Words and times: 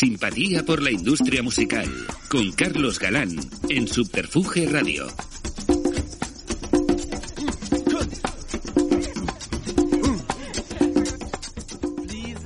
Simpatía 0.00 0.64
por 0.64 0.82
la 0.82 0.90
industria 0.90 1.42
musical, 1.42 1.86
con 2.30 2.52
Carlos 2.52 2.98
Galán, 2.98 3.36
en 3.68 3.86
Subterfuge 3.86 4.66
Radio. 4.66 5.06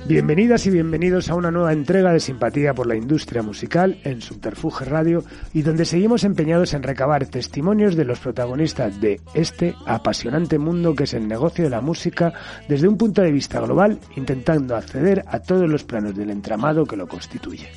Bienvenidas 0.07 0.67
y 0.67 0.69
bienvenidos 0.69 1.31
a 1.31 1.35
una 1.35 1.49
nueva 1.49 1.73
entrega 1.73 2.13
de 2.13 2.19
Simpatía 2.19 2.75
por 2.75 2.85
la 2.85 2.95
Industria 2.95 3.41
Musical 3.41 3.99
en 4.03 4.21
Subterfuge 4.21 4.85
Radio 4.85 5.23
y 5.51 5.63
donde 5.63 5.83
seguimos 5.83 6.23
empeñados 6.23 6.75
en 6.75 6.83
recabar 6.83 7.25
testimonios 7.25 7.95
de 7.95 8.05
los 8.05 8.19
protagonistas 8.19 9.01
de 9.01 9.19
este 9.33 9.73
apasionante 9.87 10.59
mundo 10.59 10.93
que 10.93 11.05
es 11.05 11.15
el 11.15 11.27
negocio 11.27 11.63
de 11.63 11.71
la 11.71 11.81
música 11.81 12.33
desde 12.69 12.87
un 12.87 12.99
punto 12.99 13.23
de 13.23 13.31
vista 13.31 13.59
global, 13.59 13.99
intentando 14.15 14.75
acceder 14.75 15.25
a 15.25 15.39
todos 15.39 15.67
los 15.67 15.83
planos 15.83 16.15
del 16.15 16.29
entramado 16.29 16.85
que 16.85 16.97
lo 16.97 17.07
constituye. 17.07 17.67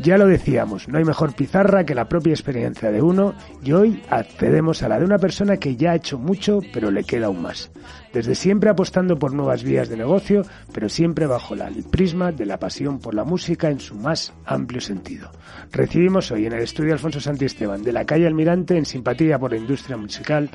Ya 0.00 0.16
lo 0.16 0.28
decíamos, 0.28 0.86
no 0.88 0.98
hay 0.98 1.04
mejor 1.04 1.34
pizarra 1.34 1.84
que 1.84 1.94
la 1.94 2.08
propia 2.08 2.30
experiencia 2.30 2.92
de 2.92 3.02
uno 3.02 3.34
y 3.64 3.72
hoy 3.72 4.00
accedemos 4.08 4.84
a 4.84 4.88
la 4.88 5.00
de 5.00 5.04
una 5.04 5.18
persona 5.18 5.56
que 5.56 5.74
ya 5.74 5.90
ha 5.90 5.96
hecho 5.96 6.18
mucho 6.18 6.60
pero 6.72 6.92
le 6.92 7.02
queda 7.02 7.26
aún 7.26 7.42
más. 7.42 7.72
Desde 8.12 8.36
siempre 8.36 8.70
apostando 8.70 9.18
por 9.18 9.34
nuevas 9.34 9.64
vías 9.64 9.88
de 9.88 9.96
negocio, 9.96 10.42
pero 10.72 10.88
siempre 10.88 11.26
bajo 11.26 11.54
el 11.54 11.82
prisma 11.90 12.30
de 12.30 12.46
la 12.46 12.60
pasión 12.60 13.00
por 13.00 13.12
la 13.12 13.24
música 13.24 13.70
en 13.70 13.80
su 13.80 13.96
más 13.96 14.32
amplio 14.46 14.80
sentido. 14.80 15.32
Recibimos 15.72 16.30
hoy 16.30 16.46
en 16.46 16.52
el 16.52 16.62
estudio 16.62 16.92
Alfonso 16.92 17.20
Santiesteban 17.20 17.82
de 17.82 17.92
la 17.92 18.04
calle 18.04 18.28
Almirante 18.28 18.78
en 18.78 18.86
simpatía 18.86 19.40
por 19.40 19.50
la 19.50 19.58
industria 19.58 19.96
musical 19.96 20.48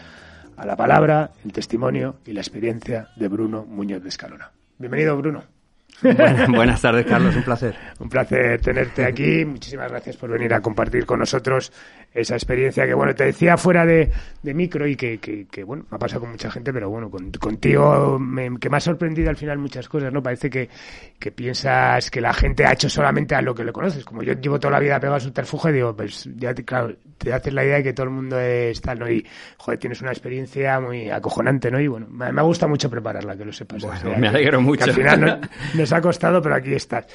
a 0.55 0.65
la 0.65 0.77
palabra, 0.77 1.31
el 1.43 1.51
testimonio 1.51 2.15
y 2.25 2.31
la 2.31 2.39
experiencia 2.39 3.09
de 3.17 3.27
Bruno 3.27 3.65
Muñoz 3.65 4.03
de 4.03 4.09
Escalona. 4.09 4.51
Bienvenido 4.77 5.17
Bruno. 5.17 5.52
buenas 6.49 6.81
tardes, 6.81 7.05
Carlos, 7.05 7.35
un 7.35 7.43
placer. 7.43 7.75
Un 7.99 8.09
placer 8.09 8.61
tenerte 8.61 9.05
aquí. 9.05 9.45
Muchísimas 9.45 9.89
gracias 9.89 10.17
por 10.17 10.29
venir 10.31 10.53
a 10.53 10.61
compartir 10.61 11.05
con 11.05 11.19
nosotros 11.19 11.71
esa 12.13 12.35
experiencia 12.35 12.85
que, 12.85 12.93
bueno, 12.93 13.15
te 13.15 13.25
decía 13.25 13.57
fuera 13.57 13.85
de, 13.85 14.11
micro 14.43 14.87
y 14.87 14.95
que, 14.95 15.19
que, 15.19 15.63
bueno, 15.63 15.85
me 15.89 15.95
ha 15.95 15.99
pasado 15.99 16.21
con 16.21 16.31
mucha 16.31 16.51
gente, 16.51 16.71
pero 16.71 16.89
bueno, 16.89 17.09
contigo 17.09 18.19
me, 18.19 18.59
que 18.59 18.69
me 18.69 18.77
ha 18.77 18.79
sorprendido 18.79 19.29
al 19.29 19.35
final 19.35 19.57
muchas 19.57 19.89
cosas, 19.89 20.13
¿no? 20.13 20.21
Parece 20.21 20.49
que, 20.49 20.69
que 21.17 21.31
piensas 21.31 22.11
que 22.11 22.21
la 22.21 22.33
gente 22.33 22.65
ha 22.65 22.73
hecho 22.73 22.89
solamente 22.89 23.35
a 23.35 23.41
lo 23.41 23.55
que 23.55 23.63
le 23.63 23.71
conoces. 23.71 24.05
Como 24.05 24.21
yo 24.21 24.33
llevo 24.33 24.59
toda 24.59 24.73
la 24.73 24.79
vida 24.79 24.99
pegado 24.99 25.17
a 25.17 25.19
subterfugio, 25.19 25.71
digo, 25.71 25.95
pues 25.95 26.29
ya, 26.35 26.53
claro, 26.53 26.95
te 27.17 27.33
haces 27.33 27.53
la 27.53 27.65
idea 27.65 27.77
de 27.77 27.83
que 27.83 27.93
todo 27.93 28.05
el 28.05 28.11
mundo 28.11 28.39
es 28.39 28.79
tal, 28.81 28.99
¿no? 28.99 29.09
Y, 29.09 29.25
joder, 29.57 29.79
tienes 29.79 30.01
una 30.01 30.11
experiencia 30.11 30.79
muy 30.79 31.09
acojonante, 31.09 31.71
¿no? 31.71 31.79
Y 31.79 31.87
bueno, 31.87 32.07
me, 32.09 32.31
me 32.31 32.41
gusta 32.43 32.67
mucho 32.67 32.89
prepararla, 32.89 33.35
que 33.35 33.45
lo 33.45 33.53
sepas. 33.53 33.83
Bueno, 33.83 34.17
me 34.19 34.27
alegro 34.27 34.61
mucho. 34.61 34.83
al 34.83 34.93
final 34.93 35.39
nos 35.73 35.91
ha 35.91 36.01
costado, 36.01 36.41
pero 36.41 36.55
aquí 36.55 36.73
estás. 36.73 37.07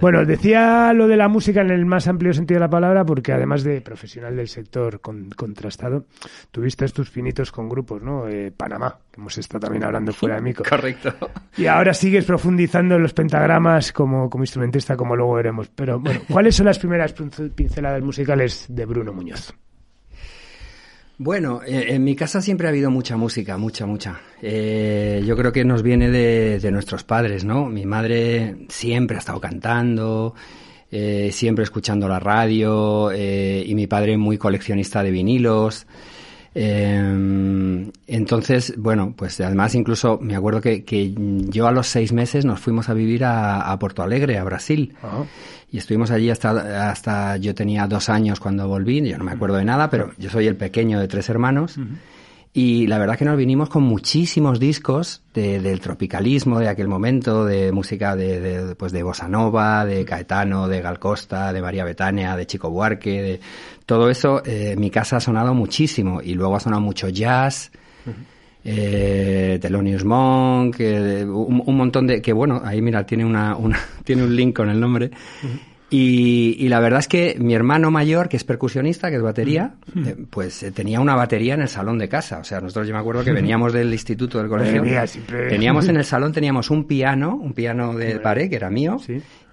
Bueno, 0.00 0.24
decía 0.24 0.92
lo 0.92 1.06
de 1.06 1.16
la 1.16 1.28
música 1.28 1.60
en 1.60 1.70
el 1.70 1.86
más 1.86 2.08
amplio 2.08 2.32
sentido 2.32 2.58
de 2.58 2.66
la 2.66 2.70
palabra, 2.70 3.04
porque 3.04 3.32
además 3.32 3.62
de 3.62 3.80
profesional 3.80 4.39
del 4.40 4.48
sector 4.48 5.00
contrastado, 5.00 6.06
tuviste 6.50 6.86
tus 6.88 7.08
finitos 7.08 7.52
con 7.52 7.68
grupos, 7.68 8.02
¿no? 8.02 8.28
Eh, 8.28 8.52
Panamá, 8.56 8.98
que 9.10 9.20
hemos 9.20 9.36
estado 9.38 9.60
también 9.60 9.84
hablando 9.84 10.12
fuera 10.12 10.36
de 10.36 10.42
micro. 10.42 10.64
Correcto. 10.68 11.14
Y 11.56 11.66
ahora 11.66 11.94
sigues 11.94 12.24
profundizando 12.24 12.96
en 12.96 13.02
los 13.02 13.12
pentagramas 13.12 13.92
como, 13.92 14.28
como 14.28 14.44
instrumentista, 14.44 14.96
como 14.96 15.16
luego 15.16 15.34
veremos. 15.34 15.68
Pero 15.74 16.00
bueno, 16.00 16.20
¿cuáles 16.30 16.56
son 16.56 16.66
las 16.66 16.78
primeras 16.78 17.14
pinceladas 17.54 18.02
musicales 18.02 18.66
de 18.68 18.84
Bruno 18.86 19.12
Muñoz? 19.12 19.52
Bueno, 21.22 21.60
eh, 21.66 21.84
en 21.88 22.02
mi 22.02 22.16
casa 22.16 22.40
siempre 22.40 22.66
ha 22.66 22.70
habido 22.70 22.90
mucha 22.90 23.14
música, 23.18 23.58
mucha, 23.58 23.84
mucha. 23.84 24.18
Eh, 24.40 25.22
yo 25.26 25.36
creo 25.36 25.52
que 25.52 25.66
nos 25.66 25.82
viene 25.82 26.08
de, 26.08 26.70
nuestros 26.70 27.04
padres, 27.04 27.44
¿no? 27.44 27.66
Mi 27.66 27.84
madre 27.84 28.64
siempre 28.70 29.16
ha 29.16 29.20
estado 29.20 29.38
cantando, 29.38 30.34
eh, 30.90 31.30
siempre 31.32 31.64
escuchando 31.64 32.08
la 32.08 32.20
radio, 32.20 33.12
y 33.12 33.74
mi 33.74 33.86
padre 33.86 34.16
muy 34.16 34.38
coleccionista 34.38 35.02
de 35.02 35.10
vinilos. 35.10 35.86
Eh, 36.52 37.90
entonces, 38.08 38.74
bueno, 38.76 39.14
pues 39.16 39.40
además 39.40 39.74
incluso 39.74 40.18
me 40.20 40.34
acuerdo 40.34 40.60
que, 40.60 40.84
que, 40.84 41.14
yo 41.16 41.68
a 41.68 41.70
los 41.70 41.86
seis 41.86 42.12
meses 42.12 42.44
nos 42.44 42.58
fuimos 42.60 42.88
a 42.88 42.94
vivir 42.94 43.24
a, 43.24 43.70
a 43.70 43.78
Porto 43.78 44.02
Alegre, 44.02 44.38
a 44.38 44.44
Brasil. 44.44 44.94
Y 45.70 45.78
estuvimos 45.78 46.10
allí 46.10 46.30
hasta, 46.30 46.90
hasta 46.90 47.36
yo 47.36 47.54
tenía 47.54 47.86
dos 47.86 48.08
años 48.08 48.40
cuando 48.40 48.66
volví, 48.66 49.00
yo 49.08 49.16
no 49.18 49.24
me 49.24 49.32
acuerdo 49.32 49.56
de 49.56 49.64
nada, 49.64 49.88
pero 49.90 50.12
yo 50.18 50.28
soy 50.30 50.48
el 50.48 50.56
pequeño 50.56 50.98
de 50.98 51.06
tres 51.06 51.28
hermanos. 51.28 51.78
Y 52.52 52.88
la 52.88 52.98
verdad 52.98 53.16
que 53.16 53.24
nos 53.24 53.36
vinimos 53.36 53.68
con 53.68 53.84
muchísimos 53.84 54.58
discos 54.58 55.22
de, 55.34 55.60
del 55.60 55.80
tropicalismo 55.80 56.58
de 56.58 56.68
aquel 56.68 56.88
momento, 56.88 57.44
de 57.44 57.70
música 57.70 58.16
de, 58.16 58.40
de, 58.40 58.74
pues 58.74 58.90
de 58.90 59.04
Bossa 59.04 59.28
Nova, 59.28 59.84
de 59.84 60.04
Caetano, 60.04 60.66
de 60.66 60.80
Gal 60.80 60.98
Costa, 60.98 61.52
de 61.52 61.62
María 61.62 61.84
Betania, 61.84 62.34
de 62.34 62.46
Chico 62.46 62.68
Buarque, 62.68 63.22
de 63.22 63.40
todo 63.86 64.10
eso. 64.10 64.42
Eh, 64.44 64.74
mi 64.76 64.90
casa 64.90 65.18
ha 65.18 65.20
sonado 65.20 65.54
muchísimo 65.54 66.20
y 66.20 66.34
luego 66.34 66.56
ha 66.56 66.60
sonado 66.60 66.82
mucho 66.82 67.08
jazz. 67.08 67.70
Eh, 68.64 69.58
Thelonious 69.62 70.04
Monk, 70.04 70.76
eh, 70.80 71.24
un, 71.24 71.62
un, 71.64 71.76
montón 71.76 72.06
de 72.06 72.20
que 72.20 72.32
bueno, 72.32 72.60
ahí 72.62 72.82
mira 72.82 73.06
tiene 73.06 73.24
una, 73.24 73.56
una 73.56 73.78
tiene 74.04 74.24
un 74.24 74.34
link 74.34 74.56
con 74.56 74.68
el 74.68 74.80
nombre. 74.80 75.10
Y, 75.92 76.68
la 76.68 76.78
verdad 76.78 77.00
es 77.00 77.08
que 77.08 77.36
mi 77.40 77.52
hermano 77.52 77.90
mayor, 77.90 78.28
que 78.28 78.36
es 78.36 78.44
percusionista, 78.44 79.10
que 79.10 79.16
es 79.16 79.22
batería, 79.22 79.74
eh, 79.96 80.16
pues 80.30 80.62
eh, 80.62 80.70
tenía 80.70 81.00
una 81.00 81.16
batería 81.16 81.54
en 81.54 81.62
el 81.62 81.68
salón 81.68 81.98
de 81.98 82.08
casa. 82.08 82.38
O 82.38 82.44
sea, 82.44 82.60
nosotros 82.60 82.86
yo 82.86 82.94
me 82.94 83.00
acuerdo 83.00 83.24
que 83.24 83.32
veníamos 83.40 83.72
del 83.72 83.92
instituto 83.92 84.38
del 84.38 84.48
colegio. 84.48 84.84
Teníamos 85.48 85.88
en 85.88 85.96
el 85.96 86.04
salón, 86.06 86.32
teníamos 86.32 86.70
un 86.70 86.84
piano, 86.84 87.34
un 87.34 87.52
piano 87.54 87.92
de 87.94 88.20
pared, 88.20 88.48
que 88.48 88.56
era 88.56 88.70
mío. 88.70 88.98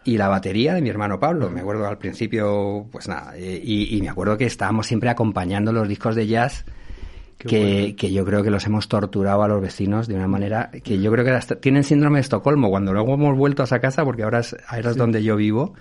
Y 0.03 0.18
la 0.18 0.28
batería 0.30 0.76
de 0.76 0.81
mi 0.81 0.90
hermano 0.90 1.20
Pablo. 1.20 1.50
Me 1.50 1.62
acuerdo 1.62 1.88
al 1.88 1.97
principio, 1.97 2.88
pues 2.92 3.08
nada. 3.08 3.34
Eh, 3.36 3.59
y, 3.62 3.97
y 3.97 4.02
me 4.02 4.09
acuerdo 4.09 4.38
que 4.38 4.46
estábamos 4.46 4.86
siempre 4.86 5.09
acompañando 5.09 5.74
los 5.74 5.88
discos 5.88 6.16
de 6.16 6.28
jazz 6.28 6.66
que, 7.38 7.96
que, 7.98 8.12
yo 8.12 8.25
creo 8.25 8.44
que 8.44 8.50
los 8.50 8.66
hemos 8.66 8.88
torturado 8.88 9.44
a 9.44 9.48
los 9.48 9.62
vecinos 9.62 10.08
de 10.08 10.16
una 10.16 10.28
manera 10.28 10.72
que 10.84 11.00
yo 11.00 11.12
creo 11.12 11.24
que 11.24 11.31
hasta, 11.31 11.56
tienen 11.56 11.84
síndrome 11.84 12.18
de 12.18 12.22
Estocolmo. 12.22 12.70
Cuando 12.70 12.94
luego 12.94 13.14
hemos 13.14 13.38
vuelto 13.38 13.62
a 13.62 13.66
esa 13.66 13.80
casa, 13.80 14.03
porque 14.03 14.24
ahora 14.24 14.40
es, 14.40 14.56
ahora 14.68 14.92
es 14.92 14.98
donde 14.98 15.24
yo 15.24 15.36
vivo, 15.36 15.74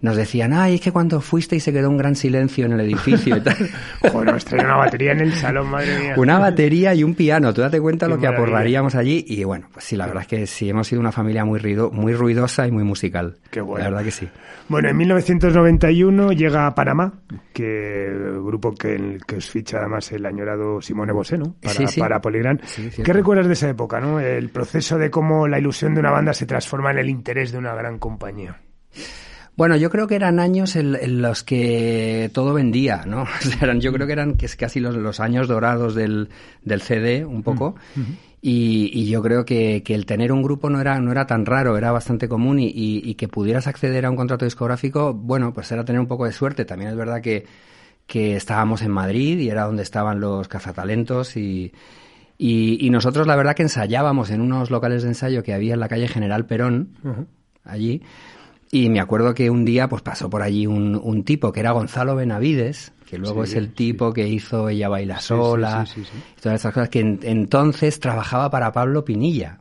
nos 0.00 0.16
decían, 0.16 0.52
ay, 0.52 0.76
es 0.76 0.80
que 0.80 0.92
cuando 0.92 1.20
fuiste 1.20 1.56
y 1.56 1.60
se 1.60 1.72
quedó 1.72 1.90
un 1.90 1.96
gran 1.96 2.14
silencio 2.14 2.66
en 2.66 2.72
el 2.72 2.80
edificio 2.80 3.36
y 3.36 3.40
tal. 3.40 3.56
Joder, 4.12 4.32
nos 4.32 4.44
traía 4.44 4.64
una 4.64 4.76
batería 4.76 5.12
en 5.12 5.20
el 5.20 5.32
salón, 5.32 5.68
madre 5.70 5.98
mía. 5.98 6.14
Una 6.16 6.38
batería 6.38 6.94
y 6.94 7.02
un 7.02 7.14
piano, 7.14 7.52
tú 7.54 7.60
date 7.60 7.80
cuenta 7.80 8.08
lo 8.08 8.18
que 8.18 8.26
aporraríamos 8.26 8.94
allí. 8.94 9.24
Y 9.26 9.44
bueno, 9.44 9.68
pues 9.72 9.84
sí, 9.84 9.96
la 9.96 10.06
verdad 10.06 10.22
es 10.22 10.28
que 10.28 10.46
sí, 10.46 10.68
hemos 10.68 10.86
sido 10.86 11.00
una 11.00 11.12
familia 11.12 11.44
muy, 11.44 11.58
ruido, 11.58 11.90
muy 11.90 12.14
ruidosa 12.14 12.66
y 12.66 12.70
muy 12.70 12.84
musical. 12.84 13.36
Qué 13.50 13.60
bueno. 13.60 13.84
La 13.84 13.90
verdad 13.90 14.04
que 14.04 14.10
sí. 14.10 14.28
Bueno, 14.68 14.88
en 14.88 14.96
1991 14.96 16.32
llega 16.32 16.66
a 16.66 16.74
Panamá, 16.74 17.20
que 17.52 18.06
el 18.06 18.42
grupo 18.42 18.74
que, 18.74 19.18
que 19.26 19.36
os 19.36 19.50
ficha 19.50 19.78
además 19.78 20.10
el 20.12 20.26
añorado 20.26 20.80
Simone 20.80 21.12
Bosé, 21.12 21.38
¿no? 21.38 21.54
Para, 21.60 21.74
sí, 21.74 21.86
sí. 21.86 22.00
para 22.00 22.20
Polygram. 22.20 22.58
¿Qué 23.04 23.12
recuerdas 23.12 23.46
de 23.46 23.52
esa 23.52 23.68
época, 23.68 24.00
no? 24.00 24.20
El 24.20 24.50
proceso 24.50 24.98
de 24.98 25.10
cómo 25.10 25.48
la 25.48 25.58
ilusión 25.58 25.94
de 25.94 26.00
una 26.00 26.10
banda 26.10 26.32
se 26.32 26.46
transforma 26.46 26.90
en 26.90 26.98
el 26.98 27.08
interés 27.08 27.52
de 27.52 27.58
una 27.58 27.74
gran 27.74 27.98
compañía. 27.98 28.60
Bueno, 29.56 29.76
yo 29.76 29.88
creo 29.88 30.08
que 30.08 30.16
eran 30.16 30.40
años 30.40 30.74
en, 30.74 30.96
en 30.96 31.22
los 31.22 31.44
que 31.44 32.30
todo 32.32 32.54
vendía, 32.54 33.04
¿no? 33.06 33.22
O 33.40 33.42
sea, 33.42 33.58
eran, 33.62 33.80
yo 33.80 33.92
creo 33.92 34.06
que 34.06 34.12
eran 34.12 34.34
que 34.34 34.46
es 34.46 34.56
casi 34.56 34.80
los, 34.80 34.96
los 34.96 35.20
años 35.20 35.48
dorados 35.48 35.94
del, 35.94 36.28
del 36.62 36.80
CD, 36.82 37.24
un 37.24 37.42
poco. 37.42 37.76
Mm. 37.94 38.00
Y, 38.42 38.90
y, 38.92 39.06
yo 39.06 39.22
creo 39.22 39.46
que, 39.46 39.82
que, 39.82 39.94
el 39.94 40.04
tener 40.04 40.30
un 40.30 40.42
grupo 40.42 40.68
no 40.68 40.78
era, 40.78 41.00
no 41.00 41.10
era 41.10 41.26
tan 41.26 41.46
raro, 41.46 41.78
era 41.78 41.92
bastante 41.92 42.28
común 42.28 42.58
y, 42.58 42.66
y, 42.66 43.00
y, 43.02 43.14
que 43.14 43.26
pudieras 43.26 43.66
acceder 43.66 44.04
a 44.04 44.10
un 44.10 44.16
contrato 44.16 44.44
discográfico, 44.44 45.14
bueno, 45.14 45.54
pues 45.54 45.72
era 45.72 45.82
tener 45.82 45.98
un 45.98 46.08
poco 46.08 46.26
de 46.26 46.32
suerte. 46.32 46.66
También 46.66 46.90
es 46.90 46.96
verdad 46.96 47.22
que, 47.22 47.46
que 48.06 48.36
estábamos 48.36 48.82
en 48.82 48.90
Madrid 48.90 49.38
y 49.38 49.48
era 49.48 49.64
donde 49.64 49.82
estaban 49.82 50.20
los 50.20 50.46
cazatalentos 50.48 51.38
y, 51.38 51.72
y, 52.36 52.90
nosotros 52.90 53.26
la 53.26 53.36
verdad 53.36 53.54
que 53.54 53.62
ensayábamos 53.62 54.30
en 54.30 54.40
unos 54.40 54.70
locales 54.70 55.02
de 55.02 55.08
ensayo 55.08 55.42
que 55.42 55.54
había 55.54 55.74
en 55.74 55.80
la 55.80 55.88
calle 55.88 56.08
General 56.08 56.44
Perón, 56.44 56.98
uh 57.02 57.08
-huh. 57.08 57.26
allí. 57.64 58.02
Y 58.74 58.88
me 58.88 58.98
acuerdo 58.98 59.34
que 59.34 59.50
un 59.50 59.64
día 59.64 59.88
pues 59.88 60.02
pasó 60.02 60.28
por 60.28 60.42
allí 60.42 60.66
un, 60.66 61.00
un 61.00 61.22
tipo 61.22 61.52
que 61.52 61.60
era 61.60 61.70
Gonzalo 61.70 62.16
Benavides, 62.16 62.92
que 63.08 63.18
luego 63.18 63.46
sí, 63.46 63.52
es 63.52 63.56
el 63.56 63.72
tipo 63.72 64.08
sí. 64.08 64.14
que 64.16 64.26
hizo 64.26 64.68
Ella 64.68 64.88
Baila 64.88 65.20
Sola, 65.20 65.86
sí, 65.86 66.00
y 66.00 66.40
todas 66.40 66.60
esas 66.60 66.74
cosas, 66.74 66.88
que 66.88 66.98
en, 66.98 67.20
entonces 67.22 68.00
trabajaba 68.00 68.50
para 68.50 68.72
Pablo 68.72 69.04
Pinilla. 69.04 69.60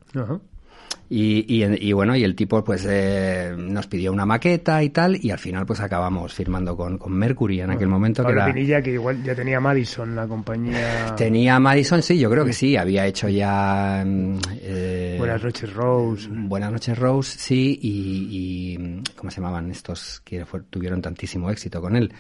Y, 1.15 1.45
y, 1.48 1.89
y, 1.89 1.94
bueno, 1.94 2.15
y 2.15 2.24
el 2.24 2.33
tipo 2.33 2.63
pues 2.63 2.88
eh, 2.89 3.54
nos 3.56 3.86
pidió 3.86 4.12
una 4.12 4.25
maqueta 4.25 4.81
y 4.81 4.89
tal, 4.89 5.24
y 5.24 5.30
al 5.30 5.38
final 5.38 5.63
pues 5.63 5.80
acabamos 5.80 6.33
firmando 6.33 6.75
con, 6.75 6.98
con 6.98 7.13
Mercury 7.13 7.62
en 7.62 7.69
aquel 7.69 7.88
momento. 7.88 8.24
Pablo 8.24 8.39
que 8.39 8.44
era... 8.45 8.51
Pinilla, 8.51 8.81
que 8.81 8.94
igual 8.94 9.24
ya 9.24 9.36
tenía 9.36 9.60
Madison, 9.60 10.15
la 10.15 10.27
compañía... 10.27 11.13
Tenía 11.15 11.60
Madison, 11.60 12.01
sí, 12.01 12.18
yo 12.18 12.31
creo 12.31 12.44
que 12.44 12.54
sí, 12.54 12.75
había 12.75 13.06
hecho 13.06 13.30
ya... 13.30 14.04
Eh, 14.04 15.18
Buenas 15.19 15.44
noches 15.44 15.71
Rose. 15.71 16.27
Buenas 16.31 16.71
noches 16.71 16.98
Rose, 16.98 17.38
sí, 17.38 17.77
y, 17.80 18.27
y 18.31 19.04
¿cómo 19.16 19.30
se 19.30 19.36
llamaban 19.36 19.69
estos 19.69 20.19
que 20.25 20.48
fue, 20.48 20.62
tuvieron 20.62 21.00
tantísimo 21.00 21.51
éxito 21.51 21.80
con 21.80 21.95
él? 21.95 22.12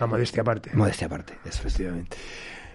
A 0.00 0.06
modestia 0.06 0.42
aparte. 0.42 0.70
Modestia 0.74 1.06
aparte, 1.06 1.34
eso. 1.44 1.60
Efectivamente. 1.60 2.16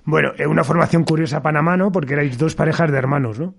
Bueno, 0.07 0.31
es 0.38 0.48
una 0.48 0.63
formación 0.63 1.04
curiosa 1.04 1.42
Panamá, 1.42 1.75
¿no? 1.75 1.92
Porque 1.92 2.13
erais 2.13 2.38
dos 2.38 2.56
parejas 2.56 2.89
de 2.89 2.98
hermanos, 2.98 3.39
¿no? 3.39 3.56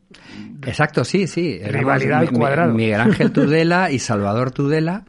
Exacto, 0.67 1.05
sí, 1.05 1.27
sí. 1.27 1.61
Rivalidad 1.63 2.21
al 2.21 2.31
cuadrado. 2.31 2.73
Miguel 2.73 3.03
Ángel 3.03 3.33
Tudela 3.35 3.91
y 3.91 3.99
Salvador 3.99 4.51
Tudela. 4.51 5.05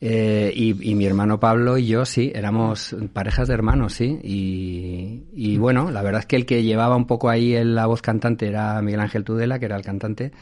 Eh, 0.00 0.52
y, 0.52 0.96
mi 0.96 1.06
hermano 1.06 1.38
Pablo 1.38 1.78
y 1.78 1.86
yo, 1.86 2.04
sí, 2.04 2.32
éramos 2.34 2.96
parejas 3.12 3.46
de 3.46 3.54
hermanos, 3.54 3.92
sí. 3.92 4.18
Y, 4.20 5.56
bueno, 5.58 5.92
la 5.92 6.02
verdad 6.02 6.22
es 6.22 6.26
que 6.26 6.34
el 6.34 6.44
que 6.44 6.64
llevaba 6.64 6.96
un 6.96 7.06
poco 7.06 7.28
ahí 7.30 7.54
la 7.62 7.86
voz 7.86 8.02
cantante 8.02 8.48
era 8.48 8.82
Miguel 8.82 9.00
Ángel 9.00 9.22
Tudela, 9.22 9.60
que 9.60 9.66
era 9.66 9.76
el 9.76 9.84
cantante. 9.84 10.32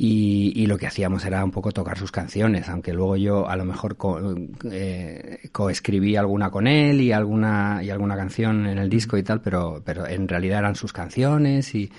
Y, 0.00 0.66
lo 0.66 0.78
que 0.78 0.86
hacíamos 0.86 1.24
era 1.24 1.44
un 1.44 1.50
poco 1.50 1.72
tocar 1.72 1.98
sus 1.98 2.12
canciones, 2.12 2.68
aunque 2.68 2.92
luego 2.92 3.16
yo 3.16 3.48
a 3.48 3.56
lo 3.56 3.64
mejor 3.64 3.96
eh, 4.70 5.40
coescribí 5.50 6.14
alguna 6.14 6.50
con 6.50 6.68
él 6.68 7.00
y 7.00 7.10
alguna, 7.10 7.80
y 7.82 7.90
alguna 7.90 8.16
canción 8.16 8.66
en 8.68 8.78
el 8.78 8.88
disco 8.88 9.16
y 9.16 9.24
tal, 9.24 9.40
pero, 9.40 9.82
pero 9.84 10.06
en 10.06 10.28
realidad 10.28 10.60
eran 10.60 10.76
sus 10.76 10.92
canciones 10.92 11.74
y 11.74 11.90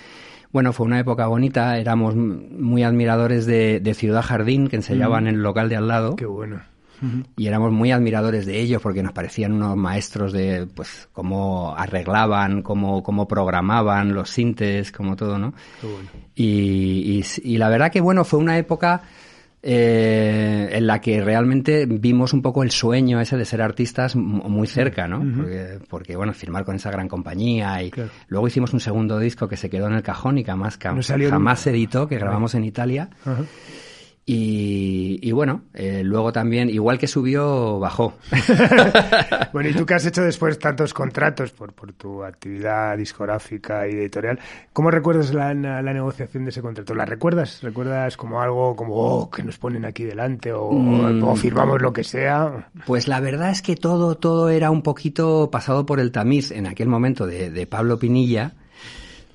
bueno, 0.54 0.72
fue 0.72 0.86
una 0.86 1.00
época 1.00 1.28
bonita, 1.28 1.78
éramos 1.78 2.16
muy 2.16 2.84
admiradores 2.84 3.46
de, 3.46 3.94
Ciudad 3.94 4.22
Jardín, 4.22 4.70
que 4.70 4.78
enseñaban 4.78 5.28
en 5.28 5.36
el 5.36 5.44
local 5.44 5.68
de 5.68 5.76
al 5.76 5.90
lado. 5.90 6.16
Qué 6.16 6.26
bueno. 6.26 6.62
Y 7.38 7.48
éramos 7.48 7.72
muy 7.72 7.92
admiradores 7.92 8.46
de 8.46 8.60
ellos 8.60 8.82
porque 8.82 9.04
nos 9.04 9.14
parecían 9.14 9.54
unos 9.54 9.78
maestros 9.78 10.34
de, 10.34 10.68
pues, 10.74 11.08
cómo 11.14 11.76
arreglaban, 11.78 12.62
cómo, 12.62 13.04
cómo 13.04 13.28
programaban 13.28 14.14
los 14.14 14.30
sintes, 14.30 14.92
como 14.92 15.16
todo, 15.16 15.38
¿no? 15.38 15.54
Bueno. 15.82 16.10
y, 16.36 17.24
y, 17.44 17.58
la 17.58 17.70
verdad 17.70 17.92
que, 17.92 18.02
bueno, 18.02 18.24
fue 18.24 18.40
una 18.40 18.58
época 18.58 19.02
eh, 19.62 20.70
en 20.72 20.88
la 20.88 21.02
que 21.02 21.22
realmente 21.22 21.86
vimos 21.86 22.32
un 22.32 22.42
poco 22.42 22.64
el 22.64 22.72
sueño 22.72 23.20
ese 23.20 23.36
de 23.36 23.44
ser 23.44 23.62
artistas 23.62 24.16
muy 24.16 24.68
cerca, 24.68 25.06
¿no? 25.06 25.22
porque, 25.90 26.16
bueno, 26.16 26.34
firmar 26.34 26.64
con 26.64 26.78
esa 26.78 26.90
gran 26.92 27.10
compañía 27.10 27.84
y 27.84 27.92
luego 28.30 28.48
hicimos 28.48 28.72
un 28.74 28.80
segundo 28.80 29.20
disco 29.20 29.50
que 29.50 29.58
se 29.58 29.70
quedó 29.70 29.88
en 29.88 29.96
el 29.96 30.02
cajón 30.02 30.38
y 30.38 30.46
que 30.46 30.52
jamás, 30.52 30.80
jamás 30.80 31.60
se 31.60 31.72
editó, 31.72 32.08
que 32.08 32.18
grabamos 32.18 32.56
en 32.56 32.64
Italia. 32.64 33.10
Y, 34.32 35.32
bueno, 35.32 35.64
eh, 35.74 36.04
luego 36.04 36.32
también, 36.32 36.70
igual 36.70 37.00
que 37.00 37.08
subió, 37.08 37.80
bajó. 37.80 38.14
bueno, 39.54 39.70
¿y 39.70 39.74
tú 39.74 39.88
qué 39.88 39.96
has 39.96 40.06
hecho 40.06 40.22
después 40.22 40.60
tantos 40.60 40.94
contratos 40.94 41.50
por, 41.50 41.74
por 41.74 41.94
tu 41.94 42.24
actividad 42.24 42.96
discográfica 42.96 43.88
y 43.88 43.94
editorial? 43.94 44.40
¿Cómo 44.72 44.92
recuerdas 44.92 45.34
la, 45.34 45.56
negociación 45.56 46.44
de 46.44 46.52
ese 46.52 46.62
contrato? 46.62 46.94
¿La 46.94 47.06
recuerdas? 47.06 47.64
¿Recuerdas 47.64 48.18
como 48.18 48.40
algo 48.40 48.76
como, 48.76 48.94
oh, 48.98 49.32
que 49.32 49.42
nos 49.42 49.58
ponen 49.58 49.84
aquí 49.84 50.04
delante 50.04 50.54
o, 50.54 50.72
mm. 50.74 51.36
firmamos 51.36 51.82
lo 51.82 51.92
que 51.92 52.04
sea? 52.04 52.70
Pues 52.86 53.08
la 53.08 53.22
verdad 53.22 53.50
es 53.50 53.64
que 53.64 53.76
todo, 53.76 54.14
todo 54.14 54.50
era 54.50 54.70
un 54.70 54.84
poquito 54.84 55.50
pasado 55.50 55.88
por 55.88 56.00
el 56.00 56.12
tamiz 56.12 56.52
en 56.52 56.68
aquel 56.68 56.88
momento 56.88 57.26
de, 57.26 57.50
de 57.50 57.66
Pablo 57.66 57.98
Pinilla 57.98 58.54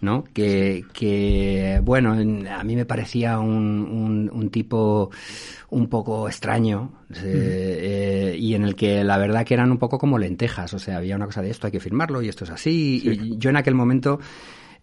¿no? 0.00 0.25
Que, 0.32 0.85
que, 0.93 1.81
bueno, 1.82 2.12
a 2.12 2.64
mí 2.64 2.76
me 2.76 2.85
parecía 2.85 3.38
un, 3.38 4.31
un, 4.32 4.50
tipo 4.50 5.11
un 5.70 5.88
poco 5.88 6.29
extraño 6.29 6.93
eh, 7.23 8.37
y 8.38 8.55
en 8.55 8.64
el 8.64 8.75
que 8.75 9.02
la 9.02 9.19
verdad 9.19 9.44
que 9.44 9.55
eran 9.55 9.70
un 9.70 9.79
poco 9.79 9.99
como 9.99 10.19
lentejas, 10.19 10.75
o 10.75 10.79
sea, 10.79 10.99
había 10.99 11.17
una 11.17 11.26
cosa 11.26 11.43
de 11.43 11.50
esto 11.50 11.67
hay 11.67 11.73
que 11.73 11.81
firmarlo 11.81 12.23
y 12.23 12.29
esto 12.29 12.44
es 12.44 12.50
así. 12.50 13.02
Y 13.05 13.38
yo 13.38 13.50
en 13.50 13.56
aquel 13.56 13.75
momento... 13.75 14.19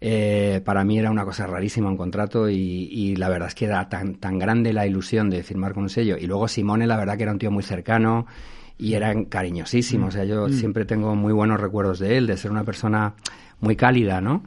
Eh, 0.04 0.60
para 0.64 0.82
mí 0.82 0.98
era 0.98 1.12
una 1.12 1.24
cosa 1.24 1.46
rarísima 1.46 1.88
un 1.88 1.96
contrato 1.96 2.50
y, 2.50 3.14
la 3.14 3.28
verdad 3.28 3.46
es 3.46 3.54
que 3.54 3.66
era 3.66 3.88
tan, 3.88 4.16
tan 4.16 4.36
grande 4.36 4.72
la 4.72 4.84
ilusión 4.84 5.30
de 5.30 5.44
firmar 5.44 5.74
con 5.74 5.84
un 5.84 5.90
sello. 5.90 6.16
Y 6.16 6.26
luego 6.26 6.48
Simone, 6.48 6.88
la 6.88 6.96
verdad 6.96 7.16
que 7.16 7.22
era 7.22 7.30
un 7.30 7.38
tío 7.38 7.52
muy 7.52 7.62
cercano 7.62 8.26
y 8.82 8.94
era 8.94 9.14
cariñosísimo. 9.28 10.08
O 10.08 10.10
sea, 10.10 10.24
yo 10.24 10.48
mm. 10.48 10.52
siempre 10.52 10.84
tengo 10.84 11.14
muy 11.14 11.32
buenos 11.32 11.60
recuerdos 11.60 12.00
de 12.00 12.16
él, 12.18 12.26
de 12.26 12.36
ser 12.36 12.50
una 12.50 12.64
persona 12.64 13.14
muy 13.60 13.76
cálida, 13.76 14.20
¿no? 14.20 14.42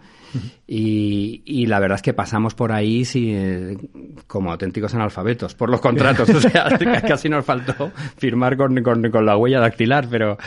Y, 0.67 1.43
y, 1.45 1.67
la 1.67 1.79
verdad 1.79 1.97
es 1.97 2.01
que 2.01 2.13
pasamos 2.13 2.55
por 2.55 2.71
ahí 2.71 3.05
sí, 3.05 3.31
eh, 3.35 3.77
como 4.25 4.51
auténticos 4.51 4.93
analfabetos 4.95 5.53
por 5.53 5.69
los 5.69 5.79
contratos. 5.79 6.27
o 6.29 6.41
sea, 6.41 6.69
casi 7.07 7.29
nos 7.29 7.45
faltó 7.45 7.91
firmar 8.17 8.57
con, 8.57 8.81
con, 8.81 9.25
la 9.25 9.37
huella 9.37 9.59
dactilar, 9.59 10.07
pero, 10.09 10.37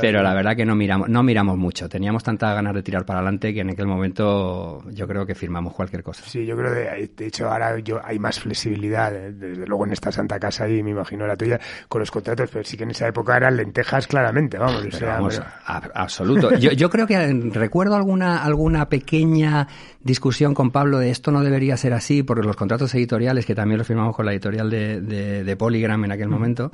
pero 0.00 0.22
la 0.22 0.32
verdad 0.32 0.54
que 0.54 0.64
no 0.64 0.76
miramos, 0.76 1.08
no 1.08 1.22
miramos 1.22 1.58
mucho. 1.58 1.88
Teníamos 1.88 2.22
tantas 2.22 2.54
ganas 2.54 2.72
de 2.72 2.82
tirar 2.82 3.04
para 3.04 3.18
adelante 3.18 3.52
que 3.52 3.60
en 3.60 3.70
aquel 3.70 3.86
momento 3.86 4.84
yo 4.92 5.08
creo 5.08 5.26
que 5.26 5.34
firmamos 5.34 5.74
cualquier 5.74 6.04
cosa. 6.04 6.22
Sí, 6.24 6.46
yo 6.46 6.56
creo 6.56 6.72
que 6.72 7.10
de 7.16 7.26
hecho 7.26 7.50
ahora 7.50 7.78
yo, 7.80 8.00
hay 8.04 8.18
más 8.18 8.38
flexibilidad, 8.38 9.14
eh, 9.14 9.32
desde 9.32 9.66
luego 9.66 9.86
en 9.86 9.92
esta 9.92 10.12
santa 10.12 10.38
casa 10.38 10.68
y 10.68 10.82
me 10.84 10.90
imagino 10.90 11.26
la 11.26 11.36
tuya, 11.36 11.58
con 11.88 12.00
los 12.00 12.10
contratos, 12.10 12.48
pero 12.52 12.64
sí 12.64 12.76
que 12.76 12.84
en 12.84 12.92
esa 12.92 13.08
época 13.08 13.17
eran 13.36 13.56
lentejas 13.56 14.06
claramente, 14.06 14.58
vamos. 14.58 14.86
O 14.86 14.90
sea, 14.90 15.14
vamos 15.14 15.40
absoluto. 15.64 16.54
Yo, 16.56 16.72
yo 16.72 16.90
creo 16.90 17.06
que 17.06 17.32
recuerdo 17.52 17.94
alguna, 17.94 18.42
alguna 18.42 18.88
pequeña 18.88 19.68
discusión 20.00 20.54
con 20.54 20.70
Pablo 20.70 20.98
de 20.98 21.10
esto 21.10 21.30
no 21.30 21.42
debería 21.42 21.76
ser 21.76 21.92
así, 21.92 22.22
porque 22.22 22.46
los 22.46 22.56
contratos 22.56 22.94
editoriales, 22.94 23.46
que 23.46 23.54
también 23.54 23.78
los 23.78 23.86
firmamos 23.86 24.14
con 24.14 24.26
la 24.26 24.32
editorial 24.32 24.70
de, 24.70 25.00
de, 25.00 25.56
Polygram 25.56 26.04
en 26.04 26.12
aquel 26.12 26.28
momento, 26.28 26.72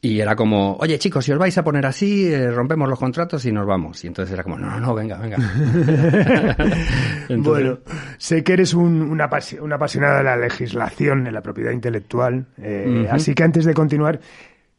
y 0.00 0.20
era 0.20 0.36
como, 0.36 0.76
oye 0.76 0.98
chicos, 0.98 1.24
si 1.24 1.32
os 1.32 1.38
vais 1.38 1.56
a 1.56 1.64
poner 1.64 1.86
así, 1.86 2.30
eh, 2.30 2.50
rompemos 2.50 2.88
los 2.88 2.98
contratos 2.98 3.44
y 3.46 3.52
nos 3.52 3.66
vamos. 3.66 4.04
Y 4.04 4.08
entonces 4.08 4.34
era 4.34 4.42
como, 4.42 4.58
no, 4.58 4.68
no, 4.68 4.80
no, 4.80 4.94
venga, 4.94 5.18
venga. 5.18 5.38
Bueno, 7.38 7.78
sé 8.18 8.44
que 8.44 8.52
eres 8.52 8.74
un, 8.74 9.00
una, 9.00 9.24
apasionada 9.24 10.18
de 10.18 10.24
la 10.24 10.36
legislación, 10.36 11.24
de 11.24 11.32
la 11.32 11.40
propiedad 11.40 11.72
intelectual, 11.72 12.46
eh, 12.58 13.08
así 13.10 13.34
que 13.34 13.44
antes 13.44 13.64
de 13.64 13.72
continuar, 13.72 14.20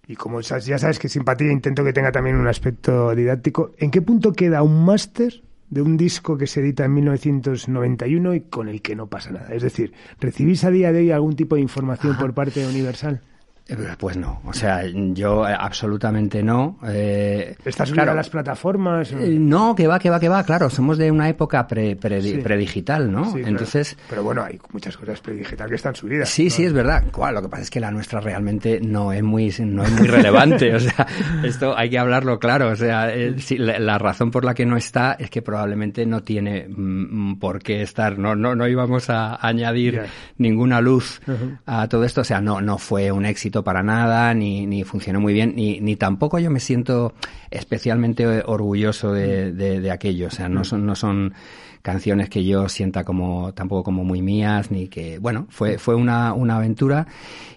y 0.07 0.15
como 0.15 0.41
ya 0.41 0.59
sabes 0.77 0.99
que 0.99 1.09
simpatía 1.09 1.51
intento 1.51 1.83
que 1.83 1.93
tenga 1.93 2.11
también 2.11 2.35
un 2.35 2.47
aspecto 2.47 3.15
didáctico, 3.15 3.71
¿en 3.77 3.91
qué 3.91 4.01
punto 4.01 4.33
queda 4.33 4.61
un 4.61 4.85
máster 4.85 5.43
de 5.69 5.81
un 5.81 5.97
disco 5.97 6.37
que 6.37 6.47
se 6.47 6.61
edita 6.61 6.85
en 6.85 6.93
1991 6.93 8.35
y 8.35 8.41
con 8.41 8.69
el 8.69 8.81
que 8.81 8.95
no 8.95 9.07
pasa 9.07 9.31
nada. 9.31 9.53
Es 9.53 9.63
decir, 9.63 9.93
¿recibís 10.19 10.63
a 10.63 10.71
día 10.71 10.91
de 10.91 10.99
hoy 10.99 11.11
algún 11.11 11.35
tipo 11.35 11.55
de 11.55 11.61
información 11.61 12.17
por 12.17 12.33
parte 12.33 12.59
de 12.59 12.67
Universal? 12.67 13.21
Eh, 13.67 13.75
pues 13.97 14.15
no, 14.15 14.41
o 14.45 14.53
sea, 14.53 14.83
yo 14.85 15.47
eh, 15.47 15.55
absolutamente 15.57 16.43
no. 16.43 16.77
Eh, 16.87 17.55
¿Estás 17.65 17.89
unida 17.89 18.11
a 18.11 18.15
las 18.15 18.29
plataformas? 18.29 19.11
Eh, 19.11 19.37
no, 19.39 19.73
que 19.73 19.87
va, 19.87 19.97
que 19.97 20.11
va, 20.11 20.19
que 20.19 20.29
va, 20.29 20.43
claro, 20.43 20.69
somos 20.69 20.99
de 20.99 21.09
una 21.09 21.29
época 21.29 21.65
pre, 21.65 21.95
pre, 21.95 22.21
predigital, 22.43 23.11
¿no? 23.11 23.35
Entonces... 23.35 23.97
Pero 24.07 24.23
bueno, 24.23 24.43
hay 24.43 24.59
muchas 24.71 24.95
cosas 24.95 25.19
predigital 25.19 25.67
que 25.67 25.75
están 25.75 25.95
subidas. 25.95 26.29
Sí, 26.29 26.51
sí, 26.51 26.63
es 26.63 26.73
verdad. 26.73 27.05
lo 27.05 27.41
que 27.41 27.49
pasa 27.49 27.63
es 27.63 27.71
que 27.71 27.79
la 27.79 27.89
nuestra 27.89 28.19
realmente 28.19 28.79
no 28.81 29.11
es 29.11 29.23
muy, 29.23 29.51
no 29.59 29.83
es 29.83 29.91
muy 29.93 30.07
relevante, 30.07 30.75
o 30.75 30.79
sea, 30.79 31.07
esto 31.43 31.75
hay 31.75 31.89
que 31.89 31.97
hablarlo 31.97 32.37
claro, 32.37 32.69
o 32.69 32.75
sea, 32.75 33.11
la, 33.57 33.97
razón 33.97 34.29
por 34.29 34.45
la 34.45 34.53
que 34.53 34.67
no 34.67 34.77
está 34.77 35.13
es 35.13 35.31
que 35.31 35.41
probablemente 35.41 36.05
no 36.05 36.21
tiene 36.21 36.67
mm, 36.69 37.39
por 37.39 37.63
qué 37.63 37.81
estar, 37.81 38.19
no, 38.19 38.35
no, 38.35 38.53
no 38.55 38.67
íbamos 38.67 39.09
a 39.09 39.43
añadir 39.43 40.03
ninguna 40.37 40.81
luz 40.81 41.19
a 41.65 41.87
todo 41.87 42.03
esto, 42.03 42.21
o 42.21 42.25
sea, 42.25 42.41
no, 42.41 42.61
no 42.61 42.77
fue 42.77 43.11
un 43.11 43.25
éxito 43.25 43.54
para 43.63 43.83
nada, 43.83 44.33
ni, 44.33 44.65
ni 44.65 44.83
funcionó 44.83 45.19
muy 45.19 45.33
bien, 45.33 45.53
ni, 45.55 45.79
ni 45.79 45.95
tampoco 45.95 46.39
yo 46.39 46.49
me 46.49 46.59
siento 46.59 47.13
especialmente 47.51 48.43
orgulloso 48.45 49.11
de, 49.11 49.51
de, 49.53 49.91
aquello. 49.91 50.27
O 50.27 50.31
sea, 50.31 50.49
no 50.49 50.63
son, 50.63 50.85
no 50.85 50.95
son 50.95 51.33
canciones 51.81 52.29
que 52.29 52.43
yo 52.43 52.67
sienta 52.67 53.03
como, 53.03 53.53
tampoco 53.53 53.83
como 53.83 54.03
muy 54.03 54.21
mías, 54.21 54.71
ni 54.71 54.87
que, 54.87 55.19
bueno, 55.19 55.45
fue, 55.49 55.77
fue 55.77 55.95
una, 55.95 56.33
una 56.33 56.57
aventura. 56.57 57.07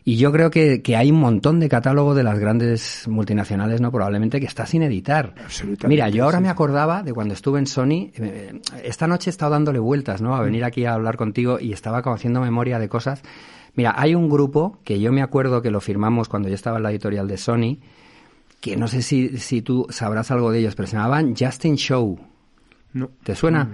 Y 0.04 0.16
yo 0.16 0.30
creo 0.32 0.50
que, 0.50 0.82
que 0.82 0.96
hay 0.96 1.10
un 1.10 1.18
montón 1.18 1.60
de 1.60 1.68
catálogo 1.68 2.14
de 2.14 2.22
las 2.22 2.38
grandes 2.38 3.08
multinacionales, 3.08 3.80
¿no? 3.80 3.90
Probablemente 3.90 4.38
que 4.38 4.46
está 4.46 4.66
sin 4.66 4.82
editar. 4.82 5.34
Mira, 5.86 6.08
yo 6.10 6.24
ahora 6.24 6.40
me 6.40 6.48
acordaba 6.48 7.02
de 7.02 7.12
cuando 7.12 7.34
estuve 7.34 7.58
en 7.58 7.66
Sony, 7.66 8.10
eh, 8.14 8.60
esta 8.84 9.06
noche 9.06 9.30
he 9.30 9.32
estado 9.32 9.52
dándole 9.52 9.78
vueltas, 9.78 10.20
¿no? 10.20 10.36
A 10.36 10.42
venir 10.42 10.64
aquí 10.64 10.84
a 10.84 10.94
hablar 10.94 11.16
contigo 11.16 11.58
y 11.58 11.72
estaba 11.72 12.02
como 12.02 12.14
haciendo 12.14 12.40
memoria 12.40 12.78
de 12.78 12.88
cosas 12.88 13.22
Mira, 13.78 13.94
hay 13.96 14.16
un 14.16 14.28
grupo 14.28 14.80
que 14.82 14.98
yo 14.98 15.12
me 15.12 15.22
acuerdo 15.22 15.62
que 15.62 15.70
lo 15.70 15.80
firmamos 15.80 16.28
cuando 16.28 16.48
yo 16.48 16.56
estaba 16.56 16.78
en 16.78 16.82
la 16.82 16.90
editorial 16.90 17.28
de 17.28 17.36
Sony, 17.36 17.78
que 18.60 18.76
no 18.76 18.88
sé 18.88 19.02
si, 19.02 19.38
si 19.38 19.62
tú 19.62 19.86
sabrás 19.88 20.32
algo 20.32 20.50
de 20.50 20.58
ellos, 20.58 20.74
pero 20.74 20.88
se 20.88 20.96
llamaban 20.96 21.36
Justin 21.38 21.76
Show. 21.76 22.18
No. 22.92 23.08
¿Te 23.22 23.36
suena? 23.36 23.70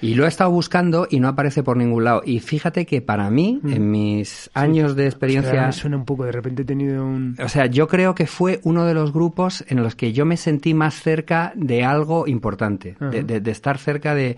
Y 0.00 0.14
lo 0.14 0.24
he 0.24 0.28
estado 0.28 0.52
buscando 0.52 1.08
y 1.10 1.18
no 1.18 1.26
aparece 1.26 1.64
por 1.64 1.76
ningún 1.76 2.04
lado. 2.04 2.22
Y 2.24 2.38
fíjate 2.38 2.86
que 2.86 3.02
para 3.02 3.28
mí, 3.28 3.58
mm. 3.60 3.72
en 3.72 3.90
mis 3.90 4.50
años 4.54 4.94
de 4.94 5.06
experiencia... 5.06 5.66
me 5.66 5.72
suena 5.72 5.96
un 5.96 6.04
poco, 6.04 6.26
de 6.26 6.30
repente 6.30 6.62
he 6.62 6.64
tenido 6.64 7.04
un... 7.04 7.34
O 7.44 7.48
sea, 7.48 7.66
yo 7.66 7.88
creo 7.88 8.14
que 8.14 8.28
fue 8.28 8.60
uno 8.62 8.84
de 8.84 8.94
los 8.94 9.12
grupos 9.12 9.64
en 9.66 9.82
los 9.82 9.96
que 9.96 10.12
yo 10.12 10.26
me 10.26 10.36
sentí 10.36 10.74
más 10.74 11.02
cerca 11.02 11.52
de 11.56 11.84
algo 11.84 12.28
importante, 12.28 12.96
de, 13.00 13.50
estar 13.50 13.78
cerca 13.78 14.14
de, 14.14 14.36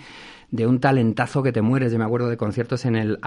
de, 0.50 0.66
un 0.66 0.80
talentazo 0.80 1.42
que 1.42 1.52
te 1.52 1.60
mueres. 1.60 1.92
Yo 1.92 1.98
me 1.98 2.06
acuerdo 2.06 2.30
de 2.30 2.38
conciertos 2.38 2.86
en 2.86 2.96
el... 2.96 3.18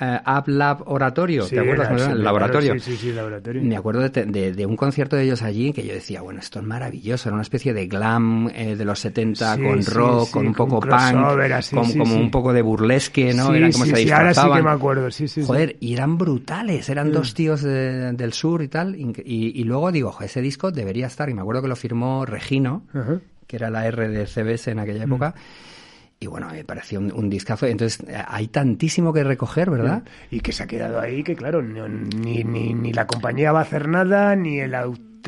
Eh, 0.00 0.20
App 0.24 0.46
Lab 0.46 0.82
Oratorio, 0.86 1.46
¿te 1.46 1.58
acuerdas? 1.58 2.08
el 2.08 2.22
laboratorio. 2.22 2.78
Sí, 2.78 2.96
sí, 2.96 3.12
laboratorio. 3.12 3.62
Me 3.62 3.76
acuerdo 3.76 4.08
de, 4.08 4.66
un 4.66 4.76
concierto 4.76 5.16
de 5.16 5.24
ellos 5.24 5.42
allí 5.42 5.72
que 5.72 5.84
yo 5.84 5.92
decía, 5.92 6.22
bueno, 6.22 6.38
esto 6.38 6.60
es 6.60 6.64
maravilloso, 6.64 7.28
era 7.28 7.34
una 7.34 7.42
especie 7.42 7.74
de 7.74 7.86
glam 7.88 8.48
eh, 8.54 8.76
de 8.76 8.84
los 8.84 9.00
70 9.00 9.56
con 9.56 9.84
rock, 9.84 10.30
con 10.30 10.46
un 10.46 10.54
poco 10.54 10.78
punk, 10.80 11.72
con, 11.74 11.98
como 11.98 12.14
un 12.14 12.30
poco 12.30 12.52
de 12.52 12.62
burlesque, 12.62 13.34
¿no? 13.34 13.52
Eran 13.52 13.72
como 13.72 13.86
se 13.86 14.12
ahora 14.12 14.34
sí 14.34 14.48
que 14.54 14.62
me 14.62 14.70
acuerdo, 14.70 15.10
sí, 15.10 15.26
sí. 15.26 15.42
Joder, 15.44 15.76
y 15.80 15.94
eran 15.94 16.16
brutales, 16.16 16.88
eran 16.88 17.10
dos 17.10 17.34
tíos 17.34 17.62
del 17.62 18.32
sur 18.32 18.62
y 18.62 18.68
tal, 18.68 18.94
y, 18.96 19.64
luego 19.64 19.90
digo, 19.90 20.16
ese 20.20 20.40
disco 20.40 20.70
debería 20.70 21.06
estar, 21.06 21.28
y 21.28 21.34
me 21.34 21.40
acuerdo 21.40 21.62
que 21.62 21.68
lo 21.68 21.76
firmó 21.76 22.24
Regino, 22.24 22.82
que 23.46 23.56
era 23.56 23.70
la 23.70 23.86
R 23.86 24.08
de 24.08 24.26
CBS 24.26 24.70
en 24.70 24.78
aquella 24.78 25.04
época, 25.04 25.34
y 26.20 26.26
bueno, 26.26 26.48
me 26.50 26.64
pareció 26.64 26.98
un, 26.98 27.30
discazo. 27.30 27.66
Entonces, 27.66 28.04
hay 28.26 28.48
tantísimo 28.48 29.12
que 29.12 29.22
recoger, 29.22 29.70
¿verdad? 29.70 30.02
Y 30.30 30.40
que 30.40 30.52
se 30.52 30.64
ha 30.64 30.66
quedado 30.66 31.00
ahí 31.00 31.22
que, 31.22 31.36
claro, 31.36 31.62
ni, 31.62 32.42
ni, 32.42 32.74
ni 32.74 32.92
la 32.92 33.06
compañía 33.06 33.52
va 33.52 33.60
a 33.60 33.62
hacer 33.62 33.88
nada, 33.88 34.34
ni 34.34 34.58
el 34.58 34.74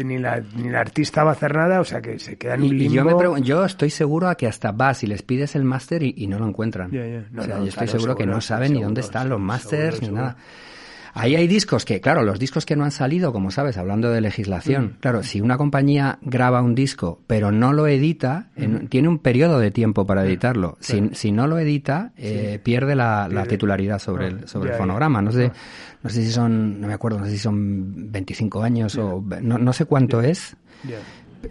ni 0.04 0.18
la, 0.18 0.42
ni 0.56 0.68
el 0.68 0.74
artista 0.74 1.24
va 1.24 1.30
a 1.30 1.32
hacer 1.34 1.54
nada, 1.54 1.80
o 1.80 1.84
sea 1.84 2.00
que 2.00 2.18
se 2.18 2.36
queda 2.36 2.54
en 2.54 2.62
un 2.62 2.68
limbo. 2.70 2.84
Y 2.84 2.94
yo, 2.94 3.34
me 3.34 3.42
yo 3.42 3.64
estoy 3.64 3.90
seguro 3.90 4.28
a 4.28 4.34
que 4.34 4.46
hasta 4.46 4.72
vas 4.72 5.02
y 5.02 5.06
les 5.06 5.22
pides 5.22 5.54
el 5.56 5.64
máster 5.64 6.02
y, 6.02 6.26
no 6.26 6.38
lo 6.38 6.46
encuentran. 6.46 6.88
o 7.36 7.42
sea, 7.42 7.58
yo 7.58 7.66
estoy 7.66 7.88
seguro, 7.88 8.16
que 8.16 8.26
no 8.26 8.40
saben 8.40 8.72
ni 8.74 8.82
dónde 8.82 9.00
están 9.00 9.28
los 9.28 9.40
másters 9.40 10.02
ni 10.02 10.08
nada. 10.08 10.36
Ahí 11.12 11.36
hay 11.36 11.46
discos 11.46 11.84
que, 11.84 12.00
claro, 12.00 12.22
los 12.22 12.38
discos 12.38 12.66
que 12.66 12.76
no 12.76 12.84
han 12.84 12.90
salido, 12.90 13.32
como 13.32 13.50
sabes, 13.50 13.76
hablando 13.76 14.10
de 14.10 14.20
legislación, 14.20 14.84
mm. 14.84 15.00
claro, 15.00 15.22
si 15.22 15.40
una 15.40 15.56
compañía 15.56 16.18
graba 16.22 16.62
un 16.62 16.74
disco 16.74 17.20
pero 17.26 17.52
no 17.52 17.72
lo 17.72 17.86
edita, 17.86 18.48
mm. 18.56 18.86
tiene 18.86 19.08
un 19.08 19.18
periodo 19.18 19.58
de 19.58 19.70
tiempo 19.70 20.06
para 20.06 20.24
editarlo. 20.24 20.76
Si, 20.80 21.10
si, 21.12 21.32
no 21.32 21.46
lo 21.46 21.58
edita, 21.58 22.12
eh, 22.16 22.60
pierde, 22.62 22.94
la, 22.94 23.28
titularidad 23.48 23.98
sobre, 23.98 24.28
el, 24.28 24.48
sobre 24.48 24.72
el 24.72 24.76
fonograma. 24.76 25.22
No 25.22 25.32
sé, 25.32 25.46
ah. 25.46 25.58
no 26.02 26.10
sé 26.10 26.22
si 26.24 26.30
son, 26.30 26.80
no 26.80 26.86
me 26.86 26.94
acuerdo, 26.94 27.18
no 27.18 27.24
sé 27.24 27.32
si 27.32 27.38
son 27.38 28.10
25 28.12 28.62
años 28.62 28.96
o 28.96 29.24
no, 29.40 29.58
no 29.58 29.72
sé 29.72 29.84
cuánto 29.86 30.20
es 30.20 30.56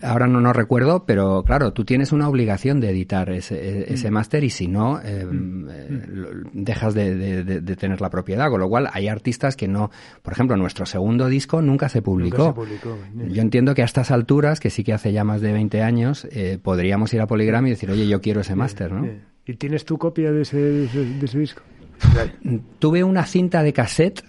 ahora 0.02 0.28
no 0.28 0.40
no 0.40 0.54
recuerdo, 0.54 1.06
pero 1.06 1.44
claro, 1.44 1.74
tú 1.74 1.86
tienes 1.86 2.12
una 2.12 2.28
obligación 2.28 2.80
de 2.80 2.90
editar 2.90 3.30
ese, 3.32 3.92
ese 3.92 4.10
mm. 4.10 4.14
máster 4.14 4.44
y 4.44 4.50
si 4.50 4.68
no, 4.68 5.00
eh, 5.02 5.26
mm. 5.26 5.70
Eh, 5.70 5.88
dejas 6.54 6.94
de, 6.94 7.76
tener 7.78 8.02
la 8.02 8.10
propiedad. 8.10 8.50
Con 8.50 8.60
lo 8.60 8.70
cual, 8.70 8.90
hay 8.92 9.08
artistas 9.08 9.56
que 9.56 9.68
no, 9.68 9.92
por 10.22 10.34
ejemplo, 10.34 10.56
nuestro 10.58 10.86
segundo 10.86 11.28
disco 11.28 11.62
nunca 11.62 11.90
se 11.90 12.02
publicó. 12.02 12.56
Yo 13.30 13.42
entiendo 13.42 13.76
que 13.76 13.82
a 13.82 13.86
estas 13.86 14.12
alturas, 14.12 14.60
que 14.60 14.70
sí 14.70 14.84
que 14.84 14.94
hace 14.94 15.12
ya 15.12 15.24
más 15.24 15.42
de 15.42 15.54
20 15.54 15.82
años, 15.82 16.28
eh, 16.32 16.60
podríamos 16.62 17.14
ir 17.14 17.22
a 17.22 17.28
Polygram 17.28 17.66
y 17.68 17.72
decir, 17.72 17.92
oye, 17.92 18.08
yo 18.08 18.22
quiero 18.22 18.42
ese 18.42 18.56
máster, 18.56 18.92
¿no? 18.92 19.08
¿Y 19.46 19.56
tienes 19.56 19.86
tu 19.86 19.98
copia 19.98 20.32
de 20.32 20.42
ese, 20.42 20.58
de 20.58 21.26
ese 21.26 21.40
disco? 21.40 21.64
Tuve 22.80 23.04
una 23.04 23.26
cinta 23.26 23.64
de 23.64 23.74
cassette 23.74 24.24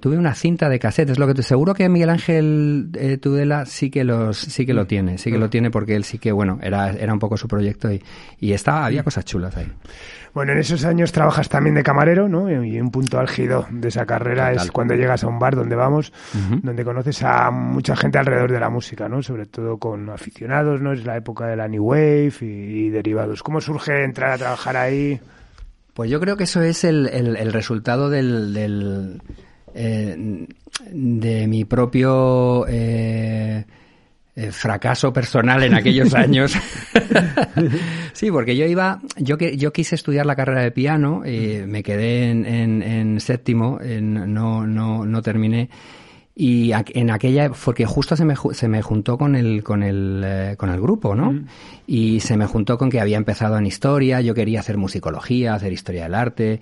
tuve 0.00 0.18
una 0.18 0.34
cinta 0.34 0.68
de 0.68 0.78
cassette, 0.78 1.10
es 1.10 1.18
lo 1.18 1.26
que 1.26 1.34
te 1.34 1.42
seguro 1.42 1.74
que 1.74 1.88
Miguel 1.88 2.10
Ángel 2.10 2.90
eh, 2.94 3.18
Tudela 3.18 3.66
sí 3.66 3.90
que 3.90 4.04
los 4.04 4.38
sí 4.38 4.66
que 4.66 4.74
lo 4.74 4.86
tiene, 4.86 5.18
sí 5.18 5.30
que 5.30 5.38
lo 5.38 5.50
tiene 5.50 5.70
porque 5.70 5.96
él 5.96 6.04
sí 6.04 6.18
que 6.18 6.32
bueno, 6.32 6.58
era 6.62 6.90
era 6.90 7.12
un 7.12 7.18
poco 7.18 7.36
su 7.36 7.48
proyecto 7.48 7.92
y, 7.92 8.02
y 8.38 8.52
estaba 8.52 8.86
había 8.86 9.02
cosas 9.02 9.24
chulas 9.24 9.56
ahí. 9.56 9.70
Bueno, 10.34 10.52
en 10.52 10.58
esos 10.58 10.84
años 10.86 11.12
trabajas 11.12 11.48
también 11.50 11.74
de 11.74 11.82
camarero, 11.82 12.26
¿no? 12.26 12.50
Y 12.50 12.80
un 12.80 12.90
punto 12.90 13.18
álgido 13.18 13.66
de 13.70 13.88
esa 13.88 14.06
carrera 14.06 14.52
es 14.52 14.70
cuando 14.70 14.94
llegas 14.94 15.22
a 15.24 15.28
un 15.28 15.38
bar 15.38 15.54
donde 15.54 15.76
vamos, 15.76 16.10
donde 16.62 16.84
conoces 16.84 17.22
a 17.22 17.50
mucha 17.50 17.94
gente 17.96 18.18
alrededor 18.18 18.50
de 18.50 18.58
la 18.58 18.70
música, 18.70 19.10
¿no? 19.10 19.22
Sobre 19.22 19.44
todo 19.44 19.76
con 19.76 20.08
aficionados, 20.08 20.80
¿no? 20.80 20.92
Es 20.92 21.04
la 21.04 21.18
época 21.18 21.46
de 21.46 21.56
la 21.56 21.68
New 21.68 21.84
Wave 21.84 22.32
y, 22.40 22.88
derivados. 22.88 23.42
¿Cómo 23.42 23.60
surge 23.60 24.04
entrar 24.04 24.32
a 24.32 24.38
trabajar 24.38 24.76
ahí? 24.78 25.20
Pues 25.92 26.10
yo 26.10 26.18
creo 26.18 26.38
que 26.38 26.44
eso 26.44 26.62
es 26.62 26.84
el, 26.84 27.08
el, 27.08 27.52
resultado 27.52 28.08
del 28.08 29.20
eh, 29.74 30.46
de 30.90 31.46
mi 31.46 31.64
propio 31.64 32.66
eh, 32.68 33.64
eh, 34.34 34.50
fracaso 34.50 35.12
personal 35.12 35.62
en 35.62 35.74
aquellos 35.74 36.14
años. 36.14 36.56
sí, 38.12 38.30
porque 38.30 38.56
yo 38.56 38.66
iba, 38.66 39.00
yo 39.16 39.38
que 39.38 39.56
yo 39.56 39.72
quise 39.72 39.94
estudiar 39.94 40.26
la 40.26 40.36
carrera 40.36 40.62
de 40.62 40.70
piano, 40.70 41.22
y 41.26 41.62
me 41.66 41.82
quedé 41.82 42.30
en, 42.30 42.46
en, 42.82 43.20
séptimo, 43.20 43.78
en, 43.80 44.32
no, 44.32 44.66
no, 44.66 45.04
no 45.04 45.22
terminé. 45.22 45.68
Y 46.34 46.72
en 46.72 47.10
aquella, 47.10 47.50
porque 47.50 47.84
justo 47.84 48.16
se 48.16 48.24
me, 48.24 48.34
se 48.52 48.66
me 48.66 48.80
juntó 48.80 49.18
con 49.18 49.36
el, 49.36 49.62
con 49.62 49.82
el, 49.82 50.56
con 50.56 50.70
el 50.70 50.80
grupo, 50.80 51.14
¿no? 51.14 51.44
Y 51.86 52.20
se 52.20 52.38
me 52.38 52.46
juntó 52.46 52.78
con 52.78 52.88
que 52.88 53.00
había 53.00 53.18
empezado 53.18 53.58
en 53.58 53.66
historia, 53.66 54.22
yo 54.22 54.32
quería 54.32 54.60
hacer 54.60 54.78
musicología, 54.78 55.52
hacer 55.52 55.74
historia 55.74 56.04
del 56.04 56.14
arte, 56.14 56.60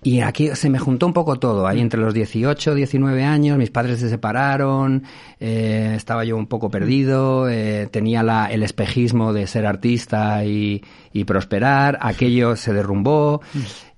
y 0.00 0.20
aquí 0.20 0.54
se 0.54 0.70
me 0.70 0.78
juntó 0.78 1.06
un 1.06 1.12
poco 1.12 1.40
todo. 1.40 1.66
Ahí 1.66 1.80
entre 1.80 2.00
los 2.00 2.14
18, 2.14 2.74
19 2.74 3.24
años, 3.24 3.58
mis 3.58 3.70
padres 3.70 3.98
se 3.98 4.08
separaron, 4.08 5.02
eh, 5.40 5.94
estaba 5.96 6.24
yo 6.24 6.36
un 6.36 6.46
poco 6.46 6.70
perdido, 6.70 7.48
eh, 7.48 7.88
tenía 7.90 8.22
la, 8.22 8.46
el 8.46 8.62
espejismo 8.62 9.32
de 9.32 9.48
ser 9.48 9.66
artista 9.66 10.44
y, 10.44 10.82
y 11.18 11.24
prosperar, 11.24 11.98
aquello 12.00 12.56
se 12.56 12.72
derrumbó 12.72 13.42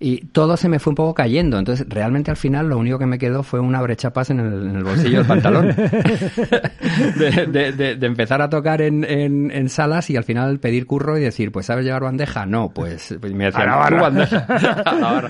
y 0.02 0.24
todo 0.28 0.56
se 0.56 0.68
me 0.70 0.78
fue 0.78 0.92
un 0.92 0.94
poco 0.94 1.12
cayendo. 1.12 1.58
Entonces, 1.58 1.86
realmente 1.88 2.30
al 2.30 2.38
final 2.38 2.68
lo 2.68 2.78
único 2.78 2.98
que 2.98 3.04
me 3.04 3.18
quedó 3.18 3.42
fue 3.42 3.60
una 3.60 3.82
brechapas 3.82 4.30
en 4.30 4.40
el, 4.40 4.70
en 4.70 4.76
el 4.76 4.84
bolsillo 4.84 5.18
del 5.18 5.26
pantalón. 5.26 5.68
de, 7.16 7.46
de, 7.46 7.96
de, 7.96 8.06
empezar 8.06 8.40
a 8.40 8.48
tocar 8.48 8.80
en, 8.80 9.04
en, 9.04 9.50
en, 9.50 9.68
salas 9.68 10.08
y 10.08 10.16
al 10.16 10.24
final 10.24 10.58
pedir 10.58 10.86
curro 10.86 11.18
y 11.18 11.20
decir, 11.20 11.52
pues 11.52 11.66
¿sabes 11.66 11.84
llevar 11.84 12.02
bandeja? 12.02 12.46
No, 12.46 12.70
pues, 12.70 13.14
pues 13.20 13.34
me 13.34 13.44
decían, 13.44 13.68
bandeja. 14.00 14.46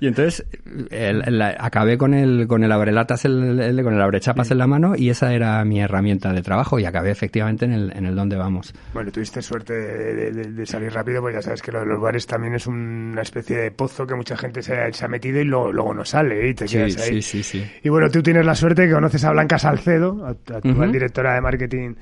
y 0.00 0.06
entonces 0.06 0.44
el, 0.90 1.40
acabé 1.40 1.96
con 1.96 2.12
el, 2.12 2.46
con 2.46 2.62
el 2.62 2.72
abrelatas, 2.72 3.24
el, 3.24 3.80
con 3.82 3.94
el 3.94 4.02
abrechapas 4.02 4.50
en 4.50 4.58
la 4.58 4.66
mano 4.66 4.94
y 4.96 5.08
esa 5.08 5.32
era 5.32 5.64
mi 5.64 5.80
herramienta 5.80 6.32
de 6.32 6.42
trabajo 6.42 6.78
y 6.78 6.84
acabé 6.84 7.10
efectivamente 7.10 7.64
en 7.64 7.72
el, 7.72 7.92
en 7.96 8.04
el 8.04 8.14
donde 8.14 8.36
vamos. 8.36 8.74
Bueno, 8.92 9.10
tuviste 9.10 9.40
suerte 9.40 9.72
de, 9.72 10.66
salir 10.66 10.92
rápido, 10.92 11.22
pues 11.30 11.44
ya 11.44 11.48
sabes 11.48 11.62
que 11.62 11.70
lo 11.70 11.80
de 11.80 11.86
los 11.86 12.00
bares 12.00 12.26
también 12.26 12.54
es 12.54 12.66
una 12.66 13.22
especie 13.22 13.56
de 13.56 13.70
pozo 13.70 14.06
que 14.06 14.14
mucha 14.14 14.36
gente 14.36 14.62
se, 14.62 14.74
ha 14.74 15.08
metido 15.08 15.40
y 15.40 15.44
luego 15.44 15.94
no 15.94 16.04
sale 16.04 16.46
¿eh? 16.46 16.48
y 16.50 16.54
te 16.54 16.66
quedas 16.66 16.96
ahí. 16.98 17.22
Sí, 17.22 17.42
sí. 17.42 17.64
Y 17.82 17.88
bueno, 17.88 18.10
tú 18.10 18.22
tienes 18.22 18.44
la 18.44 18.54
suerte 18.54 18.86
que 18.86 18.92
conoces 18.92 19.24
a 19.24 19.30
Blanca 19.30 19.58
Salcedo, 19.58 20.26
actual 20.26 20.92
directora 20.92 21.34
de 21.34 21.40
marketing 21.40 21.94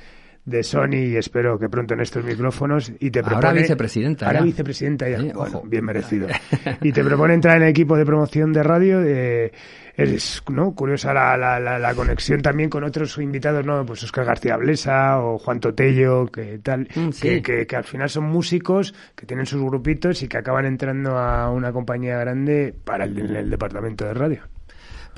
de 0.47 0.63
Sony 0.63 0.95
y 0.95 1.17
espero 1.17 1.59
que 1.59 1.69
pronto 1.69 1.93
en 1.93 2.01
estos 2.01 2.25
micrófonos 2.25 2.91
y 3.01 3.11
te 3.11 3.23
propone 3.23 3.49
ahora 3.49 3.61
vicepresidenta 3.61 4.27
ahora 4.27 4.41
vicepresidenta 4.41 5.07
ya 5.07 5.21
bueno, 5.35 5.63
bien 5.67 5.85
merecido 5.85 6.27
y 6.81 6.91
te 6.91 7.05
propone 7.05 7.35
entrar 7.35 7.59
en 7.59 7.65
el 7.65 7.69
equipo 7.69 7.99
de 7.99 8.07
promoción 8.07 8.55
de 8.55 8.63
radio 8.63 9.01
de 9.01 9.53
es 9.99 10.43
no 10.49 10.73
curiosa 10.75 11.12
la, 11.12 11.37
la, 11.37 11.78
la, 11.78 11.95
conexión 11.95 12.40
también 12.40 12.71
con 12.71 12.85
otros 12.85 13.19
invitados 13.19 13.67
no 13.67 13.85
pues 13.85 14.05
Oscar 14.05 14.25
García 14.25 14.57
Blesa 14.57 15.21
o 15.21 15.38
Juan 15.38 15.59
Totello 15.59 16.26
que 16.26 16.59
tal 16.59 16.88
mm, 16.95 17.11
que, 17.21 17.67
que, 17.67 17.76
al 17.76 17.85
final 17.85 18.09
son 18.09 18.25
músicos 18.25 18.95
que 19.17 19.26
tienen 19.26 19.45
sus 19.45 19.61
grupitos 19.61 20.23
y 20.23 20.28
que 20.28 20.38
acaban 20.38 20.67
entrando 20.67 21.19
a 21.19 21.50
una 21.50 21.73
compañía 21.73 22.17
grande 22.17 22.75
para 22.85 23.05
el 23.05 23.50
departamento 23.50 24.05
de 24.05 24.14
radio. 24.14 24.43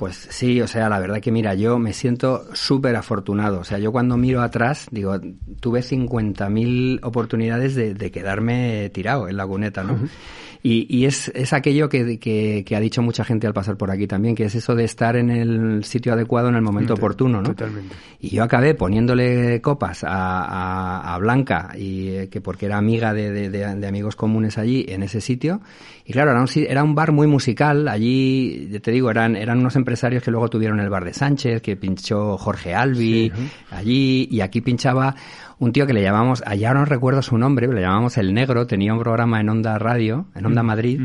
Pues 0.01 0.15
sí, 0.31 0.59
o 0.61 0.67
sea, 0.67 0.89
la 0.89 0.99
verdad 0.99 1.21
que 1.21 1.31
mira, 1.31 1.53
yo 1.53 1.77
me 1.77 1.93
siento 1.93 2.43
súper 2.55 2.95
afortunado. 2.95 3.59
O 3.59 3.63
sea, 3.63 3.77
yo 3.77 3.91
cuando 3.91 4.17
miro 4.17 4.41
atrás, 4.41 4.87
digo, 4.89 5.19
tuve 5.59 5.81
50.000 5.81 7.01
oportunidades 7.03 7.75
de, 7.75 7.93
de, 7.93 8.09
quedarme 8.09 8.89
tirado 8.89 9.29
en 9.29 9.37
la 9.37 9.45
cuneta, 9.45 9.83
¿no? 9.83 9.99
Y, 10.63 10.85
y 10.95 11.05
es, 11.05 11.29
es 11.33 11.53
aquello 11.53 11.89
que, 11.89 12.19
que, 12.19 12.63
que, 12.63 12.75
ha 12.75 12.79
dicho 12.79 13.01
mucha 13.01 13.23
gente 13.23 13.47
al 13.47 13.53
pasar 13.53 13.77
por 13.77 13.89
aquí 13.89 14.05
también, 14.05 14.35
que 14.35 14.45
es 14.45 14.53
eso 14.53 14.75
de 14.75 14.83
estar 14.83 15.15
en 15.15 15.31
el 15.31 15.83
sitio 15.83 16.13
adecuado 16.13 16.49
en 16.49 16.55
el 16.55 16.61
momento 16.61 16.93
oportuno, 16.93 17.41
¿no? 17.41 17.49
Totalmente. 17.49 17.95
Y 18.19 18.29
yo 18.29 18.43
acabé 18.43 18.75
poniéndole 18.75 19.59
copas 19.61 20.03
a, 20.03 21.13
a, 21.15 21.17
Blanca, 21.17 21.71
y 21.75 22.09
eh, 22.09 22.29
que 22.29 22.41
porque 22.41 22.67
era 22.67 22.77
amiga 22.77 23.13
de, 23.13 23.31
de, 23.31 23.49
de, 23.49 23.87
amigos 23.87 24.15
comunes 24.15 24.59
allí, 24.59 24.85
en 24.87 25.01
ese 25.01 25.19
sitio. 25.19 25.61
Y 26.11 26.13
claro, 26.13 26.31
era 26.31 26.41
un, 26.41 26.47
era 26.55 26.83
un 26.83 26.93
bar 26.93 27.13
muy 27.13 27.25
musical. 27.25 27.87
Allí, 27.87 28.67
te 28.83 28.91
digo, 28.91 29.09
eran, 29.09 29.37
eran 29.37 29.59
unos 29.59 29.77
empresarios 29.77 30.21
que 30.21 30.29
luego 30.29 30.49
tuvieron 30.49 30.81
el 30.81 30.89
bar 30.89 31.05
de 31.05 31.13
Sánchez, 31.13 31.61
que 31.61 31.77
pinchó 31.77 32.37
Jorge 32.37 32.75
Albi. 32.75 33.31
Allí, 33.69 34.27
y 34.29 34.41
aquí 34.41 34.59
pinchaba 34.59 35.15
un 35.59 35.71
tío 35.71 35.87
que 35.87 35.93
le 35.93 36.01
llamamos, 36.01 36.43
allá 36.45 36.73
no 36.73 36.83
recuerdo 36.83 37.21
su 37.21 37.37
nombre, 37.37 37.65
le 37.65 37.79
llamamos 37.79 38.17
El 38.17 38.33
Negro, 38.33 38.67
tenía 38.67 38.93
un 38.93 38.99
programa 38.99 39.39
en 39.39 39.47
Onda 39.47 39.79
Radio, 39.79 40.25
en 40.35 40.45
Onda 40.47 40.63
Madrid, 40.63 40.99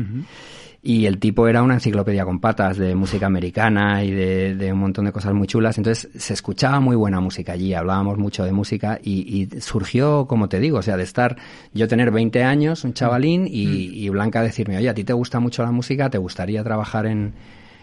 y 0.87 1.05
el 1.05 1.19
tipo 1.19 1.49
era 1.49 1.63
una 1.63 1.73
enciclopedia 1.73 2.23
con 2.23 2.39
patas 2.39 2.77
de 2.77 2.95
música 2.95 3.25
americana 3.25 4.05
y 4.05 4.11
de, 4.11 4.71
un 4.71 4.79
montón 4.79 5.03
de 5.03 5.11
cosas 5.11 5.33
muy 5.33 5.45
chulas, 5.45 5.77
entonces 5.77 6.09
se 6.15 6.33
escuchaba 6.33 6.79
muy 6.79 6.95
buena 6.95 7.19
música 7.19 7.51
allí, 7.51 7.73
hablábamos 7.73 8.17
mucho 8.17 8.45
de 8.45 8.53
música 8.53 8.97
y, 9.03 9.49
surgió, 9.59 10.27
como 10.27 10.47
te 10.47 10.61
digo, 10.61 10.77
o 10.77 10.81
sea, 10.81 10.95
de 10.95 11.03
estar 11.03 11.35
yo 11.73 11.89
tener 11.89 12.09
20 12.11 12.41
años, 12.41 12.85
un 12.85 12.93
chavalín, 12.93 13.49
y, 13.49 14.07
Blanca 14.07 14.41
decirme, 14.41 14.77
oye, 14.77 14.87
a 14.87 14.93
ti 14.93 15.03
te 15.03 15.11
gusta 15.11 15.41
mucho 15.41 15.61
la 15.61 15.73
música, 15.73 16.09
te 16.09 16.19
gustaría 16.19 16.63
trabajar 16.63 17.05
en, 17.05 17.33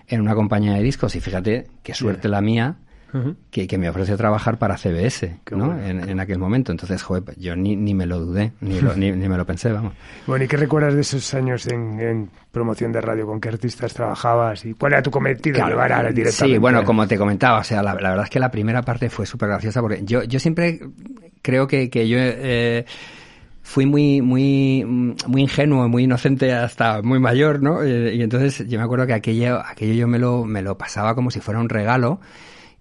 en 0.09 0.23
una 0.23 0.35
compañía 0.35 0.73
de 0.73 0.83
discos, 0.83 1.15
y 1.15 1.21
fíjate, 1.21 1.67
qué 1.83 1.93
suerte 1.93 2.31
la 2.31 2.41
mía 2.41 2.77
que, 3.51 3.79
me 3.79 3.89
ofrece 3.89 4.17
trabajar 4.17 4.59
para 4.59 4.77
CBS 4.77 5.39
¿no? 5.53 5.79
en, 5.79 6.19
aquel 6.19 6.39
momento. 6.39 6.73
Entonces, 6.73 7.03
joder, 7.03 7.23
pues 7.23 7.37
yo 7.37 7.55
ni, 7.55 7.77
ni 7.77 7.95
me 7.95 8.07
lo 8.07 8.19
dudé, 8.19 8.53
ni, 8.61 8.81
ni, 8.81 9.29
me 9.29 9.37
lo 9.37 9.47
pensé, 9.47 9.73
vamos. 9.73 9.93
Bueno, 10.27 10.45
¿y 10.45 10.49
qué 10.49 10.57
recuerdas 10.57 10.95
de 10.95 11.03
esos 11.03 11.33
años 11.35 11.67
en, 11.67 12.31
promoción 12.51 12.93
de 12.93 13.01
radio? 13.01 13.27
¿Con 13.27 13.41
qué 13.41 13.49
artistas 13.51 13.95
trabajabas? 13.95 14.65
¿Y 14.65 14.75
cuál 14.75 14.95
era 14.95 15.03
tu 15.03 15.11
cometido? 15.11 15.57
Claro, 15.57 16.11
sí, 16.31 16.59
bueno, 16.59 16.85
como 16.85 17.07
te 17.07 17.17
comentaba, 17.17 17.61
o 17.61 17.65
sea, 17.65 17.83
la, 17.83 17.95
verdad 17.95 18.25
es 18.25 18.31
que 18.31 18.41
la 18.41 18.51
primera 18.51 18.83
parte 18.83 19.09
fue 19.11 19.27
súper 19.27 19.49
graciosa 19.49 19.81
porque 19.81 20.03
yo, 20.05 20.25
yo 20.25 20.41
siempre 20.41 20.81
creo 21.43 21.67
que, 21.67 21.91
que 21.91 22.09
yo... 22.09 22.19
Eh, 22.21 22.85
fui 23.63 23.87
muy, 23.87 24.21
muy, 24.21 24.85
muy 24.85 25.41
ingenuo, 25.41 25.89
muy 25.89 26.05
inocente 26.05 26.53
hasta 26.53 27.01
muy 27.01 27.19
mayor, 27.19 27.63
¿no? 27.63 27.83
Eh, 27.83 28.15
y 28.15 28.23
entonces 28.23 28.69
yo 28.69 28.79
me 28.79 28.85
acuerdo 28.85 29.07
que 29.07 29.15
aquello, 29.15 29.59
aquello 29.65 29.95
yo 29.95 30.07
me 30.07 30.19
lo, 30.19 30.45
me 30.45 30.61
lo 30.61 30.77
pasaba 30.77 31.15
como 31.15 31.31
si 31.31 31.41
fuera 31.41 31.61
un 31.61 31.71
regalo 31.71 32.21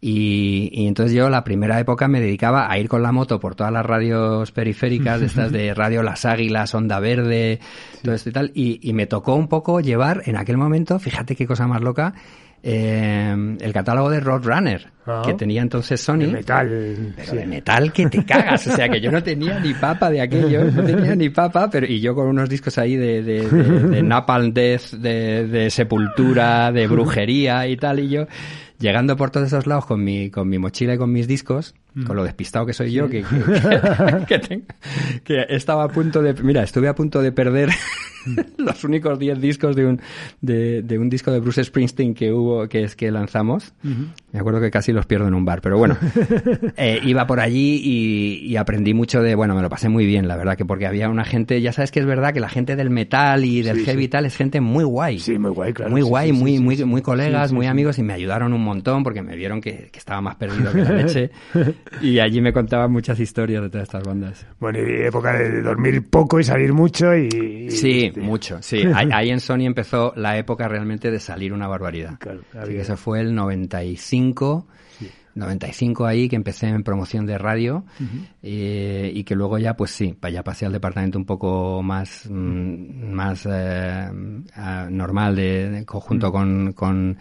Y, 0.06 0.86
entonces 0.86 1.16
yo 1.16 1.30
la 1.30 1.46
primera 1.46 1.80
época 1.80 2.10
me 2.10 2.20
dedicaba 2.20 2.70
a 2.70 2.78
ir 2.78 2.90
con 2.90 3.02
la 3.02 3.14
moto 3.14 3.40
por 3.40 3.56
todas 3.56 3.72
las 3.72 3.86
radios 3.86 4.52
periféricas, 4.52 5.22
de 5.22 5.28
estas 5.28 5.50
de 5.50 5.74
Radio 5.74 6.04
Las 6.04 6.26
Águilas, 6.26 6.76
Onda 6.76 7.00
Verde, 7.00 7.62
todo 8.04 8.14
esto 8.14 8.30
y 8.30 8.34
tal, 8.34 8.52
y, 8.54 8.92
me 8.92 9.08
tocó 9.08 9.36
un 9.36 9.48
poco 9.48 9.80
llevar 9.80 10.24
en 10.26 10.36
aquel 10.36 10.58
momento, 10.58 11.00
fíjate 11.00 11.38
qué 11.38 11.48
cosa 11.48 11.68
más 11.68 11.82
loca, 11.82 12.14
eh, 12.62 13.56
el 13.62 13.74
catálogo 13.74 14.10
de 14.10 14.20
Roadrunner 14.20 14.92
ah. 15.06 15.22
que 15.26 15.36
tenía 15.36 15.62
entonces 15.62 16.02
Sony. 16.02 16.20
De 16.20 16.28
metal. 16.28 17.14
Pero 17.16 17.34
de 17.34 17.46
metal 17.46 17.92
que 17.94 18.08
te 18.08 18.26
cagas. 18.26 18.68
O 18.68 18.72
sea, 18.76 18.90
que 18.90 19.00
yo 19.00 19.12
no 19.12 19.24
tenía 19.24 19.60
ni 19.60 19.74
papa 19.74 20.10
de 20.10 20.22
aquello, 20.22 20.66
no 20.66 20.84
tenía 20.84 21.16
ni 21.16 21.30
papa, 21.30 21.70
pero 21.70 21.86
y 21.86 22.02
yo 22.02 22.14
con 22.14 22.28
unos 22.28 22.50
discos 22.50 22.78
ahí 22.78 22.98
de, 22.98 23.24
de, 23.24 23.50
de 23.50 24.04
Napalm 24.04 24.54
Death, 24.54 24.96
de, 24.96 25.48
de 25.48 25.70
Sepultura, 25.70 26.74
de 26.74 26.88
brujería 26.90 27.68
y 27.68 27.78
tal, 27.78 28.02
y 28.02 28.10
yo 28.10 28.28
llegando 28.84 29.16
por 29.16 29.32
todos 29.32 29.48
esos 29.48 29.66
lados 29.66 29.86
con 29.86 30.04
mi, 30.04 30.30
con 30.30 30.50
mi 30.50 30.60
mochila 30.60 30.94
y 30.94 30.98
con 30.98 31.12
mis 31.12 31.26
discos, 31.26 31.74
mm. 31.94 32.06
con 32.06 32.16
lo 32.16 32.24
despistado 32.24 32.66
que 32.66 32.74
soy 32.74 32.92
yo, 32.92 33.10
que, 33.10 33.24
que, 35.24 35.46
estaba 35.50 35.84
a 35.84 35.90
punto 35.90 36.22
de... 36.22 36.34
Mira, 36.44 36.64
estuve 36.64 36.88
a 36.88 36.96
punto 36.96 37.22
de 37.22 37.32
perder 37.32 37.70
los 38.58 38.84
únicos 38.84 39.20
10 39.20 39.40
discos 39.40 39.76
de 39.76 39.86
un, 39.86 40.02
de, 40.42 40.98
un 40.98 41.10
disco 41.10 41.32
de 41.32 41.40
Bruce 41.40 41.64
Springsteen 41.64 42.14
que 42.14 42.32
hubo, 42.32 42.68
que 42.68 42.84
es 42.84 42.96
que 42.96 43.12
lanzamos. 43.12 43.74
Me 44.32 44.40
acuerdo 44.40 44.62
que 44.62 44.72
casi 44.72 44.92
los 44.92 45.06
pierdo 45.06 45.28
en 45.28 45.34
un 45.34 45.46
bar, 45.46 45.62
pero 45.62 45.78
bueno, 45.78 45.98
eh, 46.78 47.00
iba 47.04 47.28
por 47.28 47.40
allí 47.40 47.82
y, 47.84 48.56
aprendí 48.56 48.94
mucho 48.94 49.22
de, 49.22 49.36
bueno, 49.36 49.56
me 49.56 49.62
lo 49.62 49.70
pasé 49.70 49.90
muy 49.90 50.06
bien, 50.06 50.28
la 50.28 50.38
verdad, 50.38 50.56
que 50.56 50.66
porque 50.66 50.86
había 50.86 51.10
una 51.10 51.26
gente, 51.26 51.62
ya 51.62 51.74
sabes 51.74 51.92
que 51.92 52.00
es 52.00 52.06
verdad 52.06 52.34
que 52.34 52.40
la 52.40 52.50
gente 52.50 52.76
del 52.76 52.90
metal 52.90 53.44
y 53.44 53.62
del 53.62 53.80
heavy 53.80 54.08
tal 54.08 54.26
es 54.26 54.38
gente 54.38 54.62
muy 54.62 54.84
guay. 54.84 55.20
Sí, 55.20 55.38
muy 55.38 55.52
guay, 55.52 55.74
claro. 55.74 55.92
Muy 55.92 56.02
guay, 56.02 56.32
muy, 56.32 56.60
muy, 56.60 56.84
muy 56.86 57.02
colegas, 57.02 57.52
muy 57.52 57.66
amigos 57.66 57.98
y 58.00 58.04
me 58.04 58.14
ayudaron 58.14 58.54
un 58.54 58.64
montón 58.64 59.04
porque 59.04 59.22
me 59.22 59.36
vieron 59.36 59.60
que, 59.60 59.92
estaba 59.94 60.22
más 60.22 60.36
perdido 60.36 60.72
que 60.72 60.82
la 60.82 60.92
leche 60.92 61.32
y 62.02 62.20
allí 62.20 62.42
me 62.42 62.54
contaban 62.54 62.92
muchas 62.92 63.20
historias 63.20 63.62
de 63.64 63.70
todas 63.70 63.88
estas 63.88 64.04
bandas. 64.04 64.46
Bueno, 64.60 64.80
y 64.80 65.06
época 65.06 65.34
de 65.34 65.62
dormir 65.62 66.10
poco 66.10 66.40
y 66.40 66.44
salir 66.44 66.74
mucho 66.74 67.16
y... 67.16 67.70
Sí, 67.70 68.12
mucho, 68.18 68.62
sí. 68.62 68.84
Ahí, 68.94 69.30
en 69.30 69.40
Sony 69.40 69.66
empezó 69.66 70.14
la 70.16 70.38
época 70.38 70.68
realmente 70.68 71.12
de 71.12 71.20
salir 71.20 71.54
una 71.54 71.68
barbaridad. 71.68 72.18
Claro, 72.20 72.42
que 72.52 72.82
eso 72.82 72.98
fue 72.98 73.22
el 73.22 73.34
95. 73.34 74.68
95 75.36 76.06
ahí 76.06 76.30
que 76.30 76.36
empecé 76.36 76.68
en 76.68 76.84
promoción 76.84 77.26
de 77.26 77.38
radio 77.38 77.86
eh, 78.44 79.12
y 79.14 79.24
que 79.24 79.36
luego 79.36 79.58
ya 79.58 79.76
pues 79.76 79.92
sí 79.92 80.16
ya 80.32 80.44
pasé 80.44 80.68
al 80.68 80.74
departamento 80.74 81.18
un 81.18 81.26
poco 81.26 81.82
más 81.82 82.28
mm, 82.30 83.12
más 83.12 83.48
eh, 83.50 84.10
normal 84.92 85.36
de, 85.36 85.84
conjunto 85.88 86.32
con, 86.32 86.74
con 86.74 87.18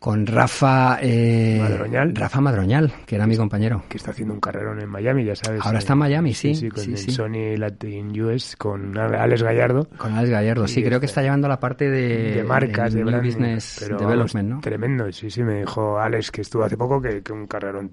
con 0.00 0.26
Rafa 0.26 0.98
eh, 1.02 1.58
Madroñal. 1.60 2.16
Rafa 2.16 2.40
Madroñal, 2.40 2.90
que 3.04 3.16
era 3.16 3.26
mi 3.26 3.36
compañero. 3.36 3.82
Que 3.86 3.98
está 3.98 4.12
haciendo 4.12 4.32
un 4.32 4.40
carrerón 4.40 4.80
en 4.80 4.88
Miami, 4.88 5.26
ya 5.26 5.36
sabes. 5.36 5.60
Ahora 5.62 5.78
está 5.78 5.92
en 5.92 5.98
Miami, 5.98 6.32
sí. 6.32 6.54
Sí, 6.54 6.70
con 6.70 6.96
Sony 6.96 7.58
Latin 7.58 8.18
US, 8.22 8.56
con 8.56 8.96
Alex 8.96 9.42
Gallardo. 9.42 9.86
Con 9.98 10.14
Alex 10.14 10.30
Gallardo, 10.30 10.66
sí, 10.68 10.82
creo 10.82 11.00
que 11.00 11.06
está 11.06 11.20
llevando 11.20 11.48
la 11.48 11.60
parte 11.60 11.90
de, 11.90 12.32
de 12.36 12.44
marcas, 12.44 12.94
de, 12.94 13.04
business 13.04 13.86
development, 13.86 14.48
¿no? 14.48 14.60
Tremendo, 14.62 15.12
sí, 15.12 15.30
sí, 15.30 15.42
me 15.42 15.60
dijo 15.60 15.98
Alex 15.98 16.30
que 16.30 16.40
estuvo 16.40 16.64
hace 16.64 16.78
poco 16.78 17.02
que, 17.02 17.22
que 17.22 17.34
un 17.34 17.46
carrerón. 17.46 17.90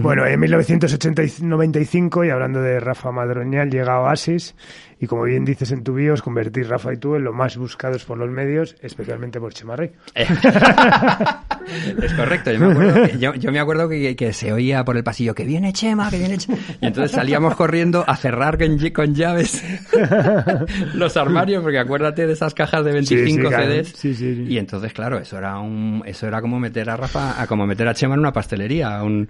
Bueno, 0.00 0.24
en 0.24 0.40
1995, 0.40 2.24
y 2.24 2.30
hablando 2.30 2.62
de 2.62 2.80
Rafa 2.80 3.12
Madroñal, 3.12 3.68
llega 3.68 4.00
Oasis 4.00 4.54
y 5.02 5.08
como 5.08 5.24
bien 5.24 5.44
dices 5.44 5.72
en 5.72 5.82
tu 5.82 5.94
bio, 5.94 6.14
os 6.14 6.22
convertís, 6.22 6.68
Rafa 6.68 6.92
y 6.92 6.96
tú, 6.96 7.16
en 7.16 7.24
lo 7.24 7.32
más 7.32 7.56
buscados 7.56 8.04
por 8.04 8.18
los 8.18 8.30
medios, 8.30 8.76
especialmente 8.82 9.40
por 9.40 9.52
Chemarrey. 9.52 9.90
Es 12.02 12.12
correcto. 12.14 12.52
Yo 12.52 12.58
me 12.60 12.72
acuerdo, 12.72 13.02
que, 13.02 13.18
yo, 13.18 13.52
me 13.52 13.60
acuerdo 13.60 13.88
que, 13.88 14.32
se 14.32 14.52
oía 14.52 14.84
por 14.84 14.96
el 14.96 15.04
pasillo 15.04 15.34
que 15.34 15.44
viene 15.44 15.72
Chema, 15.72 16.10
que 16.10 16.18
viene 16.18 16.38
Chema. 16.38 16.58
Y 16.80 16.86
entonces 16.86 17.12
salíamos 17.12 17.54
corriendo 17.56 18.04
a 18.06 18.16
cerrar 18.16 18.58
con, 18.92 19.14
llaves 19.14 19.62
los 20.94 21.16
armarios, 21.16 21.62
porque 21.62 21.78
acuérdate 21.78 22.26
de 22.26 22.32
esas 22.32 22.54
cajas 22.54 22.84
de 22.84 22.92
25 22.92 23.50
CDs. 23.50 24.04
y 24.04 24.58
entonces, 24.58 24.92
claro, 24.92 25.18
eso 25.18 25.38
era 25.38 25.58
un, 25.58 26.02
eso 26.06 26.26
era 26.26 26.40
como 26.40 26.58
meter 26.58 26.90
a 26.90 26.96
Rafa, 26.96 27.40
a 27.40 27.46
como 27.46 27.66
meter 27.66 27.88
a 27.88 27.94
Chema 27.94 28.14
en 28.14 28.20
una 28.20 28.32
pastelería. 28.32 29.02
Un, 29.02 29.28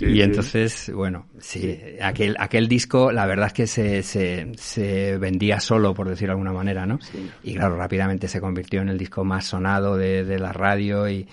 y 0.00 0.20
entonces, 0.20 0.90
bueno, 0.94 1.26
sí, 1.38 1.78
aquel, 2.00 2.36
aquel 2.38 2.68
disco, 2.68 3.12
la 3.12 3.26
verdad 3.26 3.48
es 3.48 3.52
que 3.52 3.66
se, 3.66 4.02
se, 4.02 4.52
se 4.56 5.18
vendía 5.18 5.60
solo, 5.60 5.94
por 5.94 6.08
decirlo 6.08 6.28
de 6.28 6.32
alguna 6.32 6.52
manera, 6.52 6.86
¿no? 6.86 6.98
Y 7.42 7.54
claro, 7.54 7.76
rápidamente 7.76 8.28
se 8.28 8.40
convirtió 8.40 8.80
en 8.80 8.88
el 8.88 8.98
disco 8.98 9.24
más 9.24 9.46
sonado 9.46 9.96
de, 9.96 10.38
la 10.38 10.52
radio 10.52 11.08
y, 11.08 11.26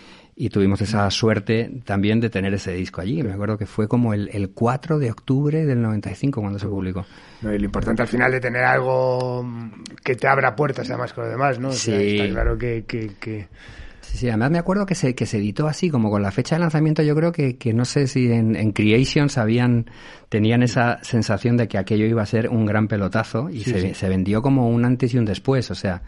tuvimos 0.49 0.81
esa 0.81 1.09
suerte 1.11 1.71
también 1.85 2.19
de 2.19 2.29
tener 2.29 2.53
ese 2.53 2.73
disco 2.73 3.01
allí. 3.01 3.23
Me 3.23 3.31
acuerdo 3.31 3.57
que 3.57 3.65
fue 3.65 3.87
como 3.87 4.13
el, 4.13 4.29
el 4.33 4.49
4 4.49 4.99
de 4.99 5.11
octubre 5.11 5.65
del 5.65 5.81
95 5.81 6.41
cuando 6.41 6.59
se 6.59 6.67
publicó. 6.67 7.05
No, 7.41 7.53
y 7.53 7.59
lo 7.59 7.65
importante 7.65 8.01
al 8.01 8.07
final 8.07 8.31
de 8.31 8.41
tener 8.41 8.63
algo 8.63 9.45
que 10.03 10.15
te 10.15 10.27
abra 10.27 10.55
puertas 10.55 10.89
además 10.89 11.13
con 11.13 11.25
lo 11.25 11.29
demás, 11.29 11.59
¿no? 11.59 11.71
sí. 11.71 12.17
está 12.17 12.33
claro 12.33 12.57
que... 12.57 12.83
que, 12.85 13.47
Sí, 14.01 14.19
sí, 14.19 14.29
además 14.29 14.51
me 14.51 14.59
acuerdo 14.59 14.85
que 14.85 14.93
se, 14.93 15.15
que 15.15 15.25
se 15.25 15.37
editó 15.37 15.67
así, 15.67 15.89
como 15.89 16.11
con 16.11 16.21
la 16.21 16.29
fecha 16.29 16.55
de 16.55 16.59
lanzamiento, 16.59 17.01
yo 17.01 17.15
creo 17.15 17.31
que, 17.31 17.57
que 17.57 17.73
no 17.73 17.85
sé 17.85 18.05
si 18.05 18.31
en, 18.31 18.55
en 18.55 18.71
Creation 18.71 19.29
sabían 19.29 19.89
tenían 20.29 20.63
esa 20.63 20.99
sensación 21.03 21.57
de 21.57 21.67
que 21.67 21.77
aquello 21.77 22.05
iba 22.05 22.21
a 22.21 22.25
ser 22.25 22.49
un 22.49 22.65
gran 22.65 22.87
pelotazo 22.87 23.49
y 23.49 23.63
se, 23.63 24.09
vendió 24.09 24.41
como 24.41 24.69
un 24.69 24.85
antes 24.85 25.13
y 25.13 25.17
un 25.17 25.25
después. 25.25 25.69
O 25.71 25.75
sea, 25.75 26.01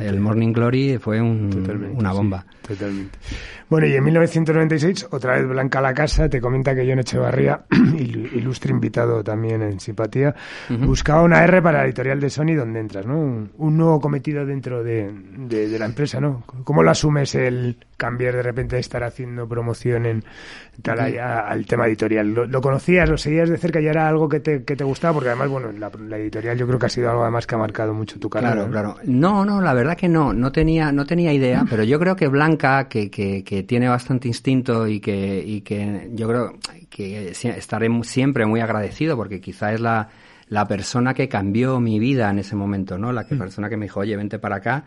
el 0.00 0.20
Morning 0.20 0.52
Glory 0.52 0.98
fue 0.98 1.20
una 1.20 2.12
bomba. 2.12 2.44
totalmente. 2.66 3.18
Bueno, 3.70 3.86
y 3.86 3.94
en 3.94 4.02
1996, 4.02 5.08
otra 5.12 5.36
vez 5.36 5.46
Blanca 5.46 5.80
la 5.80 5.94
Casa, 5.94 6.28
te 6.28 6.40
comenta 6.40 6.74
que 6.74 6.84
John 6.88 6.98
Echevarría, 6.98 7.66
ilustre 7.96 8.72
invitado 8.72 9.22
también 9.22 9.62
en 9.62 9.78
Simpatía, 9.78 10.34
buscaba 10.68 11.22
una 11.22 11.44
R 11.44 11.62
para 11.62 11.78
la 11.78 11.84
editorial 11.84 12.18
de 12.18 12.30
Sony 12.30 12.54
donde 12.56 12.80
entras, 12.80 13.06
¿no? 13.06 13.16
Un, 13.16 13.76
nuevo 13.76 14.00
cometido 14.00 14.44
dentro 14.44 14.82
de, 14.82 15.08
de, 15.12 15.78
la 15.78 15.86
empresa, 15.86 16.20
¿no? 16.20 16.42
¿Cómo 16.64 16.82
lo 16.82 16.90
asumes 16.90 17.36
el 17.36 17.76
cambiar 17.96 18.34
de 18.34 18.42
repente 18.42 18.74
de 18.74 18.80
estar 18.80 19.04
haciendo 19.04 19.46
promoción 19.46 20.04
en 20.04 20.24
tal 20.82 20.98
al 20.98 21.66
tema 21.66 21.86
editorial? 21.86 22.32
¿Lo, 22.32 22.46
¿Lo, 22.46 22.60
conocías, 22.60 23.08
lo 23.08 23.18
seguías 23.18 23.48
de 23.48 23.58
cerca 23.58 23.80
ya 23.80 23.90
era 23.90 24.08
algo 24.08 24.28
que 24.28 24.40
te, 24.40 24.64
que 24.64 24.76
te 24.76 24.84
gustaba? 24.84 25.14
Porque 25.14 25.28
además, 25.28 25.48
bueno, 25.48 25.72
la, 25.72 26.16
editorial 26.16 26.56
yo 26.56 26.66
creo 26.66 26.78
que 26.78 26.86
ha 26.86 26.90
sido 26.90 27.10
algo 27.10 27.22
además 27.22 27.46
que 27.46 27.54
ha 27.54 27.58
marcado 27.58 27.94
mucho 27.94 28.18
tu 28.18 28.30
carrera. 28.30 28.54
Claro, 28.54 28.70
claro. 28.70 28.96
No, 29.04 29.44
no, 29.44 29.60
la 29.60 29.74
verdad 29.74 29.96
que 29.96 30.08
no, 30.08 30.32
no 30.32 30.52
tenía, 30.52 30.92
no 30.92 31.04
tenía 31.06 31.32
idea, 31.32 31.64
pero 31.68 31.84
yo 31.84 31.98
creo 31.98 32.16
que 32.16 32.28
Blanca, 32.28 32.88
que, 32.88 33.10
que, 33.10 33.44
que 33.44 33.62
tiene 33.62 33.88
bastante 33.88 34.28
instinto 34.28 34.86
y 34.86 35.00
que, 35.00 35.42
y 35.44 35.60
que 35.62 36.10
yo 36.12 36.28
creo 36.28 36.58
que 36.88 37.30
estaré 37.30 37.88
siempre 38.02 38.46
muy 38.46 38.60
agradecido 38.60 39.16
porque 39.16 39.40
quizá 39.40 39.72
es 39.72 39.80
la, 39.80 40.08
la 40.48 40.66
persona 40.66 41.14
que 41.14 41.28
cambió 41.28 41.80
mi 41.80 41.98
vida 41.98 42.30
en 42.30 42.38
ese 42.38 42.56
momento, 42.56 42.98
¿no? 42.98 43.12
La 43.12 43.26
que, 43.26 43.34
mm. 43.34 43.38
persona 43.38 43.68
que 43.68 43.76
me 43.76 43.86
dijo, 43.86 44.00
oye, 44.00 44.16
vente 44.16 44.38
para 44.38 44.56
acá 44.56 44.84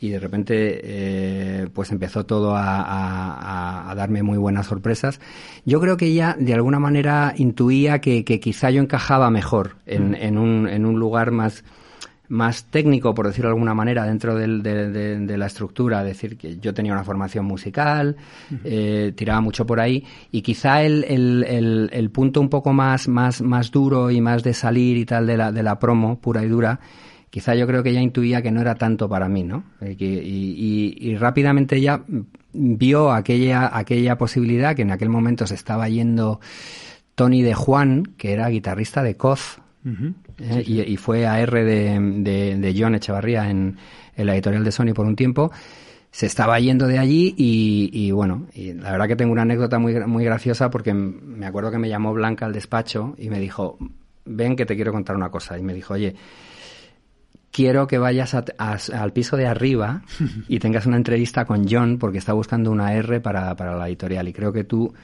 y 0.00 0.08
de 0.08 0.18
repente 0.18 0.80
eh, 0.82 1.68
pues 1.72 1.92
empezó 1.92 2.24
todo 2.24 2.54
a, 2.56 3.92
darme 3.94 4.22
muy 4.22 4.38
buenas 4.38 4.66
sorpresas. 4.66 5.20
Yo 5.66 5.80
creo 5.80 5.96
que 5.96 6.06
ella 6.06 6.36
de 6.38 6.54
alguna 6.54 6.78
manera 6.78 7.34
intuía 7.36 8.00
que, 8.00 8.24
quizá 8.24 8.70
yo 8.70 8.80
encajaba 8.80 9.30
mejor 9.30 9.76
en, 9.86 10.12
mm. 10.12 10.14
en, 10.14 10.38
un, 10.38 10.68
en 10.68 10.86
un 10.86 10.98
lugar 10.98 11.30
más 11.30 11.64
más 12.30 12.66
técnico, 12.66 13.12
por 13.12 13.26
decirlo 13.26 13.48
de 13.48 13.54
alguna 13.54 13.74
manera, 13.74 14.04
dentro 14.04 14.36
del, 14.36 14.62
de, 14.62 15.36
la 15.36 15.46
estructura, 15.46 16.00
es 16.02 16.06
decir, 16.06 16.38
que 16.38 16.58
yo 16.58 16.72
tenía 16.72 16.92
una 16.92 17.02
formación 17.02 17.44
musical, 17.44 18.16
eh, 18.62 19.12
tiraba 19.16 19.40
mucho 19.40 19.66
por 19.66 19.80
ahí, 19.80 20.04
y 20.30 20.40
quizá 20.40 20.84
el, 20.84 21.02
el, 21.08 21.90
el, 21.92 22.10
punto 22.10 22.40
un 22.40 22.48
poco 22.48 22.72
más, 22.72 23.08
más, 23.08 23.42
más 23.42 23.72
duro 23.72 24.12
y 24.12 24.20
más 24.20 24.44
de 24.44 24.54
salir 24.54 24.96
y 24.96 25.04
tal 25.04 25.26
de 25.26 25.36
la, 25.36 25.50
de 25.50 25.64
la 25.64 25.80
promo, 25.80 26.20
pura 26.20 26.44
y 26.44 26.48
dura, 26.48 26.78
quizá 27.30 27.54
yo 27.54 27.66
creo 27.66 27.82
que 27.82 27.90
ella 27.90 28.02
intuía 28.02 28.42
que 28.42 28.50
no 28.50 28.60
era 28.60 28.74
tanto 28.74 29.08
para 29.08 29.28
mí, 29.28 29.44
¿no? 29.44 29.64
Eh, 29.80 29.96
y, 29.98 31.16
rápidamente 31.16 31.76
ella 31.76 32.02
vio 32.52 33.12
aquella, 33.12 33.76
aquella 33.76 34.18
posibilidad 34.18 34.74
que 34.74 34.82
en 34.82 34.90
aquel 34.90 35.08
momento 35.08 35.46
se 35.46 35.54
estaba 35.54 35.88
yendo 35.88 36.40
Tony 37.14 37.42
de 37.42 37.54
Juan, 37.54 38.14
que 38.18 38.32
era 38.32 38.48
guitarrista 38.48 39.02
de 39.02 39.16
Coz, 39.16 39.60
eh, 40.38 40.64
y, 40.66 40.96
fue 40.96 41.26
AR 41.26 41.50
de, 41.50 42.56
de, 42.58 42.74
John 42.76 42.94
Echevarría 42.94 43.48
en, 43.48 43.78
la 44.16 44.34
editorial 44.34 44.64
de 44.64 44.72
Sony 44.72 44.92
por 44.94 45.06
un 45.06 45.16
tiempo 45.16 45.50
se 46.10 46.26
estaba 46.26 46.58
yendo 46.58 46.86
de 46.88 46.98
allí 46.98 47.34
y, 47.38 48.10
bueno, 48.10 48.48
y 48.52 48.72
la 48.72 48.90
verdad 48.90 49.06
que 49.06 49.16
tengo 49.16 49.30
una 49.30 49.42
anécdota 49.42 49.78
muy, 49.78 49.94
muy 50.06 50.24
graciosa 50.24 50.68
porque 50.68 50.92
me 50.92 51.46
acuerdo 51.46 51.70
que 51.70 51.78
me 51.78 51.88
llamó 51.88 52.12
Blanca 52.12 52.46
al 52.46 52.52
despacho 52.52 53.14
y 53.16 53.30
me 53.30 53.38
dijo, 53.38 53.78
ven 54.24 54.56
que 54.56 54.66
te 54.66 54.74
quiero 54.74 54.92
contar 54.92 55.16
una 55.16 55.30
cosa. 55.30 55.56
Y 55.56 55.62
me 55.62 55.72
dijo, 55.72 55.94
oye, 55.94 56.16
quiero 57.60 57.86
que 57.86 57.98
vayas 57.98 58.34
al 58.34 59.12
piso 59.12 59.36
de 59.36 59.46
arriba 59.46 60.02
y 60.48 60.58
tengas 60.58 60.86
una 60.86 60.96
entrevista 60.96 61.44
con 61.44 61.68
John 61.68 61.98
porque 61.98 62.16
está 62.16 62.32
buscando 62.32 62.70
una 62.70 62.94
R 62.94 63.20
para, 63.20 63.54
para 63.54 63.76
la 63.76 63.86
editorial 63.86 64.28
y 64.28 64.32
creo 64.32 64.50
que 64.50 64.64
tú 64.64 64.94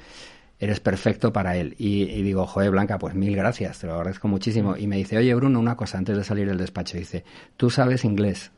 eres 0.59 0.81
perfecto 0.81 1.35
para 1.35 1.55
él. 1.55 1.75
Y, 1.77 2.23
digo, 2.23 2.47
joder, 2.47 2.71
Blanca, 2.71 2.99
pues 2.99 3.15
mil 3.15 3.37
gracias, 3.37 3.81
te 3.81 3.87
lo 3.87 3.95
agradezco 3.97 4.27
muchísimo. 4.29 4.75
Y 4.75 4.87
me 4.87 4.97
dice, 4.97 5.19
oye, 5.19 5.35
Bruno, 5.35 5.61
una 5.61 5.77
cosa 5.77 5.99
antes 5.99 6.17
de 6.17 6.25
salir 6.25 6.49
del 6.49 6.57
despacho. 6.57 6.97
Dice, 6.97 7.25
¿tú 7.59 7.69
sabes 7.69 8.05
inglés? 8.05 8.53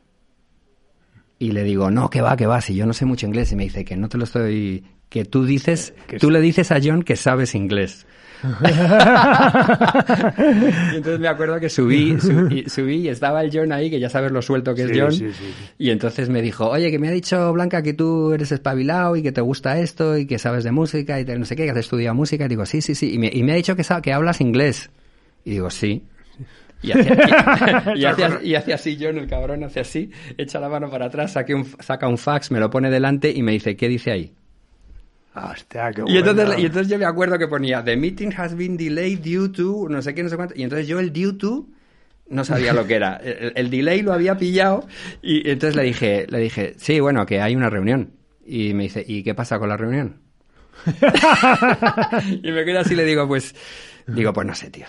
Y 1.40 1.50
le 1.50 1.64
digo, 1.64 1.90
no, 1.90 2.08
que 2.08 2.20
va, 2.20 2.36
que 2.36 2.46
va, 2.46 2.60
si 2.60 2.76
yo 2.76 2.86
no 2.86 2.92
sé 2.92 3.04
mucho 3.04 3.26
inglés. 3.26 3.50
Y 3.50 3.56
me 3.56 3.64
dice 3.64 3.84
que 3.84 3.96
no 3.96 4.08
te 4.08 4.16
lo 4.16 4.24
estoy... 4.24 4.84
Que 5.08 5.24
tú 5.24 5.44
dices, 5.44 5.92
tú 6.20 6.30
le 6.30 6.40
dices 6.40 6.70
a 6.70 6.78
John 6.80 7.02
que 7.02 7.16
sabes 7.16 7.56
inglés. 7.56 8.06
y 10.92 10.96
entonces 10.96 11.18
me 11.18 11.28
acuerdo 11.28 11.58
que 11.58 11.68
subí, 11.68 12.16
subí, 12.66 12.96
y 12.96 13.08
estaba 13.08 13.42
el 13.42 13.50
John 13.52 13.72
ahí, 13.72 13.90
que 13.90 13.98
ya 13.98 14.08
sabes 14.08 14.30
lo 14.30 14.42
suelto 14.42 14.74
que 14.74 14.84
es 14.84 14.92
John. 14.94 15.32
y 15.78 15.90
entonces 15.90 16.28
me 16.28 16.40
dijo, 16.40 16.68
oye, 16.68 16.90
que 16.90 16.98
me 16.98 17.08
ha 17.08 17.10
dicho 17.10 17.52
Blanca 17.52 17.82
que 17.82 17.94
tú 17.94 18.32
eres 18.32 18.52
espabilado 18.52 19.16
y 19.16 19.22
que 19.22 19.32
te 19.32 19.40
gusta 19.40 19.78
esto 19.78 20.16
y 20.16 20.26
que 20.26 20.38
sabes 20.38 20.64
de 20.64 20.70
música 20.70 21.20
y 21.20 21.24
no 21.24 21.44
sé 21.44 21.56
qué, 21.56 21.64
que 21.64 21.70
has 21.70 21.78
estudiado 21.78 22.14
música. 22.14 22.44
Y 22.44 22.48
digo, 22.48 22.66
sí, 22.66 22.80
sí, 22.80 22.94
sí. 22.94 23.14
Y 23.14 23.18
me, 23.18 23.30
y 23.32 23.42
me 23.42 23.52
ha 23.52 23.56
dicho 23.56 23.74
que, 23.74 23.84
que 24.02 24.12
hablas 24.12 24.40
inglés. 24.40 24.90
Y 25.44 25.50
digo, 25.50 25.70
sí. 25.70 26.02
Y 26.82 28.54
hace, 28.54 28.72
así 28.72 28.96
John, 29.00 29.18
el 29.18 29.26
cabrón, 29.26 29.64
hace 29.64 29.80
así, 29.80 30.10
echa 30.36 30.60
la 30.60 30.68
mano 30.68 30.88
para 30.88 31.06
atrás, 31.06 31.34
un, 31.48 31.66
saca 31.80 32.06
un 32.06 32.18
fax, 32.18 32.52
me 32.52 32.60
lo 32.60 32.70
pone 32.70 32.88
delante 32.88 33.32
y 33.34 33.42
me 33.42 33.52
dice, 33.52 33.76
¿qué 33.76 33.88
dice 33.88 34.12
ahí? 34.12 34.32
Hostia, 35.34 35.92
qué 35.92 36.02
y, 36.06 36.16
entonces, 36.16 36.58
y 36.58 36.66
entonces 36.66 36.88
yo 36.88 36.98
me 36.98 37.04
acuerdo 37.04 37.38
que 37.38 37.46
ponía, 37.46 37.84
The 37.84 37.96
meeting 37.96 38.32
has 38.36 38.56
been 38.56 38.76
delayed 38.76 39.20
due 39.20 39.50
to, 39.50 39.88
no 39.88 40.02
sé 40.02 40.14
qué, 40.14 40.22
no 40.22 40.28
sé 40.28 40.36
cuánto. 40.36 40.54
Y 40.56 40.62
entonces 40.62 40.88
yo 40.88 40.98
el 40.98 41.12
due 41.12 41.34
to 41.34 41.66
no 42.30 42.44
sabía 42.44 42.72
lo 42.72 42.86
que 42.86 42.94
era. 42.94 43.16
El, 43.16 43.70
delay 43.70 44.02
lo 44.02 44.12
había 44.12 44.36
pillado 44.36 44.86
y 45.22 45.48
entonces 45.48 45.76
le 45.76 45.84
dije, 45.84 46.26
le 46.28 46.38
dije, 46.38 46.74
sí, 46.76 47.00
bueno, 47.00 47.24
que 47.26 47.40
hay 47.40 47.56
una 47.56 47.70
reunión. 47.70 48.12
Y 48.44 48.74
me 48.74 48.84
dice, 48.84 49.04
¿y 49.06 49.22
qué 49.22 49.34
pasa 49.34 49.58
con 49.58 49.68
la 49.68 49.76
reunión? 49.76 50.20
y 52.42 52.52
me 52.52 52.64
quedo 52.64 52.80
así 52.80 52.94
y 52.94 52.96
le 52.96 53.04
digo, 53.04 53.26
pues, 53.26 53.54
digo, 54.06 54.32
pues 54.32 54.46
no 54.46 54.54
sé, 54.54 54.70
tío. 54.70 54.86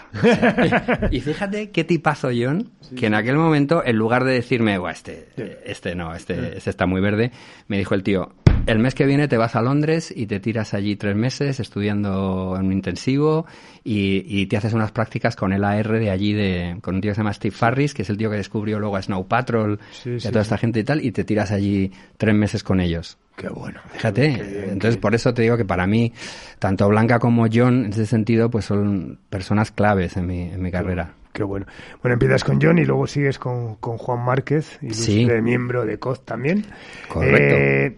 y 1.12 1.19
fíjate 1.19 1.71
qué 1.71 1.84
tipazo 1.84 2.30
John, 2.34 2.71
que 2.95 3.08
en 3.08 3.15
aquel 3.15 3.36
momento, 3.36 3.84
en 3.86 3.95
lugar 3.97 4.23
de 4.23 4.34
decirme, 4.34 4.80
este, 4.91 5.30
este 5.65 5.95
no, 5.95 6.13
este, 6.15 6.58
este 6.58 6.69
está 6.69 6.86
muy 6.86 7.02
verde, 7.02 7.32
me 7.67 7.78
dijo 7.78 7.95
el 7.95 8.04
tío, 8.04 8.34
el 8.65 8.80
mes 8.80 8.95
que 8.95 9.06
viene 9.06 9.28
te 9.28 9.38
vas 9.38 9.56
a 9.56 9.62
Londres 9.62 10.13
y 10.15 10.26
te 10.28 10.39
tiras 10.39 10.74
allí 10.74 10.95
tres 10.95 11.15
meses 11.15 11.60
estudiando 11.60 12.56
en 12.60 12.67
un 12.67 12.74
intensivo 12.74 13.45
y, 13.84 14.45
te 14.48 14.58
haces 14.58 14.74
unas 14.74 14.91
prácticas 14.91 15.36
con 15.36 15.54
el 15.54 15.63
AR 15.63 16.00
de 16.00 16.10
allí, 16.10 16.34
de, 16.34 16.78
con 16.82 16.95
un 16.95 17.02
tío 17.02 17.12
que 17.12 17.15
se 17.15 17.22
llama 17.22 17.34
Steve 17.34 17.56
Farris, 17.56 17.93
que 17.93 18.02
es 18.02 18.10
el 18.10 18.17
tío 18.17 18.30
que 18.30 18.38
descubrió 18.38 18.80
luego 18.80 18.95
a 18.95 19.02
Snow 19.02 19.28
Patrol 19.28 19.80
y 20.06 20.28
a 20.28 20.32
toda 20.32 20.41
esta 20.41 20.58
gente 20.58 20.80
y 20.80 20.84
tal, 20.84 21.04
y 21.04 21.12
te 21.12 21.24
tiras 21.24 21.52
allí 21.52 21.91
tres 22.17 22.36
meses 22.36 22.63
con 22.63 22.80
ellos. 22.80 23.17
Qué 23.36 23.48
bueno. 23.48 23.80
Fíjate, 23.93 24.69
entonces 24.69 24.98
por 24.98 25.15
eso 25.15 25.34
te 25.34 25.43
digo 25.43 25.56
que 25.56 25.65
para 25.65 25.88
mí, 25.88 26.12
tanto 26.60 26.88
Blanca 26.89 27.19
como 27.19 27.48
John, 27.52 27.86
en 27.86 27.91
ese 27.91 28.06
sentido, 28.06 28.50
pues 28.50 28.65
son 28.65 29.19
personas 29.30 29.72
claves 29.72 30.17
en 30.17 30.28
mi, 30.28 30.41
en 30.41 30.62
mi 30.62 30.72
carrera. 30.72 31.13
Qué 31.32 31.43
bueno. 31.43 31.65
Bueno, 32.02 32.13
empiezas 32.13 32.43
con 32.43 32.60
John 32.62 32.80
y 32.80 32.86
luego 32.86 33.08
sigues 33.08 33.39
con, 33.39 33.76
con 33.76 33.98
Juan 33.98 34.26
Márquez, 34.26 34.78
ilustre 34.82 35.41
miembro 35.41 35.86
de 35.86 35.98
COD 36.00 36.19
también. 36.26 36.65
Correcto. 37.08 37.56
Eh, 37.56 37.98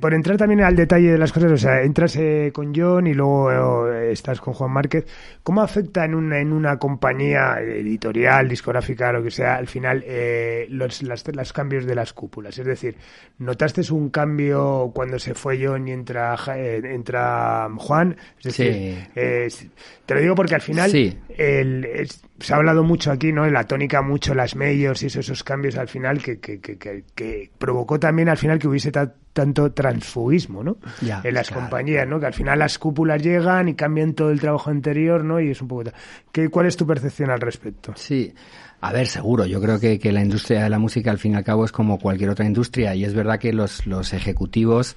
por 0.00 0.14
entrar 0.14 0.36
también 0.36 0.62
al 0.62 0.76
detalle 0.76 1.12
de 1.12 1.18
las 1.18 1.32
cosas, 1.32 1.52
o 1.52 1.56
sea, 1.56 1.82
entras 1.82 2.16
eh, 2.16 2.50
con 2.52 2.72
John 2.74 3.06
y 3.06 3.14
luego 3.14 3.90
eh, 3.90 4.12
estás 4.12 4.40
con 4.40 4.54
Juan 4.54 4.72
Márquez, 4.72 5.06
¿cómo 5.42 5.62
afecta 5.62 6.04
en 6.04 6.14
una, 6.14 6.40
en 6.40 6.52
una 6.52 6.78
compañía 6.78 7.60
editorial, 7.60 8.48
discográfica, 8.48 9.12
lo 9.12 9.22
que 9.22 9.30
sea, 9.30 9.56
al 9.56 9.66
final 9.66 10.04
los 10.68 11.02
las, 11.02 11.52
cambios 11.52 11.86
de 11.86 11.94
las 11.94 12.12
cúpulas? 12.12 12.58
Es 12.58 12.66
decir, 12.66 12.96
¿notaste 13.38 13.80
un 13.92 14.10
cambio 14.10 14.90
cuando 14.94 15.18
se 15.18 15.34
fue 15.34 15.58
John 15.64 15.88
y 15.88 15.92
entra, 15.92 16.36
entra 16.56 17.68
Juan? 17.76 18.16
Es 18.38 18.56
decir, 18.56 19.08
te 20.06 20.14
lo 20.14 20.20
digo 20.20 20.34
porque 20.34 20.54
al 20.54 20.60
final 20.60 20.90
el, 20.94 22.08
se 22.40 22.54
ha 22.54 22.56
hablado 22.56 22.82
mucho 22.82 23.12
aquí, 23.12 23.32
¿no? 23.32 23.46
En 23.46 23.52
la 23.52 23.64
tónica 23.64 24.02
mucho 24.02 24.34
las 24.34 24.56
medios 24.56 25.02
y 25.02 25.06
esos, 25.06 25.44
cambios 25.44 25.76
al 25.76 25.88
final 25.88 26.22
que, 26.22 26.40
que, 26.40 26.60
que, 26.60 26.78
que, 26.78 27.50
provocó 27.58 28.00
también 28.00 28.28
al 28.28 28.36
final 28.36 28.58
que 28.58 28.66
hubiese 28.66 28.90
tanto 29.32 29.72
transfugismo, 29.72 30.64
¿no? 30.64 30.78
en 31.00 31.34
las 31.34 31.50
compañías, 31.50 32.08
¿no? 32.08 32.18
Que 32.18 32.26
al 32.26 32.34
final 32.34 32.58
las 32.58 32.78
cúpulas 32.78 33.22
llegan 33.22 33.68
y 33.68 33.74
cambian 33.74 34.14
todo 34.14 34.30
el 34.30 34.40
trabajo 34.40 34.70
anterior, 34.70 35.24
¿no? 35.24 35.40
Y 35.40 35.50
es 35.50 35.60
un 35.60 35.68
poco... 35.68 35.90
¿Qué, 36.32 36.48
¿Cuál 36.48 36.66
es 36.66 36.76
tu 36.76 36.86
percepción 36.86 37.30
al 37.30 37.40
respecto? 37.40 37.92
Sí. 37.96 38.32
A 38.80 38.92
ver, 38.92 39.06
seguro. 39.06 39.44
Yo 39.44 39.60
creo 39.60 39.78
que, 39.78 39.98
que 39.98 40.10
la 40.10 40.22
industria 40.22 40.64
de 40.64 40.70
la 40.70 40.78
música, 40.78 41.10
al 41.10 41.18
fin 41.18 41.32
y 41.32 41.36
al 41.36 41.44
cabo, 41.44 41.64
es 41.64 41.72
como 41.72 41.98
cualquier 41.98 42.30
otra 42.30 42.46
industria. 42.46 42.94
Y 42.94 43.04
es 43.04 43.14
verdad 43.14 43.38
que 43.38 43.52
los, 43.52 43.86
los 43.86 44.14
ejecutivos 44.14 44.96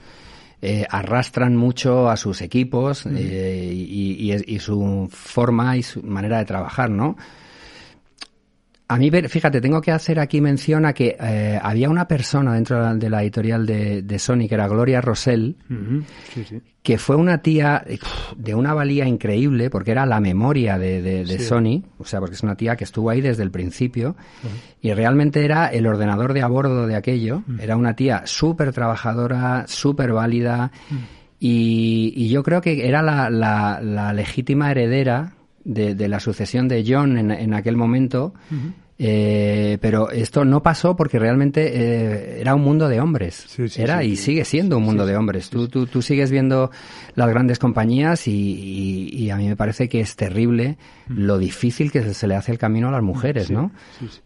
eh, 0.65 0.85
arrastran 0.89 1.57
mucho 1.57 2.09
a 2.09 2.15
sus 2.15 2.41
equipos 2.41 3.05
eh, 3.05 3.69
y, 3.73 4.31
y, 4.31 4.59
su 4.59 5.09
forma 5.11 5.75
y 5.75 5.83
su 5.83 6.01
manera 6.03 6.37
de 6.37 6.45
trabajar, 6.45 6.89
¿no? 6.89 7.17
A 8.93 8.97
mí, 8.97 9.09
fíjate, 9.09 9.59
tengo 9.59 9.81
que 9.81 9.89
hacer 9.89 10.19
aquí 10.19 10.39
mención 10.39 10.85
a 10.85 10.93
que 10.93 11.17
eh, 11.19 11.59
había 11.59 11.89
una 11.89 12.07
persona 12.07 12.53
dentro 12.53 12.93
de 12.93 13.09
la 13.09 13.23
editorial 13.23 13.65
de, 13.65 14.03
de 14.03 14.19
Sony, 14.19 14.47
que 14.47 14.53
era 14.53 14.67
Gloria 14.67 15.01
Rosell, 15.01 15.55
que 16.83 16.99
fue 16.99 17.15
una 17.15 17.39
tía 17.39 17.83
de 18.37 18.53
una 18.53 18.75
valía 18.75 19.07
increíble, 19.07 19.71
porque 19.71 19.89
era 19.89 20.05
la 20.05 20.19
memoria 20.19 20.77
de, 20.77 21.01
de, 21.01 21.39
Sony, 21.39 21.81
o 21.97 22.05
sea, 22.05 22.19
porque 22.19 22.35
es 22.35 22.43
una 22.43 22.55
tía 22.55 22.75
que 22.75 22.83
estuvo 22.83 23.09
ahí 23.09 23.19
desde 23.19 23.41
el 23.41 23.49
principio, 23.49 24.15
y 24.79 24.93
realmente 24.93 25.43
era 25.43 25.69
el 25.69 25.87
ordenador 25.87 26.33
de 26.33 26.43
a 26.43 26.47
bordo 26.47 26.85
de 26.85 26.95
aquello, 26.95 27.41
era 27.59 27.75
una 27.75 27.95
tía 27.95 28.21
súper 28.25 28.73
trabajadora, 28.73 29.65
súper 29.67 30.13
válida, 30.13 30.71
y, 31.39 32.13
y, 32.15 32.29
yo 32.29 32.43
creo 32.43 32.61
que 32.61 32.87
era 32.87 33.01
la, 33.01 33.31
la, 33.31 33.81
la 33.81 34.13
legítima 34.13 34.69
heredera 34.69 35.33
de, 35.63 35.95
de, 35.95 36.07
la 36.07 36.19
sucesión 36.19 36.67
de 36.67 36.85
John 36.87 37.17
en, 37.17 37.31
en 37.31 37.53
aquel 37.53 37.75
momento, 37.75 38.33
eh, 38.99 39.79
pero 39.81 40.11
esto 40.11 40.45
no 40.45 40.61
pasó 40.61 40.95
porque 40.95 41.17
realmente 41.17 41.71
eh, 41.73 42.41
era 42.41 42.53
un 42.53 42.61
mundo 42.61 42.87
de 42.87 42.99
hombres. 42.99 43.47
era 43.77 44.03
y 44.03 44.15
sigue 44.15 44.45
siendo 44.45 44.77
un 44.77 44.83
mundo 44.83 45.05
de 45.05 45.17
hombres. 45.17 45.49
Tú, 45.49 45.67
tú, 45.67 45.87
tú, 45.87 46.01
sigues 46.01 46.29
viendo 46.29 46.69
las 47.15 47.29
grandes 47.29 47.57
compañías 47.57 48.27
y, 48.27 49.09
y, 49.11 49.29
a 49.31 49.35
mí 49.35 49.47
me 49.47 49.55
parece 49.55 49.89
que 49.89 49.99
es 49.99 50.15
terrible 50.15 50.77
mm. 51.07 51.13
lo 51.17 51.37
difícil 51.39 51.91
que 51.91 52.13
se 52.13 52.27
le 52.27 52.35
hace 52.35 52.51
el 52.51 52.59
camino 52.59 52.89
a 52.89 52.91
las 52.91 53.01
mujeres, 53.01 53.49
¿no? 53.49 53.71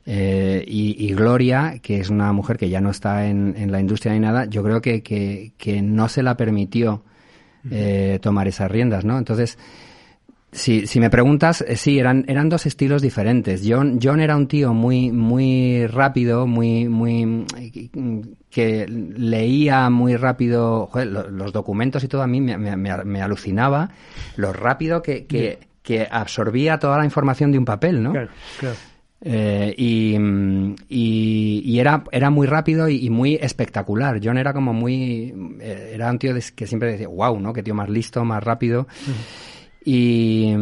Eh, 0.05 0.63
y, 0.67 1.13
Gloria, 1.13 1.79
que 1.81 1.99
es 1.99 2.09
una 2.09 2.33
mujer 2.33 2.57
que 2.57 2.69
ya 2.69 2.81
no 2.81 2.89
está 2.89 3.27
en, 3.27 3.55
en 3.57 3.71
la 3.71 3.79
industria 3.79 4.13
ni 4.13 4.19
nada, 4.19 4.45
yo 4.45 4.63
creo 4.63 4.81
que, 4.81 5.01
que, 5.01 5.53
que 5.57 5.81
no 5.81 6.09
se 6.09 6.23
la 6.23 6.35
permitió 6.35 7.03
eh, 7.71 8.19
tomar 8.21 8.47
esas 8.47 8.69
riendas, 8.69 9.05
¿no? 9.05 9.17
Entonces, 9.17 9.57
si, 10.57 10.87
si 10.87 10.99
me 10.99 11.09
preguntas, 11.09 11.61
eh, 11.61 11.75
sí, 11.75 11.99
eran, 11.99 12.25
eran 12.27 12.49
dos 12.49 12.65
estilos 12.65 13.01
diferentes. 13.01 13.61
John, 13.65 13.99
John 14.01 14.19
era 14.19 14.35
un 14.35 14.47
tío 14.47 14.73
muy, 14.73 15.11
muy 15.11 15.85
rápido, 15.87 16.47
muy, 16.47 16.89
muy, 16.89 17.45
que 18.49 18.87
leía 18.87 19.89
muy 19.89 20.15
rápido, 20.15 20.89
los 20.93 21.53
documentos 21.53 22.03
y 22.03 22.07
todo 22.07 22.23
a 22.23 22.27
mí 22.27 22.41
me, 22.41 22.57
me, 22.57 23.21
alucinaba 23.21 23.89
lo 24.35 24.51
rápido 24.51 25.01
que, 25.01 25.25
que, 25.25 25.59
que, 25.83 26.07
absorbía 26.09 26.79
toda 26.79 26.97
la 26.97 27.05
información 27.05 27.51
de 27.51 27.59
un 27.59 27.65
papel, 27.65 28.01
¿no? 28.01 28.11
Claro, 28.11 28.29
claro. 28.59 28.75
Eh, 29.19 29.73
y, 29.77 30.15
y, 30.89 31.79
era, 31.79 32.03
era 32.11 32.29
muy 32.29 32.45
rápido 32.45 32.87
y, 32.87 33.09
muy 33.09 33.35
espectacular. 33.35 34.19
John 34.23 34.37
era 34.37 34.53
como 34.53 34.73
muy. 34.73 35.33
Eh, 35.59 35.91
era 35.95 36.11
un 36.11 36.19
tío 36.19 36.33
que 36.55 36.67
siempre 36.67 36.91
decía, 36.91 37.07
wow, 37.07 37.39
¿no? 37.39 37.51
Qué 37.51 37.63
tío 37.63 37.73
más 37.73 37.89
listo, 37.89 38.23
más 38.23 38.43
rápido. 38.43 38.87
Y, 39.89 40.53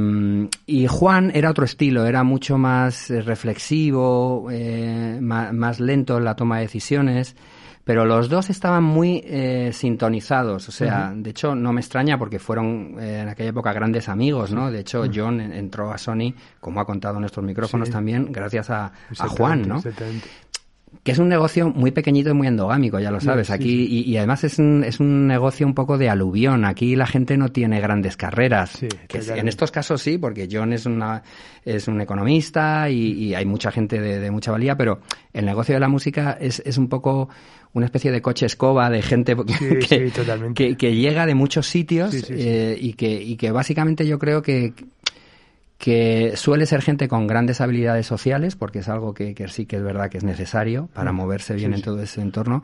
y, 0.67 0.85
Juan 0.85 1.31
era 1.33 1.49
otro 1.49 1.65
estilo, 1.65 2.05
era 2.05 2.23
mucho 2.23 2.59
más 2.59 3.09
eh, 3.09 3.23
reflexivo, 3.23 4.49
eh, 4.51 5.17
más, 5.19 5.79
lento 5.79 6.19
en 6.19 6.25
la 6.25 6.35
toma 6.35 6.57
de 6.57 6.65
decisiones, 6.65 7.35
pero 7.83 8.05
los 8.05 8.29
dos 8.29 8.51
estaban 8.51 8.83
muy 8.83 9.23
eh, 9.25 9.71
sintonizados. 9.73 10.69
O 10.69 10.71
sea, 10.71 11.11
de 11.15 11.31
hecho, 11.31 11.55
no 11.55 11.73
me 11.73 11.81
extraña 11.81 12.19
porque 12.19 12.37
fueron 12.37 12.99
en 12.99 13.27
aquella 13.27 13.49
época 13.49 13.73
grandes 13.73 14.09
amigos, 14.09 14.51
¿no? 14.51 14.69
De 14.69 14.81
hecho, 14.81 15.05
John 15.11 15.39
entró 15.39 15.91
a 15.91 15.97
Sony, 15.97 16.35
como 16.59 16.79
ha 16.79 16.85
contado 16.85 17.15
en 17.15 17.21
nuestros 17.21 17.43
micrófonos 17.43 17.89
también, 17.89 18.31
gracias 18.31 18.69
a, 18.69 18.91
a 19.17 19.27
Juan, 19.27 19.67
¿no? 19.67 19.81
Que 21.03 21.11
es 21.11 21.19
un 21.19 21.29
negocio 21.29 21.69
muy 21.69 21.91
pequeñito 21.91 22.29
y 22.29 22.33
muy 22.33 22.47
endogámico, 22.47 22.99
ya 22.99 23.11
lo 23.11 23.19
sabes. 23.19 23.49
Aquí 23.49 24.03
Y, 24.05 24.17
además 24.17 24.43
es 24.43 24.59
un, 24.59 24.83
es 24.83 24.99
un 24.99 25.27
negocio 25.27 25.65
un 25.65 25.73
poco 25.73 25.97
de 25.97 26.09
aluvión. 26.09 26.65
Aquí 26.65 26.95
la 26.95 27.07
gente 27.07 27.37
no 27.37 27.49
tiene 27.49 27.79
grandes 27.79 28.17
carreras. 28.17 28.79
que 29.07 29.17
en 29.17 29.47
estos 29.47 29.71
casos 29.71 30.01
sí, 30.01 30.17
porque 30.17 30.47
John 30.51 30.73
es 30.73 30.85
una 30.85 31.23
es 31.63 31.87
un 31.87 31.99
economista 31.99 32.89
y, 32.89 33.33
hay 33.33 33.45
mucha 33.45 33.71
gente 33.71 33.99
de, 33.99 34.31
mucha 34.31 34.51
valía, 34.51 34.77
pero 34.77 34.99
el 35.33 35.45
negocio 35.45 35.73
de 35.73 35.79
la 35.79 35.89
música 35.89 36.37
es, 36.39 36.61
es 36.65 36.77
un 36.77 36.87
poco 36.87 37.29
una 37.73 37.87
especie 37.87 38.11
de 38.11 38.21
coche 38.21 38.45
escoba 38.45 38.89
de 38.89 39.01
gente 39.01 39.35
que, 40.55 40.77
que, 40.77 40.95
llega 40.95 41.25
de 41.25 41.35
muchos 41.35 41.67
sitios 41.67 42.13
eh, 42.29 42.77
y, 42.79 42.93
que, 42.93 43.21
y 43.21 43.35
que 43.35 43.51
básicamente 43.51 44.07
yo 44.07 44.19
creo 44.19 44.41
que 44.41 44.73
que 45.77 46.33
suele 46.35 46.65
ser 46.65 46.81
gente 46.81 47.07
con 47.07 47.27
grandes 47.27 47.61
habilidades 47.61 48.05
sociales, 48.05 48.55
porque 48.55 48.79
es 48.79 48.89
algo 48.89 49.13
que, 49.13 49.35
sí 49.47 49.65
que 49.65 49.75
es 49.77 49.83
verdad 49.83 50.09
que 50.09 50.17
es 50.17 50.23
necesario 50.23 50.89
para 50.93 51.11
mm. 51.11 51.15
moverse 51.15 51.55
bien 51.55 51.73
en 51.73 51.81
todo 51.81 52.01
ese 52.01 52.21
entorno. 52.21 52.63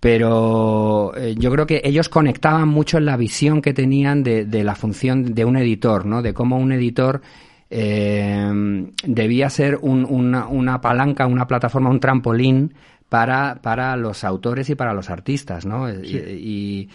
Pero 0.00 1.12
eh, 1.16 1.34
yo 1.38 1.50
creo 1.50 1.66
que 1.66 1.80
ellos 1.82 2.08
conectaban 2.08 2.68
mucho 2.68 2.98
en 2.98 3.06
la 3.06 3.16
visión 3.16 3.62
que 3.62 3.72
tenían 3.72 4.22
de, 4.22 4.44
de, 4.44 4.62
la 4.62 4.74
función 4.74 5.34
de 5.34 5.44
un 5.44 5.56
editor, 5.56 6.04
¿no? 6.04 6.20
De 6.20 6.34
cómo 6.34 6.58
un 6.58 6.72
editor 6.72 7.22
eh, 7.70 8.84
debía 9.04 9.50
ser 9.50 9.78
una, 9.80 10.46
una 10.46 10.80
palanca, 10.80 11.26
una 11.26 11.46
plataforma, 11.46 11.90
un 11.90 12.00
trampolín 12.00 12.74
para, 13.08 13.60
para 13.62 13.96
los 13.96 14.24
autores 14.24 14.68
y 14.70 14.74
para 14.74 14.94
los 14.94 15.10
artistas, 15.10 15.66
¿no? 15.66 15.90
Y, 15.90 16.16
y, 16.16 16.88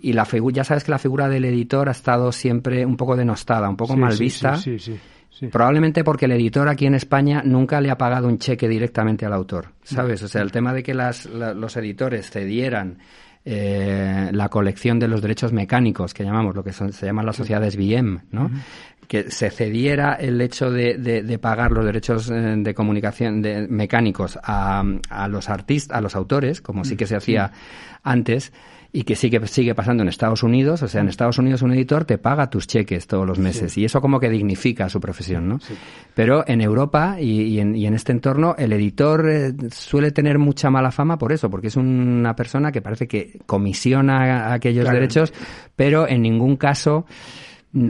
la 0.00 0.24
figura, 0.24 0.56
ya 0.56 0.64
sabes 0.64 0.84
que 0.84 0.90
la 0.90 0.98
figura 0.98 1.28
del 1.28 1.44
editor 1.44 1.88
ha 1.88 1.92
estado 1.92 2.30
siempre 2.32 2.86
un 2.86 2.96
poco 2.96 3.16
denostada, 3.16 3.68
un 3.68 3.76
poco 3.76 3.96
mal 3.96 4.16
vista. 4.16 4.56
Sí, 4.56 4.78
sí, 4.78 4.98
Probablemente 5.52 6.02
porque 6.02 6.24
el 6.24 6.32
editor 6.32 6.68
aquí 6.68 6.86
en 6.86 6.94
España 6.94 7.42
nunca 7.44 7.80
le 7.80 7.90
ha 7.90 7.98
pagado 7.98 8.26
un 8.26 8.38
cheque 8.38 8.68
directamente 8.68 9.24
al 9.24 9.32
autor, 9.32 9.68
¿sabes? 9.84 10.22
O 10.22 10.28
sea, 10.28 10.42
el 10.42 10.50
tema 10.50 10.72
de 10.72 10.82
que 10.82 10.94
las, 10.94 11.26
los 11.26 11.76
editores 11.76 12.28
cedieran 12.30 12.98
eh, 13.44 14.30
la 14.32 14.48
colección 14.48 14.98
de 14.98 15.06
los 15.06 15.22
derechos 15.22 15.52
mecánicos, 15.52 16.12
que 16.12 16.24
llamamos, 16.24 16.56
lo 16.56 16.64
que 16.64 16.72
son, 16.72 16.92
se 16.92 17.06
llaman 17.06 17.24
las 17.24 17.36
sociedades 17.36 17.76
BM, 17.76 18.22
¿no? 18.32 18.50
Que 19.06 19.30
se 19.30 19.50
cediera 19.50 20.14
el 20.14 20.40
hecho 20.40 20.70
de, 20.70 20.98
de, 20.98 21.38
pagar 21.38 21.70
los 21.70 21.84
derechos 21.84 22.30
eh, 22.30 22.56
de 22.58 22.74
comunicación 22.74 23.40
de, 23.40 23.66
mecánicos 23.68 24.38
a, 24.42 24.82
a 25.08 25.28
los 25.28 25.48
artistas, 25.48 25.96
a 25.96 26.00
los 26.00 26.16
autores, 26.16 26.60
como 26.60 26.84
sí 26.84 26.96
que 26.96 27.06
se 27.06 27.16
hacía 27.16 27.52
antes, 28.02 28.52
y 28.90 29.02
que 29.02 29.16
sigue, 29.16 29.46
sigue 29.46 29.74
pasando 29.74 30.02
en 30.02 30.08
Estados 30.08 30.42
Unidos. 30.42 30.82
O 30.82 30.88
sea, 30.88 31.02
en 31.02 31.08
Estados 31.08 31.38
Unidos 31.38 31.62
un 31.62 31.72
editor 31.72 32.04
te 32.04 32.18
paga 32.18 32.48
tus 32.48 32.66
cheques 32.66 33.06
todos 33.06 33.26
los 33.26 33.38
meses 33.38 33.76
y 33.76 33.84
eso 33.84 34.00
como 34.00 34.18
que 34.18 34.30
dignifica 34.30 34.88
su 34.88 35.00
profesión, 35.00 35.48
¿no? 35.48 35.60
Pero 36.14 36.44
en 36.46 36.60
Europa 36.60 37.20
y, 37.20 37.58
en, 37.58 37.76
y, 37.76 37.86
en, 37.86 37.94
este 37.94 38.12
entorno 38.12 38.54
el 38.58 38.72
editor 38.72 39.28
eh, 39.28 39.52
suele 39.70 40.10
tener 40.10 40.38
mucha 40.38 40.70
mala 40.70 40.90
fama 40.90 41.18
por 41.18 41.32
eso, 41.32 41.50
porque 41.50 41.68
es 41.68 41.76
una 41.76 42.34
persona 42.34 42.72
que 42.72 42.80
parece 42.80 43.06
que 43.06 43.38
comisiona 43.46 44.52
aquellos 44.52 44.88
derechos, 44.90 45.32
pero 45.76 46.08
en 46.08 46.22
ningún 46.22 46.56
caso 46.56 47.04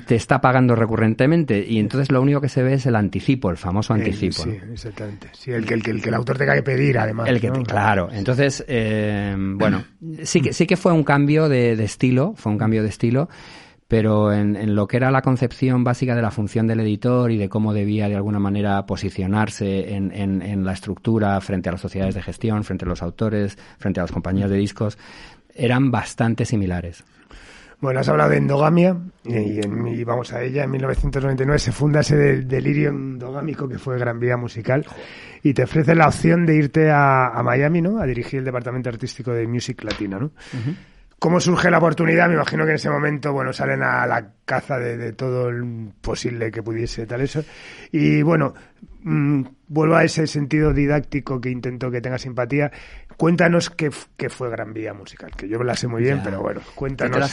te 0.07 0.14
está 0.14 0.40
pagando 0.40 0.74
recurrentemente 0.74 1.64
y 1.66 1.79
entonces 1.79 2.11
lo 2.11 2.20
único 2.20 2.40
que 2.40 2.48
se 2.48 2.62
ve 2.62 2.74
es 2.74 2.87
el 2.87 2.96
anticipo, 2.96 3.51
el 3.51 3.57
famoso 3.57 3.94
anticipo. 3.94 4.42
sí, 4.42 4.59
exactamente. 4.72 5.29
Sí, 5.33 5.51
el 5.51 5.64
que, 5.64 5.74
el, 5.74 5.83
que, 5.83 5.90
el, 5.90 6.03
que 6.03 6.09
el 6.09 6.14
autor 6.14 6.38
tenga 6.38 6.55
que 6.55 6.62
pedir, 6.62 6.98
además. 6.98 7.29
El 7.29 7.40
que 7.40 7.51
claro. 7.51 8.09
Entonces, 8.12 8.64
eh, 8.68 9.35
bueno, 9.37 9.85
sí 10.22 10.40
que, 10.40 10.53
sí 10.53 10.66
que 10.66 10.77
fue 10.77 10.92
un 10.92 11.05
cambio 11.05 11.48
de, 11.48 11.72
estilo, 11.83 12.35
fue 12.37 12.53
un 12.53 12.59
cambio 12.59 12.83
de 12.83 12.88
estilo, 12.88 13.29
pero 13.87 14.33
en, 14.33 14.57
en, 14.57 14.74
lo 14.74 14.87
que 14.87 14.98
era 14.98 15.11
la 15.11 15.22
concepción 15.22 15.85
básica 15.85 16.14
de 16.14 16.22
la 16.22 16.31
función 16.31 16.66
del 16.66 16.81
editor 16.81 17.31
y 17.31 17.38
de 17.38 17.48
cómo 17.48 17.72
debía 17.72 18.09
de 18.09 18.16
alguna 18.16 18.38
manera 18.38 18.85
posicionarse 18.85 19.94
en, 19.94 20.12
en, 20.12 20.42
en 20.42 20.64
la 20.64 20.72
estructura 20.72 21.40
frente 21.40 21.68
a 21.68 21.72
las 21.72 21.81
sociedades 21.81 22.14
de 22.14 22.22
gestión, 22.22 22.64
frente 22.64 22.85
a 22.85 22.88
los 22.88 23.03
autores, 23.03 23.57
frente 23.79 24.01
a 24.01 24.03
las 24.03 24.12
compañías 24.12 24.51
de 24.51 24.57
discos, 24.57 24.98
eran 25.55 25.90
bastante 25.90 26.44
similares. 26.44 27.05
Bueno, 27.80 28.00
has 28.00 28.08
hablado 28.08 28.30
de 28.30 28.38
endogamia 28.38 28.96
y, 29.24 30.02
vamos 30.04 30.32
a 30.32 30.42
ella. 30.42 30.64
En 30.64 30.70
1999 30.72 31.58
se 31.58 31.72
funda 31.72 32.00
ese 32.00 32.16
delirio 32.42 32.88
endogámico 32.88 33.68
que 33.68 33.78
fue 33.78 33.98
Gran 33.98 34.18
Vía 34.18 34.36
Musical 34.36 34.84
y 35.44 35.54
te 35.54 35.62
ofrece 35.62 35.94
la 35.94 36.08
opción 36.08 36.44
de 36.44 36.56
irte 36.56 36.90
a, 36.90 37.40
Miami, 37.44 37.80
¿no? 37.80 38.00
A 38.00 38.06
dirigir 38.06 38.40
el 38.40 38.44
departamento 38.44 38.88
artístico 38.88 39.32
de 39.32 39.46
Music 39.46 39.82
Latina, 39.84 40.18
¿no? 40.18 40.32
¿Cómo 41.20 41.40
surge 41.40 41.68
la 41.68 41.78
oportunidad? 41.78 42.28
Me 42.28 42.34
imagino 42.34 42.64
que 42.64 42.70
en 42.70 42.76
ese 42.76 42.90
momento, 42.90 43.32
bueno, 43.32 43.52
salen 43.52 43.82
a 43.82 44.06
la 44.06 44.34
caza 44.44 44.78
de, 44.78 45.12
todo 45.14 45.48
el 45.48 45.90
posible 46.00 46.52
que 46.52 46.62
pudiese 46.62 47.06
tal 47.06 47.22
eso. 47.22 47.44
Y 47.90 48.22
bueno, 48.22 48.54
mm, 49.02 49.42
vuelvo 49.66 49.96
a 49.96 50.04
ese 50.04 50.28
sentido 50.28 50.72
didáctico 50.72 51.40
que 51.40 51.50
intento 51.50 51.90
que 51.90 52.00
tenga 52.00 52.18
simpatía. 52.18 52.70
Cuéntanos 53.18 53.68
qué, 53.70 53.90
fue 53.90 54.48
Gran 54.48 54.72
Vía 54.72 54.94
Musical, 54.94 55.33
que 55.37 55.48
yo 55.48 55.59
me 55.59 55.64
la 55.64 55.74
sé 55.74 55.88
muy 55.88 56.02
bien, 56.02 56.20
pero 56.22 56.40
bueno, 56.40 56.61
cuéntanos. 56.76 57.28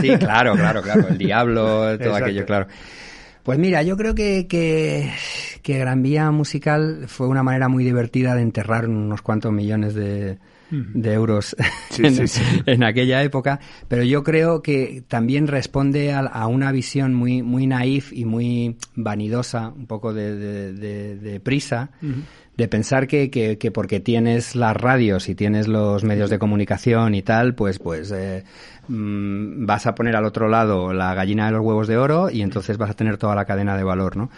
Sí, 0.00 0.08
claro, 0.18 0.54
claro, 0.54 0.82
claro. 0.82 1.06
El 1.08 1.16
diablo, 1.16 1.96
todo 1.96 2.16
aquello, 2.16 2.44
claro. 2.44 2.66
Pues 3.44 3.56
mira, 3.56 3.84
yo 3.84 3.96
creo 3.96 4.16
que, 4.16 4.48
que, 4.48 5.12
que 5.62 5.78
Gran 5.78 6.02
Vía 6.02 6.28
Musical 6.32 7.04
fue 7.06 7.28
una 7.28 7.44
manera 7.44 7.68
muy 7.68 7.84
divertida 7.84 8.34
de 8.34 8.42
enterrar 8.42 8.88
unos 8.88 9.22
cuantos 9.22 9.52
millones 9.52 9.94
de, 9.94 10.38
de 10.70 11.12
euros 11.12 11.56
en, 12.66 12.82
aquella 12.84 13.22
época, 13.22 13.60
pero 13.88 14.02
yo 14.02 14.22
creo 14.22 14.62
que 14.62 15.02
también 15.08 15.46
responde 15.46 16.12
a, 16.12 16.46
una 16.46 16.72
visión 16.72 17.14
muy, 17.14 17.42
muy 17.42 17.66
naif 17.66 18.12
y 18.12 18.24
muy 18.24 18.76
vanidosa, 18.94 19.68
un 19.68 19.86
poco 19.86 20.12
de, 20.12 21.40
prisa, 21.42 21.90
de 22.58 22.66
pensar 22.66 23.06
que, 23.06 23.30
que, 23.30 23.70
porque 23.70 24.00
tienes 24.00 24.56
las 24.56 24.76
radios 24.76 25.28
y 25.28 25.36
tienes 25.36 25.68
los 25.68 26.02
medios 26.02 26.28
de 26.28 26.40
comunicación 26.40 27.14
y 27.14 27.22
tal, 27.22 27.54
pues, 27.54 27.78
pues 27.78 28.10
eh, 28.10 28.42
mm, 28.88 29.64
vas 29.64 29.86
a 29.86 29.94
poner 29.94 30.16
al 30.16 30.24
otro 30.24 30.48
lado 30.48 30.92
la 30.92 31.14
gallina 31.14 31.46
de 31.46 31.52
los 31.52 31.64
huevos 31.64 31.86
de 31.86 31.96
oro 31.96 32.30
y 32.30 32.42
entonces 32.42 32.76
vas 32.76 32.90
a 32.90 32.94
tener 32.94 33.16
toda 33.16 33.36
la 33.36 33.44
cadena 33.44 33.76
de 33.76 33.84
valor, 33.84 34.16
¿no? 34.16 34.28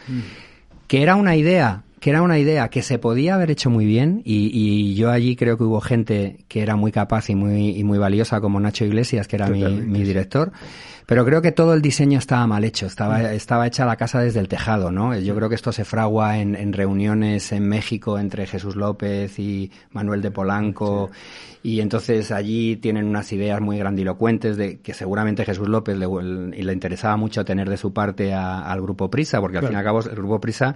Que 0.87 1.03
era 1.03 1.17
una 1.17 1.35
idea 1.35 1.83
que 1.99 2.11
era 2.11 2.23
una 2.23 2.39
idea 2.39 2.69
que 2.69 2.83
se 2.83 2.99
podía 2.99 3.35
haber 3.35 3.51
hecho 3.51 3.69
muy 3.69 3.85
bien 3.85 4.23
y, 4.25 4.51
y, 4.53 4.95
yo 4.95 5.11
allí 5.11 5.37
creo 5.37 5.59
que 5.59 5.65
hubo 5.65 5.83
gente 5.83 6.45
que 6.49 6.63
era 6.63 6.75
muy 6.75 6.93
capaz 6.93 7.29
y 7.29 7.35
muy, 7.35 7.77
y 7.79 7.85
muy 7.85 7.99
valiosa 7.99 8.41
como 8.41 8.59
Nacho 8.59 8.87
Iglesias, 8.87 9.29
que 9.29 9.37
era 9.37 9.49
mi, 9.49 9.63
mi, 9.63 10.03
director. 10.03 10.51
Pero 11.11 11.25
creo 11.25 11.43
que 11.43 11.51
todo 11.51 11.75
el 11.75 11.83
diseño 11.83 12.21
estaba 12.21 12.47
mal 12.47 12.63
hecho, 12.63 12.87
estaba, 12.87 13.19
mm. 13.19 13.27
estaba 13.33 13.67
hecha 13.67 13.85
la 13.85 13.97
casa 13.97 14.21
desde 14.21 14.39
el 14.39 14.47
tejado, 14.47 14.93
¿no? 14.93 15.19
Yo 15.19 15.35
creo 15.35 15.49
que 15.49 15.57
esto 15.57 15.73
se 15.73 15.85
fragua 15.85 16.39
en, 16.39 16.55
en 16.55 16.73
reuniones 16.73 17.51
en 17.51 17.69
México 17.69 18.17
entre 18.17 18.47
Jesús 18.47 18.77
López 18.77 19.37
y 19.41 19.73
Manuel 19.91 20.23
de 20.23 20.31
Polanco 20.31 21.11
y 21.63 21.81
entonces 21.81 22.33
allí 22.33 22.77
tienen 22.77 23.07
unas 23.07 23.31
ideas 23.33 23.61
muy 23.61 23.77
grandilocuentes 23.79 24.57
de 24.57 24.79
que 24.81 24.95
seguramente 24.95 25.45
Jesús 25.45 25.69
López 25.69 25.97
le, 25.99 26.07
le 26.07 26.73
interesaba 26.73 27.17
mucho 27.19 27.45
tener 27.45 27.69
de 27.69 27.77
su 27.77 27.93
parte 27.93 28.33
al 28.33 28.81
grupo 28.81 29.11
Prisa, 29.11 29.41
porque 29.41 29.59
al 29.59 29.65
fin 29.65 29.75
y 29.75 29.77
al 29.77 29.85
cabo 29.85 30.01
el 30.01 30.17
grupo 30.17 30.41
Prisa 30.41 30.75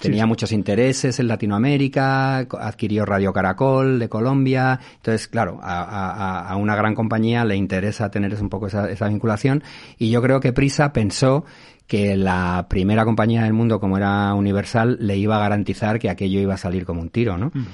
tenía 0.00 0.26
muchos 0.26 0.50
intereses 0.50 1.20
en 1.20 1.28
Latinoamérica, 1.28 2.38
adquirió 2.38 3.04
Radio 3.04 3.32
Caracol 3.32 4.00
de 4.00 4.08
Colombia, 4.08 4.80
entonces 4.96 5.28
claro, 5.28 5.60
a, 5.62 6.48
a, 6.48 6.56
una 6.56 6.74
gran 6.74 6.96
compañía 6.96 7.44
le 7.44 7.54
interesa 7.54 8.10
tener 8.10 8.34
un 8.34 8.48
poco 8.48 8.66
esa, 8.66 8.90
esa 8.90 9.06
vinculación 9.06 9.62
y 9.98 10.10
yo 10.10 10.22
creo 10.22 10.40
que 10.40 10.52
Prisa 10.52 10.92
pensó 10.92 11.44
que 11.86 12.16
la 12.16 12.66
primera 12.70 13.04
compañía 13.04 13.42
del 13.42 13.52
mundo 13.52 13.78
como 13.78 13.98
era 13.98 14.32
Universal 14.34 14.96
le 15.00 15.18
iba 15.18 15.36
a 15.36 15.40
garantizar 15.40 15.98
que 15.98 16.08
aquello 16.08 16.40
iba 16.40 16.54
a 16.54 16.58
salir 16.58 16.86
como 16.86 17.02
un 17.02 17.10
tiro, 17.10 17.36
¿no? 17.36 17.50
Mm, 17.52 17.66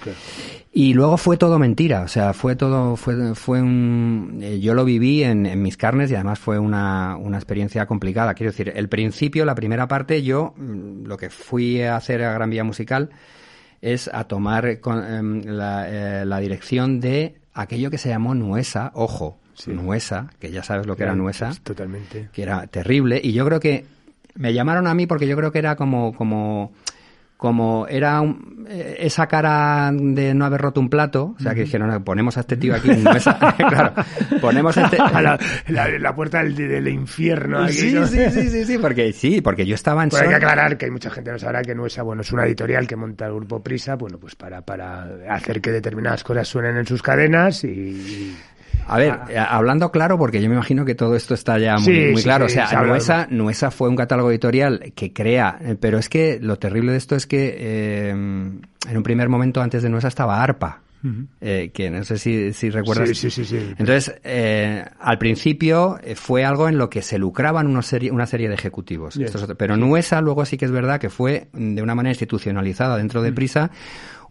y 0.72 0.94
luego 0.94 1.16
fue 1.16 1.36
todo 1.36 1.58
mentira, 1.58 2.02
o 2.02 2.08
sea, 2.08 2.32
fue 2.32 2.56
todo, 2.56 2.96
fue, 2.96 3.34
fue 3.34 3.62
un, 3.62 4.40
eh, 4.42 4.58
yo 4.58 4.74
lo 4.74 4.84
viví 4.84 5.22
en, 5.22 5.46
en, 5.46 5.62
mis 5.62 5.76
carnes 5.76 6.10
y 6.10 6.14
además 6.14 6.38
fue 6.40 6.58
una, 6.58 7.16
una 7.16 7.36
experiencia 7.38 7.86
complicada. 7.86 8.34
Quiero 8.34 8.50
decir, 8.50 8.72
el 8.74 8.88
principio, 8.88 9.44
la 9.44 9.54
primera 9.54 9.86
parte, 9.86 10.22
yo 10.22 10.54
mm, 10.56 11.06
lo 11.06 11.16
que 11.16 11.30
fui 11.30 11.82
a 11.82 11.96
hacer 11.96 12.22
a 12.24 12.32
Gran 12.32 12.50
Vía 12.50 12.64
Musical 12.64 13.10
es 13.80 14.10
a 14.12 14.24
tomar 14.24 14.80
con, 14.80 15.04
em, 15.04 15.42
la, 15.44 15.86
eh, 15.88 16.24
la 16.24 16.38
dirección 16.38 17.00
de 17.00 17.40
aquello 17.54 17.90
que 17.90 17.98
se 17.98 18.08
llamó 18.08 18.34
Nuesa, 18.34 18.90
ojo, 18.94 19.39
Nuesa, 19.66 20.30
que 20.38 20.50
ya 20.50 20.62
sabes 20.62 20.86
lo 20.86 20.96
que 20.96 21.02
era 21.04 21.14
Nuesa. 21.14 21.52
Totalmente. 21.62 22.30
Que 22.32 22.42
era 22.42 22.66
terrible. 22.66 23.20
Y 23.22 23.32
yo 23.32 23.44
creo 23.44 23.60
que 23.60 23.84
me 24.34 24.52
llamaron 24.52 24.86
a 24.86 24.94
mí 24.94 25.06
porque 25.06 25.26
yo 25.26 25.36
creo 25.36 25.52
que 25.52 25.58
era 25.58 25.76
como, 25.76 26.12
como, 26.14 26.72
como 27.36 27.86
era 27.88 28.22
eh, 28.68 28.96
esa 29.00 29.26
cara 29.26 29.90
de 29.92 30.34
no 30.34 30.44
haber 30.44 30.60
roto 30.60 30.80
un 30.80 30.88
plato, 30.88 31.34
o 31.38 31.42
sea 31.42 31.54
que 31.54 31.62
dijeron, 31.62 32.04
ponemos 32.04 32.36
a 32.36 32.40
este 32.40 32.56
tío 32.56 32.74
aquí, 32.74 32.88
claro, 33.56 33.94
ponemos 34.40 34.76
a 34.76 34.84
este... 34.84 34.98
la, 35.68 36.14
puerta 36.14 36.42
del, 36.42 36.88
infierno. 36.88 37.68
sí, 37.68 37.96
sí, 38.06 38.30
sí, 38.30 38.64
sí, 38.64 38.78
porque 38.78 39.12
sí, 39.12 39.40
porque 39.40 39.64
yo 39.64 39.74
estaba 39.74 40.02
en... 40.02 40.10
Pues 40.10 40.22
hay 40.22 40.28
que 40.28 40.34
aclarar 40.34 40.76
que 40.76 40.84
hay 40.84 40.90
mucha 40.90 41.10
gente 41.10 41.32
no 41.32 41.38
sabrá 41.38 41.62
que 41.62 41.74
Nuesa, 41.74 42.02
bueno, 42.02 42.22
es 42.22 42.32
una 42.32 42.44
editorial 42.44 42.86
que 42.86 42.96
monta 42.96 43.26
el 43.26 43.34
grupo 43.34 43.62
Prisa, 43.62 43.96
bueno, 43.96 44.18
pues 44.18 44.34
para, 44.34 44.60
para 44.62 45.08
hacer 45.30 45.60
que 45.60 45.70
determinadas 45.70 46.22
cosas 46.24 46.46
suenen 46.46 46.76
en 46.76 46.86
sus 46.86 47.02
cadenas 47.02 47.64
y 47.64 48.36
a 48.86 48.98
ver, 48.98 49.10
ah. 49.12 49.26
eh, 49.28 49.38
hablando 49.38 49.90
claro, 49.90 50.18
porque 50.18 50.42
yo 50.42 50.48
me 50.48 50.54
imagino 50.54 50.84
que 50.84 50.94
todo 50.94 51.16
esto 51.16 51.34
está 51.34 51.58
ya 51.58 51.78
muy, 51.78 52.14
claro. 52.22 52.46
o 52.46 52.48
sea, 52.48 52.82
Nuesa, 52.82 53.26
Nuesa, 53.30 53.70
fue 53.70 53.88
un 53.88 53.96
catálogo 53.96 54.30
editorial 54.30 54.92
que 54.94 55.12
crea, 55.12 55.58
eh, 55.60 55.76
pero 55.78 55.98
es 55.98 56.08
que 56.08 56.38
lo 56.40 56.58
terrible 56.58 56.92
de 56.92 56.98
esto 56.98 57.16
es 57.16 57.26
que 57.26 57.56
eh, 57.58 58.10
en 58.10 58.96
un 58.96 59.02
primer 59.02 59.28
momento 59.28 59.60
antes 59.62 59.82
de 59.82 59.88
Nuesa 59.88 60.08
estaba 60.08 60.42
ARPA. 60.42 60.82
que 61.40 61.90
no 61.90 62.04
sé 62.04 62.18
si, 62.18 62.52
si 62.52 62.68
recuerdas. 62.68 63.16
Sí, 63.16 63.30
sí, 63.30 63.44
sí. 63.44 63.56
Entonces, 63.78 64.14
al 64.98 65.18
principio 65.18 65.98
fue 66.16 66.44
algo 66.44 66.68
en 66.68 66.76
lo 66.76 66.90
que 66.90 67.02
se 67.02 67.18
lucraban 67.18 67.66
una 67.66 67.82
serie, 67.82 68.10
una 68.10 68.26
serie 68.26 68.48
de 68.48 68.54
ejecutivos. 68.54 69.18
pero 69.56 69.76
Nuesa 69.76 70.20
luego 70.20 70.44
sí 70.44 70.56
que 70.56 70.64
es 70.64 70.70
verdad 70.70 71.00
que 71.00 71.10
fue 71.10 71.48
de 71.52 71.82
una 71.82 71.94
manera 71.94 72.12
institucionalizada 72.12 72.96
dentro 72.96 73.22
de 73.22 73.32
Prisa 73.32 73.70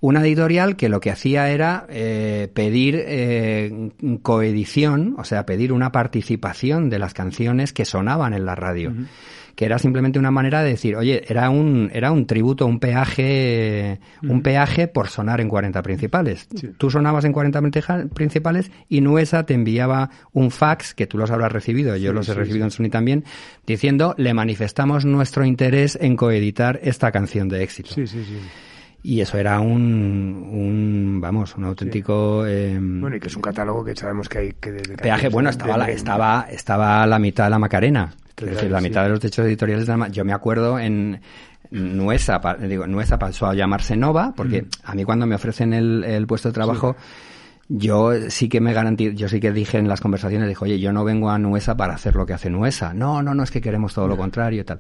una 0.01 0.21
editorial 0.21 0.75
que 0.75 0.89
lo 0.89 0.99
que 0.99 1.12
hacía 1.12 1.49
era 1.49 1.85
eh, 1.89 2.49
pedir 2.53 2.95
eh, 2.97 3.91
coedición, 4.21 5.15
o 5.17 5.23
sea, 5.23 5.45
pedir 5.45 5.73
una 5.73 5.91
participación 5.91 6.89
de 6.89 6.99
las 6.99 7.13
canciones 7.13 7.73
que 7.73 7.85
sonaban 7.85 8.33
en 8.33 8.45
la 8.45 8.55
radio 8.55 8.93
que 9.59 9.65
era 9.65 9.77
simplemente 9.77 10.17
una 10.17 10.31
manera 10.31 10.63
de 10.63 10.69
decir, 10.69 10.95
oye, 10.95 11.21
era 11.27 11.49
un, 11.49 11.91
era 11.93 12.13
un 12.13 12.25
tributo, 12.25 12.65
un 12.65 12.79
peaje, 12.79 13.99
un 14.23 14.41
peaje 14.41 14.88
por 14.88 15.09
sonar 15.09 15.41
en 15.41 15.49
40 15.49 15.81
principales. 15.81 16.47
Tú 16.77 16.89
sonabas 16.89 17.25
en 17.25 17.33
40 17.33 17.62
principales 18.13 18.71
y 18.88 19.01
Nuesa 19.01 19.45
te 19.45 19.53
enviaba 19.53 20.12
un 20.31 20.49
fax, 20.49 20.93
que 20.93 21.07
tú 21.07 21.17
los 21.17 21.29
habrás 21.29 21.51
recibido, 21.51 21.97
yo 21.97 22.13
los 22.13 22.29
he 22.29 22.35
recibido 22.35 22.63
en 22.63 22.71
Sony 22.71 22.89
también, 22.89 23.25
diciendo, 23.67 24.15
le 24.17 24.33
manifestamos 24.33 25.03
nuestro 25.03 25.43
interés 25.43 25.99
en 25.99 26.15
coeditar 26.15 26.79
esta 26.81 27.12
canción 27.12 27.49
de 27.49 27.62
éxito. 27.62 27.93
Sí, 27.93 28.07
sí, 28.07 28.23
sí. 28.23 28.38
Y 29.01 29.21
eso 29.21 29.38
era 29.38 29.59
un, 29.59 30.49
un 30.51 31.19
vamos, 31.21 31.55
un 31.55 31.63
auténtico... 31.63 32.45
Em, 32.45 32.99
bueno, 32.99 33.15
y 33.15 33.19
que 33.19 33.27
es 33.27 33.35
un 33.35 33.41
catálogo 33.41 33.83
que 33.83 33.95
sabemos 33.95 34.27
que 34.27 34.38
hay 34.38 34.53
que... 34.53 34.71
peaje, 35.01 35.29
bueno, 35.29 35.49
estaba, 35.49 35.77
la, 35.77 35.89
estaba, 35.89 36.47
estaba 36.49 37.07
la 37.07 37.17
mitad 37.17 37.45
de 37.45 37.49
la 37.51 37.59
Macarena. 37.59 38.13
Es 38.38 38.45
decir, 38.45 38.71
la 38.71 38.81
mitad 38.81 39.03
de 39.03 39.09
los 39.09 39.19
techos 39.19 39.45
editoriales 39.45 39.88
de 39.88 39.97
la, 39.97 40.07
Yo 40.09 40.25
me 40.25 40.33
acuerdo 40.33 40.79
en... 40.79 41.21
Nuesa, 41.71 42.41
digo, 42.67 42.88
Nuesa 42.88 43.19
pasó 43.19 43.45
a 43.45 43.53
llamarse 43.53 43.95
Nova, 43.95 44.33
porque 44.35 44.63
mm. 44.63 44.67
a 44.85 44.95
mí 44.95 45.03
cuando 45.03 45.27
me 45.27 45.35
ofrecen 45.35 45.73
el, 45.73 46.03
el 46.03 46.25
puesto 46.25 46.49
de 46.49 46.53
trabajo... 46.53 46.95
yo 47.69 48.12
sí 48.29 48.49
que 48.49 48.59
me 48.59 48.73
garantizo, 48.73 49.13
yo 49.13 49.29
sí 49.29 49.39
que 49.39 49.51
dije 49.51 49.77
en 49.77 49.88
las 49.88 50.01
conversaciones, 50.01 50.49
dijo, 50.49 50.65
oye, 50.65 50.79
yo 50.79 50.91
no 50.91 51.03
vengo 51.03 51.29
a 51.29 51.38
Nuesa 51.38 51.77
para 51.77 51.93
hacer 51.93 52.15
lo 52.15 52.25
que 52.25 52.33
hace 52.33 52.49
Nuesa. 52.49 52.93
No, 52.95 53.21
no, 53.21 53.35
no, 53.35 53.43
es 53.43 53.51
que 53.51 53.62
queremos 53.62 53.93
todo 53.93 54.07
lo 54.07 54.17
contrario 54.17 54.62
y 54.62 54.63
tal. 54.63 54.79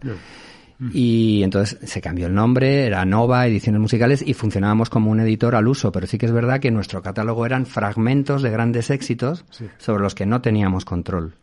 Y 0.93 1.43
entonces 1.43 1.77
se 1.83 1.99
cambió 1.99 2.27
el 2.27 2.33
nombre, 2.33 2.85
era 2.85 3.03
Nova, 3.03 3.45
Ediciones 3.45 3.81
Musicales, 3.81 4.23
y 4.25 4.33
funcionábamos 4.33 4.89
como 4.89 5.11
un 5.11 5.19
editor 5.19 5.55
al 5.55 5.67
uso. 5.67 5.91
Pero 5.91 6.07
sí 6.07 6.17
que 6.17 6.25
es 6.25 6.31
verdad 6.31 6.61
que 6.61 6.71
nuestro 6.71 7.01
catálogo 7.01 7.45
eran 7.45 7.65
fragmentos 7.65 8.41
de 8.41 8.49
grandes 8.49 8.89
éxitos 8.89 9.45
sobre 9.77 10.01
los 10.01 10.15
que 10.15 10.25
no 10.25 10.41
teníamos 10.41 10.85
control. 10.85 11.33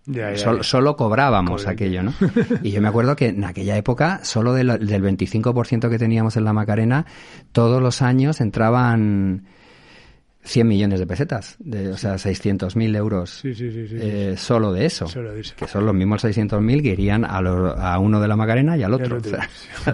solo, 0.62 0.96
cobrábamos 0.96 1.66
aquello, 1.66 2.03
¿no? 2.03 2.14
y 2.62 2.70
yo 2.70 2.81
me 2.81 2.88
acuerdo 2.88 3.14
que 3.14 3.29
en 3.29 3.44
aquella 3.44 3.77
época, 3.77 4.20
solo 4.22 4.55
del 4.55 4.68
25% 4.68 5.90
que 5.90 5.99
teníamos 5.99 6.37
en 6.37 6.44
la 6.44 6.55
Macarena, 6.55 7.05
todos 7.53 7.83
los 7.83 8.01
años 8.01 8.40
entraban 8.40 9.44
100 10.46 10.68
millones 10.68 11.00
de 11.00 11.06
pesetas, 11.06 11.56
de, 11.59 11.88
o 11.88 11.96
sea, 11.96 12.14
600.000 12.14 12.96
euros 12.96 13.42
eh, 13.44 14.35
solo, 14.38 14.72
de 14.72 14.87
eso, 14.87 15.06
que 15.56 15.66
son 15.66 15.85
los 15.85 15.94
mismos 15.94 16.24
600.000 16.24 16.82
que 16.82 16.90
irían 16.90 17.24
a, 17.24 17.38
a, 17.38 17.98
uno 17.98 18.20
de 18.20 18.28
la 18.28 18.37
Macarena 18.37 18.76
y 18.76 18.82
al 18.82 18.94
otro. 18.94 19.18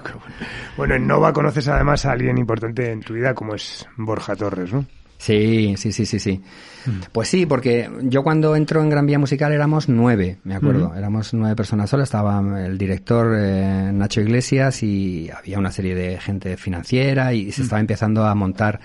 bueno, 0.77 0.95
en 0.95 1.07
Nova 1.07 1.33
conoces 1.33 1.67
además 1.69 2.05
a 2.05 2.13
alguien 2.13 2.37
importante 2.37 2.93
en 2.93 3.01
tu 3.01 3.15
vida 3.15 3.35
como 3.35 3.55
es 3.55 3.87
Borja 3.97 4.37
Torres, 4.37 4.73
¿no? 4.73 4.85
Sí, 5.23 5.75
sí, 5.77 5.93
sí, 5.93 6.05
sí, 6.05 6.19
sí. 6.19 6.43
Mm. 6.85 6.91
Pues 7.13 7.29
sí, 7.29 7.47
porque 7.47 7.89
yo 8.03 8.25
cuando 8.25 8.57
entro 8.57 8.83
en 8.83 8.91
Gran 8.91 9.07
Vía 9.07 9.21
Musical 9.21 9.53
éramos 9.53 9.89
nueve, 9.89 10.39
me 10.43 10.57
acuerdo. 10.57 10.93
Éramos 10.97 11.33
nueve 11.33 11.55
personas 11.55 11.89
solas. 11.89 12.09
Estaba 12.09 12.43
el 12.67 12.77
director 12.77 13.33
eh, 13.39 13.93
Nacho 13.95 14.21
Iglesias 14.21 14.83
y 14.83 15.31
había 15.31 15.61
una 15.61 15.71
serie 15.71 15.95
de 15.95 16.19
gente 16.19 16.57
financiera 16.57 17.33
y 17.35 17.53
se 17.53 17.61
mm. 17.61 17.65
estaba 17.65 17.81
empezando 17.81 18.27
a 18.27 18.35
montar 18.35 18.81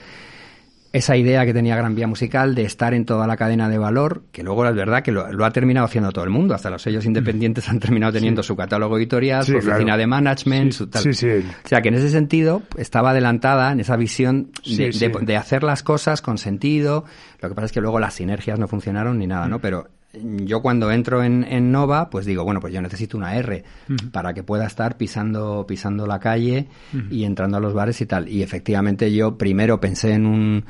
esa 0.93 1.15
idea 1.17 1.45
que 1.45 1.53
tenía 1.53 1.75
Gran 1.75 1.95
Vía 1.95 2.07
Musical 2.07 2.55
de 2.55 2.63
estar 2.63 2.93
en 2.93 3.05
toda 3.05 3.27
la 3.27 3.37
cadena 3.37 3.69
de 3.69 3.77
valor, 3.77 4.23
que 4.31 4.43
luego 4.43 4.65
es 4.65 4.75
verdad 4.75 5.03
que 5.03 5.11
lo, 5.11 5.45
ha 5.45 5.51
terminado 5.51 5.85
haciendo 5.85 6.11
todo 6.11 6.23
el 6.23 6.29
mundo, 6.29 6.55
hasta 6.55 6.69
los 6.69 6.81
sellos 6.81 7.05
independientes 7.05 7.69
han 7.69 7.79
terminado 7.79 8.13
teniendo 8.13 8.43
su 8.43 8.55
catálogo 8.55 8.97
editorial, 8.97 9.45
su 9.45 9.57
oficina 9.57 9.97
de 9.97 10.07
management, 10.07 10.71
su 10.71 10.87
tal. 10.87 11.07
O 11.07 11.13
sea 11.13 11.81
que 11.81 11.89
en 11.89 11.95
ese 11.95 12.09
sentido 12.09 12.63
estaba 12.77 13.11
adelantada 13.11 13.71
en 13.71 13.79
esa 13.79 13.97
visión 13.97 14.51
de, 14.65 15.37
hacer 15.37 15.63
las 15.63 15.83
cosas 15.83 16.21
con 16.21 16.37
sentido. 16.37 17.05
Lo 17.41 17.49
que 17.49 17.55
pasa 17.55 17.65
es 17.67 17.71
que 17.71 17.81
luego 17.81 17.99
las 17.99 18.15
sinergias 18.15 18.57
no 18.57 18.67
funcionaron 18.67 19.17
ni 19.19 19.27
nada, 19.27 19.47
¿no? 19.47 19.59
Pero 19.59 19.87
yo 20.21 20.61
cuando 20.61 20.91
entro 20.91 21.23
en, 21.23 21.71
Nova, 21.71 22.09
pues 22.09 22.25
digo, 22.25 22.43
bueno, 22.43 22.59
pues 22.59 22.73
yo 22.73 22.81
necesito 22.81 23.17
una 23.17 23.35
R 23.35 23.63
para 24.11 24.33
que 24.33 24.43
pueda 24.43 24.65
estar 24.65 24.97
pisando, 24.97 25.65
pisando 25.67 26.05
la 26.07 26.19
calle 26.19 26.67
y 27.09 27.23
entrando 27.23 27.57
a 27.57 27.59
los 27.59 27.73
bares 27.73 27.99
y 28.01 28.05
tal. 28.05 28.29
Y 28.29 28.43
efectivamente 28.43 29.13
yo 29.13 29.37
primero 29.37 29.79
pensé 29.79 30.13
en 30.13 30.25
un, 30.25 30.65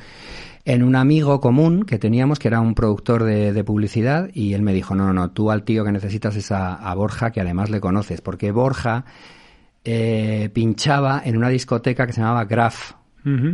en 0.68 0.82
un 0.82 0.96
amigo 0.96 1.40
común 1.40 1.84
que 1.84 1.98
teníamos, 1.98 2.38
que 2.38 2.48
era 2.48 2.60
un 2.60 2.74
productor 2.74 3.24
de, 3.24 3.64
publicidad, 3.64 4.28
y 4.34 4.52
él 4.52 4.60
me 4.60 4.74
dijo, 4.74 4.94
no, 4.94 5.06
no, 5.06 5.14
no, 5.14 5.30
tú 5.30 5.50
al 5.50 5.62
tío 5.62 5.82
que 5.82 5.92
necesitas 5.92 6.36
es 6.36 6.52
a, 6.52 6.94
Borja, 6.94 7.30
que 7.30 7.40
además 7.40 7.70
le 7.70 7.80
conoces, 7.80 8.20
porque 8.20 8.50
Borja 8.50 9.06
eh, 9.84 10.50
pinchaba 10.52 11.22
en 11.24 11.38
una 11.38 11.48
discoteca 11.48 12.06
que 12.06 12.12
se 12.12 12.20
llamaba 12.20 12.44
Graf, 12.44 12.92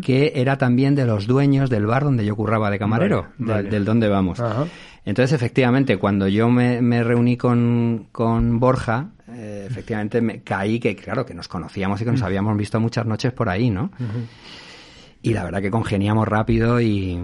que 0.03 0.33
era 0.37 0.57
también 0.57 0.95
de 0.95 1.05
los 1.05 1.27
dueños 1.27 1.69
del 1.69 1.87
bar 1.87 2.05
donde 2.05 2.25
yo 2.25 2.37
curraba 2.37 2.71
de 2.71 2.79
camarero, 2.79 3.29
Del, 3.39 3.85
donde 3.85 4.09
vamos. 4.09 4.41
Entonces, 5.05 5.35
efectivamente, 5.35 5.99
cuando 5.99 6.29
yo 6.29 6.49
me, 6.49 7.05
reuní 7.05 7.37
con, 7.37 8.09
con 8.11 8.59
Borja, 8.59 9.11
eh, 9.29 9.67
efectivamente 9.69 10.21
me 10.21 10.43
caí 10.43 10.81
que, 10.81 10.97
claro, 10.97 11.27
que 11.27 11.35
nos 11.35 11.49
conocíamos 11.49 12.01
y 12.01 12.05
que 12.05 12.13
nos 12.13 12.23
habíamos 12.23 12.57
visto 12.57 12.81
muchas 12.81 13.05
noches 13.05 13.33
por 13.33 13.49
ahí, 13.49 13.71
¿no? 13.71 13.91
Y 15.21 15.33
la 15.33 15.43
verdad 15.45 15.63
que 15.63 15.71
congeniamos 15.71 16.29
rápido 16.29 16.81
y... 16.81 17.19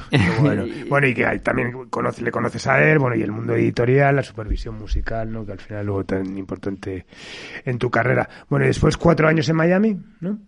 bueno, 0.40 0.64
bueno, 0.88 1.06
y 1.08 1.14
que 1.14 1.24
también 1.40 1.72
le 2.20 2.30
conoces 2.30 2.66
a 2.66 2.82
él, 2.82 2.98
bueno, 2.98 3.16
y 3.16 3.22
el 3.22 3.32
mundo 3.32 3.54
editorial, 3.54 4.16
la 4.16 4.22
supervisión 4.22 4.76
musical, 4.76 5.32
¿no? 5.32 5.44
Que 5.44 5.52
al 5.52 5.58
final 5.58 5.86
luego 5.86 6.04
tan 6.04 6.38
importante 6.38 7.06
en 7.64 7.78
tu 7.78 7.90
carrera. 7.90 8.28
Bueno, 8.48 8.64
y 8.64 8.68
después 8.68 8.96
cuatro 8.96 9.26
años 9.26 9.48
en 9.48 9.56
Miami, 9.56 9.98
¿no? 10.20 10.38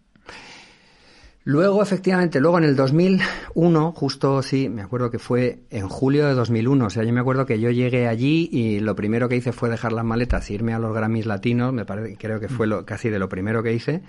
Luego, 1.44 1.83
efectivamente, 1.83 2.38
luego 2.40 2.59
en 2.59 2.64
el 2.64 2.76
2001, 2.76 3.92
justo 3.96 4.42
sí, 4.42 4.68
me 4.68 4.83
acuerdo 4.83 5.11
que 5.11 5.18
fue 5.18 5.64
en 5.70 5.88
julio 5.88 6.28
de 6.28 6.35
2001, 6.35 6.87
o 6.87 6.90
sea, 6.90 7.02
yo 7.02 7.12
me 7.12 7.18
acuerdo 7.18 7.46
que 7.46 7.59
yo 7.59 7.70
llegué 7.70 8.07
allí 8.07 8.48
y 8.52 8.78
lo 8.78 8.94
primero 8.94 9.28
que 9.28 9.35
hice 9.35 9.50
fue 9.50 9.68
dejar 9.68 9.92
las 9.92 10.05
maletas 10.05 10.48
e 10.48 10.55
irme 10.55 10.72
a 10.72 10.78
los 10.78 10.94
Grammys 10.94 11.26
latinos, 11.26 11.72
me 11.72 11.85
parece, 11.85 12.16
creo 12.16 12.38
que 12.38 12.48
fue 12.48 12.68
lo, 12.68 12.87
casi 12.87 13.09
de 13.09 13.18
lo 13.18 13.28
primero 13.28 13.64
que 13.64 13.72
hice. 13.72 14.02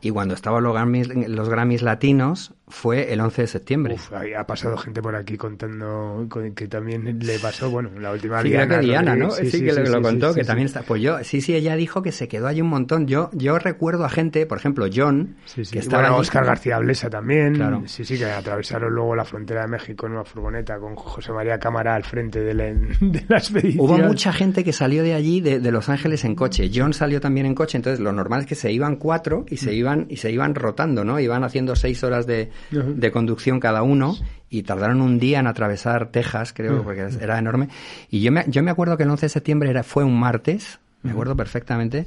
Y 0.00 0.10
cuando 0.10 0.34
estaban 0.34 0.64
los 0.64 0.74
Grammys, 0.74 1.08
los 1.28 1.48
Grammys 1.48 1.82
latinos, 1.82 2.52
fue 2.68 3.12
el 3.12 3.20
11 3.20 3.42
de 3.42 3.48
septiembre. 3.48 3.94
Uf, 3.94 4.12
ha 4.12 4.44
pasado 4.44 4.76
gente 4.76 5.00
por 5.00 5.14
aquí 5.14 5.36
contando 5.36 6.26
que 6.54 6.66
también 6.66 7.18
le 7.20 7.38
pasó, 7.38 7.70
bueno, 7.70 7.90
la 8.00 8.10
última 8.10 8.42
sí, 8.42 8.48
Diana. 8.48 8.80
Que 8.80 8.86
Diana, 8.86 9.14
¿no? 9.14 9.30
Sí, 9.30 9.64
que 9.64 9.72
lo, 9.72 10.02
contó, 10.02 10.34
que 10.34 10.42
también 10.42 10.66
está. 10.66 10.82
Pues 10.82 11.00
yo, 11.00 11.22
sí, 11.22 11.40
sí, 11.40 11.54
ella 11.54 11.76
dijo 11.76 12.02
que 12.02 12.10
se 12.10 12.26
quedó 12.26 12.48
allí 12.48 12.60
un 12.60 12.68
montón. 12.68 13.06
Yo, 13.06 13.30
yo 13.32 13.58
recuerdo 13.58 14.04
a 14.04 14.08
gente, 14.08 14.46
por 14.46 14.58
ejemplo, 14.58 14.86
John, 14.92 15.36
que 15.54 15.78
estaba. 15.78 16.02
Bueno, 16.02 16.16
Oscar 16.16 16.44
García 16.44 16.78
Blesa 16.78 17.08
también. 17.08 17.54
Claro. 17.54 17.82
Sí, 17.86 18.04
sí, 18.04 18.18
que 18.18 18.24
atravesaron 18.24 18.92
luego 18.92 19.14
la 19.14 19.24
frontera 19.24 19.62
de 19.62 19.68
México 19.68 20.06
en 20.06 20.12
una 20.12 20.24
furgoneta 20.24 20.78
con 20.78 20.96
José 20.96 21.32
María 21.32 21.58
Cámara 21.58 21.94
al 21.94 22.02
frente 22.02 22.40
de 22.40 22.52
la, 22.52 22.64
de 23.00 23.18
expedición. 23.30 23.84
Hubo 23.84 23.98
mucha 23.98 24.32
gente 24.32 24.64
que 24.64 24.72
salió 24.72 25.04
de 25.04 25.14
allí, 25.14 25.40
de, 25.40 25.60
de, 25.60 25.70
Los 25.70 25.88
Ángeles, 25.88 26.24
en 26.24 26.34
coche. 26.34 26.68
John 26.74 26.92
salió 26.92 27.20
también 27.20 27.46
en 27.46 27.54
coche, 27.54 27.78
entonces 27.78 28.00
lo 28.00 28.12
normal 28.12 28.40
es 28.40 28.46
que 28.46 28.56
se 28.56 28.72
iban 28.72 28.96
cuatro 28.96 29.44
y 29.48 29.58
se 29.58 29.70
mm. 29.70 29.74
iban, 29.74 30.06
y 30.08 30.16
se 30.16 30.32
iban 30.32 30.56
rotando, 30.56 31.04
¿no? 31.04 31.20
Iban 31.20 31.44
haciendo 31.44 31.76
seis 31.76 32.02
horas 32.02 32.26
de, 32.26 32.50
de 32.70 33.12
conducción 33.12 33.60
cada 33.60 33.82
uno 33.82 34.16
y 34.50 34.62
tardaron 34.62 35.00
un 35.00 35.18
día 35.18 35.40
en 35.40 35.46
atravesar 35.46 36.10
Texas, 36.10 36.52
creo, 36.52 36.82
porque 36.82 37.08
era 37.20 37.38
enorme. 37.38 37.68
Y 38.10 38.20
yo 38.20 38.32
me, 38.32 38.44
yo 38.48 38.62
me 38.62 38.70
acuerdo 38.70 38.96
que 38.96 39.02
el 39.02 39.10
11 39.10 39.26
de 39.26 39.30
septiembre 39.30 39.70
era, 39.70 39.82
fue 39.82 40.04
un 40.04 40.18
martes, 40.18 40.78
me 41.02 41.12
acuerdo 41.12 41.36
perfectamente. 41.36 42.06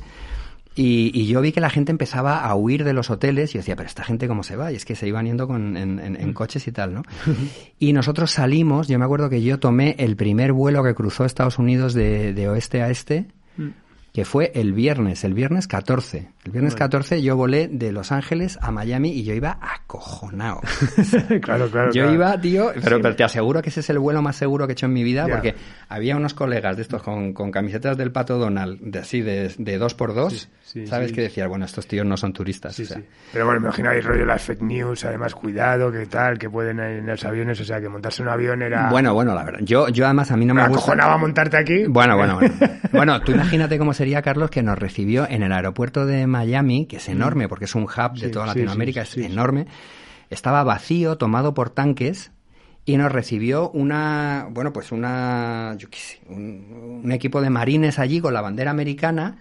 Y, 0.76 1.28
yo 1.28 1.42
vi 1.42 1.52
que 1.52 1.60
la 1.60 1.70
gente 1.70 1.92
empezaba 1.92 2.46
a 2.46 2.56
huir 2.56 2.86
de 2.86 2.94
los 2.94 3.10
hoteles 3.10 3.50
y 3.50 3.54
yo 3.56 3.60
decía, 3.60 3.76
pero 3.76 3.88
esta 3.88 4.06
gente 4.06 4.30
cómo 4.30 4.44
se 4.44 4.56
va? 4.56 4.72
Y 4.72 4.76
es 4.76 4.86
que 4.86 4.96
se 4.96 5.08
iban 5.08 5.26
yendo 5.26 5.46
con, 5.46 5.76
en, 5.76 6.34
coches 6.34 6.68
y 6.68 6.72
tal, 6.72 6.94
¿no? 6.94 7.04
Y 7.80 7.92
nosotros 7.92 8.32
salimos, 8.32 8.88
yo 8.88 8.98
me 8.98 9.04
acuerdo 9.04 9.30
que 9.30 9.42
yo 9.42 9.60
tomé 9.60 9.96
el 10.00 10.16
primer 10.16 10.54
vuelo 10.54 10.82
que 10.84 10.96
cruzó 10.96 11.26
Estados 11.26 11.60
Unidos 11.60 11.94
de, 11.94 12.34
de 12.34 12.48
oeste 12.48 12.82
a 12.82 12.90
este, 12.90 13.26
mm. 13.58 13.68
que 14.14 14.24
fue 14.24 14.54
el 14.56 14.72
viernes, 14.72 15.26
el 15.26 15.34
viernes 15.34 15.68
14. 15.68 16.30
El 16.46 16.54
viernes 16.54 16.74
14 16.74 17.22
yo 17.22 17.36
volé 17.36 17.68
de 17.68 17.92
Los 17.92 18.14
Ángeles 18.14 18.58
a 18.62 18.72
Miami 18.72 19.10
y 19.12 19.24
yo 19.24 19.34
iba 19.34 19.60
acojonado. 19.62 20.62
claro, 21.42 21.70
claro. 21.70 21.92
Yo 21.92 22.10
iba, 22.12 22.40
tío, 22.40 22.72
pero, 22.82 23.02
te 23.14 23.26
aseguro 23.26 23.62
que 23.62 23.68
ese 23.68 23.82
es 23.82 23.90
el 23.90 24.00
vuelo 24.00 24.22
más 24.22 24.38
seguro 24.38 24.66
que 24.66 24.72
he 24.72 24.74
hecho 24.74 24.86
en 24.86 24.94
mi 24.94 25.04
vida 25.04 25.28
porque 25.28 25.56
había 25.90 26.16
unos 26.16 26.34
colegas 26.34 26.78
de 26.78 26.84
estos 26.84 27.04
con, 27.04 27.34
camisetas 27.34 27.98
del 27.98 28.14
Pato 28.14 28.38
Donald, 28.38 28.80
de 28.80 29.00
así, 29.00 29.22
de, 29.22 29.54
de 29.58 29.78
dos 29.78 29.96
por 29.96 30.16
dos, 30.16 30.50
¿sabes? 30.86 31.12
Que 31.12 31.24
decía, 31.24 31.46
bueno, 31.48 31.66
estos 31.66 31.88
tíos 31.88 32.06
no 32.06 32.16
son 32.16 32.32
turistas. 32.32 32.80
O 32.80 32.86
sea. 32.86 33.02
Pero 33.34 33.46
bueno, 33.46 33.60
imagináis 33.60 34.06
rollo 34.06 34.26
las 34.26 34.42
fake 34.42 34.62
news, 34.62 35.04
además, 35.04 35.36
cuidado, 35.36 35.92
que 35.92 36.06
tal, 36.06 36.40
que 36.40 36.50
pueden 36.50 36.80
en 36.80 37.06
los 37.06 37.26
aviones, 37.26 37.60
o 37.60 37.66
sea, 37.66 37.82
que 37.82 37.90
montarse 37.90 38.22
un 38.22 38.30
avión 38.30 38.62
era... 38.62 38.90
Bueno, 38.90 39.14
bueno, 39.14 39.36
la 39.36 39.44
verdad. 39.44 39.60
Yo, 39.64 39.90
yo 39.90 40.06
además 40.06 40.32
a 40.32 40.38
mí 40.38 40.46
no 40.46 40.54
me, 40.54 40.62
me 40.62 40.70
gusta... 40.70 40.84
acojonaba 40.84 41.18
montarte 41.18 41.58
aquí. 41.58 41.84
Bueno, 41.88 42.16
bueno, 42.16 42.36
bueno. 42.36 42.56
bueno, 42.94 43.22
tú 43.22 43.34
imagínate 43.34 43.78
cómo 43.78 43.94
sería, 43.94 44.22
Carlos, 44.22 44.50
que 44.50 44.64
nos 44.64 44.80
recibió 44.80 45.28
en 45.30 45.44
el 45.44 45.52
aeropuerto 45.52 46.06
de 46.06 46.28
Miami, 46.30 46.39
que 46.88 46.98
es 46.98 47.10
enorme 47.10 47.48
porque 47.48 47.66
es 47.66 47.76
un 47.76 47.84
hub 47.84 48.20
de 48.20 48.30
toda 48.30 48.48
Latinoamérica, 48.48 49.02
es 49.02 49.18
enorme, 49.18 49.68
estaba 50.30 50.64
vacío, 50.64 51.18
tomado 51.18 51.54
por 51.54 51.70
tanques 51.70 52.32
y 52.86 52.98
nos 52.98 53.12
recibió 53.12 53.70
una, 53.72 54.48
bueno, 54.52 54.74
pues 54.74 54.92
una, 54.92 55.76
yo 55.78 55.90
qué 55.90 56.00
sé, 56.00 56.22
un, 56.28 57.12
equipo 57.12 57.42
de 57.42 57.50
marines 57.50 58.00
allí 58.00 58.20
con 58.20 58.34
la 58.34 58.42
bandera 58.42 58.72
americana 58.72 59.38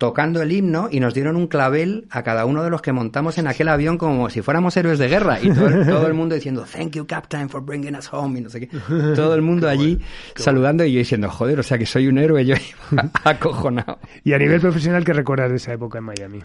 tocando 0.00 0.40
el 0.40 0.50
himno 0.50 0.88
y 0.90 0.98
nos 0.98 1.12
dieron 1.12 1.36
un 1.36 1.46
clavel 1.46 2.06
a 2.08 2.22
cada 2.22 2.46
uno 2.46 2.64
de 2.64 2.70
los 2.70 2.80
que 2.80 2.90
montamos 2.90 3.36
en 3.36 3.46
aquel 3.46 3.68
avión 3.68 3.98
como 3.98 4.30
si 4.30 4.40
fuéramos 4.40 4.74
héroes 4.78 4.98
de 4.98 5.08
guerra 5.08 5.38
y 5.42 5.50
todo, 5.52 6.06
el 6.06 6.14
mundo 6.14 6.34
diciendo 6.34 6.64
thank 6.64 6.92
you 6.92 7.06
captain 7.06 7.50
for 7.50 7.62
bringing 7.62 7.94
us 7.94 8.10
home 8.10 8.38
y 8.38 8.42
no 8.42 8.48
sé 8.48 8.60
qué 8.60 8.70
todo 9.14 9.34
el 9.34 9.42
mundo 9.42 9.68
allí 9.68 10.00
saludando 10.36 10.86
y 10.86 10.94
yo 10.94 11.00
diciendo 11.00 11.28
joder 11.28 11.60
o 11.60 11.62
sea 11.62 11.76
que 11.76 11.84
soy 11.84 12.08
un 12.08 12.16
héroe 12.16 12.46
yo 12.46 12.54
acojonado 13.24 13.98
y 14.24 14.32
a 14.32 14.38
nivel 14.38 14.58
profesional 14.58 15.04
qué 15.04 15.12
recuerdas 15.12 15.50
de 15.50 15.56
esa 15.56 15.74
época 15.74 15.98
en 15.98 16.04
Miami 16.04 16.40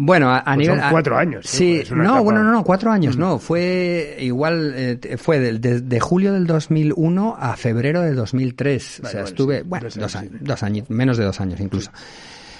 bueno, 0.00 0.32
a, 0.32 0.44
pues 0.44 0.58
nivel. 0.58 0.78
Son 0.78 0.90
cuatro 0.92 1.18
años. 1.18 1.44
Sí, 1.44 1.82
no, 1.90 2.22
bueno, 2.22 2.44
no, 2.44 2.52
no, 2.52 2.62
cuatro 2.62 2.92
años, 2.92 3.16
no. 3.16 3.40
Fue 3.40 4.16
igual, 4.20 4.72
eh, 4.76 5.16
fue 5.18 5.40
de, 5.40 5.80
de, 5.80 6.00
julio 6.00 6.32
del 6.32 6.46
2001 6.46 7.36
a 7.36 7.56
febrero 7.56 8.02
del 8.02 8.14
2003. 8.14 9.00
o 9.02 9.08
sea, 9.08 9.22
estuve, 9.22 9.62
bueno, 9.64 9.88
dos, 9.92 10.14
años, 10.14 10.32
dos 10.38 10.62
años, 10.62 10.88
menos 10.88 11.16
de 11.16 11.24
dos 11.24 11.40
años 11.40 11.58
incluso. 11.58 11.90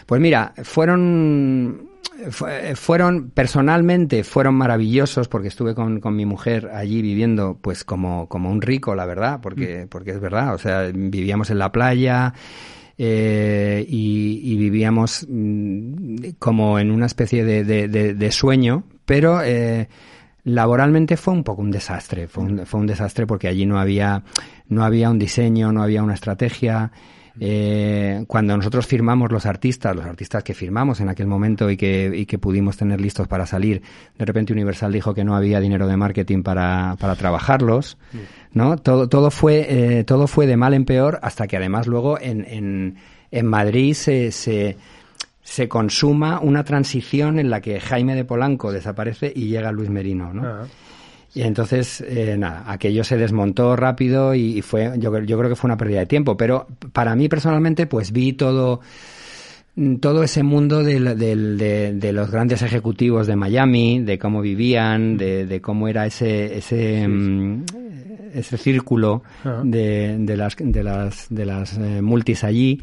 Pues 0.08 0.22
mira, 0.22 0.54
fueron 0.62 1.86
fueron 2.74 3.28
personalmente 3.30 4.24
fueron 4.24 4.54
maravillosos 4.54 5.28
porque 5.28 5.48
estuve 5.48 5.74
con, 5.74 6.00
con, 6.00 6.16
mi 6.16 6.24
mujer 6.24 6.70
allí 6.72 7.02
viviendo 7.02 7.58
pues 7.60 7.84
como, 7.84 8.26
como 8.26 8.50
un 8.50 8.62
rico 8.62 8.94
la 8.94 9.04
verdad 9.04 9.40
porque 9.42 9.84
mm. 9.84 9.88
porque 9.88 10.12
es 10.12 10.20
verdad 10.20 10.54
o 10.54 10.58
sea 10.58 10.90
vivíamos 10.92 11.50
en 11.50 11.58
la 11.58 11.70
playa 11.70 12.32
eh, 12.96 13.84
y, 13.86 14.56
vivíamos 14.56 15.26
mm, 15.28 16.30
como 16.40 16.78
en 16.80 16.90
una 16.90 17.06
especie 17.06 17.44
de, 17.44 17.62
de, 17.64 18.32
sueño 18.32 18.84
pero 19.04 19.42
eh, 19.42 19.88
laboralmente 20.42 21.16
fue 21.16 21.34
un 21.34 21.44
poco 21.44 21.62
un 21.62 21.70
desastre 21.70 22.26
fue 22.26 22.44
un, 22.44 22.66
fue 22.66 22.80
un 22.80 22.86
desastre 22.86 23.26
porque 23.26 23.46
allí 23.46 23.66
no 23.66 23.78
había 23.78 24.24
no 24.68 24.82
había 24.84 25.10
un 25.10 25.18
diseño 25.18 25.70
no 25.70 25.82
había 25.82 26.02
una 26.02 26.14
estrategia 26.14 26.90
eh, 27.40 28.24
cuando 28.26 28.56
nosotros 28.56 28.86
firmamos 28.86 29.30
los 29.30 29.46
artistas, 29.46 29.94
los 29.94 30.04
artistas 30.04 30.42
que 30.42 30.54
firmamos 30.54 31.00
en 31.00 31.08
aquel 31.08 31.26
momento 31.26 31.70
y 31.70 31.76
que, 31.76 32.38
pudimos 32.40 32.76
tener 32.76 33.00
listos 33.00 33.28
para 33.28 33.46
salir, 33.46 33.82
de 34.16 34.24
repente 34.24 34.52
Universal 34.52 34.92
dijo 34.92 35.14
que 35.14 35.24
no 35.24 35.36
había 35.36 35.60
dinero 35.60 35.86
de 35.86 35.96
marketing 35.96 36.42
para, 36.42 36.96
para 36.98 37.16
trabajarlos, 37.16 37.98
¿no? 38.52 38.76
Todo, 38.76 39.08
todo 39.08 39.30
fue, 39.30 39.66
eh, 39.68 40.04
todo 40.04 40.26
fue 40.26 40.46
de 40.46 40.56
mal 40.56 40.74
en 40.74 40.84
peor 40.84 41.18
hasta 41.22 41.46
que 41.46 41.56
además 41.56 41.86
luego 41.86 42.18
en, 42.20 42.44
en, 42.48 42.96
en 43.30 43.46
Madrid 43.46 43.94
se, 43.94 44.32
se, 44.32 44.76
se 45.42 45.68
consuma 45.68 46.40
una 46.40 46.64
transición 46.64 47.38
en 47.38 47.50
la 47.50 47.60
que 47.60 47.80
Jaime 47.80 48.14
de 48.14 48.24
Polanco 48.24 48.72
desaparece 48.72 49.32
y 49.34 49.48
llega 49.48 49.72
Luis 49.72 49.90
Merino, 49.90 50.32
¿no? 50.32 50.42
Ah. 50.44 50.66
Y 51.34 51.42
entonces, 51.42 52.00
eh, 52.00 52.36
nada, 52.38 52.64
aquello 52.66 53.04
se 53.04 53.16
desmontó 53.16 53.76
rápido 53.76 54.34
y, 54.34 54.62
fue, 54.62 54.92
yo, 54.98 55.16
yo 55.20 55.38
creo 55.38 55.50
que 55.50 55.56
fue 55.56 55.68
una 55.68 55.76
pérdida 55.76 56.00
de 56.00 56.06
tiempo. 56.06 56.36
Pero 56.36 56.66
para 56.92 57.14
mí 57.14 57.28
personalmente, 57.28 57.86
pues 57.86 58.12
vi 58.12 58.32
todo, 58.32 58.80
todo 60.00 60.22
ese 60.22 60.42
mundo 60.42 60.82
de, 60.82 60.98
de, 61.92 62.12
los 62.12 62.30
grandes 62.30 62.62
ejecutivos 62.62 63.26
de 63.26 63.36
Miami, 63.36 64.00
de 64.00 64.18
cómo 64.18 64.40
vivían, 64.40 65.16
de, 65.16 65.60
cómo 65.62 65.86
era 65.86 66.06
ese, 66.06 66.56
ese, 66.58 67.06
mm, 67.06 67.64
ese 68.34 68.56
círculo 68.56 69.22
de, 69.62 70.16
de, 70.18 70.36
las, 70.36 70.56
de 70.58 70.82
las, 70.82 71.26
de 71.28 71.46
las 71.46 71.78
eh, 71.78 72.02
multis 72.02 72.42
allí 72.42 72.80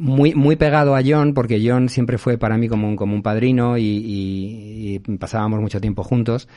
muy, 0.00 0.34
muy 0.34 0.56
pegado 0.56 0.96
a 0.96 1.02
John, 1.04 1.34
porque 1.34 1.62
John 1.62 1.90
siempre 1.90 2.16
fue 2.16 2.38
para 2.38 2.56
mí 2.56 2.68
como 2.68 2.88
un, 2.88 2.96
como 2.96 3.14
un 3.14 3.22
padrino 3.22 3.76
y, 3.76 5.00
pasábamos 5.20 5.60
mucho 5.60 5.80
tiempo 5.80 6.02
juntos. 6.02 6.48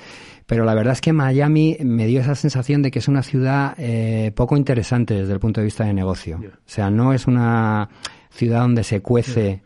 Pero 0.46 0.66
la 0.66 0.74
verdad 0.74 0.94
es 0.94 1.02
que 1.02 1.14
Miami 1.14 1.78
me 1.82 2.06
dio 2.06 2.22
esa 2.22 2.36
sensación 2.36 2.82
de 2.82 2.92
que 2.92 3.00
es 3.00 3.08
una 3.08 3.24
ciudad 3.24 3.76
eh, 3.78 4.32
poco 4.36 4.58
interesante 4.58 5.14
desde 5.14 5.34
el 5.34 5.40
punto 5.40 5.62
de 5.62 5.66
vista 5.66 5.86
de 5.86 5.94
negocio. 5.94 6.40
O 6.44 6.60
sea, 6.66 6.90
no 6.90 7.14
es 7.14 7.28
una 7.28 7.90
ciudad 8.30 8.62
donde 8.62 8.84
se 8.84 9.02
cuece, 9.02 9.62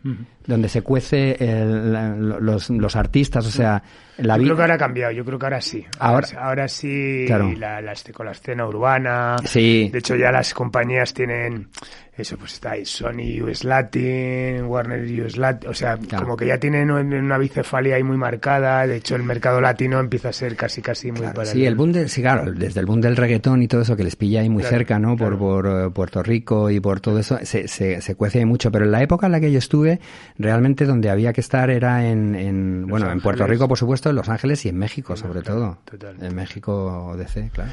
donde 0.48 0.70
se 0.70 0.82
cuece 0.82 1.38
los, 1.39 2.70
los, 2.70 2.95
artistas, 2.95 3.45
o 3.45 3.52
sea, 3.52 3.84
la 4.18 4.38
Yo 4.38 4.43
creo 4.43 4.56
que 4.56 4.62
ahora 4.62 4.76
ha 4.76 4.78
cambiado, 4.78 5.12
yo 5.12 5.24
creo 5.26 5.38
que 5.38 5.45
ahora 5.45 5.62
sí. 5.62 5.86
Ahora, 6.00 6.28
ahora 6.39 6.68
sí, 6.70 7.28
la, 7.28 7.82
la, 7.82 7.93
con 8.14 8.26
la 8.26 8.32
escena 8.32 8.66
urbana. 8.66 9.36
Sí. 9.43 9.89
De 9.91 10.00
hecho, 10.00 10.16
ya 10.16 10.32
las 10.32 10.54
compañías 10.54 11.14
tienen 11.14 11.70
eso 12.18 12.36
pues 12.36 12.54
está 12.54 12.72
ahí, 12.72 12.84
Sony 12.84 13.41
US 13.43 13.64
Latin, 13.64 14.64
Warner 14.64 15.04
US 15.22 15.38
Latin, 15.38 15.70
o 15.70 15.74
sea, 15.74 16.00
como 16.18 16.36
que 16.36 16.48
ya 16.48 16.58
tienen 16.58 16.89
una 16.89 17.38
bicefalia 17.38 17.95
ahí 17.95 18.04
muy 18.04 18.18
marcada, 18.18 18.88
de 18.88 18.98
hecho 18.98 19.16
el 19.16 19.22
mercado 19.22 19.62
latino 19.62 20.00
empieza 20.00 20.30
a 20.30 20.34
ser 20.34 20.56
casi 20.56 20.82
casi 20.82 21.12
muy 21.12 21.28
claro, 21.28 21.45
Sí, 21.45 21.64
el 21.64 21.76
boom 21.76 21.91
del, 21.91 22.10
sí, 22.10 22.22
claro, 22.22 22.52
desde 22.52 22.80
el 22.80 22.88
boom 22.88 23.02
del 23.02 23.16
reggaetón 23.16 23.62
y 23.62 23.68
todo 23.68 23.82
eso 23.82 23.95
que 23.95 24.04
les 24.04 24.16
pilla 24.16 24.41
ahí 24.41 24.50
muy 24.50 24.64
cerca, 24.64 24.98
¿no? 24.98 25.16
Por, 25.16 25.38
por 25.38 25.68
eh, 25.68 25.89
Puerto 25.91 26.24
Rico 26.24 26.72
y 26.72 26.80
por 26.80 27.02
todo 27.02 27.20
eso, 27.20 27.38
se, 27.43 27.68
se, 27.68 28.02
se 28.02 28.16
cuece 28.16 28.43
mucho, 28.45 28.72
pero 28.72 28.86
en 28.86 28.91
la 28.91 29.04
época 29.04 29.28
en 29.28 29.34
la 29.34 29.39
que 29.39 29.52
yo 29.52 29.60
estuve, 29.60 30.00
realmente 30.38 30.86
donde 30.86 31.10
había 31.10 31.34
que 31.34 31.42
estar 31.42 31.70
era 31.70 32.08
en, 32.08 32.36
en 32.36 32.88
bueno, 32.88 33.12
en 33.12 33.22
Puerto 33.22 33.46
Rico, 33.48 33.68
por 33.68 33.78
supuesto, 33.78 34.10
en 34.10 34.16
Los 34.16 34.30
Ángeles 34.30 34.66
y 34.66 34.70
en 34.70 34.78
México, 34.78 35.16
sobre 35.16 35.42
todo. 35.42 35.80
En 36.22 36.36
México 36.36 37.16
DC, 37.18 37.50
claro. 37.54 37.72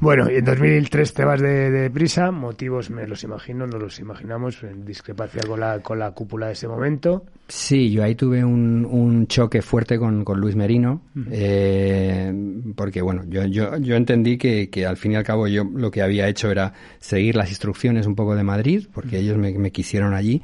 Bueno, 0.00 0.30
y 0.30 0.36
en 0.36 0.44
2003 0.46 1.12
te 1.12 1.24
vas 1.26 1.42
de, 1.42 1.90
prisa, 1.92 2.30
motivos 2.30 2.88
me 2.88 3.06
los 3.06 3.22
imagino, 3.22 3.66
no 3.66 3.78
los 3.78 4.00
imaginamos, 4.00 4.62
en 4.62 4.86
discrepancia 4.86 5.42
con 5.46 5.60
la, 5.60 5.80
con 5.80 5.98
la 5.98 6.12
cúpula 6.12 6.46
de 6.46 6.54
ese 6.54 6.66
momento. 6.66 7.26
Sí, 7.48 7.90
yo 7.90 8.02
ahí 8.02 8.14
tuve 8.14 8.42
un, 8.42 8.86
un 8.86 9.26
choque 9.26 9.60
fuerte 9.60 9.98
con, 9.98 10.24
con 10.24 10.40
Luis 10.40 10.56
Merino, 10.56 11.02
eh, 11.30 12.32
porque 12.74 13.02
bueno, 13.02 13.24
yo, 13.28 13.44
yo, 13.44 13.76
yo 13.76 13.94
entendí 13.94 14.38
que, 14.38 14.70
que, 14.70 14.86
al 14.86 14.96
fin 14.96 15.12
y 15.12 15.16
al 15.16 15.24
cabo 15.24 15.46
yo 15.48 15.64
lo 15.64 15.90
que 15.90 16.00
había 16.00 16.28
hecho 16.28 16.50
era 16.50 16.72
seguir 16.98 17.36
las 17.36 17.50
instrucciones 17.50 18.06
un 18.06 18.14
poco 18.14 18.34
de 18.34 18.42
Madrid, 18.42 18.86
porque 18.94 19.18
ellos 19.18 19.36
me, 19.36 19.52
me 19.58 19.70
quisieron 19.70 20.14
allí. 20.14 20.40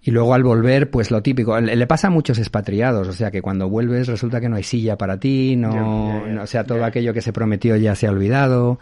Y 0.00 0.12
luego 0.12 0.32
al 0.32 0.44
volver, 0.44 0.90
pues 0.90 1.10
lo 1.10 1.22
típico, 1.22 1.60
le, 1.60 1.86
pasa 1.86 2.06
a 2.06 2.10
muchos 2.10 2.38
expatriados, 2.38 3.08
o 3.08 3.12
sea 3.12 3.32
que 3.32 3.42
cuando 3.42 3.68
vuelves 3.68 4.06
resulta 4.06 4.40
que 4.40 4.48
no 4.48 4.54
hay 4.54 4.62
silla 4.62 4.96
para 4.96 5.18
ti, 5.18 5.56
no, 5.56 6.22
o 6.40 6.46
sea, 6.46 6.64
todo 6.64 6.84
aquello 6.84 7.12
que 7.12 7.20
se 7.20 7.32
prometió 7.32 7.76
ya 7.76 7.94
se 7.96 8.06
ha 8.06 8.10
olvidado. 8.10 8.78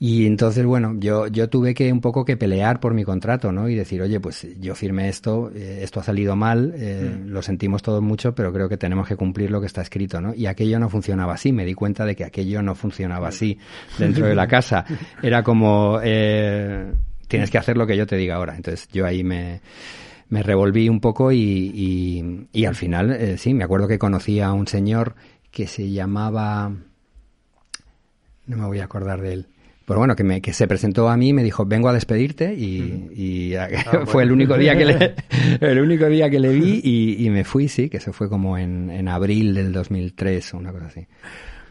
Y 0.00 0.26
entonces, 0.26 0.64
bueno, 0.64 0.94
yo, 0.98 1.26
yo 1.26 1.48
tuve 1.48 1.74
que 1.74 1.92
un 1.92 2.00
poco 2.00 2.24
que 2.24 2.36
pelear 2.36 2.78
por 2.78 2.94
mi 2.94 3.02
contrato, 3.04 3.50
¿no? 3.50 3.68
Y 3.68 3.74
decir, 3.74 4.00
oye, 4.00 4.20
pues 4.20 4.46
yo 4.60 4.76
firmé 4.76 5.08
esto, 5.08 5.50
eh, 5.52 5.80
esto 5.82 5.98
ha 5.98 6.04
salido 6.04 6.36
mal, 6.36 6.72
eh, 6.76 7.18
lo 7.26 7.42
sentimos 7.42 7.82
todos 7.82 8.00
mucho, 8.00 8.32
pero 8.32 8.52
creo 8.52 8.68
que 8.68 8.76
tenemos 8.76 9.08
que 9.08 9.16
cumplir 9.16 9.50
lo 9.50 9.60
que 9.60 9.66
está 9.66 9.82
escrito, 9.82 10.20
¿no? 10.20 10.34
Y 10.34 10.46
aquello 10.46 10.78
no 10.78 10.88
funcionaba 10.88 11.34
así, 11.34 11.52
me 11.52 11.64
di 11.64 11.74
cuenta 11.74 12.04
de 12.04 12.14
que 12.14 12.24
aquello 12.24 12.62
no 12.62 12.76
funcionaba 12.76 13.28
así 13.28 13.58
dentro 13.98 14.26
de 14.26 14.36
la 14.36 14.46
casa. 14.48 14.84
Era 15.20 15.42
como, 15.42 15.98
eh, 16.02 16.92
tienes 17.26 17.50
que 17.50 17.58
hacer 17.58 17.76
lo 17.76 17.84
que 17.86 17.96
yo 17.96 18.06
te 18.06 18.16
diga 18.16 18.36
ahora. 18.36 18.54
Entonces 18.54 18.88
yo 18.92 19.04
ahí 19.04 19.24
me 19.24 19.60
me 20.28 20.42
revolví 20.42 20.88
un 20.88 21.00
poco 21.00 21.32
y, 21.32 22.48
y, 22.52 22.64
al 22.64 22.74
final, 22.74 23.10
eh, 23.12 23.38
sí, 23.38 23.54
me 23.54 23.64
acuerdo 23.64 23.88
que 23.88 23.98
conocí 23.98 24.40
a 24.40 24.52
un 24.52 24.66
señor 24.66 25.14
que 25.50 25.66
se 25.66 25.90
llamaba... 25.90 26.72
No 28.46 28.56
me 28.56 28.66
voy 28.66 28.80
a 28.80 28.84
acordar 28.84 29.20
de 29.20 29.32
él. 29.34 29.46
Pero 29.86 30.00
bueno, 30.00 30.16
que, 30.16 30.24
me, 30.24 30.42
que 30.42 30.52
se 30.52 30.68
presentó 30.68 31.08
a 31.08 31.16
mí 31.16 31.28
y 31.28 31.32
me 31.32 31.42
dijo, 31.42 31.64
vengo 31.64 31.88
a 31.88 31.94
despedirte 31.94 32.54
y, 32.54 33.08
y 33.14 33.54
ah, 33.54 33.68
fue 34.06 34.22
el 34.22 34.32
único 34.32 34.58
día 34.58 34.76
que 34.76 34.84
le, 34.84 35.14
el 35.60 35.80
único 35.80 36.06
día 36.06 36.28
que 36.28 36.38
le 36.38 36.50
vi 36.50 36.80
y, 36.84 37.26
y, 37.26 37.30
me 37.30 37.44
fui, 37.44 37.68
sí, 37.68 37.88
que 37.88 37.96
eso 37.96 38.12
fue 38.12 38.28
como 38.28 38.58
en, 38.58 38.90
en 38.90 39.08
abril 39.08 39.54
del 39.54 39.72
2003 39.72 40.52
o 40.52 40.58
una 40.58 40.72
cosa 40.72 40.86
así. 40.86 41.06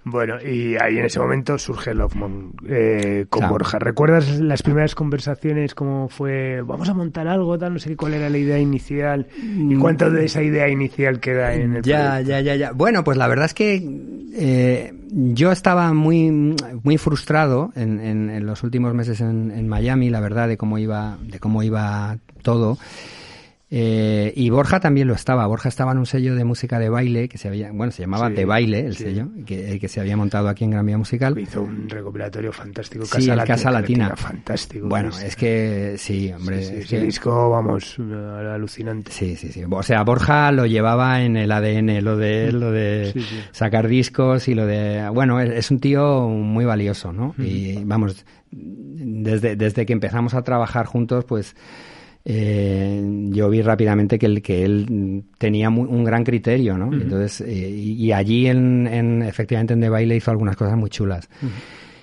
Bueno, 0.09 0.35
y 0.41 0.75
ahí 0.77 0.97
en 0.97 1.05
ese 1.05 1.19
momento 1.19 1.57
surge 1.57 1.93
Lofmon 1.93 2.53
eh, 2.67 3.25
con 3.29 3.49
Borja. 3.49 3.77
¿Recuerdas 3.77 4.39
las 4.39 4.63
primeras 4.63 4.95
conversaciones? 4.95 5.75
¿Cómo 5.75 6.07
fue? 6.07 6.61
¿Vamos 6.61 6.87
a 6.87 6.93
montar 6.93 7.27
algo? 7.27 7.57
Tal, 7.57 7.73
no 7.73 7.79
sé 7.79 7.95
cuál 7.97 8.13
era 8.13 8.29
la 8.29 8.37
idea 8.37 8.57
inicial. 8.57 9.27
¿Y 9.37 9.75
mm. 9.75 9.79
cuánto 9.79 10.09
de 10.09 10.25
esa 10.25 10.41
idea 10.41 10.69
inicial 10.69 11.19
queda 11.19 11.53
en 11.53 11.77
el 11.77 11.83
Ya, 11.83 12.21
ya, 12.21 12.39
ya, 12.39 12.55
ya. 12.55 12.71
Bueno, 12.71 13.03
pues 13.03 13.17
la 13.17 13.27
verdad 13.27 13.45
es 13.45 13.53
que 13.53 13.83
eh, 14.33 14.93
yo 15.11 15.51
estaba 15.51 15.93
muy, 15.93 16.55
muy 16.83 16.97
frustrado 16.97 17.71
en, 17.75 17.99
en, 17.99 18.45
los 18.45 18.63
últimos 18.63 18.93
meses 18.93 19.19
en, 19.19 19.51
en 19.51 19.67
Miami, 19.67 20.09
la 20.09 20.21
verdad, 20.21 20.47
de 20.47 20.57
cómo 20.57 20.77
iba, 20.77 21.17
de 21.21 21.39
cómo 21.39 21.63
iba 21.63 22.17
todo. 22.43 22.77
Eh, 23.70 24.32
y 24.34 24.49
Borja 24.49 24.80
también 24.80 25.09
lo 25.09 25.13
estaba. 25.13 25.45
Borja 25.45 25.68
estaba 25.68 25.91
en 25.91 25.97
un 25.97 26.05
sello 26.05 26.36
de 26.36 26.45
música 26.45 26.80
de 26.80 26.88
baile 26.88 27.28
que 27.28 27.38
se 27.38 27.49
había, 27.49 27.70
bueno, 27.74 27.91
se 27.91 28.01
llamaba 28.01 28.30
De 28.30 28.45
Baile, 28.45 28.86
el 28.86 28.95
sello, 28.95 29.28
que, 29.45 29.78
que, 29.78 29.88
se 29.89 29.99
había 29.99 30.15
montado 30.15 30.47
aquí 30.47 30.63
en 30.63 30.72
Gran 30.72 30.86
Vía 30.86 30.97
Musical. 30.97 31.38
Hizo 31.38 31.63
un 31.63 31.89
recopilatorio 31.89 32.53
fantástico. 32.53 33.03
Casa 33.03 33.20
sí, 33.20 33.28
Latina, 33.28 33.45
Casa 33.45 33.72
Latina. 33.72 34.15
Fantástico. 34.15 34.88
Bueno, 34.88 35.09
es 35.09 35.36
que 35.36 35.95
sí, 35.97 36.32
hombre. 36.32 36.63
Sí, 36.63 36.76
ese 36.78 37.01
disco, 37.01 37.49
vamos, 37.49 37.97
alucinante. 37.99 39.11
Sí, 39.11 39.36
sí, 39.36 39.51
sí. 39.51 39.63
O 39.70 39.84
sea, 39.84 40.01
Borja 40.03 40.49
lo 40.53 40.65
llevaba 40.65 41.22
en 41.22 41.36
el 41.36 41.51
ADN, 41.51 42.03
lo 42.05 42.15
de 42.15 42.53
lo 42.53 42.72
de 42.72 43.13
sacar 43.51 43.89
discos 43.89 44.47
y 44.47 44.55
lo 44.55 44.65
de, 44.65 45.09
bueno, 45.13 45.41
es, 45.41 45.70
un 45.72 45.80
tío 45.80 46.30
muy 46.30 46.63
valioso, 46.63 47.11
¿no? 47.11 47.36
Y 47.38 47.84
vamos, 47.84 48.26
desde, 48.49 49.57
desde 49.57 49.86
que 49.86 49.91
empezamos 49.91 50.34
a 50.36 50.41
trabajar 50.41 50.86
juntos, 50.86 51.26
pues 51.26 51.53
eh, 52.30 53.01
yo 53.30 53.49
vi 53.49 53.61
rápidamente 53.61 54.19
que, 54.19 54.25
el, 54.25 54.41
que 54.41 54.65
él 54.65 55.23
tenía 55.38 55.69
un 55.69 56.03
gran 56.03 56.25
criterio, 56.25 56.78
¿no? 56.78 56.91
Entonces, 56.91 57.39
eh, 57.39 57.69
y, 57.69 58.11
allí 58.11 58.47
en, 58.47 58.86
en, 58.86 59.21
efectivamente 59.21 59.73
en 59.73 59.80
The 59.80 59.88
Baile 59.88 60.17
hizo 60.17 60.30
algunas 60.30 60.57
cosas 60.57 60.75
muy 60.75 60.89
chulas. 60.89 61.30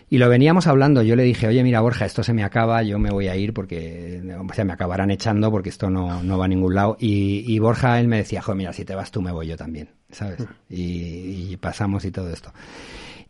Y 0.08 0.16
lo 0.16 0.30
veníamos 0.30 0.66
hablando, 0.66 1.02
yo 1.02 1.14
le 1.14 1.24
dije, 1.24 1.46
oye, 1.46 1.62
mira 1.62 1.82
Borja, 1.82 2.06
esto 2.06 2.22
se 2.22 2.32
me 2.32 2.42
acaba, 2.42 2.82
yo 2.82 2.98
me 2.98 3.10
voy 3.10 3.28
a 3.28 3.36
ir 3.36 3.52
porque 3.52 4.22
o 4.38 4.54
sea, 4.54 4.64
me 4.64 4.72
acabarán 4.72 5.10
echando 5.10 5.50
porque 5.50 5.68
esto 5.68 5.90
no, 5.90 6.22
no 6.22 6.38
va 6.38 6.46
a 6.46 6.48
ningún 6.48 6.74
lado. 6.74 6.96
Y, 6.98 7.44
y 7.46 7.58
Borja, 7.58 8.00
él 8.00 8.08
me 8.08 8.16
decía, 8.16 8.40
joder, 8.40 8.56
mira, 8.56 8.72
si 8.72 8.86
te 8.86 8.94
vas 8.94 9.10
tú, 9.10 9.20
me 9.20 9.30
voy 9.30 9.48
yo 9.48 9.58
también, 9.58 9.90
¿sabes? 10.10 10.38
Y, 10.70 11.50
y 11.52 11.56
pasamos 11.58 12.02
y 12.06 12.10
todo 12.10 12.30
esto. 12.30 12.50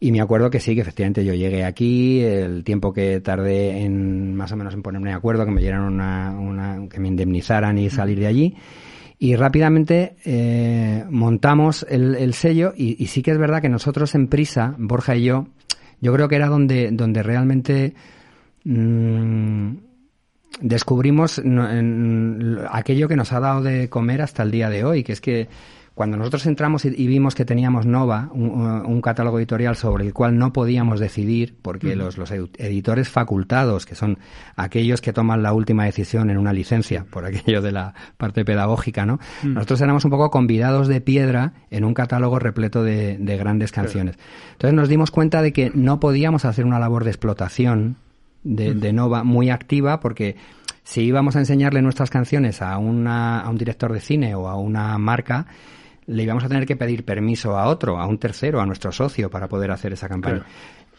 Y 0.00 0.12
me 0.12 0.20
acuerdo 0.20 0.50
que 0.50 0.60
sí, 0.60 0.74
que 0.74 0.80
efectivamente 0.80 1.24
yo 1.24 1.34
llegué 1.34 1.64
aquí, 1.64 2.20
el 2.20 2.64
tiempo 2.64 2.92
que 2.92 3.20
tardé 3.20 3.82
en 3.82 4.34
más 4.34 4.52
o 4.52 4.56
menos 4.56 4.74
en 4.74 4.82
ponerme 4.82 5.10
de 5.10 5.16
acuerdo, 5.16 5.44
que 5.44 5.50
me 5.50 5.60
dieran 5.60 5.82
una, 5.82 6.36
una 6.38 6.88
que 6.88 7.00
me 7.00 7.08
indemnizaran 7.08 7.78
y 7.78 7.90
salir 7.90 8.18
de 8.18 8.26
allí. 8.26 8.56
Y 9.18 9.36
rápidamente 9.36 10.16
eh, 10.24 11.04
montamos 11.08 11.86
el, 11.88 12.16
el 12.16 12.34
sello 12.34 12.74
y, 12.76 13.02
y, 13.02 13.06
sí 13.06 13.22
que 13.22 13.30
es 13.30 13.38
verdad 13.38 13.62
que 13.62 13.68
nosotros 13.68 14.14
en 14.14 14.26
prisa, 14.26 14.74
Borja 14.76 15.16
y 15.16 15.24
yo, 15.24 15.46
yo 16.00 16.12
creo 16.12 16.28
que 16.28 16.36
era 16.36 16.48
donde, 16.48 16.90
donde 16.90 17.22
realmente 17.22 17.94
mmm, 18.64 19.76
descubrimos 20.60 21.38
en, 21.38 22.58
aquello 22.70 23.08
que 23.08 23.16
nos 23.16 23.32
ha 23.32 23.40
dado 23.40 23.62
de 23.62 23.88
comer 23.88 24.22
hasta 24.22 24.42
el 24.42 24.50
día 24.50 24.68
de 24.68 24.84
hoy, 24.84 25.02
que 25.02 25.12
es 25.12 25.20
que 25.20 25.48
cuando 25.94 26.16
nosotros 26.16 26.44
entramos 26.46 26.84
y, 26.84 27.06
vimos 27.06 27.36
que 27.36 27.44
teníamos 27.44 27.86
Nova, 27.86 28.28
un, 28.32 28.50
un, 28.50 29.00
catálogo 29.00 29.38
editorial 29.38 29.76
sobre 29.76 30.04
el 30.04 30.12
cual 30.12 30.36
no 30.36 30.52
podíamos 30.52 30.98
decidir, 30.98 31.56
porque 31.62 31.94
los, 31.94 32.18
los, 32.18 32.32
editores 32.32 33.08
facultados, 33.08 33.86
que 33.86 33.94
son 33.94 34.18
aquellos 34.56 35.00
que 35.00 35.12
toman 35.12 35.44
la 35.44 35.52
última 35.52 35.84
decisión 35.84 36.30
en 36.30 36.38
una 36.38 36.52
licencia, 36.52 37.06
por 37.08 37.24
aquello 37.24 37.62
de 37.62 37.70
la 37.70 37.94
parte 38.16 38.44
pedagógica, 38.44 39.06
¿no? 39.06 39.20
Nosotros 39.44 39.80
éramos 39.82 40.04
un 40.04 40.10
poco 40.10 40.30
convidados 40.32 40.88
de 40.88 41.00
piedra 41.00 41.52
en 41.70 41.84
un 41.84 41.94
catálogo 41.94 42.40
repleto 42.40 42.82
de, 42.82 43.16
de 43.16 43.36
grandes 43.36 43.70
canciones. 43.70 44.18
Entonces 44.52 44.74
nos 44.74 44.88
dimos 44.88 45.12
cuenta 45.12 45.42
de 45.42 45.52
que 45.52 45.70
no 45.74 46.00
podíamos 46.00 46.44
hacer 46.44 46.64
una 46.64 46.80
labor 46.80 47.04
de 47.04 47.10
explotación 47.10 47.98
de, 48.42 48.74
de 48.74 48.92
Nova 48.92 49.22
muy 49.22 49.50
activa 49.50 50.00
porque 50.00 50.34
si 50.82 51.02
íbamos 51.02 51.36
a 51.36 51.38
enseñarle 51.38 51.82
nuestras 51.82 52.10
canciones 52.10 52.62
a, 52.62 52.78
una, 52.78 53.40
a 53.40 53.48
un 53.48 53.56
director 53.56 53.92
de 53.92 54.00
cine 54.00 54.34
o 54.34 54.48
a 54.48 54.56
una 54.56 54.98
marca, 54.98 55.46
le 56.06 56.22
íbamos 56.22 56.44
a 56.44 56.48
tener 56.48 56.66
que 56.66 56.76
pedir 56.76 57.04
permiso 57.04 57.58
a 57.58 57.66
otro, 57.66 57.98
a 57.98 58.06
un 58.06 58.18
tercero, 58.18 58.60
a 58.60 58.66
nuestro 58.66 58.92
socio 58.92 59.30
para 59.30 59.48
poder 59.48 59.70
hacer 59.70 59.92
esa 59.92 60.08
campaña. 60.08 60.40
Claro. 60.40 60.50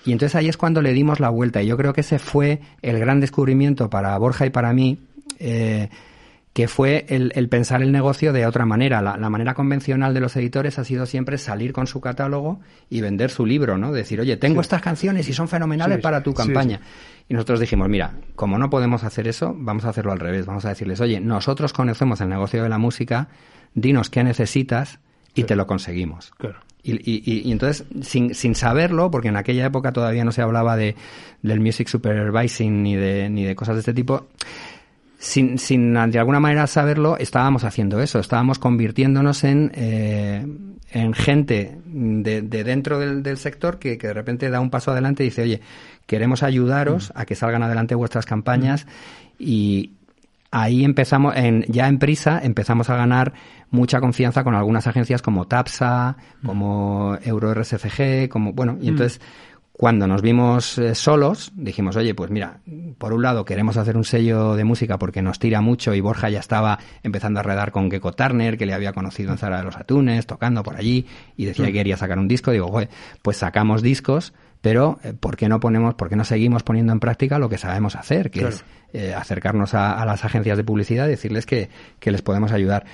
Y 0.06 0.12
entonces 0.12 0.36
ahí 0.36 0.48
es 0.48 0.58
cuando 0.58 0.82
le 0.82 0.94
dimos 0.94 1.20
la 1.20 1.30
vuelta. 1.30 1.62
Y 1.62 1.68
yo 1.68 1.78
creo 1.78 1.94
que 1.94 2.02
ese 2.02 2.20
fue 2.20 2.62
el 2.82 3.00
gran 3.00 3.20
descubrimiento 3.20 3.90
para 3.90 4.18
Borja 4.18 4.46
y 4.46 4.52
para 4.52 4.72
mí, 4.72 5.00
eh, 5.40 5.90
que 6.54 6.68
fue 6.68 7.06
el, 7.10 7.32
el, 7.36 7.50
pensar 7.50 7.82
el 7.82 7.92
negocio 7.92 8.32
de 8.32 8.46
otra 8.46 8.66
manera. 8.66 9.02
La, 9.02 9.18
la, 9.18 9.30
manera 9.30 9.56
convencional 9.56 10.14
de 10.14 10.20
los 10.20 10.36
editores 10.36 10.78
ha 10.78 10.84
sido 10.84 11.08
siempre 11.08 11.38
salir 11.40 11.74
con 11.74 11.88
su 11.88 12.02
catálogo 12.02 12.60
y 12.90 13.02
vender 13.02 13.32
su 13.32 13.46
libro, 13.46 13.78
¿no? 13.78 13.92
Decir, 13.92 14.22
oye, 14.22 14.38
tengo 14.38 14.62
sí. 14.62 14.68
estas 14.68 14.82
canciones 14.82 15.28
y 15.28 15.34
son 15.34 15.48
fenomenales 15.48 15.98
sí, 15.98 16.02
para 16.04 16.22
tu 16.22 16.34
campaña. 16.34 16.80
Y 17.28 17.34
nosotros 17.34 17.60
dijimos, 17.60 17.90
mira, 17.90 18.14
como 18.36 18.60
no 18.60 18.70
podemos 18.70 19.04
hacer 19.04 19.28
eso, 19.28 19.56
vamos 19.58 19.86
a 19.86 19.90
hacerlo 19.90 20.12
al 20.12 20.20
revés. 20.20 20.46
Vamos 20.46 20.66
a 20.66 20.70
decirles, 20.70 21.02
oye, 21.02 21.20
nosotros 21.20 21.74
conocemos 21.74 22.22
el 22.22 22.30
negocio 22.30 22.62
de 22.62 22.70
la 22.70 22.78
música, 22.78 23.28
dinos 23.76 24.10
qué 24.10 24.24
necesitas 24.24 25.00
y 25.30 25.42
claro. 25.42 25.48
te 25.48 25.56
lo 25.58 25.68
conseguimos. 25.68 26.32
Claro. 26.38 26.60
Y, 26.82 26.94
y, 26.94 27.42
y, 27.48 27.52
entonces, 27.52 27.86
sin, 28.02 28.36
sin 28.36 28.54
saberlo, 28.54 29.10
porque 29.10 29.30
en 29.30 29.38
aquella 29.38 29.66
época 29.66 29.92
todavía 29.92 30.24
no 30.24 30.32
se 30.32 30.42
hablaba 30.42 30.78
de, 30.78 30.96
del 31.42 31.60
music 31.60 31.88
supervising 31.88 32.84
ni 32.84 32.96
de, 32.96 33.28
ni 33.30 33.44
de 33.44 33.56
cosas 33.56 33.76
de 33.76 33.80
este 33.80 33.94
tipo, 33.94 34.28
sin, 35.18 35.58
sin 35.58 35.94
de 35.94 36.20
alguna 36.20 36.40
manera 36.40 36.68
saberlo, 36.68 37.18
estábamos 37.18 37.64
haciendo 37.64 38.02
eso, 38.02 38.20
estábamos 38.20 38.60
convirtiéndonos 38.60 39.44
en, 39.44 39.72
eh, 39.74 40.46
en 40.92 41.14
gente 41.14 41.76
de, 41.86 42.44
de 42.44 42.64
dentro 42.64 43.00
del, 43.00 43.24
del 43.24 43.38
sector 43.38 43.80
que, 43.80 43.98
que, 43.98 44.08
de 44.08 44.14
repente 44.14 44.52
da 44.52 44.60
un 44.60 44.70
paso 44.70 44.92
adelante 44.92 45.24
y 45.24 45.28
dice, 45.28 45.42
oye, 45.42 45.62
queremos 46.06 46.44
ayudaros 46.44 47.10
mm. 47.10 47.20
a 47.20 47.26
que 47.26 47.34
salgan 47.34 47.64
adelante 47.64 47.96
vuestras 47.96 48.28
campañas 48.28 48.86
mm. 48.86 48.90
y, 49.40 49.92
ahí 50.56 50.86
empezamos, 50.86 51.36
en, 51.36 51.64
ya 51.68 51.88
en 51.90 52.00
prisa, 52.00 52.40
empezamos 52.42 52.90
a 52.90 52.96
ganar 52.96 53.34
mucha 53.76 54.00
confianza 54.00 54.44
con 54.44 54.56
algunas 54.56 54.88
agencias 54.88 55.22
como 55.22 55.46
TAPSA, 55.46 56.18
como 56.44 57.18
EuroRSCG, 57.24 58.30
como, 58.30 58.54
bueno, 58.54 58.78
y 58.82 58.90
entonces 58.90 59.22
cuando 59.78 60.08
nos 60.08 60.22
vimos 60.22 60.78
eh, 60.78 60.96
solos, 60.96 61.52
dijimos, 61.54 61.98
oye, 61.98 62.16
pues 62.16 62.32
mira, 62.32 62.62
por 62.98 63.12
un 63.12 63.22
lado 63.22 63.44
queremos 63.44 63.76
hacer 63.76 63.98
un 63.98 64.06
sello 64.06 64.56
de 64.56 64.64
música 64.64 64.98
porque 64.98 65.22
nos 65.22 65.38
tira 65.38 65.60
mucho 65.60 65.94
y 65.94 66.00
Borja 66.00 66.30
ya 66.30 66.40
estaba 66.40 66.80
empezando 67.04 67.42
a 67.42 67.44
redar 67.44 67.74
con 67.74 67.92
Gecko 67.92 68.14
Turner, 68.14 68.58
que 68.58 68.66
le 68.66 68.74
había 68.74 68.94
conocido 68.94 69.34
en 69.34 69.38
Zara 69.38 69.58
de 69.58 69.64
los 69.66 69.76
Atunes, 69.76 70.26
tocando 70.28 70.64
por 70.64 70.78
allí, 70.78 71.06
y 71.36 71.44
decía 71.44 71.66
que 71.66 71.74
quería 71.74 71.98
sacar 71.98 72.18
un 72.20 72.30
disco. 72.30 72.52
Digo, 72.52 72.72
pues 73.22 73.36
sacamos 73.36 73.82
discos, 73.82 74.34
pero 74.62 74.98
eh, 75.04 75.12
¿por 75.12 75.36
qué 75.36 75.50
no 75.50 75.60
ponemos, 75.60 75.96
por 75.96 76.08
qué 76.08 76.16
no 76.16 76.24
seguimos 76.24 76.64
poniendo 76.64 76.94
en 76.94 77.02
práctica 77.02 77.38
lo 77.38 77.50
que 77.50 77.58
sabemos 77.58 77.98
hacer, 77.98 78.32
que 78.32 78.40
claro. 78.40 78.56
es 78.56 78.66
eh, 78.94 79.14
acercarnos 79.14 79.74
a, 79.74 80.02
a, 80.02 80.06
las 80.06 80.24
agencias 80.24 80.56
de 80.56 80.64
publicidad 80.64 81.08
y 81.08 81.10
decirles 81.10 81.46
que, 81.46 81.70
que 82.00 82.12
les 82.12 82.22
podemos 82.22 82.54
ayudar? 82.54 82.86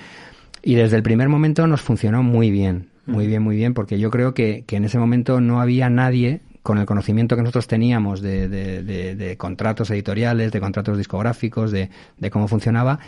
Y 0.62 0.74
desde 0.74 0.96
el 0.96 1.02
primer 1.02 1.28
momento 1.28 1.66
nos 1.66 1.82
funcionó 1.82 2.22
muy 2.22 2.50
bien, 2.50 2.88
muy 3.06 3.26
bien, 3.26 3.42
muy 3.42 3.56
bien, 3.56 3.74
porque 3.74 3.98
yo 3.98 4.10
creo 4.10 4.32
que, 4.32 4.64
que 4.66 4.76
en 4.76 4.84
ese 4.84 4.98
momento 4.98 5.40
no 5.40 5.60
había 5.60 5.90
nadie 5.90 6.40
con 6.62 6.78
el 6.78 6.86
conocimiento 6.86 7.34
que 7.34 7.42
nosotros 7.42 7.66
teníamos 7.66 8.20
de, 8.22 8.48
de, 8.48 8.82
de, 8.82 9.16
de 9.16 9.36
contratos 9.36 9.90
editoriales, 9.90 10.52
de 10.52 10.60
contratos 10.60 10.96
discográficos, 10.96 11.72
de, 11.72 11.90
de 12.18 12.30
cómo 12.30 12.46
funcionaba, 12.46 13.00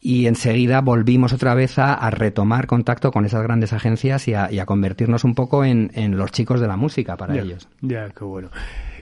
y 0.00 0.26
enseguida 0.26 0.80
volvimos 0.80 1.32
otra 1.32 1.54
vez 1.54 1.78
a, 1.78 1.94
a, 1.94 2.10
retomar 2.10 2.66
contacto 2.68 3.10
con 3.10 3.24
esas 3.24 3.42
grandes 3.42 3.72
agencias 3.72 4.28
y 4.28 4.34
a, 4.34 4.50
y 4.52 4.60
a 4.60 4.66
convertirnos 4.66 5.24
un 5.24 5.34
poco 5.34 5.64
en, 5.64 5.90
en, 5.94 6.16
los 6.16 6.30
chicos 6.30 6.60
de 6.60 6.68
la 6.68 6.76
música 6.76 7.16
para 7.16 7.34
ya, 7.34 7.42
ellos. 7.42 7.68
Ya, 7.80 8.08
qué 8.10 8.24
bueno. 8.24 8.50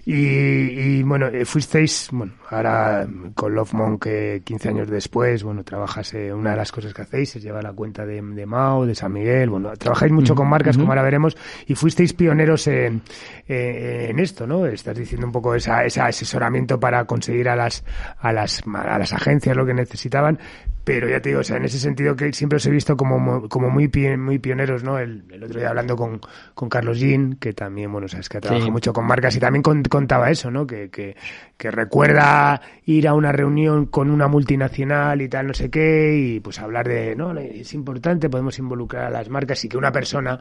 Y, 0.08 0.14
y, 0.14 1.02
bueno, 1.02 1.26
eh, 1.26 1.44
fuisteis, 1.44 2.10
bueno, 2.12 2.34
ahora 2.50 3.08
con 3.34 3.52
Love 3.52 3.72
Monk, 3.74 4.06
eh, 4.06 4.40
15 4.44 4.68
años 4.68 4.88
después, 4.88 5.42
bueno, 5.42 5.64
trabajas, 5.64 6.14
eh, 6.14 6.32
una 6.32 6.50
de 6.52 6.56
las 6.58 6.70
cosas 6.70 6.94
que 6.94 7.02
hacéis 7.02 7.34
es 7.34 7.42
llevar 7.42 7.64
la 7.64 7.72
cuenta 7.72 8.06
de, 8.06 8.22
de 8.22 8.46
Mao, 8.46 8.86
de 8.86 8.94
San 8.94 9.12
Miguel, 9.12 9.50
bueno, 9.50 9.72
trabajáis 9.76 10.12
mucho 10.12 10.36
con 10.36 10.46
marcas, 10.48 10.76
uh 10.76 10.78
-huh. 10.78 10.82
como 10.82 10.92
ahora 10.92 11.02
veremos, 11.02 11.36
y 11.66 11.74
fuisteis 11.74 12.12
pioneros 12.12 12.68
en, 12.68 13.02
eh, 13.48 14.06
en 14.08 14.20
esto, 14.20 14.46
¿no? 14.46 14.64
Estás 14.66 14.96
diciendo 14.96 15.26
un 15.26 15.32
poco 15.32 15.56
esa, 15.56 15.84
ese 15.84 16.00
asesoramiento 16.00 16.78
para 16.78 17.04
conseguir 17.04 17.48
a 17.48 17.56
las, 17.56 17.82
a 18.20 18.32
las, 18.32 18.62
a 18.72 18.98
las 19.00 19.12
agencias 19.12 19.56
lo 19.56 19.66
que 19.66 19.74
necesitaban, 19.74 20.38
pero 20.86 21.08
ya 21.08 21.20
te 21.20 21.30
digo, 21.30 21.40
o 21.40 21.42
sea, 21.42 21.56
en 21.56 21.64
ese 21.64 21.80
sentido 21.80 22.14
que 22.14 22.32
siempre 22.32 22.58
os 22.58 22.66
he 22.66 22.70
visto 22.70 22.96
como, 22.96 23.48
como 23.48 23.70
muy, 23.70 23.90
muy 24.16 24.38
pioneros, 24.38 24.84
¿no? 24.84 25.00
El, 25.00 25.24
el 25.32 25.42
otro 25.42 25.58
día 25.58 25.70
hablando 25.70 25.96
con, 25.96 26.20
con 26.54 26.68
Carlos 26.68 27.00
Jean, 27.00 27.38
que 27.40 27.52
también, 27.52 27.90
bueno, 27.90 28.06
sabes 28.06 28.28
que 28.28 28.38
ha 28.38 28.40
trabajado 28.40 28.66
sí. 28.66 28.70
mucho 28.70 28.92
con 28.92 29.04
marcas 29.04 29.34
y 29.34 29.40
también 29.40 29.64
con, 29.64 29.82
contaba 29.82 30.30
eso, 30.30 30.48
¿no? 30.48 30.64
Que, 30.64 30.88
que, 30.88 31.16
que, 31.56 31.72
recuerda 31.72 32.60
ir 32.84 33.08
a 33.08 33.14
una 33.14 33.32
reunión 33.32 33.86
con 33.86 34.12
una 34.12 34.28
multinacional 34.28 35.20
y 35.20 35.28
tal, 35.28 35.48
no 35.48 35.54
sé 35.54 35.70
qué, 35.70 36.16
y 36.16 36.38
pues 36.38 36.60
hablar 36.60 36.86
de, 36.86 37.16
no, 37.16 37.36
es 37.36 37.74
importante, 37.74 38.30
podemos 38.30 38.56
involucrar 38.60 39.06
a 39.06 39.10
las 39.10 39.28
marcas 39.28 39.64
y 39.64 39.68
que 39.68 39.76
una 39.76 39.90
persona 39.90 40.40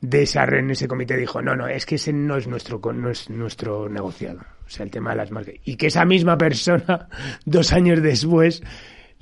de 0.00 0.22
esa 0.22 0.44
en 0.44 0.70
ese 0.70 0.88
comité 0.88 1.18
dijo, 1.18 1.42
no, 1.42 1.54
no, 1.54 1.68
es 1.68 1.84
que 1.84 1.96
ese 1.96 2.14
no 2.14 2.38
es 2.38 2.48
nuestro, 2.48 2.80
no 2.94 3.10
es 3.10 3.28
nuestro 3.28 3.90
negociado. 3.90 4.40
O 4.66 4.70
sea, 4.70 4.84
el 4.84 4.90
tema 4.90 5.10
de 5.10 5.16
las 5.16 5.30
marcas. 5.30 5.56
Y 5.64 5.76
que 5.76 5.88
esa 5.88 6.06
misma 6.06 6.38
persona, 6.38 7.08
dos 7.44 7.74
años 7.74 8.02
después, 8.02 8.62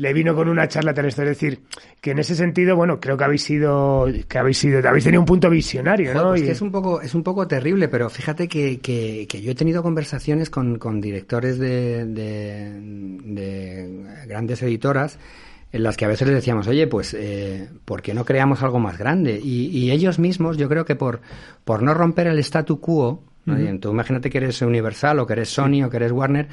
le 0.01 0.15
vino 0.15 0.35
con 0.35 0.49
una 0.49 0.67
charla 0.67 0.95
tal 0.95 1.05
esto, 1.05 1.21
es 1.23 1.29
decir, 1.29 1.61
que 2.01 2.13
en 2.13 2.19
ese 2.21 2.35
sentido, 2.35 2.75
bueno, 2.75 2.99
creo 3.01 3.19
que 3.19 3.25
habéis 3.25 3.43
sido, 3.43 4.07
que 4.29 4.39
habéis 4.39 4.57
sido, 4.57 4.79
habéis 4.89 5.05
tenido 5.05 5.21
un 5.21 5.27
punto 5.27 5.51
visionario, 5.51 6.15
¿no? 6.15 6.31
Pues 6.31 6.41
y... 6.41 6.45
que 6.47 6.53
es 6.53 6.63
un 6.63 6.73
poco, 6.73 7.03
es 7.03 7.15
un 7.15 7.23
poco 7.23 7.47
terrible, 7.47 7.87
pero 7.89 8.09
fíjate 8.09 8.49
que, 8.49 8.79
que, 8.79 9.27
que 9.29 9.43
yo 9.43 9.53
he 9.53 9.55
tenido 9.55 9.83
conversaciones 9.83 10.49
con, 10.49 10.79
con 10.79 11.03
directores 11.03 11.59
de, 11.59 12.07
de, 12.07 12.81
de, 13.25 14.07
grandes 14.27 14.63
editoras 14.63 15.19
en 15.71 15.83
las 15.83 15.99
que 15.99 16.07
a 16.07 16.09
veces 16.09 16.27
les 16.29 16.37
decíamos, 16.37 16.67
oye, 16.67 16.87
pues, 16.87 17.13
eh, 17.13 17.69
¿por 17.85 18.01
qué 18.01 18.15
no 18.15 18.25
creamos 18.25 18.63
algo 18.63 18.79
más 18.79 18.97
grande? 18.97 19.39
Y, 19.39 19.67
y 19.67 19.91
ellos 19.91 20.19
mismos, 20.19 20.57
yo 20.57 20.71
creo 20.71 20.87
que 20.87 20.97
por, 20.97 21.21
por 21.67 21.83
no 21.83 21.93
romper 21.93 22.27
el 22.29 22.39
statu 22.39 22.81
quo, 22.81 23.23
uh 23.47 23.51
-huh. 23.51 23.79
tú 23.79 23.91
imagínate 23.91 24.31
que 24.31 24.39
eres 24.39 24.63
Universal 24.63 25.19
o 25.19 25.27
que 25.27 25.35
eres 25.35 25.51
Sony 25.51 25.85
o 25.85 25.91
que 25.91 25.99
eres 25.99 26.11
Warner, 26.11 26.49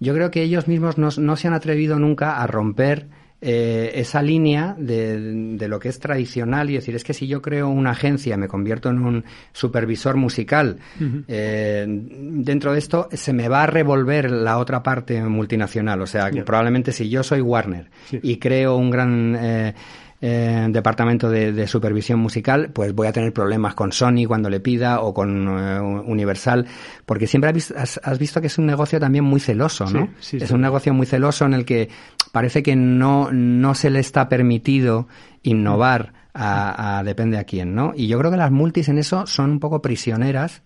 yo 0.00 0.14
creo 0.14 0.30
que 0.30 0.42
ellos 0.42 0.68
mismos 0.68 0.98
no, 0.98 1.08
no 1.18 1.36
se 1.36 1.48
han 1.48 1.54
atrevido 1.54 1.98
nunca 1.98 2.42
a 2.42 2.46
romper 2.46 3.06
eh, 3.42 3.92
esa 4.00 4.22
línea 4.22 4.74
de, 4.78 5.56
de, 5.56 5.68
lo 5.68 5.78
que 5.78 5.90
es 5.90 5.98
tradicional 5.98 6.70
y 6.70 6.74
decir, 6.74 6.96
es 6.96 7.04
que 7.04 7.12
si 7.12 7.26
yo 7.26 7.42
creo 7.42 7.68
una 7.68 7.90
agencia, 7.90 8.36
me 8.38 8.48
convierto 8.48 8.88
en 8.88 8.98
un 9.04 9.24
supervisor 9.52 10.16
musical, 10.16 10.78
uh 10.98 11.04
-huh. 11.04 11.24
eh, 11.28 11.84
dentro 11.86 12.72
de 12.72 12.78
esto 12.78 13.08
se 13.12 13.34
me 13.34 13.48
va 13.48 13.64
a 13.64 13.66
revolver 13.66 14.30
la 14.30 14.56
otra 14.56 14.82
parte 14.82 15.22
multinacional. 15.22 16.00
O 16.00 16.06
sea, 16.06 16.30
yeah. 16.30 16.44
probablemente 16.44 16.92
si 16.92 17.10
yo 17.10 17.22
soy 17.22 17.42
Warner 17.42 17.90
sí. 18.06 18.20
y 18.22 18.38
creo 18.38 18.76
un 18.76 18.90
gran... 18.90 19.36
Eh, 19.38 19.74
eh, 20.20 20.66
departamento 20.70 21.28
de, 21.28 21.52
de, 21.52 21.66
supervisión 21.66 22.18
musical, 22.18 22.70
pues 22.72 22.94
voy 22.94 23.06
a 23.06 23.12
tener 23.12 23.32
problemas 23.32 23.74
con 23.74 23.92
Sony 23.92 24.26
cuando 24.26 24.48
le 24.48 24.60
pida 24.60 25.00
o 25.00 25.12
con 25.12 25.46
eh, 25.48 25.80
Universal, 25.80 26.66
porque 27.04 27.26
siempre 27.26 27.48
has 27.50 27.54
visto, 27.54 27.74
has, 27.76 28.00
has 28.02 28.18
visto, 28.18 28.40
que 28.40 28.46
es 28.46 28.58
un 28.58 28.66
negocio 28.66 28.98
también 28.98 29.24
muy 29.24 29.40
celoso, 29.40 29.84
¿no? 29.90 30.06
Sí, 30.20 30.38
sí, 30.38 30.44
es 30.44 30.48
sí. 30.48 30.54
un 30.54 30.60
negocio 30.62 30.94
muy 30.94 31.06
celoso 31.06 31.44
en 31.44 31.54
el 31.54 31.64
que 31.64 31.88
parece 32.32 32.62
que 32.62 32.76
no, 32.76 33.30
no 33.32 33.74
se 33.74 33.90
le 33.90 34.00
está 34.00 34.28
permitido 34.28 35.08
innovar 35.42 36.12
a, 36.32 36.98
a 36.98 37.04
depende 37.04 37.38
a 37.38 37.44
quién, 37.44 37.74
¿no? 37.74 37.92
Y 37.94 38.08
yo 38.08 38.18
creo 38.18 38.30
que 38.30 38.36
las 38.36 38.50
multis 38.50 38.88
en 38.88 38.98
eso 38.98 39.26
son 39.26 39.50
un 39.50 39.60
poco 39.60 39.82
prisioneras 39.82 40.62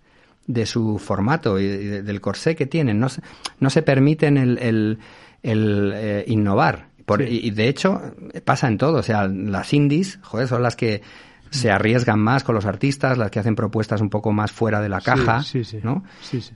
de 0.47 0.67
su 0.67 0.99
formato 0.99 1.59
y 1.59 1.67
del 1.67 2.21
corsé 2.21 2.57
que 2.57 2.67
tienen. 2.67 2.99
No 2.99 3.09
se, 3.09 3.23
no 3.59 3.71
se 3.71 3.83
permiten 3.83 4.37
el, 4.37 4.59
el, 4.59 4.99
el 5.43 5.93
eh, 5.95 6.25
innovar. 6.27 6.90
Por, 7.11 7.23
y, 7.23 7.51
de 7.51 7.69
hecho, 7.69 8.01
pasa 8.45 8.69
en 8.69 8.79
todo. 8.79 8.99
O 8.99 9.03
sea, 9.03 9.27
las 9.27 9.73
indies, 9.75 10.21
joder, 10.23 10.47
son 10.47 10.63
las 10.63 10.77
que 10.77 11.03
se 11.51 11.69
arriesgan 11.69 12.21
más 12.21 12.45
con 12.45 12.55
los 12.55 12.67
artistas, 12.67 13.19
las 13.19 13.33
que 13.33 13.41
hacen 13.41 13.57
propuestas 13.57 14.01
un 14.01 14.11
poco 14.11 14.31
más 14.31 14.53
fuera 14.53 14.81
de 14.81 14.89
la 14.89 15.01
caja, 15.01 15.43
¿no? 15.83 16.05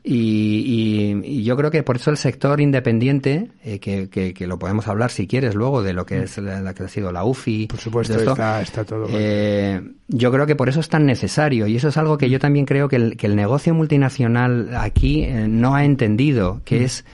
Y, 0.05 1.21
y, 1.25 1.43
yo 1.43 1.57
creo 1.57 1.73
que 1.73 1.83
por 1.83 1.97
eso 1.97 2.13
el 2.13 2.17
sector 2.17 2.61
independiente, 2.61 3.51
eh, 3.65 3.81
que, 3.81 4.09
que, 4.09 4.47
lo 4.47 4.61
podemos 4.61 4.87
hablar 4.87 5.11
si 5.11 5.27
quieres 5.27 5.57
luego 5.57 5.83
de 5.83 5.93
lo 5.93 6.07
que 6.07 6.23
es 6.23 6.39
la, 6.39 6.73
que 6.73 6.85
ha 6.85 6.89
sido 6.89 7.11
la 7.11 7.25
UFI. 7.25 7.67
Por 7.67 7.81
supuesto, 7.81 8.15
está, 8.17 8.63
está, 8.63 8.85
todo. 8.85 9.09
Eh, 9.11 9.83
yo 10.07 10.31
creo 10.31 10.47
que 10.47 10.55
por 10.55 10.69
eso 10.69 10.79
es 10.79 10.89
tan 10.89 11.05
necesario 11.05 11.67
y 11.67 11.75
eso 11.75 11.89
es 11.89 11.97
algo 11.97 12.17
que 12.17 12.31
yo 12.31 12.39
también 12.39 12.65
creo 12.65 12.89
que 12.89 12.97
el, 12.97 13.17
que 13.17 13.27
el 13.27 13.35
negocio 13.35 13.75
multinacional 13.75 14.77
aquí 14.77 15.25
eh, 15.25 15.49
no 15.49 15.75
ha 15.75 15.85
entendido, 15.85 16.63
que 16.65 16.85
es 16.85 17.05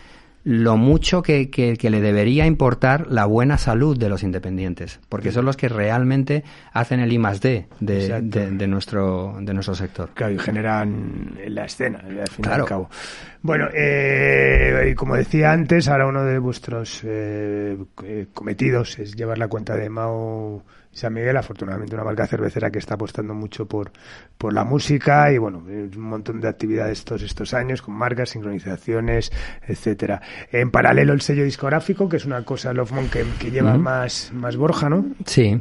lo 0.44 0.76
mucho 0.76 1.22
que, 1.22 1.50
que, 1.50 1.90
le 1.90 2.00
debería 2.00 2.46
importar 2.46 3.08
la 3.08 3.26
buena 3.26 3.58
salud 3.58 3.98
de 3.98 4.08
los 4.08 4.22
independientes, 4.22 5.00
porque 5.08 5.32
son 5.32 5.44
los 5.44 5.56
que 5.56 5.68
realmente 5.68 6.44
hacen 6.72 7.00
el 7.00 7.12
I 7.12 7.18
más 7.18 7.40
D 7.40 7.66
de, 7.80 8.20
de, 8.22 8.66
nuestro, 8.66 9.36
de 9.40 9.52
nuestro 9.52 9.74
sector. 9.74 10.10
Claro, 10.14 10.32
y 10.32 10.38
generan 10.38 11.36
la 11.48 11.66
escena, 11.66 11.98
al 11.98 12.28
fin 12.28 12.44
y 12.46 12.48
al 12.48 12.64
cabo. 12.64 12.88
Bueno, 13.42 13.68
eh, 13.74 14.94
como 14.96 15.16
decía 15.16 15.52
antes, 15.52 15.88
ahora 15.88 16.06
uno 16.06 16.24
de 16.24 16.38
vuestros 16.38 17.02
eh, 17.04 17.76
cometidos 18.32 18.98
es 18.98 19.14
llevar 19.14 19.38
la 19.38 19.48
cuenta 19.48 19.76
de 19.76 19.90
Mao 19.90 20.62
San 20.92 21.14
Miguel, 21.14 21.36
afortunadamente 21.36 21.94
una 21.94 22.04
marca 22.04 22.26
cervecera 22.26 22.70
que 22.70 22.78
está 22.80 22.94
apostando 22.94 23.32
mucho 23.32 23.66
por, 23.66 23.92
por 24.36 24.52
la 24.52 24.64
música 24.64 25.32
y 25.32 25.38
bueno, 25.38 25.58
un 25.58 26.00
montón 26.00 26.40
de 26.40 26.48
actividades 26.48 27.04
todos 27.04 27.22
estos 27.22 27.54
años 27.54 27.80
con 27.80 27.94
marcas, 27.94 28.30
sincronizaciones, 28.30 29.30
etcétera. 29.66 30.20
En 30.50 30.70
paralelo 30.70 31.12
el 31.12 31.20
sello 31.20 31.44
discográfico, 31.44 32.08
que 32.08 32.16
es 32.16 32.24
una 32.24 32.44
cosa 32.44 32.72
Love 32.72 32.92
Monk 32.92 33.16
que, 33.38 33.50
lleva 33.50 33.78
más, 33.78 34.32
más 34.32 34.56
Borja, 34.56 34.88
¿no? 34.88 35.04
Sí. 35.26 35.60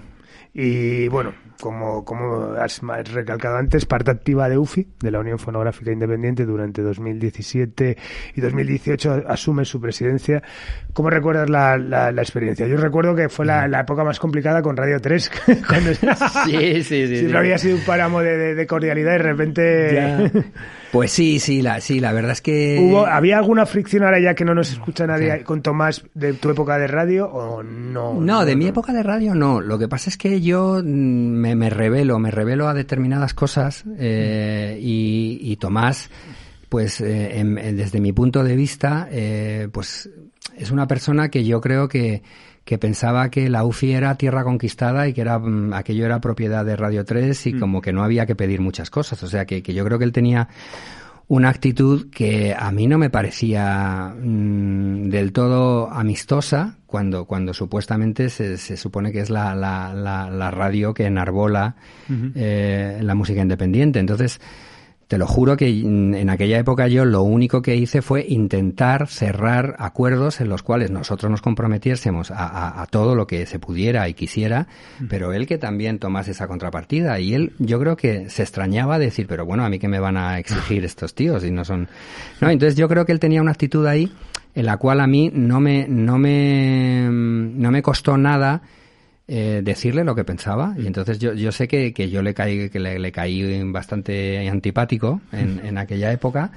Y 0.53 1.07
bueno, 1.09 1.33
como, 1.59 2.05
como 2.05 2.53
has 2.53 2.81
recalcado 3.11 3.57
antes, 3.57 3.85
parte 3.85 4.11
activa 4.11 4.49
de 4.49 4.57
UFI, 4.57 4.87
de 4.99 5.11
la 5.11 5.19
Unión 5.19 5.39
Fonográfica 5.39 5.91
Independiente, 5.91 6.45
durante 6.45 6.81
2017 6.81 7.97
y 8.35 8.41
2018 8.41 9.23
asume 9.27 9.65
su 9.65 9.81
presidencia. 9.81 10.41
¿Cómo 10.93 11.09
recuerdas 11.09 11.49
la, 11.49 11.77
la, 11.77 12.21
experiencia? 12.21 12.67
Yo 12.67 12.77
recuerdo 12.77 13.15
que 13.15 13.29
fue 13.29 13.45
la, 13.45 13.65
época 13.79 14.03
más 14.03 14.19
complicada 14.19 14.61
con 14.61 14.77
Radio 14.77 14.99
3, 14.99 15.31
cuando 15.67 15.93
sí, 15.93 16.07
sí, 16.45 16.83
sí, 16.83 17.27
sí, 17.27 17.35
había 17.35 17.57
sido 17.57 17.75
un 17.75 17.83
páramo 17.83 18.21
de, 18.21 18.55
de, 18.55 18.67
cordialidad 18.67 19.11
y 19.11 19.17
de 19.17 19.23
repente... 19.23 20.31
Pues 20.91 21.11
sí, 21.11 21.39
sí, 21.39 21.61
la, 21.61 21.81
sí, 21.81 21.99
la 21.99 22.11
verdad 22.11 22.31
es 22.31 22.41
que... 22.41 22.79
¿Hubo, 22.81 23.05
¿Había 23.05 23.37
alguna 23.37 23.65
fricción 23.65 24.03
ahora 24.03 24.19
ya 24.19 24.33
que 24.33 24.43
no 24.43 24.55
nos 24.55 24.71
escucha 24.71 25.05
nadie 25.05 25.43
con 25.43 25.61
Tomás 25.61 26.03
de 26.15 26.33
tu 26.33 26.49
época 26.49 26.77
de 26.79 26.87
radio 26.87 27.27
o 27.27 27.61
no? 27.61 28.19
No, 28.19 28.43
de 28.43 28.55
mi 28.55 28.67
época 28.67 28.91
de 28.91 29.03
radio 29.03 29.35
no. 29.35 29.61
Lo 29.61 29.77
que 29.77 29.87
pasa 29.87 30.09
es 30.09 30.17
que 30.17 30.41
yo 30.41 30.81
me 30.83 31.49
me, 31.55 31.69
revelo, 31.69 32.19
me 32.19 32.31
revelo 32.31 32.67
a 32.67 32.73
determinadas 32.73 33.33
cosas 33.33 33.83
eh, 33.97 34.77
y, 34.81 35.55
Tomás, 35.57 36.09
pues 36.69 37.01
eh, 37.01 37.43
desde 37.75 37.99
mi 37.99 38.13
punto 38.13 38.43
de 38.43 38.55
vista, 38.55 39.07
eh, 39.11 39.67
pues 39.71 40.09
es 40.57 40.71
una 40.71 40.87
persona 40.87 41.29
que 41.29 41.43
yo 41.43 41.61
creo 41.61 41.87
que, 41.87 42.23
que 42.69 42.77
pensaba 42.77 43.31
que 43.31 43.49
la 43.49 43.63
UFI 43.63 43.93
era 43.93 44.13
tierra 44.13 44.43
conquistada 44.43 45.07
y 45.07 45.13
que 45.13 45.21
era 45.21 45.39
mm, 45.39 45.73
aquello 45.73 46.05
era 46.05 46.21
propiedad 46.21 46.63
de 46.63 46.75
Radio 46.75 47.03
3 47.03 47.47
y 47.47 47.53
mm. 47.55 47.59
como 47.59 47.81
que 47.81 47.91
no 47.91 48.03
había 48.03 48.27
que 48.27 48.35
pedir 48.35 48.61
muchas 48.61 48.91
cosas. 48.91 49.23
O 49.23 49.27
sea, 49.27 49.45
que, 49.45 49.63
que 49.63 49.73
yo 49.73 49.83
creo 49.83 49.97
que 49.97 50.05
él 50.05 50.11
tenía 50.11 50.49
una 51.27 51.49
actitud 51.49 52.11
que 52.11 52.55
a 52.55 52.71
mí 52.71 52.85
no 52.85 52.99
me 52.99 53.09
parecía 53.09 54.13
mm, 54.15 55.09
del 55.09 55.33
todo 55.33 55.89
amistosa 55.91 56.75
cuando, 56.85 57.25
cuando 57.25 57.55
supuestamente 57.55 58.29
se, 58.29 58.55
se 58.57 58.77
supone 58.77 59.11
que 59.11 59.21
es 59.21 59.31
la, 59.31 59.55
la, 59.55 59.91
la, 59.91 60.51
radio 60.51 60.93
que 60.93 61.07
enarbola 61.07 61.75
eh, 62.35 62.99
la 63.01 63.15
música 63.15 63.41
independiente. 63.41 63.97
Entonces, 63.97 64.39
te 65.09 65.17
lo 65.17 65.25
juro 65.25 65.57
que 65.57 65.67
en 65.67 66.29
aquella 66.29 66.59
época 66.59 66.87
yo 66.87 67.03
lo 67.03 67.23
único 67.23 67.63
que 67.63 67.75
hice 67.75 68.03
fue 68.03 68.23
intentar 68.29 69.07
cerrar 69.07 69.75
acuerdos 69.79 70.39
en 70.39 70.49
los 70.49 70.61
cuales 70.61 70.91
nosotros 70.91 71.31
nos 71.31 71.41
comprometiésemos 71.41 72.31
a, 72.31 72.85
todo 72.91 73.15
lo 73.15 73.25
que 73.25 73.47
se 73.47 73.57
pudiera 73.57 74.07
y 74.07 74.13
quisiera, 74.13 74.67
pero 75.09 75.33
él 75.33 75.47
que 75.47 75.57
también 75.57 75.97
tomase 75.97 76.29
esa 76.29 76.47
contrapartida. 76.47 77.19
Y 77.19 77.33
él, 77.33 77.53
yo 77.57 77.79
creo 77.79 77.97
que 77.97 78.29
se 78.29 78.43
extrañaba 78.43 78.99
de 78.99 79.05
decir, 79.05 79.25
pero 79.25 79.47
bueno, 79.47 79.65
a 79.65 79.69
mí 79.69 79.79
que 79.79 79.87
me 79.87 79.99
van 79.99 80.15
a 80.15 80.37
exigir 80.37 80.85
estos 80.85 81.15
tíos 81.15 81.43
y 81.43 81.49
no 81.49 81.65
son. 81.65 81.87
No, 82.39 82.51
entonces 82.51 82.77
yo 82.77 82.87
creo 82.87 83.07
que 83.07 83.11
él 83.11 83.19
tenía 83.19 83.41
una 83.41 83.49
actitud 83.49 83.87
ahí 83.87 84.11
en 84.53 84.65
la 84.67 84.77
cual 84.77 84.99
a 84.99 85.07
mí 85.07 85.31
no 85.33 85.59
me, 85.59 85.87
no 85.87 86.19
me, 86.19 87.09
no 87.09 87.71
me 87.71 87.81
costó 87.81 88.15
nada 88.15 88.61
eh, 89.29 89.61
decirle 89.63 90.03
lo 90.03 90.15
que 90.15 90.23
pensaba. 90.23 90.73
Y 90.77 90.87
entonces 90.87 91.19
yo, 91.19 91.33
yo 91.33 91.51
sé 91.51 91.67
que, 91.67 91.93
que 91.93 92.09
yo 92.09 92.23
le 92.23 92.33
caí, 92.33 92.69
que 92.69 92.79
le, 92.79 93.11
caí 93.11 93.63
bastante 93.71 94.49
antipático 94.49 95.21
en, 95.31 95.63
en, 95.63 95.77
aquella 95.77 96.11
época. 96.11 96.51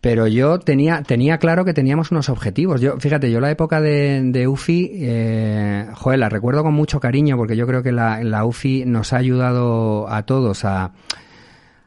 Pero 0.00 0.26
yo 0.26 0.58
tenía, 0.58 1.02
tenía 1.02 1.36
claro 1.38 1.64
que 1.64 1.74
teníamos 1.74 2.10
unos 2.10 2.28
objetivos. 2.30 2.80
Yo, 2.80 2.98
fíjate, 2.98 3.30
yo 3.30 3.38
la 3.40 3.50
época 3.50 3.82
de, 3.82 4.22
de 4.22 4.48
UFI, 4.48 4.90
eh, 4.92 5.86
joder, 5.94 6.18
la 6.18 6.28
recuerdo 6.28 6.62
con 6.62 6.72
mucho 6.72 7.00
cariño 7.00 7.36
porque 7.36 7.56
yo 7.56 7.66
creo 7.66 7.82
que 7.82 7.92
la, 7.92 8.22
la 8.24 8.46
UFI 8.46 8.84
nos 8.86 9.12
ha 9.12 9.18
ayudado 9.18 10.10
a 10.10 10.22
todos 10.24 10.64
a, 10.64 10.92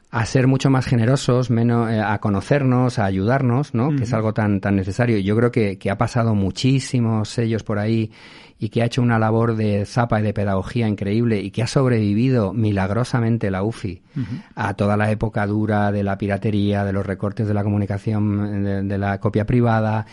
a 0.10 0.26
ser 0.26 0.48
mucho 0.48 0.70
más 0.70 0.86
generosos, 0.86 1.50
menos, 1.50 1.92
eh, 1.92 2.00
a 2.00 2.20
conocernos, 2.20 2.98
a 2.98 3.06
ayudarnos, 3.06 3.74
¿no? 3.74 3.96
Que 3.96 4.04
es 4.04 4.14
algo 4.14 4.34
tan, 4.34 4.62
tan 4.62 4.76
necesario. 4.76 5.18
Yo 5.20 5.36
creo 5.36 5.52
que, 5.52 5.78
que 5.78 5.92
ha 5.92 5.98
pasado 5.98 6.34
muchísimos 6.34 7.30
sellos 7.30 7.64
por 7.64 7.78
ahí 7.78 8.12
y 8.60 8.70
que 8.70 8.82
ha 8.82 8.86
hecho 8.86 9.02
una 9.02 9.20
labor 9.20 9.56
de 9.56 9.86
zapa 9.86 10.20
y 10.20 10.24
de 10.24 10.34
pedagogía 10.34 10.88
increíble 10.88 11.40
y 11.42 11.52
que 11.52 11.64
ha 11.64 11.68
sobrevivido 11.68 12.54
milagrosamente 12.54 13.52
la 13.52 13.64
UFI 13.64 14.02
a 14.56 14.74
toda 14.74 14.98
la 14.98 15.12
época 15.12 15.46
dura 15.46 15.92
de 15.92 16.04
la 16.04 16.18
piratería, 16.18 16.84
de 16.84 16.94
los 16.94 17.06
recortes 17.06 17.48
de 17.48 17.54
la 17.54 17.64
comunicación, 17.64 18.88
de, 18.88 18.98
la 18.98 19.20
copia 19.20 19.46
privada. 19.46 20.06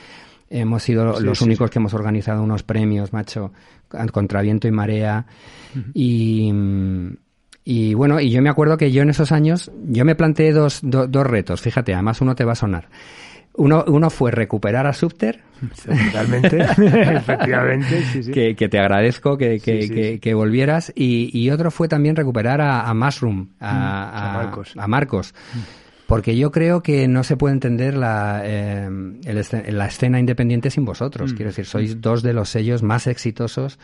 Hemos 0.50 0.82
sido 0.82 1.20
los 1.20 1.40
únicos 1.40 1.70
que 1.70 1.78
hemos 1.78 1.94
organizado 1.94 2.42
unos 2.42 2.62
premios, 2.62 3.12
macho, 3.12 3.52
contra 4.12 4.42
viento 4.42 4.68
y 4.68 4.72
marea. 4.72 5.26
Y. 5.94 6.52
Y 7.66 7.94
bueno, 7.94 8.20
y 8.20 8.30
yo 8.30 8.42
me 8.42 8.50
acuerdo 8.50 8.76
que 8.76 8.92
yo 8.92 9.00
en 9.00 9.08
esos 9.08 9.32
años, 9.32 9.72
yo 9.86 10.04
me 10.04 10.14
planteé 10.14 10.52
dos, 10.52 10.80
dos 10.82 11.26
retos, 11.26 11.62
fíjate, 11.62 11.94
además 11.94 12.20
uno 12.20 12.34
te 12.34 12.44
va 12.44 12.52
a 12.52 12.56
sonar. 12.56 12.90
Uno, 13.56 13.84
uno 13.86 14.10
fue 14.10 14.30
recuperar 14.30 14.86
a 14.86 14.92
Subter. 14.92 15.40
Totalmente, 15.84 16.58
efectivamente. 17.16 18.02
Sí, 18.12 18.24
sí. 18.24 18.32
Que, 18.32 18.56
que, 18.56 18.68
te 18.68 18.78
agradezco 18.78 19.38
que, 19.38 19.60
que, 19.60 20.18
que, 20.20 20.34
volvieras. 20.34 20.92
Y, 20.94 21.30
y, 21.32 21.50
otro 21.50 21.70
fue 21.70 21.88
también 21.88 22.16
recuperar 22.16 22.60
a, 22.60 22.82
a 22.82 22.94
Mushroom, 22.94 23.48
a, 23.60 23.72
mm, 23.72 24.16
a, 24.16 24.32
Marcos. 24.32 24.74
A 24.76 24.88
Marcos. 24.88 25.34
Mm. 25.54 25.83
Porque 26.06 26.36
yo 26.36 26.50
creo 26.50 26.82
que 26.82 27.08
no 27.08 27.24
se 27.24 27.36
puede 27.36 27.54
entender 27.54 27.96
la, 27.96 28.42
eh, 28.44 28.90
la 29.68 29.86
escena 29.86 30.18
independiente 30.18 30.70
sin 30.70 30.84
vosotros. 30.84 31.32
Mm. 31.32 31.36
Quiero 31.36 31.50
decir, 31.50 31.64
sois 31.64 32.00
dos 32.00 32.22
de 32.22 32.34
los 32.34 32.50
sellos 32.50 32.82
más 32.82 33.06
exitosos 33.06 33.78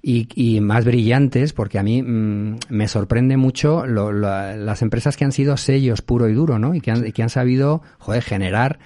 y, 0.00 0.28
y, 0.34 0.60
más 0.60 0.84
brillantes, 0.84 1.52
porque 1.52 1.78
a 1.78 1.82
mí 1.82 2.02
me 2.02 2.88
sorprende 2.88 3.36
mucho 3.36 3.86
lo, 3.86 4.12
las 4.12 4.82
empresas 4.82 5.16
que 5.16 5.24
han 5.24 5.32
sido 5.32 5.56
sellos 5.56 6.00
puro 6.00 6.28
y 6.28 6.34
duro, 6.34 6.60
¿no? 6.60 6.74
Y 6.74 6.80
que 6.80 6.92
han, 6.92 7.06
y 7.06 7.12
que 7.12 7.24
han 7.24 7.30
sabido, 7.30 7.82
joder, 7.98 8.22
generar 8.22 8.78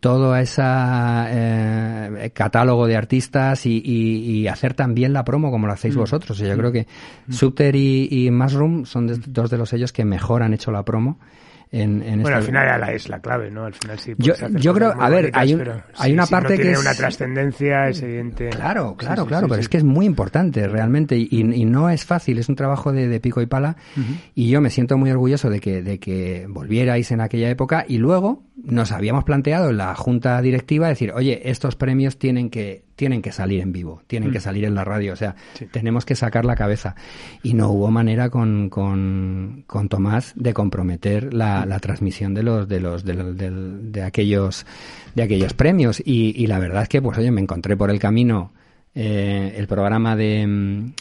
todo 0.00 0.34
ese 0.36 0.62
eh, 0.64 2.30
catálogo 2.34 2.86
de 2.86 2.96
artistas 2.96 3.64
y, 3.66 3.80
y, 3.84 4.46
hacer 4.48 4.74
también 4.74 5.12
la 5.12 5.24
promo 5.24 5.50
como 5.50 5.66
lo 5.66 5.72
hacéis 5.72 5.94
mm. 5.96 5.98
vosotros. 5.98 6.38
yo 6.38 6.56
creo 6.56 6.72
que 6.72 6.86
mm. 7.26 7.32
Subter 7.32 7.76
y, 7.76 8.08
y 8.10 8.30
Mushroom 8.30 8.84
son 8.84 9.10
dos 9.26 9.50
de 9.50 9.58
los 9.58 9.68
sellos 9.68 9.92
que 9.92 10.04
mejor 10.04 10.42
han 10.42 10.54
hecho 10.54 10.70
la 10.70 10.84
promo 10.84 11.18
en, 11.72 12.22
bueno, 12.22 12.38
al 12.38 12.42
final 12.42 12.88
es 12.90 13.08
la 13.08 13.20
clave, 13.20 13.50
¿no? 13.50 13.64
Al 13.64 13.74
final 13.74 13.98
sí. 13.98 14.14
Yo, 14.18 14.34
yo 14.56 14.74
creo, 14.74 14.92
a 14.98 15.08
ver, 15.08 15.30
hay, 15.34 15.56
hay 15.96 16.12
una 16.12 16.26
parte 16.26 16.54
que 16.54 16.62
tiene 16.62 16.72
es... 16.72 16.80
una 16.80 16.94
trascendencia, 16.94 17.88
es 17.88 18.02
evidente. 18.02 18.50
Claro, 18.50 18.96
claro, 18.96 19.24
claro, 19.24 19.46
pero 19.48 19.60
es 19.60 19.68
que 19.68 19.76
es 19.76 19.84
muy 19.84 20.04
importante 20.04 20.66
realmente 20.66 21.16
y, 21.16 21.28
y, 21.30 21.64
no 21.64 21.88
es 21.88 22.04
fácil, 22.04 22.38
es 22.38 22.48
un 22.48 22.56
trabajo 22.56 22.92
de, 22.92 23.06
de 23.06 23.20
pico 23.20 23.40
y 23.40 23.46
pala 23.46 23.76
y 24.34 24.48
yo 24.48 24.60
me 24.60 24.70
siento 24.70 24.98
muy 24.98 25.10
orgulloso 25.10 25.48
de 25.48 25.60
que, 25.60 25.82
de 25.82 25.98
que 26.00 26.46
volvierais 26.48 27.10
en 27.12 27.20
aquella 27.20 27.48
época 27.48 27.84
y 27.86 27.98
luego 27.98 28.42
nos 28.64 28.92
habíamos 28.92 29.24
planteado 29.24 29.70
en 29.70 29.78
la 29.78 29.94
junta 29.94 30.40
directiva 30.42 30.88
decir, 30.88 31.12
oye, 31.12 31.50
estos 31.50 31.76
premios 31.76 32.18
tienen 32.18 32.50
que 32.50 32.84
tienen 32.96 33.22
que 33.22 33.32
salir 33.32 33.60
en 33.62 33.72
vivo, 33.72 34.02
tienen 34.06 34.30
que 34.30 34.40
mm. 34.40 34.42
salir 34.42 34.64
en 34.66 34.74
la 34.74 34.84
radio, 34.84 35.14
o 35.14 35.16
sea, 35.16 35.34
tenemos 35.70 36.04
que 36.04 36.14
sacar 36.14 36.44
la 36.44 36.54
cabeza. 36.54 36.96
Y 37.42 37.54
no 37.54 37.70
hubo 37.70 37.90
manera 37.90 38.28
con, 38.28 38.68
con, 38.68 39.64
con 39.66 39.88
Tomás 39.88 40.34
de 40.36 40.52
comprometer 40.52 41.32
la, 41.32 41.64
la, 41.64 41.78
transmisión 41.78 42.34
de 42.34 42.42
los, 42.42 42.68
de 42.68 42.80
los, 42.80 43.02
de, 43.02 43.14
de, 43.14 44.02
aquellos, 44.02 44.66
de 45.14 45.22
aquellos 45.22 45.54
premios. 45.54 46.02
Y, 46.04 46.34
y, 46.36 46.46
la 46.46 46.58
verdad 46.58 46.82
es 46.82 46.88
que, 46.90 47.00
pues 47.00 47.16
oye, 47.16 47.30
me 47.30 47.40
encontré 47.40 47.74
por 47.74 47.88
el 47.90 47.98
camino 47.98 48.52
eh, 48.94 49.54
el 49.56 49.66
programa 49.66 50.14
de 50.14 50.92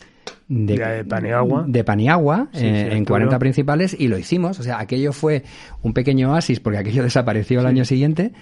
de, 0.49 1.05
Paniagua, 1.05 1.63
de 1.67 1.83
Paniagua 1.83 2.47
eh, 2.53 2.89
en 2.93 3.05
40 3.05 3.37
principales 3.37 3.95
y 3.97 4.07
lo 4.07 4.17
hicimos. 4.17 4.59
O 4.59 4.63
sea, 4.63 4.79
aquello 4.79 5.13
fue 5.13 5.43
un 5.83 5.93
pequeño 5.93 6.31
oasis 6.31 6.59
porque 6.59 6.79
aquello 6.79 7.03
desapareció 7.09 7.59
el 7.59 7.67
año 7.67 7.85
siguiente, 7.85 8.33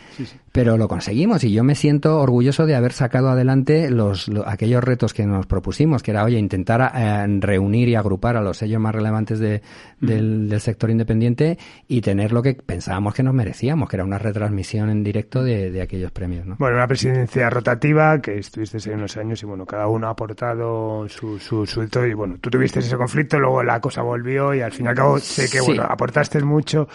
pero 0.53 0.77
lo 0.77 0.87
conseguimos 0.87 1.43
y 1.43 1.51
yo 1.51 1.65
me 1.65 1.75
siento 1.75 2.19
orgulloso 2.19 2.65
de 2.65 2.75
haber 2.75 2.93
sacado 2.93 3.29
adelante 3.29 3.91
los, 3.91 4.31
aquellos 4.45 4.83
retos 4.83 5.13
que 5.13 5.25
nos 5.25 5.45
propusimos, 5.47 6.01
que 6.01 6.11
era, 6.11 6.23
oye, 6.23 6.39
intentar 6.39 6.93
eh, 6.95 7.25
reunir 7.41 7.89
y 7.89 7.95
agrupar 7.95 8.37
a 8.37 8.41
los 8.41 8.57
sellos 8.57 8.79
más 8.79 8.95
relevantes 8.95 9.39
de, 9.39 9.61
del, 9.99 10.55
sector 10.61 10.89
independiente 10.89 11.57
y 11.87 12.01
tener 12.01 12.31
lo 12.31 12.41
que 12.41 12.53
pensábamos 12.53 13.13
que 13.13 13.21
nos 13.21 13.33
merecíamos, 13.33 13.89
que 13.89 13.97
era 13.97 14.05
una 14.05 14.17
retransmisión 14.17 14.89
en 14.89 15.03
directo 15.03 15.43
de, 15.43 15.81
aquellos 15.81 16.11
premios. 16.11 16.45
¿no? 16.45 16.55
Bueno, 16.57 16.77
una 16.77 16.87
presidencia 16.87 17.49
rotativa 17.49 18.19
que 18.21 18.39
estuviste 18.39 18.77
ahí 18.89 18.95
unos 18.95 19.17
años 19.17 19.43
y 19.43 19.45
bueno, 19.45 19.65
cada 19.65 19.87
uno 19.87 20.07
ha 20.07 20.11
aportado 20.11 21.07
su, 21.09 21.37
su, 21.37 21.65
su 21.65 21.81
y 22.05 22.13
bueno, 22.13 22.37
tú 22.39 22.49
tuviste 22.49 22.79
ese 22.79 22.95
conflicto, 22.97 23.39
luego 23.39 23.63
la 23.63 23.79
cosa 23.79 24.01
volvió 24.01 24.53
y 24.53 24.61
al 24.61 24.71
fin 24.71 24.85
y 24.85 24.89
al 24.89 24.95
cabo 24.95 25.19
sé 25.19 25.49
que 25.49 25.61
bueno, 25.61 25.83
aportaste 25.83 26.41
mucho. 26.43 26.87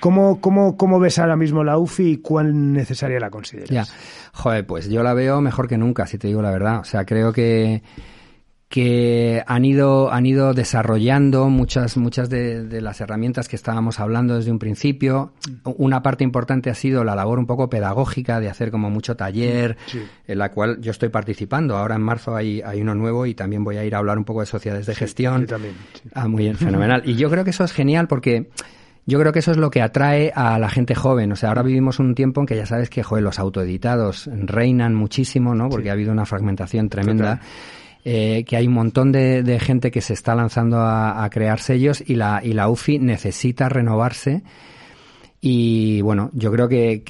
¿Cómo, 0.00 0.40
cómo, 0.40 0.76
¿Cómo 0.76 0.98
ves 0.98 1.18
ahora 1.18 1.36
mismo 1.36 1.64
la 1.64 1.78
UFI 1.78 2.12
y 2.12 2.16
cuán 2.18 2.72
necesaria 2.72 3.20
la 3.20 3.30
consideras? 3.30 3.70
Ya, 3.70 3.86
joder, 4.32 4.66
pues 4.66 4.88
yo 4.88 5.02
la 5.02 5.14
veo 5.14 5.40
mejor 5.40 5.68
que 5.68 5.78
nunca, 5.78 6.06
si 6.06 6.18
te 6.18 6.28
digo 6.28 6.42
la 6.42 6.50
verdad. 6.50 6.80
O 6.80 6.84
sea, 6.84 7.04
creo 7.04 7.32
que 7.32 7.82
que 8.68 9.42
han 9.46 9.64
ido, 9.64 10.12
han 10.12 10.26
ido 10.26 10.52
desarrollando 10.52 11.48
muchas, 11.48 11.96
muchas 11.96 12.28
de, 12.28 12.80
las 12.82 13.00
herramientas 13.00 13.48
que 13.48 13.56
estábamos 13.56 13.98
hablando 13.98 14.36
desde 14.36 14.50
un 14.50 14.58
principio. 14.58 15.32
Una 15.64 16.02
parte 16.02 16.22
importante 16.22 16.68
ha 16.68 16.74
sido 16.74 17.02
la 17.02 17.14
labor 17.14 17.38
un 17.38 17.46
poco 17.46 17.70
pedagógica 17.70 18.40
de 18.40 18.50
hacer 18.50 18.70
como 18.70 18.90
mucho 18.90 19.16
taller, 19.16 19.78
en 20.26 20.38
la 20.38 20.50
cual 20.50 20.80
yo 20.82 20.90
estoy 20.90 21.08
participando. 21.08 21.78
Ahora 21.78 21.94
en 21.94 22.02
marzo 22.02 22.36
hay, 22.36 22.60
hay 22.60 22.82
uno 22.82 22.94
nuevo 22.94 23.24
y 23.24 23.34
también 23.34 23.64
voy 23.64 23.78
a 23.78 23.84
ir 23.84 23.94
a 23.94 23.98
hablar 23.98 24.18
un 24.18 24.24
poco 24.24 24.40
de 24.40 24.46
sociedades 24.46 24.84
de 24.84 24.94
gestión. 24.94 25.46
también, 25.46 25.74
ah, 26.12 26.28
muy 26.28 26.42
bien, 26.44 26.56
fenomenal. 26.56 27.02
Y 27.06 27.14
yo 27.14 27.30
creo 27.30 27.44
que 27.44 27.50
eso 27.50 27.64
es 27.64 27.72
genial 27.72 28.06
porque 28.06 28.50
yo 29.06 29.18
creo 29.18 29.32
que 29.32 29.38
eso 29.38 29.52
es 29.52 29.56
lo 29.56 29.70
que 29.70 29.80
atrae 29.80 30.30
a 30.34 30.58
la 30.58 30.68
gente 30.68 30.94
joven. 30.94 31.32
O 31.32 31.36
sea, 31.36 31.48
ahora 31.48 31.62
vivimos 31.62 31.98
un 31.98 32.14
tiempo 32.14 32.42
en 32.42 32.46
que 32.46 32.54
ya 32.54 32.66
sabes 32.66 32.90
que, 32.90 33.02
joder, 33.02 33.24
los 33.24 33.38
autoeditados 33.38 34.28
reinan 34.30 34.94
muchísimo, 34.94 35.54
¿no? 35.54 35.70
Porque 35.70 35.88
ha 35.88 35.94
habido 35.94 36.12
una 36.12 36.26
fragmentación 36.26 36.90
tremenda. 36.90 37.40
Eh, 38.10 38.44
que 38.44 38.56
hay 38.56 38.66
un 38.66 38.72
montón 38.72 39.12
de, 39.12 39.60
gente 39.60 39.90
que 39.90 40.00
se 40.00 40.14
está 40.14 40.34
lanzando 40.34 40.78
a, 40.80 41.28
crear 41.30 41.60
sellos 41.60 42.02
y 42.06 42.14
la, 42.14 42.40
y 42.42 42.54
la 42.54 42.70
UFI 42.70 42.98
necesita 43.00 43.68
renovarse. 43.68 44.42
Y 45.42 46.00
bueno, 46.00 46.30
yo 46.32 46.50
creo 46.50 46.70
que, 46.70 47.02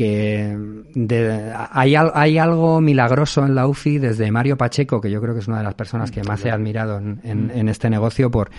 hay, 1.71 1.95
hay, 1.95 2.39
algo 2.39 2.81
milagroso 2.81 3.47
en 3.47 3.55
la 3.55 3.69
UFI 3.69 3.99
desde 3.99 4.29
Mario 4.33 4.57
Pacheco, 4.57 5.01
que 5.01 5.09
yo 5.09 5.21
creo 5.21 5.35
que 5.35 5.41
es 5.41 5.47
una 5.47 5.59
de 5.59 5.65
las 5.65 5.75
personas 5.75 6.11
que 6.11 6.25
más 6.25 6.45
he 6.45 6.51
admirado 6.51 6.99
en, 6.99 7.69
este 7.69 7.89
negocio, 7.89 8.29
por 8.29 8.51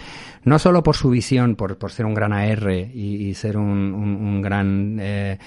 no 0.46 0.60
solo 0.60 0.82
por 0.82 0.96
su 0.96 1.10
visión, 1.10 1.58
por, 1.58 1.78
por 1.78 1.92
ser 1.92 2.06
un 2.06 2.14
gran 2.14 2.32
AR 2.32 2.72
y, 2.72 3.34
ser 3.34 3.58
un, 3.58 3.94
un, 3.94 4.42
gran 4.42 4.98
eh, 5.02 5.38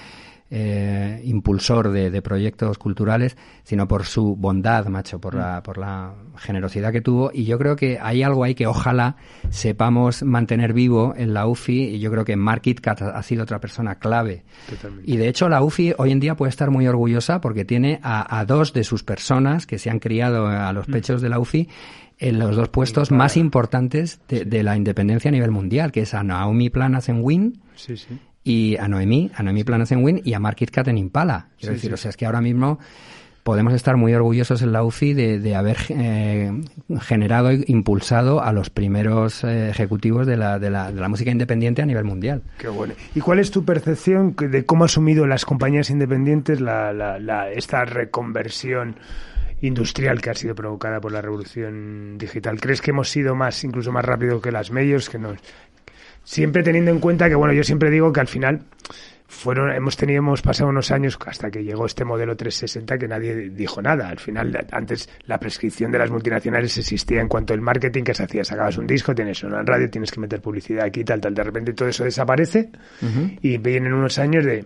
eh, 0.55 1.19
impulsor 1.23 1.89
de, 1.89 2.21
proyectos 2.21 2.77
culturales, 2.77 3.35
sino 3.63 3.87
por 3.87 4.05
su 4.05 4.35
bondad, 4.35 4.85
macho, 4.85 5.19
por 5.19 5.33
la, 5.33 5.63
por 5.63 5.79
la 5.79 6.13
generosidad 6.37 6.91
que 6.91 7.01
tuvo. 7.01 7.31
Y 7.33 7.45
yo 7.45 7.57
creo 7.57 7.75
que 7.75 7.97
hay 7.99 8.21
algo 8.21 8.43
ahí 8.43 8.53
que 8.53 8.67
ojalá 8.67 9.15
sepamos 9.49 10.21
mantener 10.21 10.73
vivo 10.73 11.15
en 11.17 11.33
la 11.33 11.47
UFI. 11.47 11.95
Y 11.95 11.99
yo 11.99 12.11
creo 12.11 12.23
que 12.23 12.35
Mark 12.35 12.61
Itkat 12.65 13.01
ha 13.01 13.23
sido 13.23 13.41
otra 13.41 13.59
persona 13.59 13.95
clave. 13.95 14.43
Y 15.03 15.17
de 15.17 15.27
hecho, 15.27 15.49
la 15.49 15.63
UFI 15.63 15.95
hoy 15.97 16.11
en 16.11 16.19
día 16.19 16.35
puede 16.35 16.51
estar 16.51 16.69
muy 16.69 16.87
orgullosa 16.87 17.41
porque 17.41 17.65
tiene 17.65 17.99
a, 18.03 18.45
dos 18.45 18.73
de 18.73 18.83
sus 18.83 19.03
personas 19.03 19.65
que 19.65 19.79
se 19.79 19.89
han 19.89 19.97
criado 19.97 20.45
a 20.45 20.71
los 20.71 20.87
mm. 20.87 20.91
pechos 20.91 21.21
de 21.23 21.29
la 21.29 21.39
UFI 21.39 21.67
en 22.19 22.37
los 22.37 22.55
dos 22.55 22.69
puestos 22.69 23.09
más 23.09 23.37
importantes 23.37 24.21
de, 24.27 24.61
la 24.61 24.77
independencia 24.77 25.29
a 25.29 25.31
nivel 25.31 25.49
mundial, 25.49 25.91
que 25.91 26.01
es 26.01 26.13
a 26.13 26.21
Naomi 26.21 26.69
Planas 26.69 27.09
en 27.09 27.23
Win 27.23 27.59
sí, 27.75 27.97
sí 27.97 28.19
y 28.43 28.77
a 28.77 28.87
Noemí, 28.87 29.31
a 29.35 29.43
Noemí 29.43 29.63
Planas 29.63 29.91
en 29.91 30.03
Win 30.03 30.21
y 30.23 30.33
a 30.33 30.39
Mark 30.39 30.57
Cat 30.71 30.87
en 30.87 30.97
Impala. 30.97 31.47
Quiero 31.59 31.73
decir, 31.73 31.93
o 31.93 31.97
sea, 31.97 32.09
es 32.09 32.17
que 32.17 32.25
ahora 32.25 32.41
mismo 32.41 32.79
podemos 33.43 33.73
estar 33.73 33.97
muy 33.97 34.13
orgullosos 34.13 34.61
en 34.61 34.71
la 34.71 34.83
UFI 34.83 35.13
de, 35.13 35.55
haber 35.55 35.77
eh, 35.89 36.51
generado 37.01 37.51
e 37.51 37.63
impulsado 37.67 38.41
a 38.41 38.53
los 38.53 38.69
primeros 38.69 39.43
eh, 39.43 39.69
ejecutivos 39.69 40.25
de 40.25 40.37
la, 40.37 40.59
de, 40.59 40.69
la, 40.69 40.91
de 40.91 40.99
la, 40.99 41.09
música 41.09 41.29
independiente 41.29 41.81
a 41.81 41.85
nivel 41.85 42.05
mundial. 42.05 42.41
Qué 42.57 42.69
bueno. 42.69 42.93
¿Y 43.13 43.19
cuál 43.19 43.39
es 43.39 43.51
tu 43.51 43.65
percepción 43.65 44.35
de 44.35 44.65
cómo 44.65 44.85
ha 44.85 44.87
asumido 44.87 45.27
las 45.27 45.45
compañías 45.45 45.89
independientes 45.89 46.61
la, 46.61 46.93
la, 46.93 47.51
esta 47.51 47.85
reconversión? 47.85 48.95
industrial 49.61 50.19
que 50.19 50.29
ha 50.29 50.33
sido 50.33 50.55
provocada 50.55 50.99
por 50.99 51.13
la 51.13 51.21
revolución 51.21 52.17
digital. 52.17 52.59
¿Crees 52.59 52.81
que 52.81 52.91
hemos 52.91 53.09
sido 53.09 53.33
más, 53.33 53.63
incluso 53.63 53.93
más 53.93 54.03
rápido 54.03 54.41
que 54.41 54.51
las 54.51 54.71
medios, 54.71 55.09
que 55.09 55.17
nos, 55.17 55.37
siempre 56.23 56.63
teniendo 56.63 56.91
en 56.91 56.99
cuenta 56.99 57.29
que, 57.29 57.35
bueno, 57.35 57.53
yo 57.53 57.63
siempre 57.63 57.89
digo 57.89 58.11
que 58.13 58.19
al 58.19 58.27
final 58.27 58.61
fueron, 59.27 59.71
hemos 59.71 59.97
tenido, 59.97 60.19
hemos 60.19 60.41
pasado 60.41 60.69
unos 60.69 60.91
años 60.91 61.17
hasta 61.25 61.49
que 61.49 61.63
llegó 61.63 61.85
este 61.85 62.05
modelo 62.05 62.35
360 62.35 62.97
que 62.97 63.07
nadie 63.07 63.49
dijo 63.49 63.81
nada. 63.81 64.09
Al 64.09 64.19
final, 64.19 64.65
antes 64.71 65.09
la 65.25 65.39
prescripción 65.39 65.91
de 65.91 65.97
las 65.97 66.11
multinacionales 66.11 66.77
existía 66.77 67.19
en 67.19 67.27
cuanto 67.27 67.53
al 67.53 67.61
marketing 67.61 68.03
que 68.03 68.13
se 68.13 68.23
hacía. 68.23 68.43
Sacabas 68.43 68.77
un 68.77 68.87
disco, 68.87 69.13
tienes 69.15 69.43
una 69.43 69.63
radio, 69.63 69.89
tienes 69.89 70.11
que 70.11 70.19
meter 70.19 70.41
publicidad 70.41 70.85
aquí, 70.85 71.03
tal, 71.03 71.19
tal. 71.19 71.33
De 71.33 71.43
repente 71.43 71.73
todo 71.73 71.89
eso 71.89 72.03
desaparece 72.03 72.69
y 73.41 73.57
vienen 73.57 73.93
unos 73.93 74.19
años 74.19 74.45
de 74.45 74.65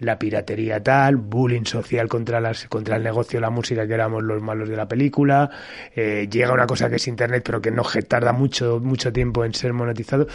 la 0.00 0.18
piratería 0.18 0.82
tal, 0.82 1.16
bullying 1.16 1.64
social 1.64 2.08
contra 2.08 2.40
las 2.40 2.66
contra 2.66 2.96
el 2.96 3.02
negocio 3.02 3.38
de 3.38 3.42
la 3.42 3.50
música 3.50 3.86
que 3.86 3.94
éramos 3.94 4.22
los 4.22 4.42
malos 4.42 4.68
de 4.68 4.76
la 4.76 4.88
película, 4.88 5.50
eh, 5.94 6.28
llega 6.30 6.52
una 6.52 6.66
cosa 6.66 6.90
que 6.90 6.96
es 6.96 7.06
internet 7.06 7.42
pero 7.44 7.60
que 7.60 7.70
no 7.70 7.84
tarda 8.06 8.32
mucho 8.32 8.80
mucho 8.80 9.12
tiempo 9.12 9.44
en 9.44 9.54
ser 9.54 9.72
monetizado. 9.72 10.26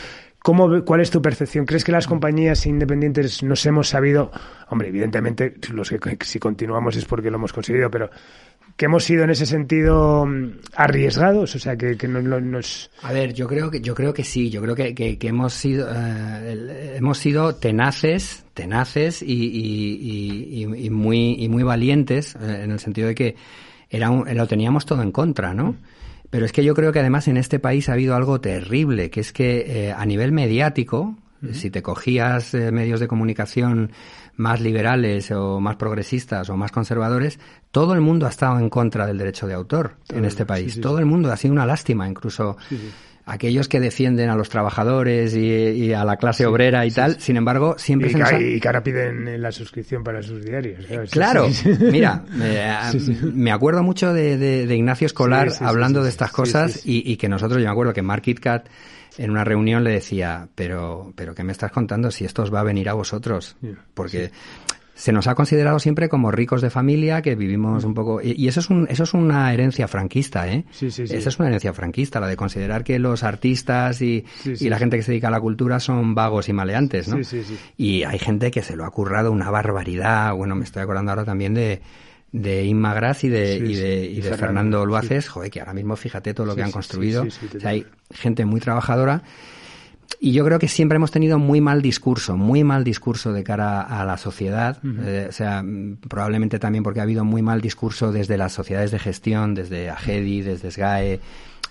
¿Cómo, 0.42 0.84
¿Cuál 0.86 1.02
es 1.02 1.12
tu 1.12 1.22
percepción? 1.22 1.66
¿Crees 1.66 1.84
que 1.84 1.92
las 1.92 2.08
compañías 2.08 2.66
independientes 2.66 3.44
nos 3.44 3.66
hemos 3.66 3.90
sabido, 3.90 4.32
hombre, 4.70 4.88
evidentemente, 4.88 5.56
los 5.74 5.90
que 5.90 6.18
si 6.22 6.40
continuamos 6.40 6.96
es 6.96 7.06
porque 7.06 7.30
lo 7.30 7.38
hemos 7.38 7.52
conseguido, 7.52 7.92
pero 7.92 8.10
que 8.80 8.86
hemos 8.86 9.04
sido 9.04 9.26
en 9.26 9.32
ese 9.32 9.46
sentido 9.46 10.26
mm, 10.26 10.52
arriesgados, 10.74 11.54
o 11.54 11.60
sea, 11.60 11.76
que, 11.76 11.98
que 11.98 12.08
no, 12.08 12.22
nos... 12.40 12.90
A 13.04 13.12
ver, 13.12 13.34
yo 13.34 13.46
creo 13.46 13.70
que 13.70 13.82
yo 13.82 13.94
creo 13.94 14.14
que 14.14 14.24
sí, 14.24 14.50
yo 14.50 14.62
creo 14.62 14.74
que, 14.74 14.96
que, 14.96 15.28
hemos 15.28 15.54
sido 15.54 15.90
eh, 15.94 16.96
hemos 16.96 17.18
sido 17.18 17.56
tenaces, 17.56 18.46
tenaces 18.54 19.22
y, 19.22 20.66
muy 20.90 21.36
y 21.38 21.50
muy 21.50 21.64
valientes 21.64 22.36
eh, 22.36 22.62
en 22.64 22.72
el 22.72 22.80
sentido 22.80 23.10
de 23.10 23.16
que 23.16 23.36
era 23.90 24.10
lo 24.10 24.48
teníamos 24.48 24.86
todo 24.86 25.02
en 25.02 25.12
contra, 25.12 25.54
¿no? 25.54 25.76
Pero 26.30 26.46
es 26.46 26.52
que 26.52 26.64
yo 26.64 26.76
creo 26.76 26.92
que 26.92 27.00
además 27.00 27.28
en 27.28 27.38
este 27.38 27.60
país 27.60 27.90
ha 27.90 27.94
habido 27.94 28.16
algo 28.16 28.40
terrible, 28.40 29.10
que 29.10 29.20
es 29.20 29.34
que 29.34 29.88
eh, 29.88 29.92
a 29.92 30.06
nivel 30.06 30.32
mediático, 30.32 31.16
si 31.54 31.72
te 31.72 31.82
cogías 31.82 32.54
eh, 32.54 32.72
medios 32.72 33.00
de 33.00 33.08
comunicación 33.08 33.92
más 34.36 34.62
liberales 34.62 35.32
o 35.32 35.60
más 35.60 35.76
progresistas 35.76 36.50
o 36.50 36.58
más 36.58 36.72
conservadores, 36.72 37.40
todo 37.72 37.94
el 37.94 38.02
mundo 38.02 38.26
ha 38.26 38.30
estado 38.30 38.60
en 38.60 38.70
contra 38.70 39.06
del 39.06 39.18
derecho 39.18 39.48
de 39.48 39.54
autor 39.54 39.98
en 40.10 40.26
este 40.26 40.46
país. 40.46 40.80
todo 40.80 41.00
el 41.00 41.06
mundo 41.06 41.32
ha 41.32 41.38
sido 41.38 41.54
una 41.54 41.66
lástima, 41.66 42.08
incluso 42.08 42.58
aquellos 43.30 43.68
que 43.68 43.80
defienden 43.80 44.30
a 44.30 44.36
los 44.36 44.50
trabajadores 44.50 45.36
y, 45.36 45.94
a 45.94 46.04
la 46.04 46.18
clase 46.18 46.48
obrera 46.48 46.86
y 46.86 46.92
tal, 46.92 47.22
sin 47.22 47.38
embargo, 47.38 47.76
siempre 47.78 48.10
y 48.10 48.14
se 48.14 48.56
Y 48.56 48.60
que 48.60 48.68
ahora 48.68 48.84
piden 48.84 49.40
la 49.42 49.52
suscripción 49.52 50.04
para 50.04 50.24
sus 50.24 50.44
diarios. 50.44 50.86
Claro, 51.12 51.48
mira, 51.80 52.24
me, 53.34 53.52
acuerdo 53.52 53.84
mucho 53.84 54.14
de, 54.14 54.66
Ignacio 54.70 55.06
Escolar 55.06 55.50
hablando 55.60 56.04
de 56.04 56.10
estas 56.10 56.32
cosas 56.32 56.82
y, 56.86 57.16
que 57.18 57.30
nosotros, 57.30 57.60
yo 57.60 57.66
me 57.66 57.72
acuerdo 57.72 57.94
que 57.94 58.02
Mark 58.02 58.24
Cat 58.42 58.68
en 59.18 59.32
una 59.32 59.44
reunión 59.44 59.84
le 59.84 59.92
decía, 59.92 60.48
pero, 60.56 61.14
pero 61.16 61.36
¿qué 61.36 61.44
me 61.44 61.52
estás 61.52 61.72
contando 61.72 62.10
si 62.10 62.26
esto 62.26 62.44
os 62.44 62.54
va 62.54 62.62
a 62.62 62.64
venir 62.64 62.90
a 62.90 62.94
vosotros? 62.94 63.58
Porque 63.94 64.32
se 65.00 65.14
nos 65.14 65.28
ha 65.28 65.36
considerado 65.36 65.80
siempre 65.80 66.10
como 66.10 66.30
ricos 66.30 66.62
de 66.62 66.70
familia, 66.70 67.22
que 67.22 67.34
vivimos 67.36 67.86
un 67.86 67.94
poco... 67.94 68.20
Y, 68.22 68.50
eso, 68.50 68.60
es 68.60 68.70
un, 68.70 68.86
eso 68.90 69.04
es 69.04 69.14
una 69.14 69.54
herencia 69.54 69.88
franquista, 69.88 70.50
¿eh? 70.50 70.66
Sí, 70.72 70.92
sí, 70.92 71.08
sí. 71.08 71.16
Esa 71.16 71.30
es 71.30 71.40
una 71.40 71.48
herencia 71.48 71.72
franquista, 71.72 72.20
la 72.20 72.28
de 72.28 72.36
considerar 72.36 72.84
que 72.84 73.00
los 73.00 73.24
artistas 73.24 74.02
y, 74.02 74.26
y, 74.44 74.68
la 74.68 74.78
gente 74.78 74.98
que 74.98 75.04
se 75.04 75.12
dedica 75.12 75.30
a 75.30 75.32
la 75.32 75.40
cultura 75.40 75.80
son 75.80 76.16
vagos 76.16 76.50
y 76.50 76.54
maleantes, 76.54 77.08
¿no? 77.08 77.16
Sí, 77.16 77.24
sí, 77.24 77.44
sí. 77.46 77.58
Y 77.78 78.04
hay 78.04 78.20
gente 78.20 78.52
que 78.52 78.62
se 78.62 78.76
lo 78.76 78.84
ha 78.84 78.92
currado 78.92 79.32
una 79.32 79.50
barbaridad. 79.50 80.34
Bueno, 80.34 80.56
me 80.56 80.66
estoy 80.66 80.84
acordando 80.84 81.12
ahora 81.14 81.24
también 81.24 81.54
de 81.54 81.82
de 82.34 82.66
Inma 82.66 82.94
Graz 82.94 83.24
y 83.24 83.30
de, 83.30 83.56
y 83.56 83.76
de, 83.76 84.06
y 84.06 84.22
de 84.22 84.38
Fernando 84.38 84.86
Luaces, 84.86 85.30
joder, 85.30 85.50
que 85.50 85.62
ahora 85.62 85.74
mismo 85.74 85.96
fíjate 85.96 86.34
todo 86.34 86.46
lo 86.46 86.56
que 86.56 86.62
han 86.62 86.72
construido. 86.72 87.24
o 87.24 87.60
sea, 87.60 87.70
hay 87.70 87.86
gente 88.12 88.46
muy 88.46 88.60
trabajadora 88.60 89.24
y 90.20 90.34
yo 90.34 90.44
creo 90.44 90.60
que 90.60 90.68
siempre 90.68 90.98
hemos 90.98 91.12
tenido 91.12 91.40
muy 91.40 91.62
mal 91.62 91.82
discurso, 91.82 92.36
muy 92.36 92.64
mal 92.64 92.84
discurso 92.84 93.32
de 93.32 93.44
cara 93.44 93.82
a 93.82 94.04
la 94.06 94.18
sociedad. 94.18 94.78
Eh, 94.84 95.28
o 95.30 95.32
sea, 95.32 95.64
probablemente 96.08 96.60
también 96.60 96.84
porque 96.84 97.00
ha 97.00 97.04
habido 97.04 97.24
muy 97.24 97.42
mal 97.42 97.62
discurso 97.62 98.12
desde 98.12 98.38
las 98.38 98.52
sociedades 98.52 98.92
de 98.92 99.00
gestión, 99.00 99.54
desde 99.54 99.90
AGEDI, 99.90 100.42
desde 100.42 100.72
SGAE. 100.72 101.20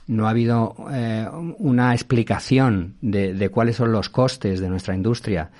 No 0.06 0.26
ha 0.26 0.30
habido 0.30 0.74
eh, 0.90 1.26
una 1.58 1.92
explicación 1.92 2.94
de, 3.02 3.34
de, 3.34 3.48
cuáles 3.50 3.76
son 3.76 3.92
los 3.92 4.08
costes 4.08 4.60
de 4.60 4.70
nuestra 4.70 4.94
industria 4.94 5.50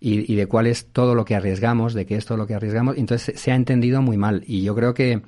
y, 0.00 0.32
y, 0.32 0.34
de 0.34 0.46
cuál 0.46 0.66
es 0.66 0.86
todo 0.86 1.14
lo 1.14 1.24
que 1.24 1.36
arriesgamos, 1.36 1.94
de 1.94 2.04
qué 2.04 2.16
es 2.16 2.26
todo 2.26 2.36
lo 2.36 2.48
que 2.48 2.54
arriesgamos. 2.54 2.96
Entonces 2.98 3.40
se 3.40 3.52
ha 3.52 3.54
entendido 3.54 4.02
muy 4.02 4.16
mal. 4.16 4.42
Y 4.48 4.62
yo 4.62 4.74
creo 4.74 4.94
que 4.94 5.22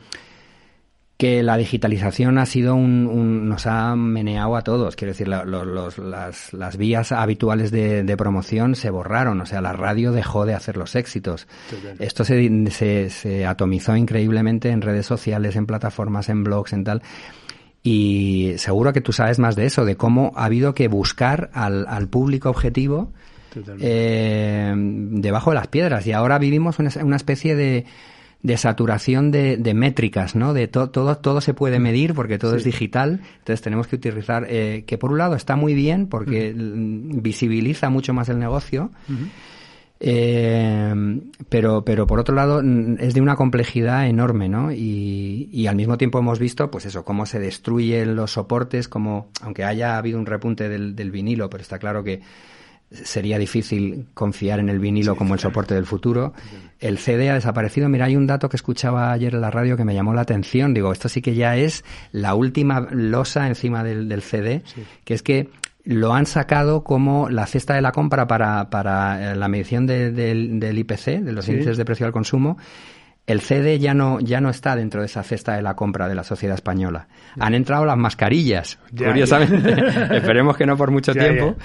que 1.16 1.42
la 1.42 1.56
digitalización 1.56 2.36
ha 2.36 2.44
sido 2.44 2.74
un, 2.74 3.48
nos 3.48 3.66
ha 3.66 3.96
meneado 3.96 4.54
a 4.54 4.62
todos. 4.62 4.96
Quiero 4.96 5.12
decir, 5.12 5.28
las, 5.28 6.52
las, 6.52 6.76
vías 6.76 7.12
habituales 7.12 7.70
de, 7.70 8.16
promoción 8.18 8.74
se 8.74 8.90
borraron. 8.90 9.40
O 9.40 9.46
sea, 9.46 9.62
la 9.62 9.72
radio 9.72 10.12
dejó 10.12 10.44
de 10.44 10.52
hacer 10.52 10.76
los 10.76 10.94
éxitos. 10.94 11.48
Esto 11.98 12.24
se, 12.24 12.70
se, 12.70 13.08
se, 13.08 13.46
atomizó 13.46 13.96
increíblemente 13.96 14.68
en 14.70 14.82
redes 14.82 15.06
sociales, 15.06 15.56
en 15.56 15.66
plataformas, 15.66 16.28
en 16.28 16.44
blogs, 16.44 16.74
en 16.74 16.84
tal. 16.84 17.02
Y 17.82 18.52
seguro 18.58 18.92
que 18.92 19.00
tú 19.00 19.12
sabes 19.12 19.38
más 19.38 19.56
de 19.56 19.64
eso, 19.64 19.86
de 19.86 19.96
cómo 19.96 20.32
ha 20.36 20.44
habido 20.44 20.74
que 20.74 20.88
buscar 20.88 21.50
al, 21.54 21.86
al 21.88 22.08
público 22.08 22.50
objetivo 22.50 23.12
eh, 23.80 24.74
debajo 24.76 25.50
de 25.50 25.54
las 25.54 25.68
piedras. 25.68 26.06
Y 26.06 26.12
ahora 26.12 26.38
vivimos 26.38 26.78
una, 26.78 26.90
una 27.02 27.16
especie 27.16 27.54
de 27.54 27.86
de 28.46 28.56
saturación 28.56 29.32
de, 29.32 29.56
de 29.56 29.74
métricas, 29.74 30.36
¿no? 30.36 30.54
De 30.54 30.68
todo, 30.68 30.88
todo 30.88 31.40
se 31.40 31.52
puede 31.52 31.80
medir 31.80 32.14
porque 32.14 32.38
todo 32.38 32.54
es 32.54 32.62
digital. 32.62 33.20
Entonces 33.38 33.60
tenemos 33.60 33.88
que 33.88 33.96
utilizar, 33.96 34.46
eh, 34.48 34.84
que 34.86 34.98
por 34.98 35.10
un 35.10 35.18
lado 35.18 35.34
está 35.34 35.56
muy 35.56 35.74
bien 35.74 36.06
porque 36.06 36.54
visibiliza 36.56 37.90
mucho 37.90 38.14
más 38.14 38.28
el 38.28 38.38
negocio. 38.38 38.92
Eh, 39.98 41.20
pero, 41.48 41.84
pero 41.84 42.06
por 42.06 42.20
otro 42.20 42.36
lado 42.36 42.62
es 43.00 43.14
de 43.14 43.20
una 43.20 43.34
complejidad 43.34 44.06
enorme, 44.06 44.48
¿no? 44.48 44.70
Y, 44.70 45.48
y, 45.50 45.66
al 45.66 45.74
mismo 45.74 45.98
tiempo 45.98 46.20
hemos 46.20 46.38
visto, 46.38 46.70
pues 46.70 46.86
eso, 46.86 47.04
cómo 47.04 47.26
se 47.26 47.40
destruyen 47.40 48.14
los 48.14 48.30
soportes, 48.30 48.86
como, 48.86 49.30
aunque 49.40 49.64
haya 49.64 49.96
habido 49.96 50.20
un 50.20 50.26
repunte 50.26 50.68
del, 50.68 50.94
del 50.94 51.10
vinilo, 51.10 51.50
pero 51.50 51.62
está 51.62 51.80
claro 51.80 52.04
que 52.04 52.20
sería 52.90 53.38
difícil 53.38 54.06
confiar 54.14 54.60
en 54.60 54.68
el 54.68 54.78
vinilo 54.78 55.16
como 55.16 55.34
el 55.34 55.40
soporte 55.40 55.74
del 55.74 55.86
futuro. 55.86 56.32
El 56.78 56.98
CD 56.98 57.30
ha 57.30 57.34
desaparecido. 57.34 57.88
Mira, 57.88 58.06
hay 58.06 58.16
un 58.16 58.26
dato 58.26 58.48
que 58.48 58.56
escuchaba 58.56 59.12
ayer 59.12 59.34
en 59.34 59.40
la 59.40 59.50
radio 59.50 59.76
que 59.76 59.84
me 59.84 59.94
llamó 59.94 60.14
la 60.14 60.20
atención. 60.22 60.74
Digo, 60.74 60.92
esto 60.92 61.08
sí 61.08 61.22
que 61.22 61.34
ya 61.34 61.56
es 61.56 61.84
la 62.12 62.34
última 62.34 62.88
losa 62.90 63.48
encima 63.48 63.82
del, 63.82 64.22
CD, 64.22 64.62
que 65.04 65.14
es 65.14 65.22
que 65.22 65.50
lo 65.84 66.14
han 66.14 66.26
sacado 66.26 66.82
como 66.82 67.30
la 67.30 67.46
cesta 67.46 67.74
de 67.74 67.80
la 67.80 67.92
compra 67.92 68.26
para, 68.26 68.70
para 68.70 69.32
eh, 69.32 69.36
la 69.36 69.48
medición 69.48 69.86
del 69.86 70.78
IPC, 70.78 71.20
de 71.20 71.32
los 71.32 71.48
índices 71.48 71.76
de 71.76 71.84
precio 71.84 72.06
al 72.06 72.12
consumo, 72.12 72.58
el 73.26 73.40
CD 73.40 73.78
ya 73.80 73.92
no, 73.92 74.20
ya 74.20 74.40
no 74.40 74.50
está 74.50 74.76
dentro 74.76 75.00
de 75.00 75.06
esa 75.06 75.22
cesta 75.24 75.56
de 75.56 75.62
la 75.62 75.74
compra 75.74 76.08
de 76.08 76.14
la 76.14 76.22
sociedad 76.22 76.54
española. 76.54 77.08
Han 77.38 77.54
entrado 77.54 77.84
las 77.84 77.96
mascarillas, 77.96 78.78
curiosamente. 78.96 79.70
Esperemos 80.16 80.56
que 80.56 80.64
no 80.64 80.76
por 80.76 80.92
mucho 80.92 81.12
tiempo. 81.12 81.56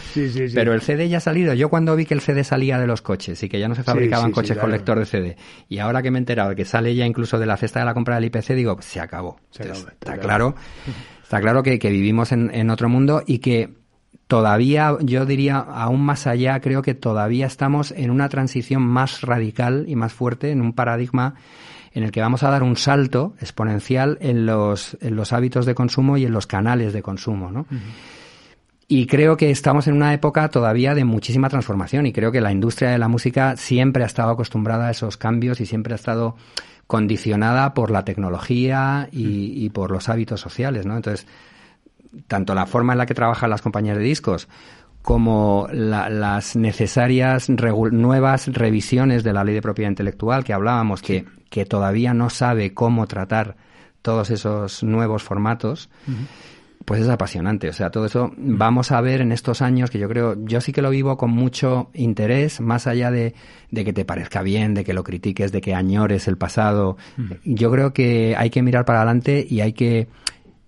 pero 0.56 0.74
el 0.74 0.82
CD 0.82 1.08
ya 1.08 1.18
ha 1.18 1.22
salido. 1.22 1.54
Yo 1.54 1.70
cuando 1.70 1.96
vi 1.96 2.06
que 2.06 2.16
el 2.16 2.22
CD 2.22 2.44
salía 2.44 2.80
de 2.80 2.88
los 2.88 3.04
coches 3.04 3.44
y 3.44 3.50
que 3.50 3.60
ya 3.60 3.68
no 3.68 3.76
se 3.76 3.84
fabricaban 3.84 4.32
coches 4.32 4.58
con 4.58 4.72
lector 4.72 4.98
de 4.98 5.06
CD, 5.06 5.38
y 5.70 5.78
ahora 5.78 6.02
que 6.02 6.10
me 6.10 6.18
he 6.18 6.22
enterado 6.22 6.50
de 6.50 6.56
que 6.56 6.66
sale 6.66 6.96
ya 6.96 7.06
incluso 7.06 7.38
de 7.38 7.46
la 7.46 7.58
cesta 7.58 7.80
de 7.80 7.86
la 7.86 7.94
compra 7.94 8.16
del 8.16 8.26
IPC, 8.26 8.54
digo, 8.56 8.78
se 8.82 9.00
acabó. 9.00 9.40
está 9.52 10.18
claro, 10.18 10.56
está 11.22 11.40
claro 11.42 11.62
que, 11.62 11.78
que 11.78 11.92
vivimos 11.92 12.32
en, 12.32 12.50
en 12.54 12.72
otro 12.72 12.90
mundo 12.90 13.22
y 13.26 13.38
que 13.38 13.81
todavía, 14.32 14.96
yo 15.02 15.26
diría, 15.26 15.58
aún 15.58 16.06
más 16.06 16.26
allá, 16.26 16.62
creo 16.62 16.82
que 16.82 16.94
todavía 16.94 17.46
estamos 17.46 17.92
en 17.92 18.10
una 18.10 18.30
transición 18.30 18.82
más 18.82 19.24
radical 19.24 19.84
y 19.90 19.98
más 19.98 20.14
fuerte, 20.14 20.52
en 20.52 20.62
un 20.62 20.72
paradigma 20.72 21.36
en 21.94 22.04
el 22.04 22.12
que 22.12 22.22
vamos 22.22 22.42
a 22.44 22.50
dar 22.50 22.64
un 22.64 22.78
salto 22.78 23.34
exponencial 23.42 24.18
en 24.22 24.46
los, 24.46 24.96
en 25.02 25.18
los 25.18 25.34
hábitos 25.34 25.66
de 25.66 25.76
consumo 25.76 26.16
y 26.16 26.24
en 26.24 26.32
los 26.32 26.48
canales 26.48 26.94
de 26.94 27.02
consumo, 27.02 27.52
¿no? 27.52 27.66
Y 28.88 29.06
creo 29.06 29.36
que 29.36 29.52
estamos 29.52 29.88
en 29.88 29.96
una 29.96 30.14
época 30.14 30.48
todavía 30.48 30.96
de 30.96 31.04
muchísima 31.04 31.50
transformación 31.50 32.06
y 32.06 32.14
creo 32.14 32.32
que 32.32 32.40
la 32.40 32.54
industria 32.54 32.92
de 32.92 33.00
la 33.00 33.10
música 33.10 33.58
siempre 33.58 34.04
ha 34.04 34.08
estado 34.08 34.32
acostumbrada 34.32 34.88
a 34.88 34.92
esos 34.92 35.18
cambios 35.18 35.60
y 35.60 35.66
siempre 35.66 35.92
ha 35.92 35.96
estado 35.96 36.38
condicionada 36.88 37.74
por 37.74 37.92
la 37.92 38.06
tecnología 38.06 39.10
y, 39.12 39.66
y 39.66 39.72
por 39.72 39.92
los 39.92 40.08
hábitos 40.08 40.40
sociales, 40.40 40.86
¿no? 40.86 40.96
Entonces, 40.96 41.28
tanto 42.28 42.54
la 42.54 42.66
forma 42.66 42.94
en 42.94 43.00
la 43.00 43.06
que 43.06 43.14
trabajan 43.14 43.50
las 43.50 43.62
compañías 43.62 43.98
de 43.98 44.04
discos 44.04 44.48
como 45.02 45.68
las 45.72 46.56
necesarias 46.56 47.50
nuevas 47.50 48.48
revisiones 48.48 49.24
de 49.24 49.34
la 49.34 49.44
ley 49.44 49.56
de 49.56 49.62
propiedad 49.62 49.90
intelectual 49.90 50.44
que 50.44 50.54
hablábamos, 50.54 51.02
que, 51.02 51.26
que 51.50 51.66
todavía 51.66 52.14
no 52.14 52.30
sabe 52.30 52.74
cómo 52.74 53.08
tratar 53.08 53.56
todos 54.02 54.30
esos 54.30 54.84
nuevos 54.84 55.24
formatos, 55.24 55.90
pues 56.86 57.02
es 57.02 57.10
apasionante. 57.10 57.70
O 57.70 57.74
sea, 57.74 57.90
todo 57.90 58.06
eso 58.06 58.32
vamos 58.38 58.92
a 58.92 59.02
ver 59.02 59.22
en 59.22 59.32
estos 59.32 59.62
años 59.62 59.90
que 59.90 59.98
yo 59.98 60.08
creo, 60.08 60.36
yo 60.46 60.62
sí 60.62 60.72
que 60.72 60.82
lo 60.82 60.92
vivo 60.92 61.18
con 61.18 61.32
mucho 61.32 61.90
interés, 61.94 62.62
más 62.62 62.86
allá 62.86 63.10
de, 63.10 63.34
de 63.72 63.86
que 63.86 63.94
te 63.94 64.06
parezca 64.06 64.44
bien, 64.44 64.74
de 64.76 64.84
que 64.84 64.94
lo 64.94 65.04
critiques, 65.04 65.52
de 65.52 65.62
que 65.62 65.74
añores 65.74 66.28
el 66.28 66.38
pasado. 66.38 66.98
Yo 67.44 67.72
creo 67.72 67.94
que 67.94 68.36
hay 68.38 68.50
que 68.52 68.62
mirar 68.62 68.86
para 68.86 69.00
adelante 69.00 69.46
y 69.48 69.62
hay 69.62 69.74
que 69.74 70.08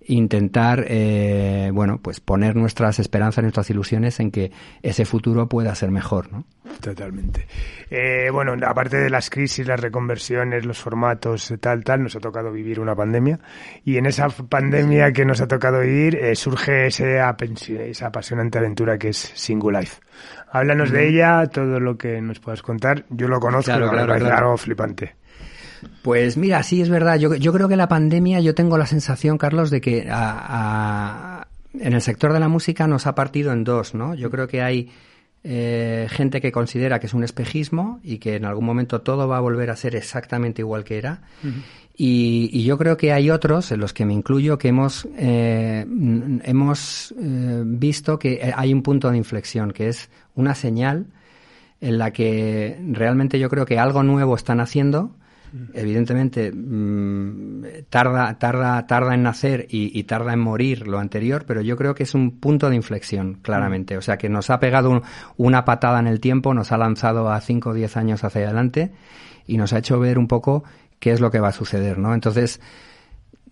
intentar, 0.08 0.86
eh, 0.88 1.72
bueno, 1.74 2.00
pues 2.02 2.20
poner 2.20 2.56
nuestras 2.56 3.00
esperanzas, 3.00 3.44
nuestras 3.44 3.70
ilusiones 3.70 4.20
en 4.20 4.32
que 4.32 4.52
ese 4.82 5.06
futuro 5.06 5.48
pueda 5.48 5.74
ser 5.76 5.92
mejor, 5.92 6.32
¿no? 6.32 6.46
Totalmente. 6.82 7.48
Eh, 7.90 8.30
bueno, 8.32 8.56
aparte 8.66 8.98
de 8.98 9.10
las 9.10 9.30
crisis, 9.30 9.68
las 9.68 9.80
reconversiones, 9.80 10.66
los 10.66 10.80
formatos, 10.80 11.54
tal, 11.60 11.84
tal, 11.84 12.04
nos 12.04 12.16
ha 12.16 12.20
tocado 12.20 12.52
vivir 12.52 12.80
una 12.80 12.96
pandemia 12.96 13.40
y 13.86 13.98
en 13.98 14.06
esa 14.06 14.30
pandemia 14.30 15.12
que 15.12 15.26
nos 15.26 15.42
ha 15.42 15.48
tocado 15.48 15.82
vivir 15.82 16.16
eh, 16.16 16.36
surge 16.36 16.88
esa, 16.88 17.36
esa 17.80 18.08
apasionante 18.08 18.58
aventura 18.58 18.98
que 18.98 19.10
es 19.10 19.18
Singulife. 19.18 20.02
Háblanos 20.52 20.92
de 20.92 21.10
ella, 21.10 21.48
todo 21.48 21.80
lo 21.80 21.98
que 21.98 22.22
nos 22.22 22.40
puedas 22.40 22.62
contar. 22.62 23.06
Yo 23.10 23.28
lo 23.28 23.40
conozco, 23.40 23.72
claro, 23.72 23.90
claro, 23.90 24.16
claro. 24.16 24.38
algo 24.38 24.58
flipante. 24.58 25.16
Pues 26.02 26.38
mira, 26.38 26.62
sí 26.64 26.82
es 26.82 26.90
verdad. 26.90 27.18
Yo, 27.18 27.36
yo 27.36 27.54
creo 27.54 27.68
que 27.68 27.76
la 27.76 27.88
pandemia, 27.88 28.40
yo 28.40 28.56
tengo 28.56 28.78
la 28.78 28.86
sensación, 28.86 29.38
Carlos, 29.38 29.70
de 29.70 29.82
que 29.82 30.08
a, 30.10 31.48
en 31.80 31.94
el 31.94 32.02
sector 32.02 32.34
de 32.34 32.40
la 32.40 32.48
música 32.48 32.88
nos 32.88 33.08
ha 33.08 33.16
partido 33.16 33.52
en 33.52 33.64
dos, 33.64 33.94
¿no? 33.94 34.16
Yo 34.16 34.30
creo 34.30 34.48
que 34.48 34.62
hay 34.62 34.92
eh, 35.44 36.08
gente 36.10 36.40
que 36.40 36.52
considera 36.52 37.00
que 37.00 37.08
es 37.08 37.14
un 37.14 37.24
espejismo 37.24 38.00
y 38.04 38.18
que 38.18 38.36
en 38.36 38.46
algún 38.46 38.66
momento 38.66 39.02
todo 39.02 39.28
va 39.28 39.38
a 39.38 39.42
volver 39.42 39.70
a 39.70 39.76
ser 39.76 39.96
exactamente 39.96 40.62
igual 40.62 40.84
que 40.84 40.98
era. 40.98 41.22
y, 41.98 42.50
y, 42.54 42.64
yo 42.64 42.78
creo 42.78 42.96
que 42.96 43.12
hay 43.12 43.30
otros, 43.30 43.72
en 43.72 43.80
los 43.80 43.94
que 43.94 44.06
me 44.06 44.14
incluyo, 44.14 44.58
que 44.58 44.70
hemos, 44.70 45.08
eh, 45.18 45.86
hemos 46.44 47.14
eh, 47.20 47.64
visto 47.66 48.20
que 48.20 48.54
hay 48.56 48.74
un 48.74 48.84
punto 48.84 49.12
de 49.12 49.18
inflexión, 49.18 49.72
que 49.72 49.90
es 49.90 50.10
una 50.36 50.56
señal 50.56 51.08
en 51.82 51.98
la 51.98 52.12
que 52.12 52.80
realmente 52.92 53.38
yo 53.38 53.50
creo 53.50 53.66
que 53.66 53.78
algo 53.78 54.04
nuevo 54.04 54.36
están 54.36 54.62
haciendo 54.62 55.12
evidentemente 55.74 56.52
mm, 56.52 57.86
tarda, 57.90 58.38
tarda, 58.40 58.86
tarda 58.88 59.14
en 59.14 59.24
nacer 59.24 59.68
y, 59.70 60.04
tarda 60.04 60.34
en 60.34 60.40
morir 60.40 60.88
lo 60.88 61.00
anterior, 61.00 61.46
pero 61.48 61.62
yo 61.62 61.78
creo 61.78 61.94
que 61.94 62.04
es 62.04 62.16
un 62.16 62.40
punto 62.40 62.70
de 62.70 62.76
inflexión, 62.76 63.40
claramente. 63.42 63.98
O 63.98 64.02
sea, 64.02 64.18
que 64.18 64.30
nos 64.30 64.50
ha 64.50 64.60
pegado 64.60 65.02
una 65.38 65.66
patada 65.66 66.00
en 66.00 66.08
el 66.08 66.20
tiempo, 66.20 66.54
nos 66.54 66.72
ha 66.72 66.78
lanzado 66.78 67.30
a 67.32 67.40
5 67.40 67.70
o 67.70 67.74
10 67.74 67.98
años 67.98 68.24
hacia 68.24 68.44
adelante 68.46 68.92
y 69.46 69.58
nos 69.58 69.74
ha 69.74 69.80
hecho 69.80 70.00
ver 70.00 70.18
un 70.18 70.28
poco 70.28 70.64
qué 71.00 71.12
es 71.12 71.20
lo 71.20 71.30
que 71.30 71.40
va 71.40 71.50
a 71.50 71.54
suceder, 71.54 72.00
¿no? 72.00 72.14
Entonces, 72.14 72.60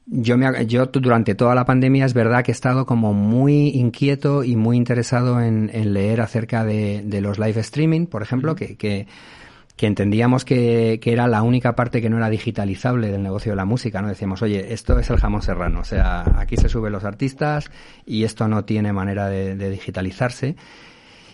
yo, 0.05 0.37
me, 0.37 0.65
yo 0.65 0.87
durante 0.87 1.35
toda 1.35 1.53
la 1.53 1.65
pandemia 1.65 2.05
es 2.05 2.13
verdad 2.13 2.43
que 2.43 2.51
he 2.51 2.53
estado 2.53 2.85
como 2.85 3.13
muy 3.13 3.69
inquieto 3.69 4.43
y 4.43 4.55
muy 4.55 4.77
interesado 4.77 5.39
en, 5.39 5.69
leer 5.93 6.21
acerca 6.21 6.65
de, 6.65 7.03
los 7.21 7.37
live 7.37 7.59
streaming, 7.59 8.07
por 8.07 8.23
ejemplo, 8.23 8.55
que, 8.55 8.75
que 8.75 9.07
que 9.81 9.87
entendíamos 9.87 10.45
que, 10.45 10.99
era 11.03 11.27
la 11.27 11.41
única 11.41 11.75
parte 11.75 12.03
que 12.03 12.09
no 12.11 12.17
era 12.17 12.29
digitalizable 12.29 13.11
del 13.11 13.23
negocio 13.23 13.53
de 13.53 13.55
la 13.55 13.65
música, 13.65 13.99
¿no? 13.99 14.09
Decíamos, 14.09 14.43
oye, 14.43 14.75
esto 14.75 14.99
es 14.99 15.09
el 15.09 15.17
jamón 15.17 15.41
serrano, 15.41 15.79
o 15.79 15.83
sea, 15.83 16.23
aquí 16.37 16.55
se 16.55 16.69
suben 16.69 16.91
los 16.91 17.03
artistas 17.03 17.71
y 18.05 18.23
esto 18.23 18.47
no 18.47 18.63
tiene 18.63 18.93
manera 18.93 19.27
de, 19.27 19.55
digitalizarse. 19.71 20.55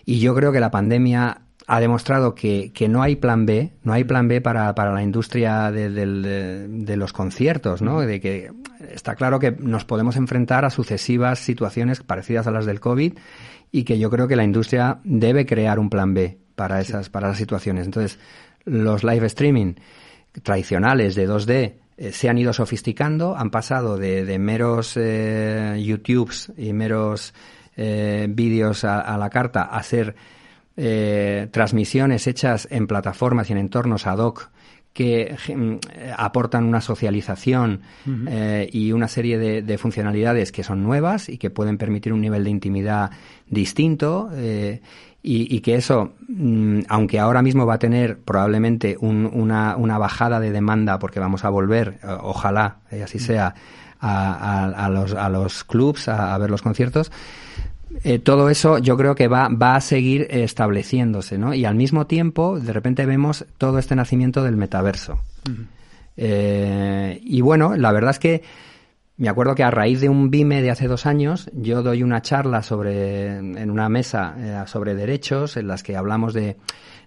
Y 0.06 0.20
yo 0.22 0.34
creo 0.34 0.54
que 0.54 0.62
la 0.62 0.72
pandemia 0.72 1.42
ha 1.68 1.80
demostrado 1.82 2.36
que, 2.36 2.72
no 2.90 3.02
hay 3.02 3.18
plan 3.18 3.46
B, 3.46 3.74
no 3.84 3.92
hay 3.92 4.06
plan 4.06 4.30
B 4.30 4.40
para, 4.40 4.74
para 4.76 4.94
la 4.94 5.04
industria 5.04 5.70
de, 5.70 5.90
de, 5.90 6.96
los 6.96 7.12
conciertos, 7.12 7.82
¿no? 7.82 8.00
De 8.00 8.22
que 8.22 8.54
está 8.90 9.16
claro 9.16 9.40
que 9.40 9.52
nos 9.52 9.84
podemos 9.84 10.16
enfrentar 10.16 10.64
a 10.64 10.70
sucesivas 10.70 11.40
situaciones 11.40 12.02
parecidas 12.02 12.48
a 12.48 12.52
las 12.52 12.66
del 12.66 12.80
COVID 12.80 13.12
y 13.74 13.84
que 13.84 14.00
yo 14.00 14.10
creo 14.10 14.30
que 14.30 14.38
la 14.38 14.46
industria 14.46 15.02
debe 15.04 15.46
crear 15.46 15.80
un 15.80 15.90
plan 15.90 16.14
B 16.14 16.47
para 16.58 16.82
esas, 16.82 17.10
para 17.10 17.28
las 17.28 17.38
situaciones. 17.38 17.86
Entonces, 17.86 18.18
los 18.66 19.04
live 19.04 19.28
streaming 19.28 19.76
tradicionales 20.42 21.14
de 21.14 21.30
2D 21.30 21.74
eh, 21.98 22.12
se 22.12 22.30
han 22.30 22.38
ido 22.40 22.52
sofisticando, 22.52 23.38
han 23.38 23.52
pasado 23.52 23.96
de, 23.96 24.26
de 24.26 24.40
meros 24.40 24.98
eh, 24.98 25.80
YouTubes 25.80 26.52
y 26.58 26.74
meros 26.74 27.36
eh, 27.76 28.26
vídeos 28.28 28.84
a, 28.84 29.16
la 29.20 29.30
carta 29.30 29.62
a 29.66 29.84
ser 29.84 30.16
eh, 30.76 31.48
transmisiones 31.52 32.26
hechas 32.26 32.68
en 32.72 32.88
plataformas 32.88 33.50
y 33.50 33.54
en 33.54 33.60
entornos 33.60 34.08
ad 34.08 34.18
hoc 34.18 34.50
que 34.98 35.38
mm, 35.56 35.76
aportan 36.18 36.64
una 36.64 36.82
socialización 36.82 37.82
eh, 38.28 38.68
y 38.74 38.94
una 38.94 39.08
serie 39.08 39.38
de, 39.38 39.62
de, 39.62 39.78
funcionalidades 39.78 40.52
que 40.52 40.64
son 40.64 40.82
nuevas 40.82 41.30
y 41.30 41.38
que 41.38 41.52
pueden 41.52 41.78
permitir 41.78 42.14
un 42.14 42.22
nivel 42.22 42.44
de 42.44 42.50
intimidad 42.50 43.12
distinto 43.48 44.32
eh, 44.34 44.82
y, 45.22 45.60
que 45.60 45.76
eso, 45.76 46.14
mm, 46.28 46.80
aunque 46.90 47.20
ahora 47.20 47.44
mismo 47.44 47.68
va 47.68 47.76
a 47.76 47.80
tener 47.80 48.18
probablemente 48.18 48.98
una, 49.00 49.76
una, 49.78 49.98
bajada 50.00 50.40
de 50.40 50.52
demanda 50.52 50.98
porque 50.98 51.20
vamos 51.20 51.46
a 51.46 51.50
volver, 51.50 52.00
ojalá 52.22 52.78
así 53.04 53.20
sea, 53.20 53.54
a, 54.00 54.90
los, 54.92 55.14
a 55.14 55.30
los 55.30 55.64
clubs 55.64 56.08
a, 56.08 56.36
ver 56.40 56.50
los 56.50 56.64
conciertos. 56.64 57.12
Eh, 58.04 58.20
todo 58.20 58.50
eso 58.50 58.78
yo 58.78 58.98
creo 58.98 59.16
que 59.16 59.28
va, 59.28 59.50
va 59.50 59.76
a 59.76 59.82
seguir 59.82 60.28
estableciéndose, 60.30 61.38
¿no? 61.38 61.54
Y 61.54 61.66
al 61.66 61.76
mismo 61.76 62.08
tiempo, 62.08 62.60
de 62.60 62.74
repente 62.74 63.06
vemos 63.06 63.46
todo 63.58 63.80
este 63.80 63.96
nacimiento 63.96 64.44
del 64.44 64.58
metaverso. 64.58 65.20
Eh, 66.18 67.20
y 67.24 67.42
bueno, 67.42 67.76
la 67.76 67.92
verdad 67.92 68.12
es 68.12 68.20
que 68.20 68.44
me 69.18 69.30
acuerdo 69.30 69.56
que 69.56 69.64
a 69.64 69.72
raíz 69.72 70.00
de 70.00 70.10
un 70.10 70.30
BIME 70.30 70.62
de 70.62 70.70
hace 70.70 70.88
dos 70.88 71.06
años, 71.06 71.50
yo 71.54 71.82
doy 71.82 72.04
una 72.04 72.22
charla 72.22 72.62
sobre, 72.62 73.38
en 73.38 73.72
una 73.72 73.90
mesa 73.90 74.36
eh, 74.38 74.64
sobre 74.68 74.94
derechos, 74.94 75.58
en 75.58 75.68
las 75.68 75.82
que 75.82 75.96
hablamos 75.96 76.34
de, 76.34 76.58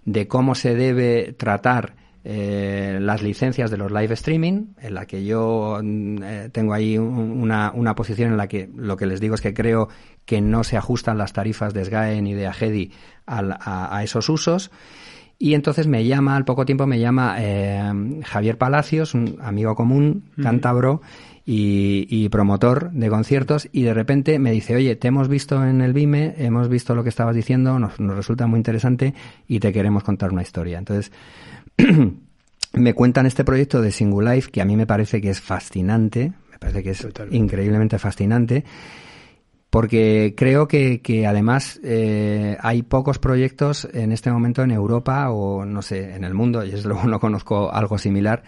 de 0.05 0.27
cómo 0.27 0.55
se 0.55 0.75
debe 0.75 1.35
tratar 1.37 1.95
eh, 2.23 2.99
las 3.01 3.23
licencias 3.23 3.71
de 3.71 3.79
los 3.79 3.91
live 3.91 4.13
streaming, 4.13 4.75
en 4.79 4.95
la 4.95 5.07
que 5.07 5.25
yo 5.25 5.81
mm, 5.83 6.23
eh, 6.23 6.49
tengo 6.53 6.75
ahí 6.75 6.99
una, 6.99 7.73
una, 7.75 7.95
posición 7.95 8.33
en 8.33 8.37
la 8.37 8.47
que 8.47 8.69
lo 8.75 8.97
que 8.99 9.07
les 9.07 9.21
digo 9.21 9.35
es 9.35 9.41
que 9.41 9.55
creo 9.55 9.89
que 10.27 10.43
no 10.43 10.63
se 10.63 10.77
ajustan 10.77 11.17
las 11.17 11.33
tarifas 11.33 11.73
de 11.73 11.85
SGAE 11.85 12.21
ni 12.21 12.35
de 12.35 12.47
AGEDI 12.47 12.93
a, 13.27 13.97
a, 13.97 14.05
esos 14.05 14.29
usos. 14.29 14.71
Y 15.39 15.55
entonces 15.55 15.87
me 15.87 16.05
llama, 16.05 16.37
al 16.37 16.45
poco 16.45 16.67
tiempo 16.67 16.87
me 16.87 17.01
llama 17.01 17.37
eh, 17.39 18.21
Javier 18.27 18.59
Palacios, 18.59 19.15
un 19.15 19.39
amigo 19.41 19.75
común, 19.75 20.25
cántabro 20.43 21.01
y, 21.47 22.07
y, 22.11 22.29
promotor 22.29 22.91
de 22.91 23.09
conciertos, 23.09 23.67
y 23.73 23.83
de 23.83 23.95
repente 23.95 24.39
me 24.39 24.53
dice, 24.53 24.77
oye, 24.77 24.95
te 24.97 25.09
hemos 25.09 25.29
visto 25.29 25.65
en 25.65 25.81
el 25.81 25.95
BIME, 25.95 26.35
hemos 26.37 26.69
visto 26.69 26.95
lo 26.95 27.03
que 27.03 27.09
estabas 27.09 27.35
diciendo, 27.35 27.79
nos, 27.79 27.99
nos 27.99 28.15
resulta 28.15 28.47
muy 28.47 28.59
interesante 28.59 29.15
y 29.49 29.61
te 29.61 29.73
queremos 29.73 30.05
contar 30.05 30.31
una 30.31 30.43
historia. 30.43 30.79
Entonces, 30.79 31.11
me 32.73 32.95
cuentan 32.95 33.27
este 33.27 33.45
proyecto 33.45 33.83
de 33.83 33.93
Singulife 33.93 34.51
que 34.51 34.61
a 34.61 34.65
mí 34.65 34.77
me 34.77 34.87
parece 34.87 35.21
que 35.21 35.31
es 35.31 35.41
fascinante, 35.41 36.33
me 36.51 36.59
parece 36.59 36.83
que 36.83 36.91
es 36.91 37.07
increíblemente 37.31 37.99
fascinante, 37.99 38.65
porque 39.71 40.35
creo 40.37 40.67
que, 40.67 41.01
que 41.01 41.27
además 41.27 41.81
eh, 41.85 42.57
hay 42.61 42.83
pocos 42.83 43.19
proyectos 43.19 43.89
en 43.93 44.11
este 44.11 44.31
momento 44.33 44.63
en 44.63 44.73
Europa 44.73 45.31
o 45.31 45.65
no 45.65 45.81
sé, 45.83 46.15
en 46.15 46.25
el 46.25 46.35
mundo, 46.35 46.65
y 46.65 46.73
desde 46.73 46.89
luego 46.89 47.05
no 47.05 47.21
conozco 47.21 47.73
algo 47.73 47.99
similar, 47.99 48.43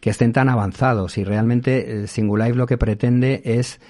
que 0.00 0.10
estén 0.10 0.32
tan 0.32 0.48
avanzados. 0.48 1.18
Y 1.18 1.24
realmente 1.24 2.02
eh, 2.02 2.06
Singulife 2.06 2.54
lo 2.54 2.66
que 2.66 2.78
pretende 2.78 3.42
es 3.44 3.80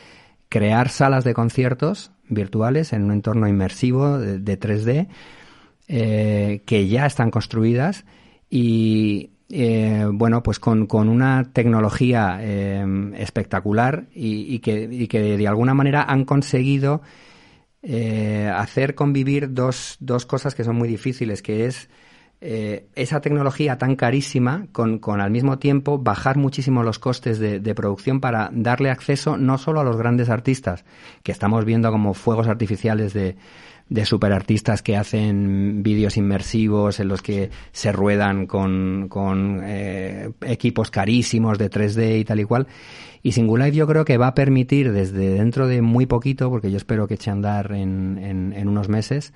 crear 0.48 0.88
salas 0.88 1.24
de 1.24 1.34
conciertos 1.34 2.10
virtuales 2.28 2.94
en 2.94 3.04
un 3.04 3.12
entorno 3.12 3.46
inmersivo 3.48 4.18
de, 4.18 4.58
3D 4.58 5.08
eh, 5.88 6.62
que 6.66 6.88
ya 6.88 7.06
están 7.06 7.30
construidas 7.30 8.04
y 8.50 9.30
eh, 9.50 10.06
bueno, 10.12 10.42
pues 10.42 10.60
con, 10.60 10.86
con 10.86 11.08
una 11.08 11.50
tecnología 11.52 12.38
eh, 12.40 12.84
espectacular 13.16 14.06
y, 14.12 14.58
que, 14.58 14.88
y, 14.90 15.08
que, 15.08 15.38
de 15.38 15.48
alguna 15.48 15.72
manera 15.72 16.02
han 16.02 16.24
conseguido 16.24 17.00
eh, 17.82 18.50
hacer 18.54 18.94
convivir 18.94 19.54
dos, 19.54 19.96
dos 20.00 20.26
cosas 20.26 20.54
que 20.54 20.64
son 20.64 20.76
muy 20.76 20.88
difíciles, 20.88 21.42
que 21.42 21.66
es 21.66 21.88
esa 22.40 23.20
tecnología 23.20 23.78
tan 23.78 23.96
carísima 23.96 24.68
con, 24.70 25.00
con, 25.00 25.20
al 25.20 25.32
mismo 25.32 25.58
tiempo 25.58 25.98
bajar 25.98 26.36
muchísimo 26.36 26.84
los 26.84 27.00
costes 27.00 27.40
de, 27.40 27.74
producción 27.74 28.20
para 28.20 28.48
darle 28.52 28.90
acceso 28.90 29.36
no 29.36 29.58
solo 29.58 29.80
a 29.80 29.84
los 29.84 29.96
grandes 29.96 30.28
artistas, 30.28 30.84
que 31.24 31.32
estamos 31.32 31.64
viendo 31.64 31.90
como 31.90 32.14
fuegos 32.14 32.46
artificiales 32.46 33.12
de, 33.12 33.34
de 33.88 34.04
superartistas 34.04 34.82
que 34.82 34.96
hacen 34.96 35.82
vídeos 35.82 36.16
inmersivos 36.16 37.00
en 37.00 37.08
los 37.08 37.22
que 37.22 37.50
se 37.72 37.90
ruedan 37.90 38.46
con, 38.46 39.08
con 39.08 39.62
eh, 39.64 40.30
equipos 40.42 40.90
carísimos 40.90 41.58
de 41.58 41.70
3D 41.70 42.20
y 42.20 42.24
tal 42.24 42.40
y 42.40 42.44
cual. 42.44 42.66
Y 43.22 43.32
Singulife 43.32 43.72
yo 43.72 43.86
creo 43.86 44.04
que 44.04 44.18
va 44.18 44.28
a 44.28 44.34
permitir 44.34 44.92
desde 44.92 45.30
dentro 45.30 45.66
de 45.66 45.82
muy 45.82 46.06
poquito, 46.06 46.50
porque 46.50 46.70
yo 46.70 46.76
espero 46.76 47.08
que 47.08 47.14
eche 47.14 47.30
a 47.30 47.32
andar 47.32 47.72
en, 47.72 48.52
en, 48.54 48.68
unos 48.68 48.88
meses, 48.88 49.32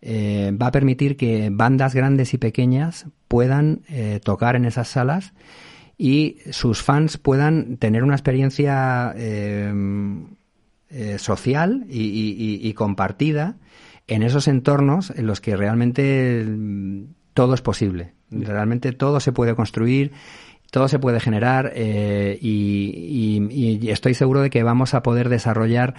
eh, 0.00 0.52
va 0.60 0.68
a 0.68 0.72
permitir 0.72 1.16
que 1.16 1.50
bandas 1.52 1.94
grandes 1.94 2.32
y 2.34 2.38
pequeñas 2.38 3.06
puedan 3.26 3.82
eh, 3.88 4.20
tocar 4.22 4.54
en 4.56 4.64
esas 4.64 4.88
salas 4.88 5.34
y 5.98 6.38
sus 6.52 6.82
fans 6.82 7.18
puedan 7.18 7.76
tener 7.76 8.04
una 8.04 8.14
experiencia 8.14 9.12
social 11.18 11.84
y, 11.90 12.60
y 12.62 12.72
compartida 12.74 13.56
en 14.08 14.22
esos 14.22 14.48
entornos 14.48 15.10
en 15.10 15.26
los 15.26 15.40
que 15.40 15.56
realmente 15.56 16.44
mm, 16.44 17.04
todo 17.34 17.54
es 17.54 17.62
posible. 17.62 18.14
Realmente 18.30 18.92
todo 18.92 19.20
se 19.20 19.32
puede 19.32 19.54
construir, 19.54 20.12
todo 20.70 20.88
se 20.88 20.98
puede 20.98 21.20
generar 21.20 21.72
eh, 21.74 22.38
y, 22.40 23.88
estoy 23.90 24.14
seguro 24.14 24.40
de 24.40 24.50
que 24.50 24.62
vamos 24.62 24.94
a 24.94 25.02
poder 25.02 25.28
desarrollar 25.28 25.94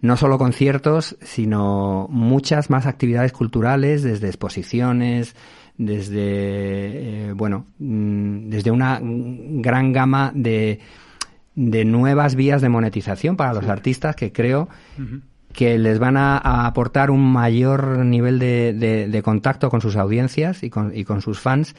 no 0.00 0.16
solo 0.16 0.38
conciertos, 0.38 1.16
sino 1.20 2.06
muchas 2.10 2.70
más 2.70 2.86
actividades 2.86 3.32
culturales, 3.32 4.02
desde 4.02 4.28
exposiciones, 4.28 5.36
desde, 5.76 7.28
eh, 7.28 7.32
bueno, 7.34 7.66
mm, 7.78 8.48
desde 8.48 8.70
una 8.70 8.98
gran 9.02 9.92
gama 9.92 10.32
de, 10.34 10.80
de 11.54 11.84
nuevas 11.84 12.34
vías 12.34 12.62
de 12.62 12.68
monetización 12.68 13.36
para 13.36 13.54
los 13.54 13.68
artistas 13.68 14.16
que 14.16 14.32
creo 14.32 14.68
que 15.52 15.78
les 15.78 15.98
van 15.98 16.16
a, 16.16 16.66
aportar 16.66 17.10
un 17.10 17.32
mayor 17.32 17.98
nivel 17.98 18.38
de, 18.38 18.72
de, 19.08 19.22
contacto 19.22 19.70
con 19.70 19.80
sus 19.80 19.96
audiencias 19.96 20.62
y 20.62 20.70
con, 20.70 20.96
y 20.96 21.04
con 21.04 21.20
sus 21.20 21.40
fans 21.40 21.74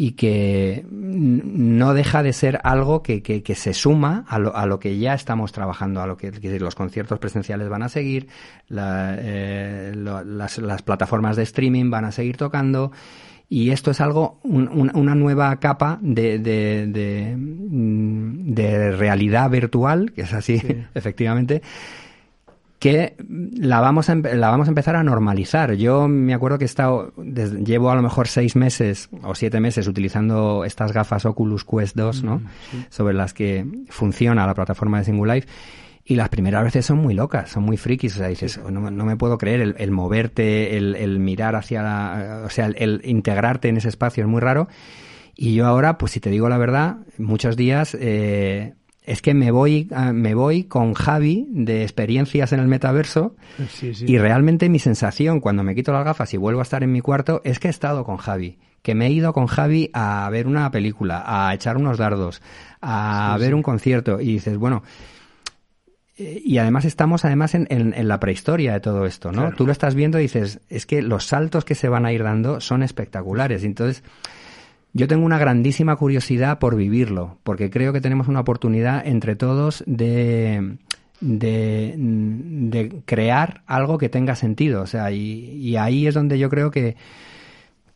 y 0.00 0.12
que 0.12 0.86
no 0.90 1.92
deja 1.92 2.22
de 2.22 2.32
ser 2.32 2.60
algo 2.62 3.02
que, 3.02 3.20
que, 3.20 3.54
se 3.56 3.74
suma 3.74 4.24
a 4.28 4.38
lo, 4.38 4.54
a 4.54 4.64
lo, 4.64 4.78
que 4.78 4.96
ya 4.96 5.12
estamos 5.14 5.50
trabajando, 5.50 6.00
a 6.00 6.06
lo 6.06 6.16
que, 6.16 6.30
los 6.60 6.76
conciertos 6.76 7.18
presenciales 7.18 7.68
van 7.68 7.82
a 7.82 7.88
seguir, 7.88 8.28
eh, 8.70 9.92
las, 9.96 10.58
las, 10.58 10.82
plataformas 10.82 11.34
de 11.34 11.42
streaming 11.42 11.90
van 11.90 12.04
a 12.04 12.12
seguir 12.12 12.36
tocando 12.36 12.92
y 13.48 13.70
esto 13.70 13.90
es 13.90 14.00
algo, 14.00 14.38
una 14.44 15.14
nueva 15.14 15.58
capa 15.58 15.98
de, 16.00 16.38
de, 16.38 16.86
de, 16.86 17.34
de, 17.36 18.92
realidad 18.92 19.50
virtual, 19.50 20.12
que 20.12 20.22
es 20.22 20.32
así, 20.32 20.62
efectivamente, 20.94 21.62
que 22.78 23.16
la 23.56 23.80
vamos, 23.80 24.08
a, 24.08 24.14
la 24.14 24.50
vamos 24.50 24.68
a 24.68 24.70
empezar 24.70 24.94
a 24.94 25.02
normalizar. 25.02 25.74
Yo 25.74 26.06
me 26.06 26.32
acuerdo 26.32 26.58
que 26.58 26.64
he 26.64 26.66
estado, 26.66 27.12
llevo 27.16 27.90
a 27.90 27.96
lo 27.96 28.02
mejor 28.02 28.28
seis 28.28 28.54
meses 28.54 29.08
o 29.22 29.34
siete 29.34 29.58
meses 29.58 29.88
utilizando 29.88 30.64
estas 30.64 30.92
gafas 30.92 31.26
Oculus 31.26 31.64
Quest 31.64 31.96
2, 31.96 32.22
¿no? 32.22 32.36
Mm, 32.38 32.84
Sobre 32.88 33.14
las 33.14 33.34
que 33.34 33.66
funciona 33.88 34.46
la 34.46 34.54
plataforma 34.54 34.98
de 34.98 35.04
Singulife. 35.04 35.48
Y 36.04 36.14
las 36.14 36.30
primeras 36.30 36.64
veces 36.64 36.86
son 36.86 36.98
muy 36.98 37.12
locas, 37.12 37.50
son 37.50 37.64
muy 37.64 37.76
frikis. 37.76 38.14
O 38.14 38.18
sea, 38.18 38.28
dices, 38.28 38.58
oh, 38.64 38.70
no, 38.70 39.04
me 39.04 39.16
puedo 39.16 39.36
creer 39.36 39.60
el, 39.60 39.74
el 39.76 39.90
moverte, 39.90 40.78
el, 40.78 40.94
el, 40.94 41.18
mirar 41.18 41.54
hacia 41.54 41.82
la, 41.82 42.42
o 42.46 42.48
sea, 42.48 42.64
el, 42.64 42.76
el, 42.78 43.00
integrarte 43.04 43.68
en 43.68 43.76
ese 43.76 43.88
espacio 43.88 44.22
es 44.22 44.28
muy 44.28 44.40
raro. 44.40 44.68
Y 45.40 45.54
yo 45.54 45.66
ahora, 45.66 45.98
pues 45.98 46.12
si 46.12 46.20
te 46.20 46.30
digo 46.30 46.48
la 46.48 46.58
verdad, 46.58 46.96
muchos 47.18 47.56
días 47.56 47.94
eh, 48.00 48.74
es 49.08 49.22
que 49.22 49.32
me 49.32 49.50
voy, 49.50 49.88
ah, 49.92 50.12
me 50.12 50.34
voy 50.34 50.64
con 50.64 50.92
Javi 50.92 51.46
de 51.48 51.82
experiencias 51.82 52.52
en 52.52 52.60
el 52.60 52.68
metaverso 52.68 53.34
y 53.82 54.18
realmente 54.18 54.68
mi 54.68 54.78
sensación 54.78 55.40
cuando 55.40 55.62
me 55.62 55.74
quito 55.74 55.92
las 55.92 56.04
gafas 56.04 56.34
y 56.34 56.36
vuelvo 56.36 56.60
a 56.60 56.62
estar 56.62 56.82
en 56.82 56.92
mi 56.92 57.00
cuarto 57.00 57.40
es 57.42 57.58
que 57.58 57.68
he 57.68 57.70
estado 57.70 58.04
con 58.04 58.18
Javi, 58.18 58.58
que 58.82 58.94
me 58.94 59.06
he 59.06 59.10
ido 59.10 59.32
con 59.32 59.46
Javi 59.46 59.88
a 59.94 60.28
ver 60.30 60.46
una 60.46 60.70
película, 60.70 61.24
a 61.26 61.54
echar 61.54 61.78
unos 61.78 61.96
dardos, 61.96 62.42
a 62.82 63.34
ver 63.40 63.54
un 63.54 63.62
concierto 63.62 64.20
y 64.20 64.34
dices, 64.34 64.58
bueno, 64.58 64.82
eh, 66.18 66.42
y 66.44 66.58
además 66.58 66.84
estamos 66.84 67.24
además 67.24 67.54
en, 67.54 67.66
en, 67.70 68.08
la 68.08 68.20
prehistoria 68.20 68.74
de 68.74 68.80
todo 68.80 69.06
esto, 69.06 69.32
¿no? 69.32 69.52
Tú 69.52 69.64
lo 69.64 69.72
estás 69.72 69.94
viendo 69.94 70.18
y 70.18 70.22
dices, 70.22 70.60
es 70.68 70.84
que 70.84 71.00
los 71.00 71.24
saltos 71.24 71.64
que 71.64 71.74
se 71.74 71.88
van 71.88 72.04
a 72.04 72.12
ir 72.12 72.24
dando 72.24 72.60
son 72.60 72.82
espectaculares. 72.82 73.64
Entonces, 73.64 74.02
yo 74.92 75.08
tengo 75.08 75.24
una 75.24 75.38
grandísima 75.38 75.96
curiosidad 75.96 76.58
por 76.58 76.76
vivirlo, 76.76 77.38
porque 77.42 77.70
creo 77.70 77.92
que 77.92 78.00
tenemos 78.00 78.28
una 78.28 78.40
oportunidad 78.40 79.06
entre 79.06 79.36
todos 79.36 79.84
de, 79.86 80.78
de, 81.20 83.02
crear 83.04 83.62
algo 83.66 83.98
que 83.98 84.08
tenga 84.08 84.34
sentido. 84.34 84.82
O 84.82 84.86
sea, 84.86 85.10
y, 85.10 85.76
ahí 85.76 86.06
es 86.06 86.14
donde 86.14 86.38
yo 86.38 86.48
creo 86.48 86.70
que, 86.70 86.96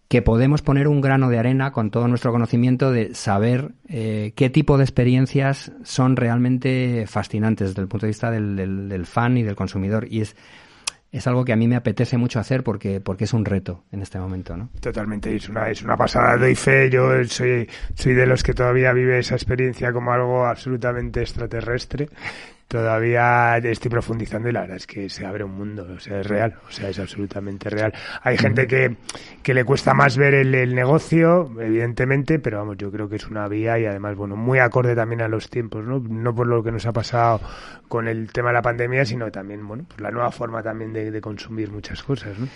que 0.08 0.22
podemos 0.22 0.62
poner 0.62 0.86
un 0.86 1.00
grano 1.00 1.30
de 1.30 1.38
arena 1.38 1.72
con 1.72 1.90
todo 1.90 2.08
nuestro 2.08 2.30
conocimiento 2.30 2.90
de 2.92 3.14
saber 3.14 3.72
eh, 3.88 4.32
qué 4.36 4.50
tipo 4.50 4.76
de 4.76 4.84
experiencias 4.84 5.72
son 5.84 6.16
realmente 6.16 7.06
fascinantes 7.06 7.68
desde 7.70 7.82
el 7.82 7.88
punto 7.88 8.06
de 8.06 8.10
vista 8.10 8.30
del, 8.30 8.54
del, 8.54 8.88
del 8.88 9.06
fan 9.06 9.38
y 9.38 9.42
del 9.42 9.56
consumidor. 9.56 10.06
Y 10.10 10.20
es 10.20 10.36
es 11.12 11.26
algo 11.26 11.44
que 11.44 11.52
a 11.52 11.56
mí 11.56 11.68
me 11.68 11.76
apetece 11.76 12.16
mucho 12.16 12.40
hacer 12.40 12.64
porque, 12.64 13.00
porque 13.00 13.24
es 13.24 13.34
un 13.34 13.44
reto 13.44 13.84
en 13.92 14.00
este 14.00 14.18
momento, 14.18 14.56
¿no? 14.56 14.70
Totalmente, 14.80 15.36
es 15.36 15.48
una, 15.48 15.68
es 15.68 15.82
una 15.82 15.96
pasada, 15.96 16.38
doy 16.38 16.54
fe, 16.54 16.88
yo 16.90 17.22
soy, 17.24 17.68
soy 17.94 18.14
de 18.14 18.26
los 18.26 18.42
que 18.42 18.54
todavía 18.54 18.92
vive 18.92 19.18
esa 19.18 19.34
experiencia 19.34 19.92
como 19.92 20.12
algo 20.12 20.46
absolutamente 20.46 21.20
extraterrestre 21.20 22.08
todavía 22.72 23.58
estoy 23.58 23.90
profundizando 23.90 24.48
y 24.48 24.52
la 24.52 24.62
verdad 24.62 24.78
es 24.78 24.86
que 24.86 25.10
se 25.10 25.26
abre 25.26 25.44
un 25.44 25.52
mundo, 25.52 25.86
o 25.94 26.00
sea, 26.00 26.20
es 26.20 26.26
real, 26.26 26.54
o 26.66 26.72
sea, 26.72 26.88
es 26.88 26.98
absolutamente 26.98 27.68
real. 27.68 27.92
Hay 28.22 28.38
gente 28.38 28.66
que, 28.66 28.96
que 29.42 29.52
le 29.52 29.62
cuesta 29.62 29.92
más 29.92 30.16
ver 30.16 30.32
el, 30.32 30.74
negocio, 30.74 31.52
evidentemente, 31.60 32.38
pero 32.38 32.60
vamos, 32.60 32.78
yo 32.78 32.90
creo 32.90 33.10
que 33.10 33.16
es 33.16 33.26
una 33.26 33.46
vía 33.46 33.78
y 33.78 33.84
además, 33.84 34.16
bueno, 34.16 34.36
muy 34.36 34.58
acorde 34.58 34.96
también 34.96 35.20
a 35.20 35.28
los 35.28 35.50
tiempos, 35.50 35.84
¿no? 35.84 35.98
No 35.98 36.34
por 36.34 36.46
lo 36.46 36.62
que 36.62 36.72
nos 36.72 36.86
ha 36.86 36.92
pasado 36.92 37.42
con 37.88 38.08
el 38.08 38.32
tema 38.32 38.48
de 38.48 38.54
la 38.54 38.62
pandemia, 38.62 39.04
sino 39.04 39.30
también, 39.30 39.68
bueno, 39.68 39.84
pues 39.86 40.00
la 40.00 40.10
nueva 40.10 40.30
forma 40.30 40.62
también 40.62 40.94
de, 40.94 41.10
de 41.10 41.20
consumir 41.20 41.70
muchas 41.70 42.02
cosas, 42.02 42.38
¿no? 42.38 42.48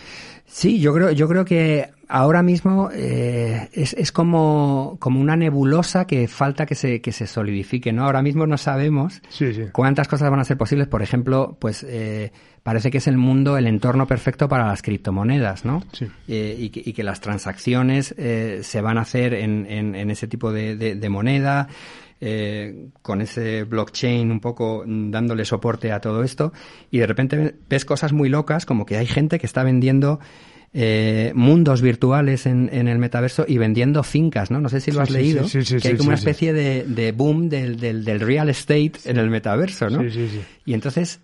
Sí, 0.47 0.81
yo 0.81 0.95
creo, 0.95 1.11
yo 1.11 1.29
creo 1.29 1.45
que 1.45 1.91
ahora 2.09 2.43
mismo 2.43 2.91
eh, 2.93 3.69
es, 3.73 3.93
es 3.95 4.13
como, 4.13 4.97
como 5.01 5.21
una 5.21 5.37
nebulosa 5.37 6.07
que 6.07 6.29
falta 6.29 6.67
que 6.67 6.75
se, 6.75 7.01
que 7.01 7.13
se 7.13 7.27
solidifique, 7.27 7.93
¿no? 7.93 8.05
Ahora 8.05 8.23
mismo 8.23 8.47
no 8.47 8.57
sabemos 8.59 9.21
Sí, 9.29 9.53
sí. 9.55 9.63
cuántas 9.73 10.09
cosas 10.09 10.31
van 10.31 10.41
a 10.41 10.45
ser 10.45 10.57
posibles. 10.57 10.89
Por 10.89 11.03
ejemplo, 11.03 11.57
pues 11.61 11.85
eh, 11.89 12.33
parece 12.63 12.91
que 12.91 12.99
es 12.99 13.07
el 13.07 13.17
mundo, 13.17 13.57
el 13.59 13.67
entorno 13.67 14.07
perfecto 14.07 14.49
para 14.49 14.67
las 14.67 14.83
criptomonedas, 14.83 15.65
¿no? 15.65 15.83
Sí. 15.93 16.07
Eh, 16.29 16.57
y, 16.59 16.71
que, 16.71 16.83
y 16.85 16.93
que 16.93 17.03
las 17.03 17.21
transacciones 17.21 18.15
eh, 18.19 18.61
se 18.63 18.81
van 18.81 18.99
a 18.99 19.03
hacer 19.03 19.35
en, 19.35 19.67
en, 19.69 19.95
en 19.95 20.11
ese 20.11 20.27
tipo 20.29 20.53
de, 20.53 20.77
de, 20.77 20.95
de 20.95 21.09
moneda. 21.09 21.69
Eh, 22.19 22.87
con 23.03 23.21
ese 23.21 23.65
blockchain 23.65 24.31
un 24.31 24.41
poco 24.41 24.85
mm, 24.87 25.11
dándole 25.11 25.45
soporte 25.45 25.93
a 25.93 26.01
todo 26.01 26.23
esto 26.23 26.51
y 26.91 26.97
de 26.97 27.07
repente 27.07 27.57
ves 27.69 27.85
cosas 27.85 28.15
muy 28.15 28.31
locas 28.31 28.65
como 28.65 28.87
que 28.87 28.97
hay 28.97 29.05
gente 29.05 29.39
que 29.39 29.45
está 29.45 29.63
vendiendo 29.63 30.19
eh, 30.79 31.33
mundos 31.35 31.81
virtuales 31.81 32.45
en, 32.45 32.69
en, 32.71 32.87
el 32.87 32.99
metaverso 32.99 33.47
y 33.49 33.57
vendiendo 33.57 34.03
fincas, 34.03 34.51
¿no? 34.51 34.61
No 34.61 34.69
sé 34.69 34.81
si 34.83 34.93
lo 34.93 35.01
has 35.01 35.09
Sí, 35.09 35.15
leído, 35.15 35.45
sí, 35.49 35.65
sí, 35.65 35.79
que 35.79 35.89
hay 35.89 35.97
como 35.97 36.09
una 36.09 36.17
especie 36.17 36.53
de, 36.53 36.85
de 36.85 37.13
boom 37.13 37.49
del, 37.49 37.81
del, 37.81 38.05
del 38.05 38.21
real 38.21 38.51
estate 38.51 38.93
en 39.07 39.17
el 39.17 39.31
metaverso, 39.31 39.89
¿no? 39.89 40.03
Sí, 40.03 40.11
sí, 40.11 40.29
sí. 40.29 40.41
Y 40.67 40.75
entonces 40.75 41.21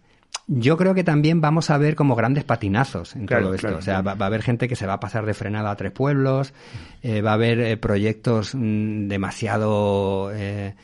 yo 0.47 0.79
creo 0.79 0.95
que 0.95 1.05
también 1.05 1.43
vamos 1.43 1.69
a 1.69 1.77
ver 1.77 1.95
como 1.97 2.17
grandes 2.17 2.45
patinazos 2.45 3.15
en 3.15 3.27
Claro, 3.27 3.45
todo 3.45 3.55
esto. 3.57 3.67
claro, 3.67 3.79
o 3.79 3.83
sea, 3.83 3.95
claro. 3.97 4.07
va, 4.07 4.15
va 4.15 4.25
a 4.25 4.29
haber 4.29 4.43
gente 4.43 4.69
que 4.69 4.75
se 4.77 4.87
va 4.87 4.95
a 4.95 5.01
pasar 5.01 5.27
de 5.27 5.35
frenada 5.35 5.71
a 5.71 5.77
tres 5.77 5.93
pueblos, 5.93 6.55
eh, 7.03 7.21
va 7.21 7.33
a 7.33 7.35
haber 7.35 7.61
eh, 7.61 7.77
proyectos 7.77 8.55
mm, 8.55 9.09
demasiado 9.09 10.31
eh, 10.35 10.75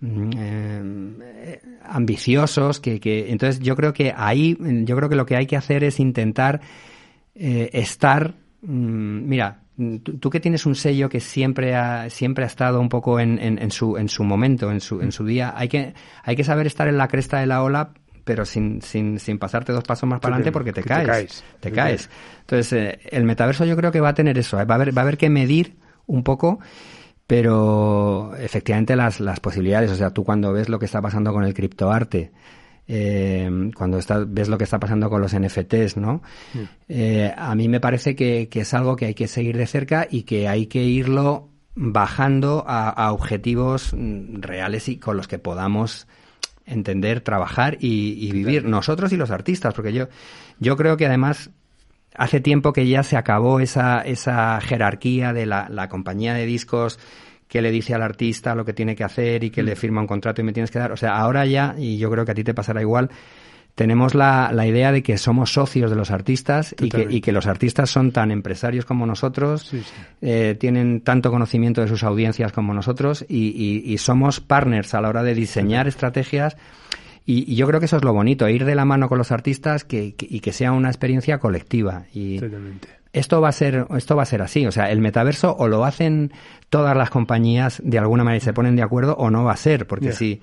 mm, 0.00 0.30
eh, 0.36 1.60
ambiciosos 1.84 2.80
que, 2.80 2.98
que 3.00 3.30
entonces 3.30 3.60
yo 3.60 3.76
creo 3.76 3.92
que 3.92 4.14
ahí 4.16 4.56
yo 4.84 4.96
creo 4.96 5.10
que 5.10 5.16
lo 5.16 5.26
que 5.26 5.36
hay 5.36 5.46
que 5.46 5.56
hacer 5.58 5.84
es 5.84 6.00
intentar 6.00 6.62
eh, 7.34 7.70
estar 7.72 8.34
mm, 8.62 9.28
mira 9.28 9.60
tú, 10.02 10.18
tú 10.18 10.30
que 10.30 10.40
tienes 10.40 10.66
un 10.66 10.74
sello 10.74 11.08
que 11.08 11.20
siempre 11.20 11.74
ha, 11.74 12.08
siempre 12.10 12.44
ha 12.44 12.46
estado 12.46 12.80
un 12.80 12.88
poco 12.88 13.18
en, 13.20 13.38
en, 13.38 13.60
en 13.60 13.70
su, 13.70 13.96
en 13.96 14.08
su 14.08 14.24
momento, 14.24 14.70
en 14.70 14.80
su, 14.80 15.00
en 15.00 15.12
su 15.12 15.24
día, 15.24 15.52
hay 15.56 15.68
que, 15.68 15.94
hay 16.22 16.36
que 16.36 16.44
saber 16.44 16.66
estar 16.66 16.88
en 16.88 16.96
la 16.96 17.08
cresta 17.08 17.40
de 17.40 17.46
la 17.46 17.62
ola 17.62 17.90
pero 18.24 18.46
sin, 18.46 18.80
sin, 18.80 19.18
sin 19.18 19.38
pasarte 19.38 19.72
dos 19.72 19.84
pasos 19.84 20.08
más 20.08 20.18
para 20.18 20.36
adelante 20.36 20.50
porque 20.50 20.72
te 20.72 20.82
caes. 20.82 21.44
Te 21.60 21.70
caes. 21.70 22.08
Entonces, 22.40 22.72
eh, 22.72 22.98
el 23.10 23.24
metaverso 23.24 23.66
yo 23.66 23.76
creo 23.76 23.92
que 23.92 24.00
va 24.00 24.10
a 24.10 24.14
tener 24.14 24.38
eso, 24.38 24.58
¿eh? 24.58 24.64
va, 24.64 24.74
a 24.74 24.76
haber, 24.76 24.96
va 24.96 25.02
a 25.02 25.04
haber 25.04 25.18
que 25.18 25.28
medir 25.28 25.76
un 26.06 26.22
poco, 26.22 26.58
pero 27.26 28.34
efectivamente 28.36 28.96
las, 28.96 29.20
las 29.20 29.40
posibilidades, 29.40 29.90
o 29.90 29.94
sea, 29.94 30.10
tú 30.10 30.24
cuando 30.24 30.54
ves 30.54 30.70
lo 30.70 30.78
que 30.78 30.86
está 30.86 31.02
pasando 31.02 31.34
con 31.34 31.44
el 31.44 31.52
criptoarte, 31.52 32.32
eh, 32.86 33.70
cuando 33.74 33.98
está, 33.98 34.24
ves 34.26 34.48
lo 34.48 34.58
que 34.58 34.64
está 34.64 34.78
pasando 34.78 35.08
con 35.08 35.20
los 35.20 35.34
NFTs, 35.34 35.96
¿no? 35.96 36.22
Eh, 36.88 37.32
a 37.36 37.54
mí 37.54 37.68
me 37.68 37.80
parece 37.80 38.14
que, 38.14 38.48
que 38.48 38.60
es 38.60 38.74
algo 38.74 38.96
que 38.96 39.06
hay 39.06 39.14
que 39.14 39.28
seguir 39.28 39.56
de 39.56 39.66
cerca 39.66 40.06
y 40.10 40.22
que 40.22 40.48
hay 40.48 40.66
que 40.66 40.82
irlo 40.82 41.48
bajando 41.74 42.64
a, 42.66 42.88
a 42.90 43.12
objetivos 43.12 43.92
mm, 43.94 44.40
reales 44.40 44.88
y 44.88 44.98
con 44.98 45.16
los 45.16 45.28
que 45.28 45.38
podamos 45.38 46.06
entender, 46.66 47.20
trabajar 47.20 47.76
y, 47.80 48.26
y 48.26 48.32
vivir 48.32 48.64
nosotros 48.64 49.12
y 49.12 49.16
los 49.16 49.30
artistas, 49.30 49.74
porque 49.74 49.92
yo, 49.92 50.08
yo 50.58 50.76
creo 50.76 50.96
que 50.96 51.06
además 51.06 51.50
hace 52.14 52.40
tiempo 52.40 52.72
que 52.72 52.86
ya 52.86 53.02
se 53.02 53.16
acabó 53.16 53.60
esa, 53.60 54.00
esa 54.02 54.60
jerarquía 54.60 55.32
de 55.32 55.46
la, 55.46 55.68
la 55.68 55.88
compañía 55.88 56.34
de 56.34 56.46
discos 56.46 56.98
que 57.48 57.62
le 57.62 57.70
dice 57.70 57.94
al 57.94 58.02
artista 58.02 58.54
lo 58.54 58.64
que 58.64 58.72
tiene 58.72 58.96
que 58.96 59.04
hacer 59.04 59.44
y 59.44 59.50
que 59.50 59.62
Mm. 59.62 59.66
le 59.66 59.76
firma 59.76 60.00
un 60.00 60.06
contrato 60.06 60.40
y 60.40 60.44
me 60.44 60.52
tienes 60.52 60.70
que 60.70 60.78
dar. 60.78 60.92
O 60.92 60.96
sea, 60.96 61.16
ahora 61.16 61.44
ya, 61.46 61.74
y 61.78 61.98
yo 61.98 62.10
creo 62.10 62.24
que 62.24 62.32
a 62.32 62.34
ti 62.34 62.42
te 62.44 62.54
pasará 62.54 62.80
igual, 62.80 63.10
tenemos 63.74 64.14
la, 64.14 64.50
la 64.52 64.66
idea 64.68 64.92
de 64.92 65.02
que 65.02 65.18
somos 65.18 65.52
socios 65.52 65.90
de 65.90 65.96
los 65.96 66.12
artistas 66.12 66.76
y 66.80 66.88
que, 66.88 67.08
y 67.10 67.20
que 67.20 67.32
los 67.32 67.46
artistas 67.46 67.90
son 67.90 68.12
tan 68.12 68.30
empresarios 68.30 68.84
como 68.84 69.04
nosotros, 69.04 69.62
Sí, 69.68 69.80
sí. 69.80 69.92
eh, 70.22 70.56
tienen 70.58 71.00
tanto 71.00 71.30
conocimiento 71.32 71.80
de 71.80 71.88
sus 71.88 72.04
audiencias 72.04 72.52
como 72.52 72.72
nosotros 72.72 73.24
y, 73.28 73.48
y- 73.48 73.92
y 73.92 73.98
somos 73.98 74.38
partners 74.40 74.94
a 74.94 75.00
la 75.00 75.08
hora 75.08 75.24
de 75.24 75.34
diseñar 75.34 75.88
estrategias. 75.88 76.56
Y, 77.26 77.50
y 77.50 77.56
yo 77.56 77.66
creo 77.66 77.80
que 77.80 77.86
eso 77.86 77.96
es 77.96 78.04
lo 78.04 78.12
bonito, 78.12 78.48
ir 78.48 78.64
de 78.64 78.74
la 78.76 78.84
mano 78.84 79.08
con 79.08 79.18
los 79.18 79.32
artistas 79.32 79.82
que, 79.82 80.14
que- 80.14 80.26
y 80.30 80.38
que 80.40 80.52
sea 80.52 80.70
una 80.72 80.88
experiencia 80.88 81.38
colectiva. 81.38 82.04
Y 82.14 82.38
Totalmente. 82.38 82.88
Esto 83.14 83.40
va 83.40 83.48
a 83.48 83.52
ser, 83.52 83.86
esto 83.96 84.16
va 84.16 84.22
a 84.24 84.26
ser 84.26 84.42
así. 84.42 84.66
O 84.66 84.72
sea, 84.72 84.90
el 84.90 85.00
metaverso 85.00 85.54
o 85.56 85.68
lo 85.68 85.84
hacen 85.84 86.32
todas 86.68 86.96
las 86.96 87.08
compañías 87.10 87.80
de 87.84 87.98
alguna 87.98 88.24
manera 88.24 88.38
y 88.38 88.40
se 88.44 88.52
ponen 88.52 88.76
de 88.76 88.82
acuerdo 88.82 89.14
o 89.16 89.30
no 89.30 89.44
va 89.44 89.52
a 89.52 89.56
ser, 89.56 89.86
porque 89.86 90.06
si 90.12 90.40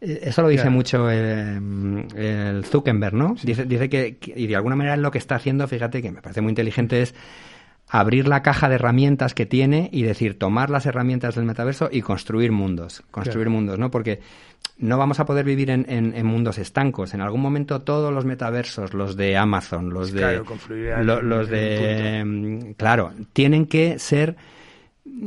eh, 0.00 0.20
eso 0.24 0.42
lo 0.42 0.48
dice 0.48 0.64
mucho 0.70 1.10
eh, 1.10 1.56
el 2.16 2.64
Zuckerberg, 2.64 3.14
¿no? 3.14 3.34
Dice, 3.42 3.64
dice 3.64 3.88
que, 3.88 4.16
que- 4.18 4.34
y 4.36 4.46
de 4.46 4.56
alguna 4.56 4.76
manera 4.76 4.96
lo 4.96 5.10
que 5.10 5.18
está 5.18 5.36
haciendo, 5.36 5.66
fíjate 5.66 6.02
que 6.02 6.12
me 6.12 6.20
parece 6.22 6.40
muy 6.40 6.50
inteligente, 6.50 7.02
es 7.02 7.14
abrir 8.00 8.26
la 8.26 8.42
caja 8.42 8.68
de 8.68 8.74
herramientas 8.74 9.34
que 9.34 9.46
tiene 9.46 9.88
y 9.92 10.02
decir, 10.02 10.36
tomar 10.38 10.68
las 10.68 10.84
herramientas 10.86 11.36
del 11.36 11.44
metaverso 11.44 11.88
y 11.92 12.00
construir 12.02 12.50
mundos, 12.50 13.02
construir 13.12 13.46
Claro. 13.46 13.50
mundos, 13.52 13.78
¿no? 13.78 13.90
Porque 13.90 14.18
no 14.78 14.98
vamos 14.98 15.20
a 15.20 15.26
poder 15.26 15.44
vivir 15.44 15.70
en, 15.70 15.86
en- 15.88 16.12
en 16.16 16.26
mundos 16.26 16.58
estancos. 16.58 17.14
En 17.14 17.20
algún 17.20 17.40
momento 17.40 17.82
todos 17.82 18.12
los 18.12 18.24
metaversos, 18.24 18.94
los 18.94 19.16
de 19.16 19.36
Amazon, 19.36 19.90
los 19.90 20.10
de 20.12 20.18
Claro, 20.20 20.44
lo- 21.04 21.22
los 21.22 21.48
de 21.48 22.22
mm, 22.24 22.72
claro, 22.72 23.12
tienen 23.32 23.66
que 23.66 23.98
ser 24.00 24.34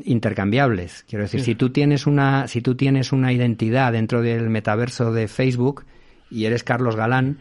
intercambiables. 0.04 1.06
Quiero 1.08 1.24
decir, 1.24 1.42
si 1.42 1.56
tú 1.56 1.70
tienes 1.70 2.08
una 2.08 2.48
si 2.48 2.62
tú 2.62 2.76
tienes 2.76 3.12
una 3.12 3.32
identidad 3.32 3.94
dentro 3.94 4.22
del 4.22 4.50
metaverso 4.50 5.12
de 5.14 5.28
Facebook 5.28 5.86
y 6.30 6.46
eres 6.46 6.64
Carlos 6.64 6.96
Galán, 6.96 7.38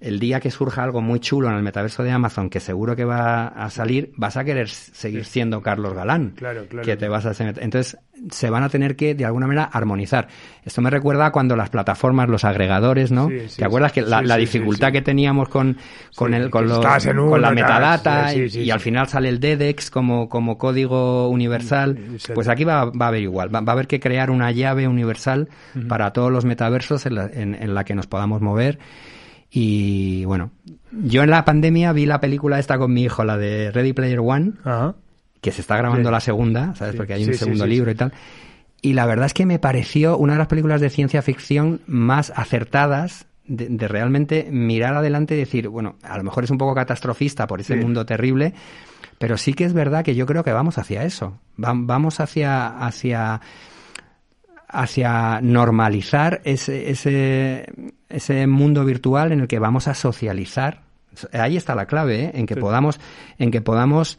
el 0.00 0.18
día 0.20 0.40
que 0.40 0.50
surja 0.50 0.82
algo 0.84 1.00
muy 1.00 1.20
chulo 1.20 1.48
en 1.48 1.54
el 1.56 1.62
metaverso 1.62 2.02
de 2.02 2.10
Amazon, 2.10 2.50
que 2.50 2.60
seguro 2.60 2.94
que 2.96 3.04
va 3.04 3.48
a 3.48 3.70
salir, 3.70 4.12
vas 4.16 4.36
a 4.36 4.44
querer 4.44 4.68
seguir 4.68 5.24
siendo 5.24 5.62
Carlos 5.62 5.94
Galán. 5.94 6.34
Claro, 6.36 6.66
claro. 6.68 6.84
Que 6.84 6.96
te 6.96 7.08
vas 7.08 7.26
a 7.26 7.30
hacer- 7.30 7.58
Entonces, 7.60 7.98
se 8.30 8.50
van 8.50 8.62
a 8.62 8.68
tener 8.68 8.96
que, 8.96 9.14
de 9.14 9.24
alguna 9.24 9.46
manera, 9.46 9.64
armonizar. 9.64 10.28
Esto 10.64 10.80
me 10.82 10.90
recuerda 10.90 11.26
a 11.26 11.32
cuando 11.32 11.56
las 11.56 11.70
plataformas, 11.70 12.28
los 12.28 12.44
agregadores, 12.44 13.10
¿no? 13.10 13.28
Sí, 13.28 13.40
sí, 13.48 13.56
¿Te 13.58 13.64
acuerdas 13.64 13.92
que 13.92 14.02
la, 14.02 14.20
sí, 14.20 14.26
la 14.26 14.34
sí, 14.34 14.40
dificultad 14.40 14.92
que 14.92 15.02
teníamos 15.02 15.48
con, 15.48 15.76
con, 16.14 16.34
el, 16.34 16.50
con, 16.50 16.68
los- 16.68 16.78
con 17.30 17.40
la 17.40 17.48
metadata 17.52 18.34
y, 18.34 18.70
al 18.70 18.80
final 18.80 19.08
sale 19.08 19.28
el 19.28 19.40
DEDEX 19.40 19.90
como, 19.90 20.28
como 20.28 20.58
código 20.58 21.28
universal? 21.28 21.98
Pues 22.34 22.48
aquí 22.48 22.64
va, 22.64 22.86
va 22.86 23.06
a 23.06 23.08
haber 23.08 23.22
igual. 23.22 23.54
Va, 23.54 23.60
va 23.60 23.72
a 23.72 23.74
haber 23.74 23.86
que 23.86 24.00
crear 24.00 24.30
una 24.30 24.50
llave 24.50 24.86
universal 24.88 25.48
para 25.88 26.12
todos 26.12 26.30
los 26.32 26.44
metaversos 26.44 27.06
en 27.06 27.14
la, 27.14 27.26
en- 27.32 27.54
en 27.54 27.74
la 27.74 27.84
que 27.84 27.94
nos 27.94 28.06
podamos 28.06 28.40
mover. 28.42 28.78
Y 29.50 30.24
bueno, 30.26 30.50
yo 30.92 31.22
en 31.22 31.30
la 31.30 31.44
pandemia 31.44 31.92
vi 31.92 32.04
la 32.04 32.20
película 32.20 32.58
esta 32.58 32.76
con 32.78 32.92
mi 32.92 33.02
hijo, 33.04 33.24
la 33.24 33.38
de 33.38 33.70
Ready 33.70 33.94
Player 33.94 34.20
One, 34.20 34.52
Ajá. 34.64 34.94
Que 35.40 35.52
se 35.52 35.60
está 35.60 35.76
grabando 35.76 36.08
Sí. 36.08 36.12
la 36.12 36.20
segunda, 36.20 36.74
¿sabes? 36.74 36.94
Porque 36.96 37.14
hay 37.14 37.24
un 37.24 37.32
sí, 37.32 37.38
segundo 37.38 37.64
sí, 37.64 37.70
libro 37.70 37.90
y 37.90 37.94
tal. 37.94 38.12
Y 38.82 38.92
la 38.92 39.06
verdad 39.06 39.26
es 39.26 39.34
que 39.34 39.46
me 39.46 39.58
pareció 39.58 40.16
una 40.18 40.34
de 40.34 40.38
las 40.38 40.48
películas 40.48 40.80
de 40.80 40.90
ciencia 40.90 41.20
ficción 41.22 41.80
más 41.86 42.32
acertadas 42.36 43.26
de, 43.46 43.68
de 43.68 43.88
realmente 43.88 44.48
mirar 44.52 44.94
adelante 44.94 45.34
y 45.34 45.38
decir, 45.38 45.68
bueno, 45.68 45.96
a 46.02 46.16
lo 46.18 46.22
mejor 46.24 46.44
es 46.44 46.50
un 46.50 46.58
poco 46.58 46.74
catastrofista 46.74 47.46
por 47.46 47.60
ese 47.60 47.74
mundo 47.76 48.04
terrible, 48.06 48.52
pero 49.18 49.36
sí 49.36 49.54
que 49.54 49.64
es 49.64 49.72
verdad 49.72 50.04
que 50.04 50.14
yo 50.14 50.26
creo 50.26 50.44
que 50.44 50.52
vamos 50.52 50.78
hacia 50.78 51.02
eso. 51.04 51.38
Va- 51.62 51.72
vamos 51.74 52.20
hacia, 52.20 52.68
hacia, 52.78 53.40
hacia 54.68 55.40
normalizar 55.40 56.40
ese, 56.44 56.90
ese, 56.90 57.72
ese 58.08 58.46
mundo 58.46 58.84
virtual 58.84 59.32
en 59.32 59.40
el 59.40 59.48
que 59.48 59.58
vamos 59.58 59.88
a 59.88 59.94
socializar. 59.94 60.82
Ahí 61.32 61.56
está 61.56 61.74
la 61.74 61.86
clave, 61.86 62.24
¿eh? 62.26 62.30
en 62.34 62.46
que 62.46 62.54
podamos, 62.56 63.00
en 63.38 63.50
que 63.50 63.60
podamos 63.60 64.18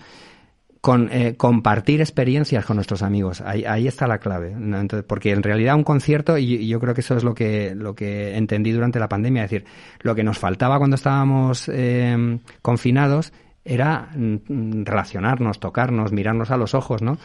con, 0.81 1.09
eh, 1.11 1.35
compartir 1.35 1.99
experiencias 1.99 2.65
con 2.65 2.77
nuestros 2.77 3.01
amigos. 3.01 3.41
Ahí, 3.41 3.65
ahí 3.65 3.87
está 3.87 4.07
la 4.07 4.19
clave. 4.19 4.53
¿no? 4.55 4.79
Entonces, 4.79 5.05
porque 5.07 5.31
en 5.31 5.43
realidad 5.43 5.75
un 5.75 5.83
concierto, 5.83 6.37
y, 6.37 6.67
yo 6.67 6.79
creo 6.79 6.93
que 6.93 7.01
eso 7.01 7.17
es 7.17 7.23
lo 7.23 7.33
que, 7.33 7.75
lo 7.75 7.95
que 7.95 8.37
entendí 8.37 8.71
durante 8.71 8.99
la 8.99 9.09
pandemia, 9.09 9.43
es 9.43 9.51
decir, 9.51 9.67
lo 10.01 10.15
que 10.15 10.23
nos 10.23 10.37
faltaba 10.37 10.77
cuando 10.77 10.95
estábamos 10.95 11.69
eh, 11.73 12.39
confinados 12.61 13.33
era 13.65 14.09
mm, 14.15 14.83
relacionarnos, 14.85 15.59
tocarnos, 15.59 16.11
mirarnos 16.11 16.51
a 16.51 16.57
los 16.57 16.73
ojos, 16.73 17.01
¿no? 17.01 17.17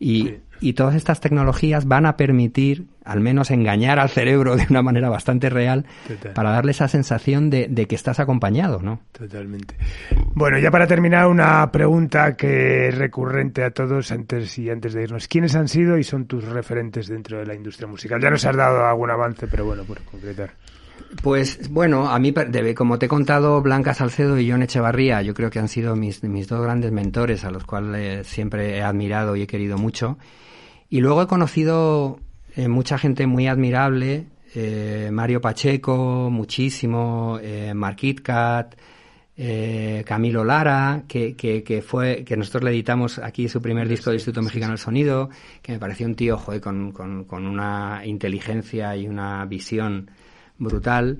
Y, 0.00 0.22
Sí. 0.22 0.40
y 0.60 0.72
todas 0.74 0.94
estas 0.94 1.20
tecnologías 1.20 1.86
van 1.86 2.06
a 2.06 2.16
permitir, 2.16 2.86
al 3.04 3.20
menos, 3.20 3.50
engañar 3.50 3.98
al 3.98 4.08
cerebro 4.10 4.54
de 4.56 4.66
una 4.70 4.80
manera 4.82 5.08
bastante 5.08 5.50
real 5.50 5.86
Total. 6.06 6.32
para 6.34 6.50
darle 6.50 6.70
esa 6.70 6.86
sensación 6.88 7.50
de, 7.50 7.66
de 7.68 7.86
que 7.86 7.94
estás 7.96 8.20
acompañado, 8.20 8.80
¿no? 8.80 9.00
Totalmente. 9.12 9.74
Bueno, 10.34 10.58
ya 10.58 10.70
para 10.70 10.86
terminar, 10.86 11.26
una 11.26 11.70
pregunta 11.72 12.36
que 12.36 12.88
es 12.88 12.98
recurrente 12.98 13.64
a 13.64 13.70
todos 13.70 14.12
antes 14.12 14.56
y 14.58 14.70
antes 14.70 14.94
de 14.94 15.02
irnos. 15.02 15.26
¿Quiénes 15.26 15.54
han 15.56 15.66
sido 15.68 15.98
y 15.98 16.04
son 16.04 16.26
tus 16.26 16.44
referentes 16.44 17.08
dentro 17.08 17.38
de 17.38 17.46
la 17.46 17.54
industria 17.54 17.88
musical? 17.88 18.20
Ya 18.20 18.30
nos 18.30 18.44
has 18.44 18.54
dado 18.56 18.84
algún 18.86 19.10
avance, 19.10 19.48
pero 19.48 19.64
bueno, 19.64 19.82
por 19.84 20.00
concretar. 20.02 20.50
Pues 21.22 21.70
bueno, 21.70 22.08
a 22.10 22.18
mí, 22.18 22.34
como 22.74 22.98
te 22.98 23.06
he 23.06 23.08
contado, 23.08 23.62
Blanca 23.62 23.94
Salcedo 23.94 24.38
y 24.38 24.50
John 24.50 24.62
Echevarría, 24.62 25.22
yo 25.22 25.32
creo 25.32 25.50
que 25.50 25.58
han 25.58 25.68
sido 25.68 25.96
mis, 25.96 26.22
mis 26.22 26.48
dos 26.48 26.62
grandes 26.62 26.92
mentores 26.92 27.44
a 27.44 27.50
los 27.50 27.64
cuales 27.64 28.26
siempre 28.26 28.76
he 28.76 28.82
admirado 28.82 29.34
y 29.34 29.42
he 29.42 29.46
querido 29.46 29.78
mucho. 29.78 30.18
Y 30.90 31.00
luego 31.00 31.22
he 31.22 31.26
conocido 31.26 32.20
eh, 32.56 32.68
mucha 32.68 32.98
gente 32.98 33.26
muy 33.26 33.46
admirable, 33.46 34.26
eh, 34.54 35.08
Mario 35.10 35.40
Pacheco, 35.40 36.28
muchísimo, 36.30 37.38
eh, 37.42 37.72
Mark 37.74 37.98
Itcat, 38.02 38.74
eh, 39.36 40.02
Camilo 40.06 40.44
Lara, 40.44 41.04
que, 41.06 41.36
que, 41.36 41.82
fue, 41.82 42.24
que 42.24 42.36
nosotros 42.36 42.64
le 42.64 42.70
editamos 42.70 43.18
aquí 43.18 43.48
su 43.48 43.62
primer 43.62 43.88
disco 43.88 44.10
del 44.10 44.16
Instituto 44.16 44.42
Mexicano 44.42 44.72
del 44.72 44.78
Sonido, 44.78 45.30
que 45.62 45.72
me 45.72 45.78
pareció 45.78 46.06
un 46.06 46.16
tío, 46.16 46.36
joder, 46.36 46.60
con, 46.60 46.92
con, 46.92 47.24
con 47.24 47.46
una 47.46 48.02
inteligencia 48.04 48.96
y 48.96 49.06
una 49.06 49.44
visión 49.44 50.10
brutal. 50.58 51.18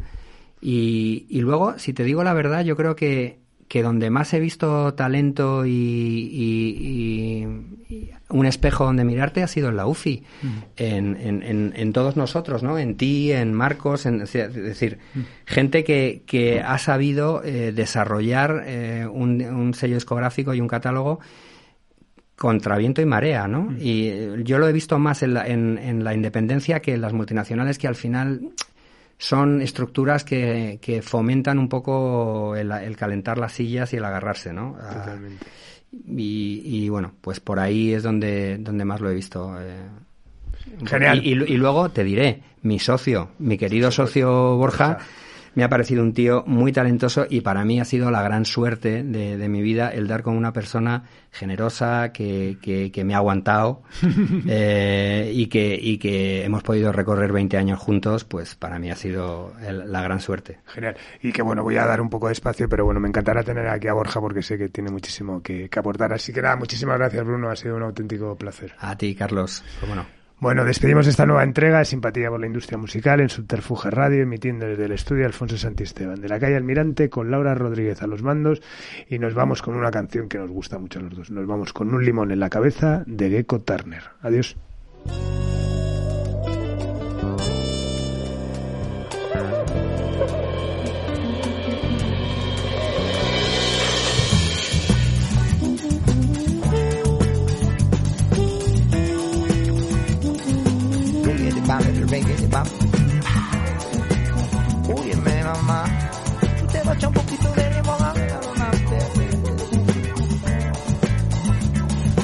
Y, 0.61 1.27
y, 1.29 1.41
luego, 1.41 1.79
si 1.79 1.93
te 1.93 2.05
digo 2.05 2.25
la 2.25 2.35
verdad, 2.35 2.65
yo 2.65 2.77
creo 2.77 2.97
que, 2.97 3.39
que 3.69 3.83
donde 3.83 4.11
más 4.11 4.33
he 4.35 4.41
visto 4.41 4.95
talento 4.95 5.65
y, 5.67 5.71
y, 5.71 7.47
un 8.31 8.47
espejo 8.47 8.85
donde 8.85 9.05
mirarte 9.05 9.43
ha 9.43 9.47
sido 9.47 9.69
en 9.69 9.77
la 9.77 9.87
UFI, 9.87 10.23
en, 10.77 11.17
en, 11.17 11.73
en, 11.75 11.93
todos 11.93 12.17
nosotros, 12.17 12.63
¿no? 12.63 12.79
En 12.79 12.97
ti, 12.97 13.33
en 13.33 13.55
Marcos, 13.55 14.05
en, 14.07 14.23
es 14.23 14.33
decir, 14.33 14.99
gente 15.47 15.85
que, 15.85 16.23
que 16.27 16.61
ha 16.61 16.79
sabido 16.79 17.43
eh, 17.45 17.73
desarrollar 17.73 18.65
eh, 18.67 19.07
un, 19.07 19.43
un 19.43 19.75
sello 19.75 19.95
discográfico 19.95 20.53
y 20.55 20.61
un 20.61 20.69
catálogo 20.69 21.21
contra 22.37 22.79
viento 22.79 23.03
y 23.03 23.07
marea, 23.07 23.49
¿no? 23.49 23.75
Y 23.79 24.09
eh, 24.09 24.37
yo 24.45 24.59
lo 24.59 24.69
he 24.69 24.73
visto 24.73 24.99
más 24.99 25.23
en 25.23 25.35
la, 25.35 25.47
en, 25.47 25.79
en 25.79 26.05
la 26.05 26.15
independencia 26.15 26.81
que 26.81 26.95
en 26.95 27.01
las 27.01 27.13
multinacionales 27.13 27.79
que 27.79 27.89
al 27.89 27.97
final 27.97 28.53
son 29.19 29.61
estructuras 29.61 30.25
que, 30.25 30.79
que 30.81 31.03
fomentan 31.03 31.59
un 31.59 31.69
poco 31.69 32.55
el, 32.57 32.97
calentar 32.97 33.37
las 33.37 33.53
sillas 33.53 33.93
y 33.93 33.97
el 33.97 34.05
agarrarse, 34.05 34.53
¿no? 34.53 34.75
Totalmente. 34.75 35.45
Y, 35.93 36.63
y, 36.65 36.89
bueno, 36.89 37.13
pues 37.21 37.41
por 37.41 37.59
ahí 37.59 37.93
es 37.93 38.03
donde, 38.03 38.59
donde 38.59 38.85
más 38.85 39.01
lo 39.01 39.11
he 39.11 39.15
visto. 39.15 39.57
Eh. 39.61 39.89
Genial. 40.87 41.25
Y, 41.25 41.31
y, 41.31 41.57
luego 41.57 41.89
te 41.89 42.05
diré, 42.05 42.43
mi 42.63 42.79
socio, 42.79 43.31
mi 43.39 43.59
querido 43.59 43.91
socio 43.91 44.57
Borja 44.57 44.99
me 45.59 45.65
ha 45.65 45.69
parecido 45.69 46.05
un 46.05 46.13
tío 46.13 46.45
muy 46.47 46.71
talentoso 46.71 47.27
y 47.29 47.41
para 47.41 47.65
mí 47.65 47.81
ha 47.81 47.85
sido 47.85 48.13
la 48.13 48.23
gran 48.23 48.45
suerte 48.45 49.03
de, 49.03 49.49
mi 49.49 49.61
vida 49.61 49.89
el 49.89 50.07
dar 50.07 50.23
con 50.23 50.37
una 50.37 50.53
persona 50.53 51.03
generosa 51.33 52.13
que, 52.13 52.59
que, 52.63 53.05
me 53.05 53.15
ha 53.15 53.17
aguantado 53.17 53.83
eh, 54.47 55.33
y, 55.35 55.49
que, 55.49 55.77
y 55.77 55.99
que 55.99 56.45
hemos 56.45 56.63
podido 56.63 56.93
recorrer 56.93 57.33
20 57.33 57.57
años 57.57 57.81
juntos, 57.81 58.23
pues 58.23 58.55
para 58.55 58.79
mí 58.79 58.89
ha 58.93 58.95
sido 58.95 59.53
la 59.61 60.01
gran 60.01 60.21
suerte. 60.21 60.61
Genial. 60.67 60.97
Y 61.23 61.33
que 61.33 61.43
bueno, 61.43 61.65
voy 61.65 61.77
a 61.77 61.85
dar 61.85 62.01
un 62.01 62.09
poco 62.09 62.29
de 62.29 62.35
espacio, 62.35 62.69
pero 62.69 62.85
bueno, 62.85 63.01
me 63.01 63.09
encantará 63.09 63.43
tener 63.43 63.67
aquí 63.67 63.89
a 63.89 63.95
Borja 63.95 64.21
porque 64.21 64.43
sé 64.43 64.59
que 64.59 64.69
tiene 64.69 64.93
muchísimo 64.93 65.43
que, 65.43 65.69
que 65.69 65.79
aportar. 65.81 66.13
Así 66.13 66.33
que 66.33 66.41
nada, 66.41 66.55
muchísimas 66.55 66.99
gracias 66.99 67.27
Bruno, 67.27 67.51
ha 67.51 67.57
sido 67.57 67.75
un 67.75 67.83
auténtico 67.83 68.37
placer. 68.37 68.75
A 68.79 68.97
ti, 68.97 69.13
Carlos. 69.17 69.65
Bueno. 69.85 70.18
Bueno, 70.41 70.65
despedimos 70.65 71.09
esta 71.09 71.27
nueva 71.27 71.43
entrega 71.43 71.81
de 71.81 71.85
Simpatía 71.85 72.31
por 72.31 72.39
la 72.39 72.47
Industria 72.47 72.79
Musical 72.79 73.19
en 73.21 73.29
Subterfuge 73.29 73.91
Radio, 73.91 74.23
emitiendo 74.23 74.67
desde 74.67 74.85
el 74.85 74.93
estudio 74.93 75.27
Alfonso 75.27 75.59
Santisteban, 75.59 76.21
de 76.21 76.29
la 76.29 76.39
calle 76.39 76.55
Almirante, 76.55 77.11
con 77.11 77.29
Laura 77.33 77.57
Rodríguez 77.57 78.03
a 78.03 78.07
los 78.07 78.23
mandos, 78.23 78.63
y 79.09 79.19
nos 79.19 79.35
vamos 79.35 79.63
con 79.63 79.75
una 79.75 79.91
canción 79.91 80.29
que 80.29 80.39
nos 80.39 80.49
gusta 80.49 80.79
mucho 80.79 81.01
a 81.01 81.03
los 81.03 81.17
dos. 81.17 81.31
Nos 81.33 81.45
vamos 81.45 81.73
con 81.73 81.93
un 81.93 82.05
limón 82.05 82.31
en 82.31 82.39
la 82.39 82.51
cabeza 82.51 83.03
de 83.07 83.31
Gecko 83.31 83.63
Turner. 83.63 84.05
Adiós. 84.23 84.57
Bam. 102.09 102.67
Uy, 104.89 105.15
mamá, 105.45 105.85
te 106.73 106.83
va 106.83 106.93
a 106.93 106.95
echar 106.95 107.09
un 107.09 107.15
poquito 107.15 107.53
de 107.53 107.71
limón 107.71 108.03
a 108.03 108.15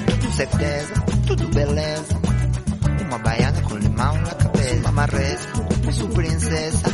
Tudo 0.09 0.33
certeza, 0.33 0.95
tudo 1.27 1.49
beleza. 1.49 2.15
Uma 3.03 3.19
baiana 3.19 3.61
com 3.63 3.77
limão 3.77 4.15
na 4.23 4.35
cabeça. 4.35 4.83
Mamá 4.83 5.07
reza, 5.07 5.49
su 5.93 6.09
princesa. 6.09 6.89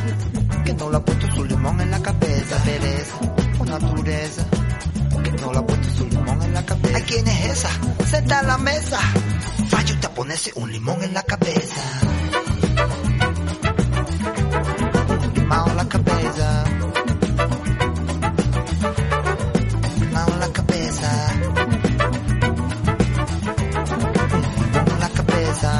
Que 0.64 0.72
no 0.74 0.90
la 0.90 1.00
puesto 1.00 1.30
su 1.32 1.44
limón 1.44 1.80
en 1.80 1.90
la 1.92 2.00
cabeza. 2.00 2.56
Pereza, 2.64 3.16
por 3.56 3.68
natureza. 3.68 4.42
Que 5.22 5.30
no 5.32 5.52
la 5.52 5.62
puesto 5.64 5.88
su 5.96 6.08
limón 6.08 6.42
en 6.42 6.54
la 6.54 6.66
cabeza. 6.66 6.96
Ay, 6.96 7.02
¿quién 7.04 7.28
es 7.28 7.44
esa? 7.52 7.70
Senta 8.10 8.40
a 8.40 8.42
la 8.42 8.58
mesa. 8.58 8.98
Fallo 9.68 9.94
te 10.00 10.08
ponerse 10.08 10.52
un 10.56 10.72
limón 10.72 11.02
en 11.04 11.14
la 11.14 11.22
cabeza. 11.22 12.00
Mal 15.50 15.76
la 15.76 15.84
cabeza. 15.84 16.64
Mal 20.12 20.40
la 20.40 20.48
cabeza. 20.48 21.10
Mal 24.74 25.00
la 25.00 25.08
cabeza. 25.08 25.70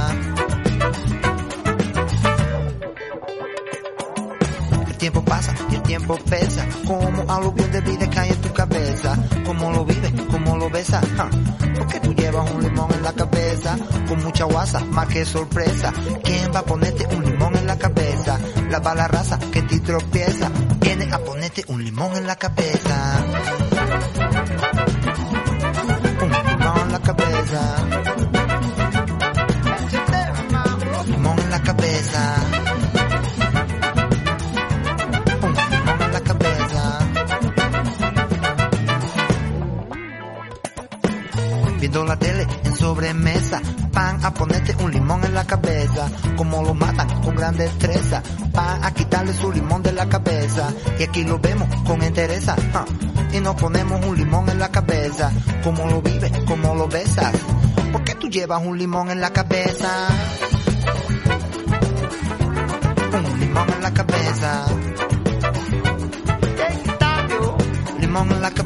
El 4.89 4.97
tiempo 4.97 5.23
pasa 5.25 5.55
y 5.71 5.75
el 5.77 5.83
tiempo 5.83 6.19
pesa. 6.29 6.67
Como 6.87 7.33
aluvión 7.33 7.71
de 7.71 7.81
vida 7.81 8.11
cae 8.11 8.31
en 8.31 8.41
tu 8.41 8.53
cabeza. 8.53 9.17
Como 9.47 9.71
lo 9.71 9.85
vives, 9.85 10.13
como 10.31 10.57
lo 10.57 10.69
besas. 10.71 11.05
Porque 11.79 12.01
tú 12.01 12.13
llevas 12.15 12.51
un 12.51 12.63
limón 12.63 12.93
en 12.93 13.03
la 13.03 13.13
cabeza. 13.13 13.77
Mucha 14.41 14.81
más 14.87 15.07
que 15.09 15.27
sorpresa. 15.27 15.93
¿Quién 16.25 16.51
va 16.55 16.61
a 16.61 16.65
ponerte 16.65 17.07
un 17.15 17.25
limón 17.25 17.57
en 17.57 17.67
la 17.67 17.77
cabeza? 17.77 18.39
La 18.71 18.81
bala 18.81 19.07
raza 19.07 19.39
que 19.39 19.61
te 19.61 19.81
tropieza. 19.81 20.51
Viene 20.81 21.13
a 21.13 21.19
ponerte 21.19 21.63
un 21.69 21.85
limón 21.85 22.17
en 22.17 22.27
la 22.27 22.37
cabeza. 22.37 23.23
En 43.11 43.17
sobremesa 43.19 43.61
van 43.93 44.25
a 44.25 44.33
ponerte 44.33 44.77
un 44.83 44.91
limón 44.91 45.25
en 45.25 45.35
la 45.35 45.45
cabeza, 45.45 46.09
como 46.37 46.63
lo 46.63 46.75
matan 46.75 47.09
con 47.23 47.35
gran 47.35 47.57
destreza, 47.57 48.23
van 48.53 48.85
a 48.85 48.93
quitarle 48.93 49.33
su 49.33 49.51
limón 49.51 49.83
de 49.83 49.93
la 49.93 50.09
cabeza, 50.09 50.73
y 50.99 51.03
aquí 51.03 51.25
lo 51.25 51.39
vemos 51.39 51.69
con 51.85 52.03
entereza, 52.03 52.55
y 53.33 53.41
nos 53.41 53.57
ponemos 53.57 54.05
un 54.07 54.17
limón 54.17 54.49
en 54.49 54.59
la 54.59 54.71
cabeza, 54.71 55.33
como 55.65 55.87
lo 55.87 56.01
vives, 56.01 56.31
como 56.47 56.75
lo 56.75 56.87
besas, 56.89 57.33
¿por 57.93 58.05
qué 58.05 58.15
tú 58.15 58.29
llevas 58.29 58.63
un 58.65 58.79
limón 58.79 59.11
en 59.11 59.21
la 59.21 59.33
cabeza? 59.33 60.09
Un 63.13 63.41
limón 63.41 63.69
en 63.71 63.83
la 63.83 63.93
cabeza. 63.93 64.67
Limón 67.99 68.31
en 68.31 68.41
la 68.41 68.51
cabeza. 68.51 68.60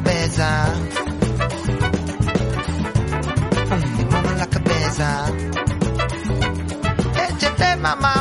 Échate, 7.84 7.96
mamá. 7.96 8.13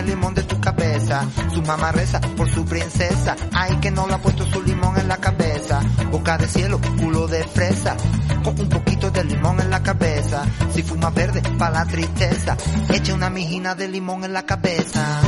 El 0.00 0.06
limón 0.06 0.34
de 0.34 0.42
tu 0.42 0.60
cabeza. 0.60 1.26
Su 1.52 1.62
mamá 1.62 1.92
reza 1.92 2.20
por 2.36 2.48
su 2.48 2.64
princesa. 2.64 3.36
Ay, 3.52 3.76
que 3.80 3.90
no 3.90 4.06
le 4.06 4.14
ha 4.14 4.18
puesto 4.18 4.44
su 4.46 4.62
limón 4.62 4.98
en 4.98 5.08
la 5.08 5.18
cabeza. 5.18 5.80
Boca 6.10 6.38
de 6.38 6.48
cielo, 6.48 6.80
culo 6.98 7.28
de 7.28 7.44
fresa. 7.44 7.96
Con 8.42 8.58
un 8.58 8.68
poquito 8.68 9.10
de 9.10 9.24
limón 9.24 9.60
en 9.60 9.70
la 9.70 9.82
cabeza. 9.82 10.44
Si 10.72 10.82
fuma 10.82 11.10
verde, 11.10 11.42
pa' 11.58 11.70
la 11.70 11.84
tristeza. 11.84 12.56
Echa 12.88 13.14
una 13.14 13.30
mijina 13.30 13.74
de 13.74 13.88
limón 13.88 14.24
en 14.24 14.32
la 14.32 14.44
cabeza. 14.44 15.20